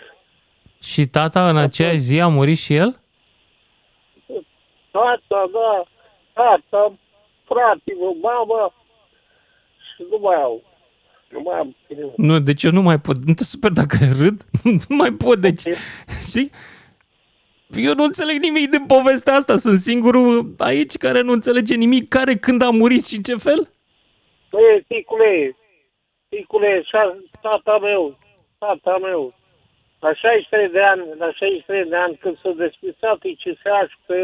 Și 0.83 1.07
tata 1.07 1.49
în 1.49 1.57
aceeași 1.57 1.97
zi 1.97 2.19
a 2.19 2.27
murit 2.27 2.57
și 2.57 2.75
el? 2.75 3.01
tata, 4.91 5.49
da, 5.53 5.83
tata, 6.33 6.93
frate, 7.43 7.93
meu, 7.99 8.17
mama 8.21 8.73
și 9.95 10.03
nu 10.09 10.17
mai 10.21 10.35
au. 10.35 10.63
Nu 11.29 11.39
mai 11.39 11.59
am. 11.59 11.75
Nu, 12.17 12.39
deci 12.39 12.63
eu 12.63 12.71
nu 12.71 12.81
mai 12.81 12.99
pot. 12.99 13.15
Nu 13.25 13.33
te 13.33 13.43
super 13.43 13.71
dacă 13.71 13.97
râd. 14.19 14.45
Nu 14.89 14.95
mai 14.95 15.11
pot, 15.11 15.39
deci... 15.39 15.61
Știi? 16.27 16.51
Eu 17.75 17.93
nu 17.93 18.03
înțeleg 18.03 18.41
nimic 18.41 18.69
din 18.69 18.85
povestea 18.85 19.33
asta. 19.33 19.57
Sunt 19.57 19.79
singurul 19.79 20.55
aici 20.57 20.97
care 20.97 21.21
nu 21.21 21.31
înțelege 21.31 21.75
nimic. 21.75 22.07
Care, 22.07 22.35
când 22.35 22.61
a 22.61 22.69
murit 22.69 23.05
și 23.05 23.15
în 23.15 23.21
ce 23.21 23.35
fel? 23.35 23.69
Băi, 24.49 24.85
ticule, 24.87 25.57
ticule, 26.29 26.81
șa- 26.81 27.39
tata 27.41 27.77
meu, 27.81 28.17
tata 28.57 28.97
meu, 29.01 29.33
la 30.05 30.11
63 30.13 30.69
de 30.77 30.81
ani, 30.91 31.01
la 31.23 31.29
63 31.31 31.89
de 31.93 31.99
ani, 32.05 32.15
când 32.21 32.35
s-a 32.41 32.53
despisat 32.65 33.17
ICSA 33.31 33.77
și 33.91 33.97
pe 34.07 34.17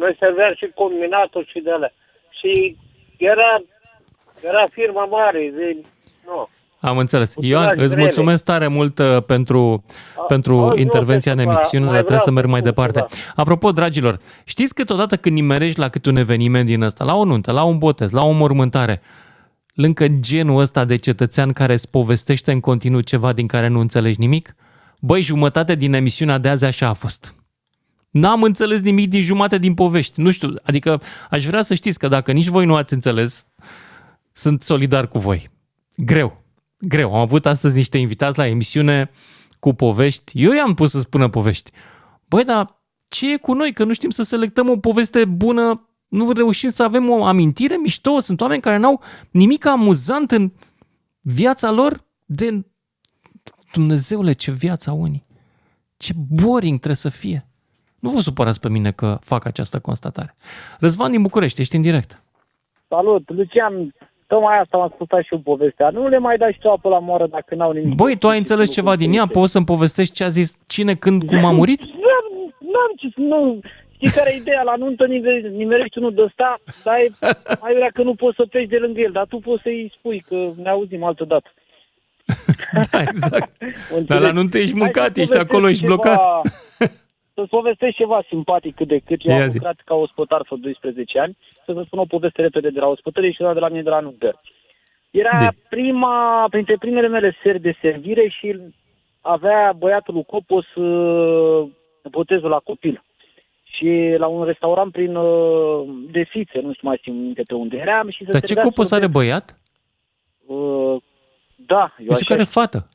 noi 0.00 0.16
serveam 0.22 0.54
și 0.60 0.66
combinatul 0.80 1.44
și 1.52 1.58
de 1.66 1.70
alea. 1.70 1.92
Și 2.38 2.52
era, 3.16 3.52
era 4.50 4.64
firma 4.78 5.04
mare, 5.04 5.52
de, 5.56 5.66
nu. 6.26 6.48
Am 6.80 6.98
înțeles. 6.98 7.34
Cu 7.34 7.44
Ioan, 7.44 7.64
dragi 7.64 7.80
îți 7.80 7.88
grele. 7.88 8.02
mulțumesc 8.02 8.44
tare 8.44 8.66
mult 8.66 8.98
uh, 8.98 9.22
pentru, 9.26 9.84
pentru 10.28 10.54
auzi, 10.54 10.80
intervenția 10.80 11.32
în 11.32 11.38
nu, 11.38 11.44
emisiune, 11.44 11.84
mai 11.84 11.94
dar 11.94 12.04
trebuie 12.04 12.18
vreau 12.18 12.24
să 12.24 12.30
merg 12.30 12.46
să 12.46 12.50
mai 12.50 12.60
spun 12.60 12.72
departe. 12.72 12.98
ceva. 12.98 13.32
Apropo, 13.36 13.72
dragilor, 13.72 14.18
știți 14.44 14.74
câteodată 14.74 15.16
când 15.16 15.34
nimerești 15.34 15.78
la 15.78 15.88
câte 15.88 16.08
un 16.08 16.16
eveniment 16.16 16.66
din 16.66 16.82
ăsta, 16.82 17.04
la 17.04 17.14
o 17.14 17.24
nuntă, 17.24 17.52
la 17.52 17.62
un 17.62 17.78
botez, 17.78 18.10
la 18.10 18.24
o 18.24 18.30
mormântare, 18.30 19.02
lângă 19.74 20.06
genul 20.20 20.60
ăsta 20.60 20.84
de 20.84 20.96
cetățean 20.96 21.52
care 21.52 21.72
îți 21.72 21.90
povestește 21.90 22.52
în 22.52 22.60
continuu 22.60 23.00
ceva 23.00 23.32
din 23.32 23.46
care 23.46 23.68
nu 23.68 23.80
înțelegi 23.80 24.20
nimic, 24.20 24.54
băi, 25.04 25.22
jumătate 25.22 25.74
din 25.74 25.92
emisiunea 25.92 26.38
de 26.38 26.48
azi 26.48 26.64
așa 26.64 26.88
a 26.88 26.92
fost. 26.92 27.34
N-am 28.10 28.42
înțeles 28.42 28.80
nimic 28.80 29.08
din 29.08 29.20
jumate 29.20 29.58
din 29.58 29.74
povești. 29.74 30.20
Nu 30.20 30.30
știu, 30.30 30.54
adică 30.62 31.02
aș 31.30 31.46
vrea 31.46 31.62
să 31.62 31.74
știți 31.74 31.98
că 31.98 32.08
dacă 32.08 32.32
nici 32.32 32.46
voi 32.46 32.66
nu 32.66 32.74
ați 32.74 32.92
înțeles, 32.92 33.46
sunt 34.32 34.62
solidar 34.62 35.08
cu 35.08 35.18
voi. 35.18 35.50
Greu. 35.96 36.42
Greu. 36.78 37.14
Am 37.14 37.20
avut 37.20 37.46
astăzi 37.46 37.76
niște 37.76 37.98
invitați 37.98 38.38
la 38.38 38.46
emisiune 38.46 39.10
cu 39.60 39.72
povești. 39.72 40.32
Eu 40.34 40.52
i-am 40.52 40.74
pus 40.74 40.90
să 40.90 41.00
spună 41.00 41.28
povești. 41.28 41.70
Băi, 42.28 42.44
dar 42.44 42.82
ce 43.08 43.32
e 43.32 43.36
cu 43.36 43.52
noi? 43.52 43.72
Că 43.72 43.84
nu 43.84 43.92
știm 43.92 44.10
să 44.10 44.22
selectăm 44.22 44.68
o 44.68 44.76
poveste 44.76 45.24
bună, 45.24 45.88
nu 46.08 46.32
reușim 46.32 46.70
să 46.70 46.82
avem 46.82 47.10
o 47.10 47.24
amintire 47.24 47.76
mișto. 47.76 48.20
Sunt 48.20 48.40
oameni 48.40 48.62
care 48.62 48.76
n-au 48.76 49.02
nimic 49.30 49.66
amuzant 49.66 50.30
în 50.30 50.52
viața 51.20 51.70
lor 51.70 52.04
de 52.24 52.64
Dumnezeule, 53.72 54.32
ce 54.32 54.50
viață 54.50 54.90
au 54.90 55.00
unii. 55.00 55.24
Ce 55.96 56.12
boring 56.42 56.76
trebuie 56.76 56.96
să 56.96 57.08
fie. 57.10 57.44
Nu 57.98 58.10
vă 58.10 58.20
supărați 58.20 58.60
pe 58.60 58.68
mine 58.68 58.90
că 58.90 59.16
fac 59.20 59.44
această 59.44 59.78
constatare. 59.80 60.34
Răzvan 60.80 61.10
din 61.10 61.22
București, 61.22 61.60
ești 61.60 61.76
în 61.76 61.82
direct. 61.82 62.22
Salut, 62.88 63.30
Lucian, 63.30 63.94
tocmai 64.26 64.58
asta 64.58 64.76
am 64.76 64.82
ascultat 64.82 65.22
și 65.22 65.32
eu 65.34 65.38
povestea. 65.38 65.90
Nu 65.90 66.08
le 66.08 66.18
mai 66.18 66.36
dai 66.36 66.52
și 66.52 66.58
tu 66.58 66.70
apă 66.70 66.88
la 66.88 66.98
moară 66.98 67.26
dacă 67.26 67.54
n-au 67.54 67.72
nimic. 67.72 67.94
Băi, 67.94 68.16
tu 68.18 68.28
ai 68.28 68.38
înțeles 68.38 68.70
ceva 68.70 68.96
din 68.96 69.12
ea? 69.12 69.26
Poți 69.26 69.52
să-mi 69.52 69.64
povestești 69.64 70.14
ce 70.14 70.24
a 70.24 70.28
zis 70.28 70.58
cine, 70.66 70.94
când, 70.94 71.24
cum 71.26 71.44
a 71.44 71.50
murit? 71.50 71.84
N-am, 72.04 72.26
n-am 72.72 72.92
ce 72.96 73.08
să- 73.14 73.20
nu... 73.20 73.60
Știi 73.94 74.10
care 74.18 74.32
e 74.34 74.36
ideea? 74.36 74.62
La 74.62 74.74
nuntă 74.76 75.06
nive- 75.06 75.48
nimerești 75.56 75.98
unul 75.98 76.14
de 76.14 76.22
ăsta, 76.22 76.58
dar 76.84 76.94
e 76.98 77.12
mai 77.64 77.74
vrea 77.74 77.90
că 77.94 78.02
nu 78.02 78.14
poți 78.14 78.36
să 78.36 78.46
pleci 78.50 78.68
de 78.68 78.76
lângă 78.76 79.00
el, 79.00 79.12
dar 79.12 79.26
tu 79.26 79.36
poți 79.38 79.62
să-i 79.62 79.92
spui 79.98 80.24
că 80.28 80.52
ne 80.56 80.68
auzim 80.68 81.02
altă 81.04 81.24
dată. 81.24 81.48
Da, 82.90 83.00
exact. 83.02 83.62
Înțelegi? 83.62 84.06
Dar 84.06 84.20
la 84.20 84.32
nuntă 84.32 84.58
ești 84.58 84.70
Hai 84.72 84.80
mâncat, 84.80 85.04
să-ți 85.06 85.20
ești 85.20 85.36
acolo, 85.36 85.60
povestesc 85.60 85.72
ești 85.82 85.86
blocat. 85.86 86.16
ceva- 86.20 86.40
Să-ți 87.34 87.48
povestesc 87.48 87.94
ceva 87.96 88.24
simpatic 88.28 88.74
cât 88.74 88.88
de 88.88 88.98
cât. 88.98 89.20
Eu 89.24 89.36
Ia 89.36 89.42
am 89.42 89.48
zi. 89.48 89.54
lucrat 89.56 89.80
ca 89.84 89.94
ospătar 89.94 90.42
vreo 90.42 90.58
12 90.58 91.18
ani. 91.18 91.36
Să 91.64 91.72
vă 91.72 91.82
spun 91.82 91.98
o 91.98 92.04
poveste 92.04 92.42
repede 92.42 92.68
de 92.70 92.80
la 92.80 92.86
ospătărie 92.86 93.30
și 93.32 93.42
una 93.42 93.52
de 93.54 93.58
la 93.60 93.68
mine 93.68 93.82
de 93.82 93.88
la 93.90 94.00
nuntă. 94.00 94.40
Era 95.10 95.52
prima, 95.68 96.46
printre 96.50 96.76
primele 96.78 97.08
mele 97.08 97.36
seri 97.42 97.60
de 97.60 97.76
servire 97.80 98.28
și 98.28 98.56
avea 99.20 99.72
băiatul 99.78 100.14
lui 100.14 100.24
Copos 100.24 100.74
uh, 100.74 101.68
botezul 102.10 102.48
la 102.48 102.58
copil. 102.58 103.02
Și 103.64 104.14
la 104.18 104.26
un 104.26 104.44
restaurant 104.44 104.92
prin 104.92 105.14
uh, 105.16 105.88
de 106.10 106.22
fițe, 106.22 106.60
nu 106.60 106.72
știu 106.72 106.88
mai 106.88 106.96
știu 107.00 107.12
minte 107.12 107.42
pe 107.46 107.54
unde 107.54 107.76
eram. 107.76 108.10
Și 108.10 108.24
se 108.24 108.30
Dar 108.30 108.40
ce 108.40 108.46
servea 108.46 108.64
copos 108.64 108.90
are 108.90 109.02
sorbet. 109.02 109.20
băiat? 109.22 109.60
Uh, 111.62 111.66
da, 111.66 111.94
eu 111.98 112.06
Eu 112.06 112.14
știu 112.14 112.14
așa 112.14 112.24
care 112.34 112.44
fată. 112.44 112.88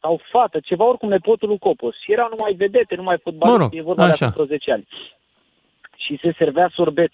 sau 0.00 0.20
fată, 0.30 0.60
ceva 0.60 0.84
oricum 0.84 1.08
nepotul 1.08 1.48
lui 1.48 1.58
Copos. 1.58 1.94
Și 2.02 2.12
erau 2.12 2.28
numai 2.28 2.52
vedete, 2.52 2.94
numai 2.94 3.18
fotbaliști, 3.18 3.58
Mă 3.58 3.64
rog, 3.64 3.74
e 3.74 3.82
vorba 3.82 4.04
așa. 4.04 4.16
de 4.16 4.24
acum 4.24 4.34
vreo 4.44 4.56
10 4.56 4.72
ani. 4.72 4.86
Și 5.96 6.18
se 6.22 6.34
servea 6.38 6.70
sorbet. 6.74 7.10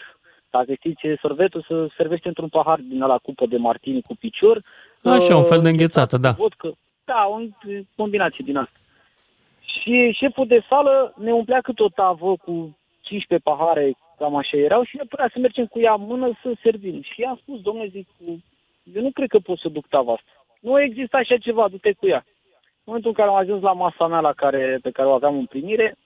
Dacă 0.50 0.74
știți 0.74 1.00
ce 1.00 1.06
e 1.08 1.16
sorbetul, 1.20 1.64
se 1.68 1.74
servește 1.96 2.28
într-un 2.28 2.48
pahar 2.48 2.78
din 2.88 2.98
la 2.98 3.18
cupă 3.18 3.46
de 3.46 3.56
martini 3.56 4.02
cu 4.02 4.14
picior. 4.16 4.62
Așa, 5.02 5.36
un 5.36 5.44
fel 5.44 5.60
de 5.60 5.66
uh, 5.66 5.70
înghețată, 5.70 6.16
da. 6.16 6.30
Vodcă. 6.30 6.76
Da, 7.04 7.26
o 7.28 7.38
combinație 7.96 8.44
din 8.44 8.56
asta. 8.56 8.78
Și 9.60 10.12
șeful 10.12 10.46
de 10.46 10.64
sală 10.68 11.14
ne 11.16 11.32
umplea 11.32 11.60
cât 11.60 11.80
o 11.80 11.88
tavă 11.88 12.36
cu 12.36 12.76
15 13.00 13.48
pahare, 13.50 13.96
cam 14.18 14.36
așa 14.36 14.56
erau, 14.56 14.82
și 14.84 14.96
ne 14.96 15.04
punea 15.08 15.30
să 15.32 15.38
mergem 15.38 15.66
cu 15.66 15.78
ea 15.80 15.92
în 15.92 16.02
mână 16.06 16.38
să 16.42 16.52
servim. 16.62 17.02
Și 17.02 17.20
i-am 17.20 17.38
spus, 17.42 17.60
domnule, 17.60 17.88
zic, 17.88 18.08
eu 18.94 19.02
nu 19.02 19.10
cred 19.10 19.28
că 19.28 19.38
pot 19.38 19.58
să 19.58 19.68
duc 19.68 19.86
tava 19.88 20.12
asta. 20.12 20.43
Nu 20.64 20.80
există 20.80 21.16
așa 21.16 21.36
ceva, 21.36 21.68
du-te 21.68 21.92
cu 21.92 22.06
ea. 22.06 22.24
În 22.56 22.82
momentul 22.84 23.10
în 23.10 23.16
care 23.16 23.28
am 23.28 23.42
ajuns 23.42 23.62
la 23.62 23.72
masa 23.72 24.06
mea 24.06 24.20
la 24.20 24.32
care, 24.32 24.78
pe 24.82 24.90
care 24.90 25.08
o 25.08 25.12
aveam 25.12 25.36
în 25.36 25.46
primire, 25.46 25.96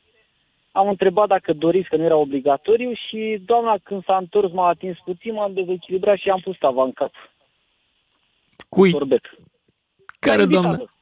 am 0.72 0.88
întrebat 0.88 1.28
dacă 1.28 1.52
doriți, 1.52 1.88
că 1.88 1.96
nu 1.96 2.04
era 2.04 2.16
obligatoriu 2.16 2.92
și 2.92 3.42
doamna 3.44 3.76
când 3.82 4.04
s-a 4.04 4.16
întors 4.16 4.52
m-a 4.52 4.68
atins 4.68 4.96
puțin, 5.04 5.32
m-am 5.32 5.52
dezechilibrat 5.52 6.18
și 6.18 6.28
am 6.30 6.40
pus 6.40 6.58
tava 6.58 6.82
în 6.82 6.92
cap. 6.92 7.12
Cui? 8.68 8.90
Sorbet. 8.90 9.24
Care 10.18 10.42
La 10.42 10.46
doamnă? 10.46 10.68
invitată. 10.68 10.92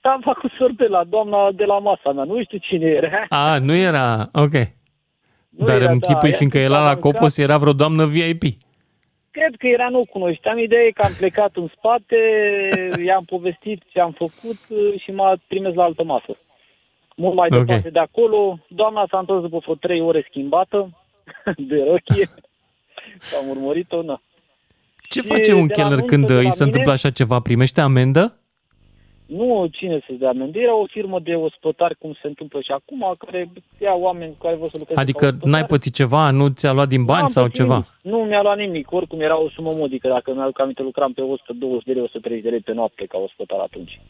Tava 0.00 0.32
cu 0.32 0.48
sorbet 0.58 0.88
la 0.88 1.04
doamna 1.04 1.52
de 1.52 1.64
la 1.64 1.78
masa 1.78 2.12
mea, 2.12 2.24
nu 2.24 2.42
știu 2.42 2.58
cine 2.58 2.86
era. 2.86 3.26
A, 3.28 3.58
nu 3.58 3.74
era, 3.74 4.28
ok. 4.32 4.52
Dar 5.48 5.80
era, 5.80 5.90
în 5.90 5.98
da, 5.98 6.06
chipui, 6.06 6.28
ea 6.30 6.36
fiindcă 6.36 6.58
stava 6.58 6.74
era 6.74 6.84
la 6.84 6.90
în 6.90 7.00
Copos, 7.00 7.36
era 7.36 7.58
vreo 7.58 7.72
doamnă 7.72 8.06
VIP. 8.06 8.42
Cred 9.36 9.54
că 9.58 9.66
era, 9.66 9.88
nu 9.88 9.98
o 10.00 10.04
cunoșteam. 10.04 10.58
Ideea 10.58 10.82
e 10.82 10.90
că 10.90 11.02
am 11.02 11.12
plecat 11.18 11.56
în 11.56 11.68
spate, 11.76 12.16
i-am 13.06 13.24
povestit 13.24 13.82
ce 13.92 14.00
am 14.00 14.12
făcut 14.12 14.58
uh, 14.68 15.00
și 15.02 15.10
m-a 15.10 15.34
trimis 15.48 15.74
la 15.74 15.82
altă 15.84 16.02
masă. 16.04 16.36
Mult 17.16 17.34
mai 17.34 17.48
Ok. 17.52 17.58
departe 17.58 17.90
de 17.90 17.98
acolo, 17.98 18.58
doamna 18.68 19.06
s-a 19.10 19.18
întors 19.18 19.42
după 19.42 19.58
vreo 19.62 19.74
trei 19.74 20.00
ore 20.00 20.26
schimbată 20.28 20.90
de 21.70 21.76
rochie. 21.88 22.28
Am 23.40 23.48
urmărit-o, 23.48 24.02
na. 24.02 24.20
Ce 25.08 25.20
Și 25.20 25.26
face 25.26 25.52
un 25.52 25.66
de 25.66 25.72
la 25.76 25.82
chelner 25.82 25.98
nuntă 25.98 26.12
când 26.12 26.26
de 26.26 26.32
la 26.32 26.38
îi 26.38 26.44
se 26.44 26.52
mine- 26.52 26.64
întâmplă 26.66 26.92
așa 26.92 27.10
ceva? 27.10 27.40
Primește 27.40 27.80
amendă? 27.80 28.38
Nu 29.26 29.66
cine 29.72 30.00
să-ți 30.06 30.18
dea 30.18 30.28
amendă, 30.28 30.58
era 30.58 30.74
o 30.76 30.86
firmă 30.86 31.18
de 31.20 31.34
ospătari, 31.34 31.94
cum 31.98 32.12
se 32.20 32.26
întâmplă 32.26 32.60
și 32.60 32.70
acum, 32.72 33.14
care 33.18 33.48
ia 33.80 33.92
oameni 33.94 34.36
care 34.40 34.54
vor 34.54 34.70
să 34.70 34.76
lucreze 34.78 35.00
Adică 35.00 35.18
ca 35.18 35.26
ospătari. 35.26 35.50
n-ai 35.50 35.64
pățit 35.64 35.94
ceva? 35.94 36.30
Nu 36.30 36.48
ți-a 36.48 36.72
luat 36.72 36.88
din 36.88 37.04
bani 37.04 37.18
N-am 37.18 37.28
sau 37.28 37.42
pățit 37.42 37.56
ceva? 37.60 37.72
nimic. 37.74 37.88
Nu 38.02 38.18
mi-a 38.28 38.42
luat 38.42 38.56
nimic, 38.58 38.92
oricum 38.92 39.20
era 39.20 39.38
o 39.40 39.48
sumă 39.50 39.72
modică, 39.74 40.08
dacă 40.08 40.34
mi-aduc 40.34 40.60
aminte, 40.60 40.82
lucram 40.82 41.12
pe 41.12 41.20
120 41.20 41.84
de 41.84 41.92
lei, 41.92 42.02
130 42.02 42.42
de 42.44 42.50
lei 42.50 42.60
pe 42.60 42.72
noapte 42.72 43.04
ca 43.06 43.18
ospătar 43.18 43.58
atunci. 43.58 44.00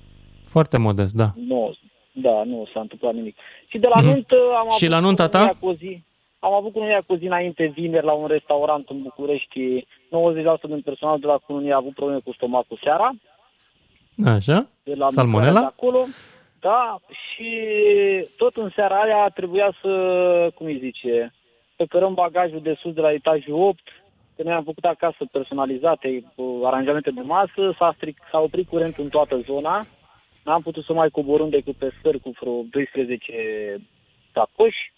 Foarte 0.46 0.78
modest, 0.78 1.14
da. 1.14 1.26
Nu, 1.46 1.74
da, 2.12 2.42
nu 2.44 2.66
s-a 2.72 2.80
întâmplat 2.80 3.14
nimic. 3.14 3.36
Și 3.66 3.78
de 3.78 3.86
la 3.94 4.00
Mhm. 4.00 4.06
nuntă 4.10 4.36
am 4.58 4.68
Și 4.68 4.84
avut 4.84 4.88
la 4.96 4.98
nunta 5.06 5.28
ta? 5.28 5.38
cununia 5.38 5.56
Cu 5.60 5.68
o 5.68 5.72
zi, 5.74 6.02
am 6.38 6.52
avut 6.52 6.72
cununia 6.72 7.02
cu 7.06 7.12
o 7.12 7.16
zi 7.16 7.24
înainte, 7.26 7.72
vineri, 7.76 8.04
la 8.06 8.12
un 8.12 8.26
restaurant 8.26 8.88
în 8.88 9.02
București. 9.02 9.86
90% 10.10 10.66
din 10.66 10.80
personal 10.80 11.18
de 11.18 11.26
la 11.26 11.36
cununie 11.46 11.72
a 11.72 11.76
avut 11.76 11.94
probleme 11.94 12.20
cu 12.24 12.32
stomacul 12.32 12.78
seara. 12.82 13.12
Așa? 14.24 14.68
de 14.82 14.94
la 14.94 15.04
mâncarea 15.04 15.08
de 15.08 15.14
Salmonella? 15.14 15.60
acolo. 15.60 16.06
Da, 16.60 16.98
și 17.10 17.50
tot 18.36 18.56
în 18.56 18.70
seara 18.74 19.00
aia 19.00 19.28
trebuia 19.34 19.74
să, 19.80 19.90
cum 20.54 20.66
îi 20.66 20.78
zice, 20.78 21.32
să 21.76 21.84
cărăm 21.88 22.14
bagajul 22.14 22.60
de 22.62 22.76
sus 22.80 22.92
de 22.92 23.00
la 23.00 23.12
etajul 23.12 23.54
8, 23.54 23.78
că 24.36 24.42
noi 24.42 24.52
am 24.52 24.64
făcut 24.64 24.84
acasă 24.84 25.24
personalizate, 25.32 26.24
cu 26.34 26.60
aranjamente 26.64 27.10
de 27.10 27.20
masă, 27.20 27.74
s-a, 27.78 27.92
stric, 27.96 28.18
s-a 28.30 28.38
oprit 28.38 28.68
curent 28.68 28.96
în 28.98 29.08
toată 29.08 29.36
zona, 29.46 29.86
n-am 30.44 30.62
putut 30.62 30.84
să 30.84 30.92
mai 30.92 31.08
coborâm 31.08 31.48
decât 31.48 31.76
pe 31.76 31.92
scări 31.98 32.20
cu 32.20 32.30
vreo 32.40 32.62
12 32.70 33.76
sacoși. 34.32 34.92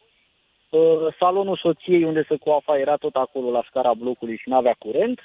Uh, 0.70 0.80
Salonul 1.18 1.56
soției 1.56 2.04
unde 2.04 2.24
se 2.28 2.36
coafa 2.36 2.78
era 2.78 2.96
tot 2.96 3.14
acolo 3.14 3.50
la 3.50 3.62
scara 3.68 3.94
blocului 3.94 4.36
și 4.36 4.48
n-avea 4.48 4.76
curent. 4.78 5.20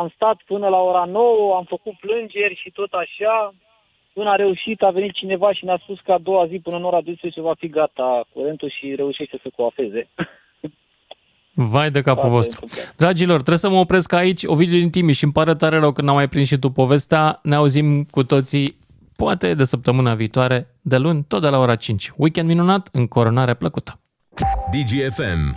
Am 0.00 0.12
stat 0.14 0.38
până 0.46 0.68
la 0.68 0.80
ora 0.90 1.04
9, 1.04 1.54
am 1.56 1.64
făcut 1.68 1.94
plângeri 2.04 2.60
și 2.62 2.70
tot 2.70 2.92
așa. 2.92 3.54
Până 4.12 4.30
a 4.30 4.34
reușit, 4.44 4.82
a 4.82 4.90
venit 4.90 5.12
cineva 5.12 5.52
și 5.52 5.64
ne-a 5.64 5.80
spus 5.82 5.98
că 6.04 6.12
a 6.12 6.18
doua 6.18 6.46
zi 6.46 6.56
până 6.62 6.76
în 6.76 6.84
ora 6.84 7.00
12 7.00 7.40
va 7.40 7.54
fi 7.58 7.68
gata 7.68 8.24
curentul 8.32 8.70
și 8.78 8.94
reușește 8.94 9.38
să 9.42 9.48
coafeze. 9.56 10.08
Vai 11.72 11.90
de 11.90 12.00
capul 12.00 12.18
Asta 12.22 12.32
e 12.32 12.36
vostru. 12.38 12.58
întâmplat. 12.62 12.96
Dragilor, 12.96 13.36
trebuie 13.36 13.58
să 13.58 13.68
mă 13.68 13.78
opresc 13.78 14.12
aici. 14.12 14.42
Ovidiu 14.44 14.78
din 14.78 14.90
Timiș, 14.90 15.22
îmi 15.22 15.32
pare 15.32 15.54
tare 15.54 15.78
rău 15.78 15.92
că 15.92 16.02
n-am 16.02 16.14
mai 16.14 16.28
prins 16.28 16.48
și 16.48 16.58
tu 16.58 16.70
povestea. 16.70 17.38
Ne 17.42 17.54
auzim 17.54 18.04
cu 18.04 18.24
toții, 18.24 18.76
poate 19.16 19.54
de 19.54 19.64
săptămâna 19.64 20.14
viitoare, 20.14 20.66
de 20.82 20.96
luni, 20.98 21.24
tot 21.28 21.42
de 21.42 21.48
la 21.48 21.58
ora 21.58 21.76
5. 21.76 22.12
Weekend 22.16 22.48
minunat, 22.48 22.88
în 22.92 23.06
coronare 23.06 23.54
plăcută. 23.54 24.00
DGFM. 24.70 25.52